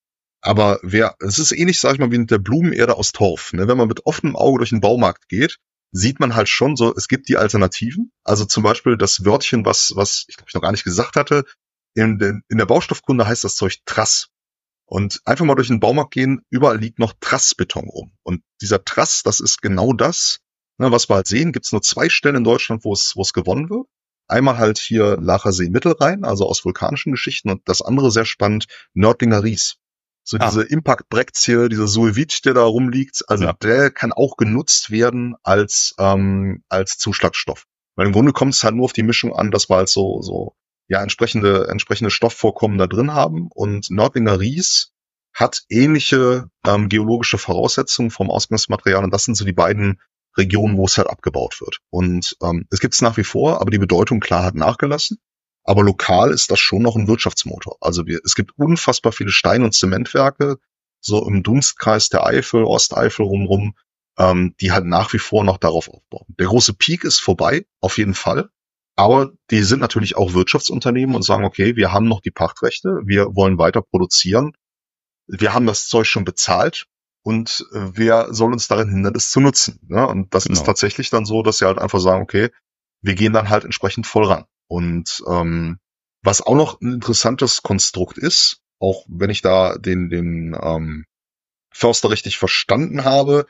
Aber 0.42 0.78
wer, 0.82 1.16
es 1.20 1.38
ist 1.38 1.52
ähnlich, 1.52 1.80
sag 1.80 1.94
ich 1.94 2.00
mal, 2.00 2.10
wie 2.12 2.18
mit 2.18 2.30
der 2.30 2.38
Blumenerde 2.38 2.96
aus 2.96 3.12
Torf. 3.12 3.52
Ne? 3.52 3.66
Wenn 3.66 3.78
man 3.78 3.88
mit 3.88 4.04
offenem 4.04 4.36
Auge 4.36 4.58
durch 4.58 4.70
den 4.70 4.80
Baumarkt 4.80 5.28
geht, 5.28 5.58
sieht 5.92 6.20
man 6.20 6.34
halt 6.34 6.48
schon 6.48 6.74
so, 6.74 6.94
es 6.96 7.06
gibt 7.06 7.28
die 7.28 7.36
Alternativen. 7.36 8.12
Also 8.24 8.44
zum 8.44 8.62
Beispiel 8.62 8.96
das 8.96 9.24
Wörtchen, 9.24 9.64
was, 9.64 9.92
was 9.94 10.24
ich 10.28 10.36
glaube 10.36 10.48
ich 10.48 10.54
noch 10.54 10.62
gar 10.62 10.72
nicht 10.72 10.84
gesagt 10.84 11.16
hatte, 11.16 11.44
in, 11.94 12.18
den, 12.18 12.42
in 12.48 12.58
der 12.58 12.66
Baustoffkunde 12.66 13.26
heißt 13.26 13.44
das 13.44 13.56
Zeug 13.56 13.78
Trass. 13.84 14.28
Und 14.86 15.20
einfach 15.24 15.44
mal 15.44 15.54
durch 15.54 15.68
den 15.68 15.80
Baumarkt 15.80 16.12
gehen, 16.12 16.42
überall 16.50 16.78
liegt 16.78 16.98
noch 16.98 17.14
Trassbeton 17.20 17.88
rum. 17.88 18.12
Und 18.22 18.42
dieser 18.60 18.84
Trass, 18.84 19.22
das 19.22 19.40
ist 19.40 19.62
genau 19.62 19.92
das, 19.92 20.40
ne, 20.78 20.90
was 20.90 21.08
wir 21.08 21.16
halt 21.16 21.26
sehen, 21.26 21.52
gibt 21.52 21.66
es 21.66 21.72
nur 21.72 21.82
zwei 21.82 22.08
Stellen 22.08 22.36
in 22.36 22.44
Deutschland, 22.44 22.84
wo 22.84 22.92
es, 22.92 23.14
wo 23.16 23.22
es 23.22 23.32
gewonnen 23.32 23.70
wird. 23.70 23.86
Einmal 24.28 24.58
halt 24.58 24.78
hier 24.78 25.18
Lacher 25.20 25.52
See 25.52 25.70
Mittelrhein, 25.70 26.24
also 26.24 26.46
aus 26.46 26.64
vulkanischen 26.64 27.12
Geschichten, 27.12 27.50
und 27.50 27.62
das 27.68 27.82
andere 27.82 28.10
sehr 28.10 28.24
spannend, 28.24 28.66
Nördlinger 28.94 29.42
Ries. 29.42 29.76
So 30.24 30.36
ah. 30.38 30.46
diese 30.46 30.62
Impact 30.62 31.08
Brektie, 31.08 31.68
dieser 31.68 31.86
Sulvit, 31.86 32.44
der 32.44 32.54
da 32.54 32.64
rumliegt, 32.64 33.24
also 33.28 33.44
ja. 33.44 33.52
der 33.54 33.90
kann 33.90 34.12
auch 34.12 34.36
genutzt 34.36 34.90
werden 34.90 35.34
als, 35.42 35.94
ähm, 35.98 36.62
als 36.68 36.98
Zuschlagstoff. 36.98 37.64
Weil 37.96 38.06
im 38.06 38.12
Grunde 38.12 38.32
kommt 38.32 38.54
es 38.54 38.64
halt 38.64 38.74
nur 38.74 38.84
auf 38.84 38.92
die 38.92 39.02
Mischung 39.02 39.34
an, 39.34 39.50
dass 39.50 39.68
wir 39.68 39.76
halt 39.76 39.88
so, 39.88 40.22
so, 40.22 40.54
ja, 40.88 41.02
entsprechende, 41.02 41.68
entsprechende 41.68 42.10
Stoffvorkommen 42.10 42.78
da 42.78 42.86
drin 42.86 43.12
haben. 43.12 43.48
Und 43.52 43.90
Nördlinger 43.90 44.40
Ries 44.40 44.92
hat 45.34 45.62
ähnliche 45.68 46.48
ähm, 46.66 46.88
geologische 46.88 47.38
Voraussetzungen 47.38 48.10
vom 48.10 48.30
Ausgangsmaterial. 48.30 49.04
Und 49.04 49.12
das 49.12 49.24
sind 49.24 49.34
so 49.34 49.44
die 49.44 49.52
beiden 49.52 50.00
Regionen, 50.36 50.76
wo 50.76 50.86
es 50.86 50.96
halt 50.96 51.08
abgebaut 51.08 51.60
wird. 51.60 51.78
Und 51.90 52.36
ähm, 52.42 52.66
es 52.70 52.80
gibt 52.80 52.94
es 52.94 53.02
nach 53.02 53.16
wie 53.16 53.24
vor, 53.24 53.60
aber 53.60 53.70
die 53.70 53.78
Bedeutung 53.78 54.20
klar 54.20 54.44
hat 54.44 54.54
nachgelassen. 54.54 55.18
Aber 55.64 55.82
lokal 55.82 56.30
ist 56.30 56.50
das 56.50 56.58
schon 56.58 56.82
noch 56.82 56.96
ein 56.96 57.06
Wirtschaftsmotor. 57.06 57.76
Also 57.80 58.06
wir, 58.06 58.20
es 58.24 58.34
gibt 58.34 58.52
unfassbar 58.58 59.12
viele 59.12 59.30
Stein- 59.30 59.62
und 59.62 59.74
Zementwerke, 59.74 60.58
so 61.00 61.26
im 61.26 61.42
Dunstkreis 61.42 62.08
der 62.08 62.26
Eifel, 62.26 62.64
Osteifel 62.64 63.26
rumrum, 63.26 63.74
ähm, 64.18 64.54
die 64.60 64.72
halt 64.72 64.86
nach 64.86 65.12
wie 65.12 65.18
vor 65.18 65.44
noch 65.44 65.58
darauf 65.58 65.88
aufbauen. 65.88 66.26
Der 66.38 66.46
große 66.46 66.74
Peak 66.74 67.04
ist 67.04 67.20
vorbei, 67.20 67.66
auf 67.80 67.98
jeden 67.98 68.14
Fall. 68.14 68.50
Aber 68.94 69.32
die 69.50 69.62
sind 69.62 69.80
natürlich 69.80 70.16
auch 70.16 70.34
Wirtschaftsunternehmen 70.34 71.16
und 71.16 71.22
sagen, 71.22 71.44
okay, 71.44 71.76
wir 71.76 71.92
haben 71.92 72.08
noch 72.08 72.20
die 72.20 72.30
Pachtrechte, 72.30 73.00
wir 73.04 73.34
wollen 73.34 73.58
weiter 73.58 73.82
produzieren, 73.82 74.52
wir 75.26 75.54
haben 75.54 75.66
das 75.66 75.88
Zeug 75.88 76.06
schon 76.06 76.24
bezahlt 76.24 76.86
und 77.22 77.66
äh, 77.72 77.90
wer 77.94 78.34
soll 78.34 78.52
uns 78.52 78.68
darin 78.68 78.90
hindern, 78.90 79.14
es 79.16 79.30
zu 79.30 79.40
nutzen? 79.40 79.80
Ne? 79.88 80.06
Und 80.06 80.34
das 80.34 80.44
genau. 80.44 80.58
ist 80.58 80.66
tatsächlich 80.66 81.08
dann 81.08 81.24
so, 81.24 81.42
dass 81.42 81.58
sie 81.58 81.66
halt 81.66 81.78
einfach 81.78 82.00
sagen, 82.00 82.22
okay, 82.22 82.50
wir 83.00 83.14
gehen 83.14 83.32
dann 83.32 83.48
halt 83.48 83.64
entsprechend 83.64 84.06
voll 84.06 84.26
ran. 84.26 84.44
Und 84.72 85.22
ähm, 85.28 85.76
was 86.22 86.40
auch 86.40 86.54
noch 86.54 86.80
ein 86.80 86.94
interessantes 86.94 87.60
Konstrukt 87.60 88.16
ist, 88.16 88.62
auch 88.78 89.04
wenn 89.06 89.28
ich 89.28 89.42
da 89.42 89.76
den, 89.76 90.08
den 90.08 90.56
ähm, 90.58 91.04
Förster 91.74 92.08
richtig 92.08 92.38
verstanden 92.38 93.04
habe, 93.04 93.44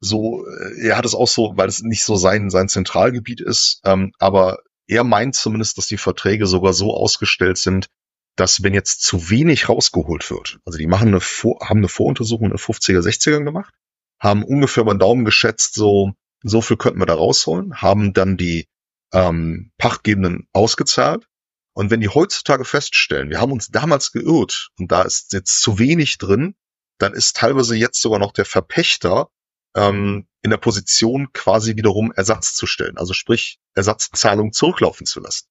so, 0.00 0.46
äh, 0.46 0.88
er 0.88 0.96
hat 0.96 1.04
es 1.04 1.14
auch 1.14 1.28
so, 1.28 1.52
weil 1.56 1.68
es 1.68 1.82
nicht 1.82 2.04
so 2.04 2.16
sein, 2.16 2.48
sein 2.48 2.70
Zentralgebiet 2.70 3.42
ist, 3.42 3.82
ähm, 3.84 4.12
aber 4.18 4.60
er 4.86 5.04
meint 5.04 5.34
zumindest, 5.34 5.76
dass 5.76 5.88
die 5.88 5.98
Verträge 5.98 6.46
sogar 6.46 6.72
so 6.72 6.96
ausgestellt 6.96 7.58
sind, 7.58 7.88
dass 8.36 8.62
wenn 8.62 8.72
jetzt 8.72 9.02
zu 9.02 9.28
wenig 9.28 9.68
rausgeholt 9.68 10.30
wird, 10.30 10.58
also 10.64 10.78
die 10.78 10.86
machen 10.86 11.08
eine 11.08 11.20
Vor 11.20 11.60
haben 11.60 11.80
eine 11.80 11.88
Voruntersuchung 11.88 12.46
in 12.46 12.52
den 12.52 12.58
50er, 12.58 13.00
60ern 13.00 13.44
gemacht, 13.44 13.74
haben 14.18 14.42
ungefähr 14.42 14.84
den 14.84 14.98
Daumen 14.98 15.26
geschätzt, 15.26 15.74
so, 15.74 16.12
so 16.42 16.62
viel 16.62 16.78
könnten 16.78 16.98
wir 16.98 17.04
da 17.04 17.14
rausholen, 17.14 17.82
haben 17.82 18.14
dann 18.14 18.38
die 18.38 18.64
ähm, 19.12 19.70
Pachtgebenden 19.78 20.48
ausgezahlt. 20.52 21.26
Und 21.74 21.90
wenn 21.90 22.00
die 22.00 22.08
heutzutage 22.08 22.64
feststellen, 22.64 23.30
wir 23.30 23.40
haben 23.40 23.52
uns 23.52 23.68
damals 23.68 24.12
geirrt 24.12 24.68
und 24.78 24.92
da 24.92 25.02
ist 25.02 25.32
jetzt 25.32 25.60
zu 25.62 25.78
wenig 25.78 26.18
drin, 26.18 26.54
dann 26.98 27.14
ist 27.14 27.36
teilweise 27.36 27.76
jetzt 27.76 28.00
sogar 28.00 28.18
noch 28.18 28.32
der 28.32 28.44
Verpächter 28.44 29.28
ähm, 29.74 30.26
in 30.42 30.50
der 30.50 30.58
Position, 30.58 31.32
quasi 31.32 31.76
wiederum 31.76 32.12
Ersatz 32.12 32.54
zu 32.54 32.66
stellen. 32.66 32.98
Also 32.98 33.14
sprich, 33.14 33.58
Ersatzzahlung 33.74 34.52
zurücklaufen 34.52 35.06
zu 35.06 35.20
lassen. 35.20 35.46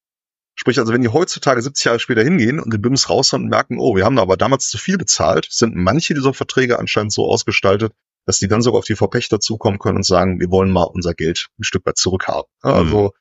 Sprich, 0.54 0.78
also 0.78 0.94
wenn 0.94 1.02
die 1.02 1.10
heutzutage 1.10 1.62
70 1.62 1.86
Jahre 1.86 2.00
später 2.00 2.24
hingehen 2.24 2.60
und 2.60 2.72
die 2.72 2.78
BIMs 2.78 3.10
raushauen 3.10 3.44
und 3.44 3.50
merken, 3.50 3.80
oh, 3.80 3.96
wir 3.96 4.06
haben 4.06 4.16
da 4.16 4.22
aber 4.22 4.38
damals 4.38 4.70
zu 4.70 4.78
viel 4.78 4.98
bezahlt, 4.98 5.48
sind 5.50 5.76
manche 5.76 6.14
dieser 6.14 6.34
Verträge 6.34 6.78
anscheinend 6.78 7.14
so 7.14 7.26
ausgestaltet, 7.26 7.94
dass 8.26 8.38
die 8.38 8.48
dann 8.48 8.62
sogar 8.62 8.80
auf 8.80 8.86
die 8.86 8.96
Verpächter 8.96 9.40
zukommen 9.40 9.80
können 9.80 9.98
und 9.98 10.06
sagen, 10.06 10.40
wir 10.40 10.52
wollen 10.52 10.70
mal 10.70 10.84
unser 10.84 11.16
Geld 11.16 11.48
ein 11.58 11.64
Stück 11.64 11.86
weit 11.86 11.98
zurückhaben. 11.98 12.48
Also 12.62 13.04
mhm 13.06 13.21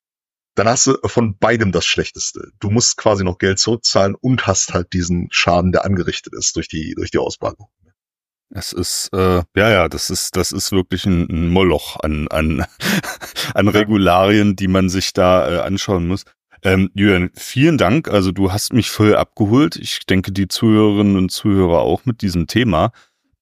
dann 0.54 0.68
hast 0.68 0.86
du 0.86 0.96
von 1.06 1.36
beidem 1.38 1.72
das 1.72 1.86
Schlechteste. 1.86 2.50
Du 2.58 2.70
musst 2.70 2.96
quasi 2.96 3.24
noch 3.24 3.38
Geld 3.38 3.58
zurückzahlen 3.58 4.14
und 4.14 4.46
hast 4.46 4.74
halt 4.74 4.92
diesen 4.92 5.28
Schaden, 5.30 5.72
der 5.72 5.84
angerichtet 5.84 6.34
ist 6.34 6.56
durch 6.56 6.68
die, 6.68 6.94
durch 6.94 7.10
die 7.10 7.18
Ausbahnung. 7.18 7.68
Es 8.52 8.72
ist, 8.72 9.10
äh, 9.12 9.42
ja, 9.54 9.70
ja, 9.70 9.88
das 9.88 10.10
ist, 10.10 10.34
das 10.34 10.50
ist 10.50 10.72
wirklich 10.72 11.06
ein, 11.06 11.28
ein 11.30 11.48
Moloch 11.50 12.00
an, 12.00 12.26
an, 12.28 12.66
an 13.54 13.68
Regularien, 13.68 14.56
die 14.56 14.66
man 14.66 14.88
sich 14.88 15.12
da 15.12 15.48
äh, 15.48 15.60
anschauen 15.60 16.08
muss. 16.08 16.24
Ähm, 16.62 16.90
Julian, 16.94 17.30
vielen 17.34 17.78
Dank. 17.78 18.08
Also 18.08 18.32
du 18.32 18.52
hast 18.52 18.72
mich 18.72 18.90
voll 18.90 19.14
abgeholt. 19.14 19.76
Ich 19.76 20.00
denke, 20.04 20.32
die 20.32 20.48
Zuhörerinnen 20.48 21.16
und 21.16 21.30
Zuhörer 21.30 21.78
auch 21.78 22.04
mit 22.04 22.22
diesem 22.22 22.48
Thema. 22.48 22.92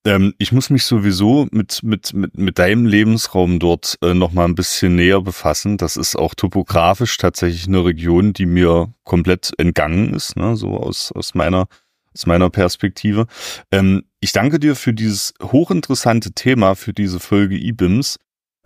Ähm, 0.07 0.35
ich 0.39 0.53
muss 0.53 0.71
mich 0.71 0.85
sowieso 0.85 1.49
mit, 1.51 1.83
mit, 1.83 2.15
mit, 2.15 2.37
mit 2.37 2.59
deinem 2.59 2.87
Lebensraum 2.87 3.59
dort 3.59 3.99
äh, 4.03 4.15
noch 4.15 4.33
mal 4.33 4.45
ein 4.45 4.55
bisschen 4.55 4.97
näher 4.97 5.21
befassen. 5.21 5.77
Das 5.77 5.97
ist 5.97 6.17
auch 6.17 6.35
topografisch 6.35 7.17
tatsächlich 7.17 7.67
eine 7.67 7.85
Region, 7.85 8.33
die 8.33 8.47
mir 8.47 8.93
komplett 9.05 9.53
entgangen 9.59 10.15
ist, 10.15 10.37
ne? 10.37 10.57
so 10.57 10.77
aus, 10.77 11.13
aus 11.13 11.35
meiner 11.35 11.67
aus 12.15 12.27
meiner 12.27 12.51
Perspektive. 12.51 13.27
Ähm, 13.71 14.03
ich 14.21 14.33
danke 14.33 14.59
dir 14.59 14.75
für 14.75 14.93
dieses 14.93 15.35
hochinteressante 15.41 16.33
Thema, 16.33 16.75
für 16.75 16.93
diese 16.93 17.21
Folge 17.21 17.57
IBIMS. 17.57 18.17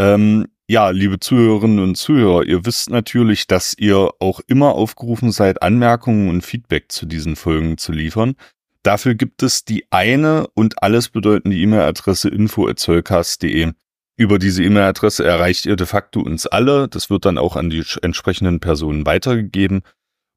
Ähm, 0.00 0.46
ja, 0.68 0.88
liebe 0.90 1.20
Zuhörerinnen 1.20 1.80
und 1.80 1.96
Zuhörer, 1.96 2.44
ihr 2.44 2.64
wisst 2.64 2.88
natürlich, 2.88 3.46
dass 3.46 3.74
ihr 3.76 4.10
auch 4.20 4.40
immer 4.46 4.72
aufgerufen 4.74 5.30
seid, 5.30 5.60
Anmerkungen 5.60 6.30
und 6.30 6.42
Feedback 6.42 6.90
zu 6.90 7.04
diesen 7.04 7.36
Folgen 7.36 7.76
zu 7.76 7.92
liefern. 7.92 8.36
Dafür 8.82 9.14
gibt 9.14 9.42
es 9.42 9.64
die 9.64 9.86
eine 9.90 10.48
und 10.54 10.82
alles 10.82 11.08
bedeutende 11.08 11.56
E-Mail-Adresse 11.56 12.28
info.zollcast.de. 12.28 13.72
Über 14.16 14.38
diese 14.38 14.62
E-Mail-Adresse 14.64 15.24
erreicht 15.24 15.66
ihr 15.66 15.76
de 15.76 15.86
facto 15.86 16.20
uns 16.20 16.46
alle. 16.46 16.88
Das 16.88 17.08
wird 17.08 17.24
dann 17.24 17.38
auch 17.38 17.56
an 17.56 17.70
die 17.70 17.84
entsprechenden 18.02 18.60
Personen 18.60 19.06
weitergegeben. 19.06 19.82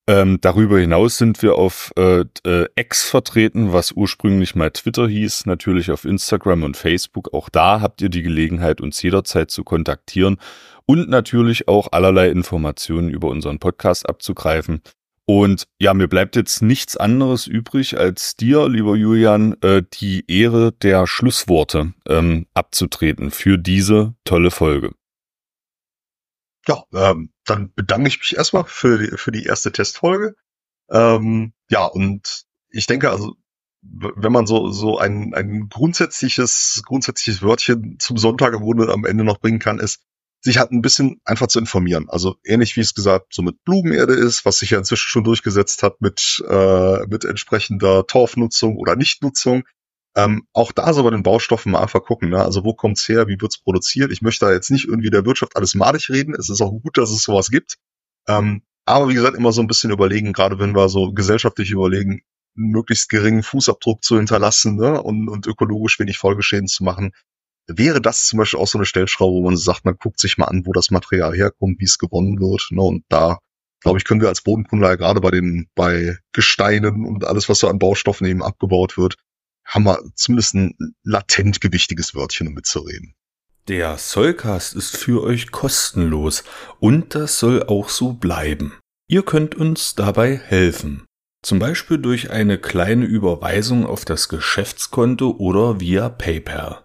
Ähm, 0.08 0.38
darüber 0.40 0.80
hinaus 0.80 1.18
sind 1.18 1.42
wir 1.42 1.56
auf 1.56 1.92
äh, 1.98 2.26
äh, 2.46 2.68
X 2.76 3.10
vertreten, 3.10 3.74
was 3.74 3.92
ursprünglich 3.92 4.54
mal 4.54 4.70
Twitter 4.70 5.08
hieß, 5.08 5.48
natürlich 5.48 5.90
auf 5.90 6.06
Instagram 6.06 6.62
und 6.62 6.78
Facebook. 6.78 7.34
Auch 7.34 7.50
da 7.50 7.82
habt 7.82 8.04
ihr 8.04 8.10
die 8.10 8.22
Gelegenheit, 8.22 8.82
uns 8.82 9.02
jederzeit 9.02 9.50
zu 9.50 9.64
kontaktieren 9.64 10.38
und 10.86 11.10
natürlich 11.10 11.68
auch 11.68 11.88
allerlei 11.92 12.30
Informationen 12.30 13.10
über 13.10 13.30
unseren 13.30 13.58
Podcast 13.58 14.08
abzugreifen. 14.08 14.82
Und 15.28 15.66
ja, 15.80 15.94
mir 15.96 16.08
bleibt 16.08 16.36
jetzt 16.36 16.62
nichts 16.62 16.98
anderes 16.98 17.48
übrig, 17.48 17.98
als 17.98 18.36
dir, 18.36 18.70
lieber 18.70 18.96
Julian, 18.96 19.60
äh, 19.62 19.82
die 19.94 20.24
Ehre 20.28 20.72
der 20.72 21.08
Schlussworte 21.08 21.94
ähm, 22.08 22.46
abzutreten 22.54 23.32
für 23.32 23.58
diese 23.58 24.14
tolle 24.24 24.52
Folge. 24.52 24.92
Ja, 26.68 26.84
ähm, 26.94 27.32
dann 27.44 27.74
bedanke 27.74 28.08
ich 28.08 28.20
mich 28.20 28.36
erstmal 28.38 28.66
für 28.66 29.00
die, 29.00 29.18
für 29.18 29.32
die 29.32 29.46
erste 29.46 29.72
Testfolge. 29.72 30.36
Ähm, 30.90 31.54
ja, 31.70 31.86
und 31.86 32.46
ich 32.70 32.86
denke, 32.86 33.10
also, 33.10 33.36
wenn 33.82 34.32
man 34.32 34.46
so, 34.46 34.72
so 34.72 34.98
ein, 34.98 35.34
ein 35.34 35.70
grundsätzliches, 35.70 36.84
grundsätzliches 36.86 37.42
Wörtchen 37.42 37.98
zum 38.00 38.18
Sonntag 38.18 38.54
am 38.56 39.06
Ende 39.06 39.24
noch 39.24 39.40
bringen 39.40 39.60
kann, 39.60 39.80
ist, 39.80 40.02
sich 40.46 40.60
halt 40.60 40.72
ein 40.72 40.82
bisschen 40.82 41.20
einfach 41.26 41.48
zu 41.48 41.60
informieren. 41.60 42.08
Also 42.08 42.36
ähnlich 42.46 42.78
wie 42.78 42.82
es 42.82 42.94
gesagt 42.94 43.34
so 43.34 43.42
mit 43.42 43.64
Blumenerde 43.64 44.14
ist, 44.14 44.46
was 44.46 44.60
sich 44.60 44.70
ja 44.70 44.78
inzwischen 44.78 45.10
schon 45.10 45.24
durchgesetzt 45.24 45.82
hat 45.82 46.02
mit, 46.02 46.44
äh, 46.48 47.06
mit 47.08 47.26
entsprechender 47.26 48.06
Torfnutzung 48.06 48.78
oder 48.78 48.96
Nichtnutzung. 48.96 49.64
Ähm, 50.16 50.48
auch 50.54 50.72
da 50.72 50.94
so 50.94 51.04
bei 51.04 51.10
den 51.10 51.24
Baustoffen 51.24 51.72
mal 51.72 51.82
einfach 51.82 52.04
gucken, 52.04 52.30
ne? 52.30 52.42
also 52.44 52.64
wo 52.64 52.74
kommt's 52.74 53.10
her, 53.10 53.28
wie 53.28 53.42
wird's 53.42 53.58
produziert. 53.58 54.12
Ich 54.12 54.22
möchte 54.22 54.46
da 54.46 54.54
jetzt 54.54 54.70
nicht 54.70 54.86
irgendwie 54.88 55.10
der 55.10 55.26
Wirtschaft 55.26 55.56
alles 55.58 55.74
madig 55.74 56.10
reden. 56.10 56.36
Es 56.36 56.50
ist 56.50 56.62
auch 56.62 56.72
gut, 56.72 56.98
dass 56.98 57.10
es 57.10 57.24
sowas 57.24 57.50
gibt. 57.50 57.78
Ähm, 58.28 58.62
aber 58.86 59.10
wie 59.10 59.16
gesagt, 59.16 59.36
immer 59.36 59.52
so 59.52 59.62
ein 59.62 59.68
bisschen 59.68 59.90
überlegen, 59.90 60.32
gerade 60.32 60.60
wenn 60.60 60.76
wir 60.76 60.90
so 60.90 61.12
gesellschaftlich 61.12 61.72
überlegen, 61.72 62.22
möglichst 62.54 63.10
geringen 63.10 63.42
Fußabdruck 63.42 64.04
zu 64.04 64.18
hinterlassen 64.18 64.76
ne? 64.76 65.02
und, 65.02 65.28
und 65.28 65.48
ökologisch 65.48 66.00
wenig 66.00 66.20
Folgeschäden 66.20 66.68
zu 66.68 66.84
machen, 66.84 67.14
wäre 67.68 68.02
das 68.02 68.26
zum 68.26 68.40
Beispiel 68.40 68.60
auch 68.60 68.68
so 68.68 68.78
eine 68.78 68.86
Stellschraube, 68.86 69.36
wo 69.36 69.44
man 69.44 69.58
sagt, 69.58 69.86
man 69.86 69.98
guckt 69.98 70.20
sich 70.20 70.38
mal 70.38 70.46
an, 70.46 70.66
wo 70.66 70.72
das 70.72 70.92
Material 70.92 71.34
herkommt, 71.36 71.80
wie 71.80 71.86
es 71.86 71.98
gewonnen 71.98 72.40
wird. 72.40 72.68
Ne? 72.72 72.82
Und 72.82 73.04
da, 73.10 73.40
glaube 73.82 73.98
ich, 73.98 74.06
können 74.06 74.22
wir 74.22 74.30
als 74.30 74.42
Bodenkunde 74.42 74.86
ja 74.86 74.96
gerade 74.96 75.22
bei 75.22 75.32
den, 75.32 75.68
bei 75.76 76.18
Gesteinen 76.32 77.06
und 77.06 77.26
alles, 77.26 77.50
was 77.50 77.60
so 77.60 77.68
an 77.68 77.80
Baustoffen 77.80 78.28
eben 78.28 78.44
abgebaut 78.44 78.98
wird, 78.98 79.16
haben 79.66 79.84
wir 79.84 80.00
zumindest 80.14 80.54
ein 80.54 80.76
latent 81.04 81.60
gewichtiges 81.60 82.14
Wörtchen, 82.14 82.48
um 82.48 82.54
mitzureden. 82.54 83.16
Der 83.68 83.98
Soulcast 83.98 84.76
ist 84.76 84.96
für 84.96 85.24
euch 85.24 85.52
kostenlos 85.52 86.44
und 86.80 87.16
das 87.16 87.40
soll 87.40 87.64
auch 87.64 87.90
so 87.90 88.14
bleiben. 88.14 88.74
Ihr 89.08 89.24
könnt 89.24 89.56
uns 89.56 89.96
dabei 89.96 90.38
helfen. 90.38 91.04
Zum 91.42 91.58
Beispiel 91.58 91.98
durch 91.98 92.30
eine 92.30 92.60
kleine 92.60 93.06
Überweisung 93.06 93.86
auf 93.86 94.06
das 94.06 94.30
Geschäftskonto 94.30 95.32
oder 95.38 95.80
via 95.80 96.10
PayPal. 96.10 96.85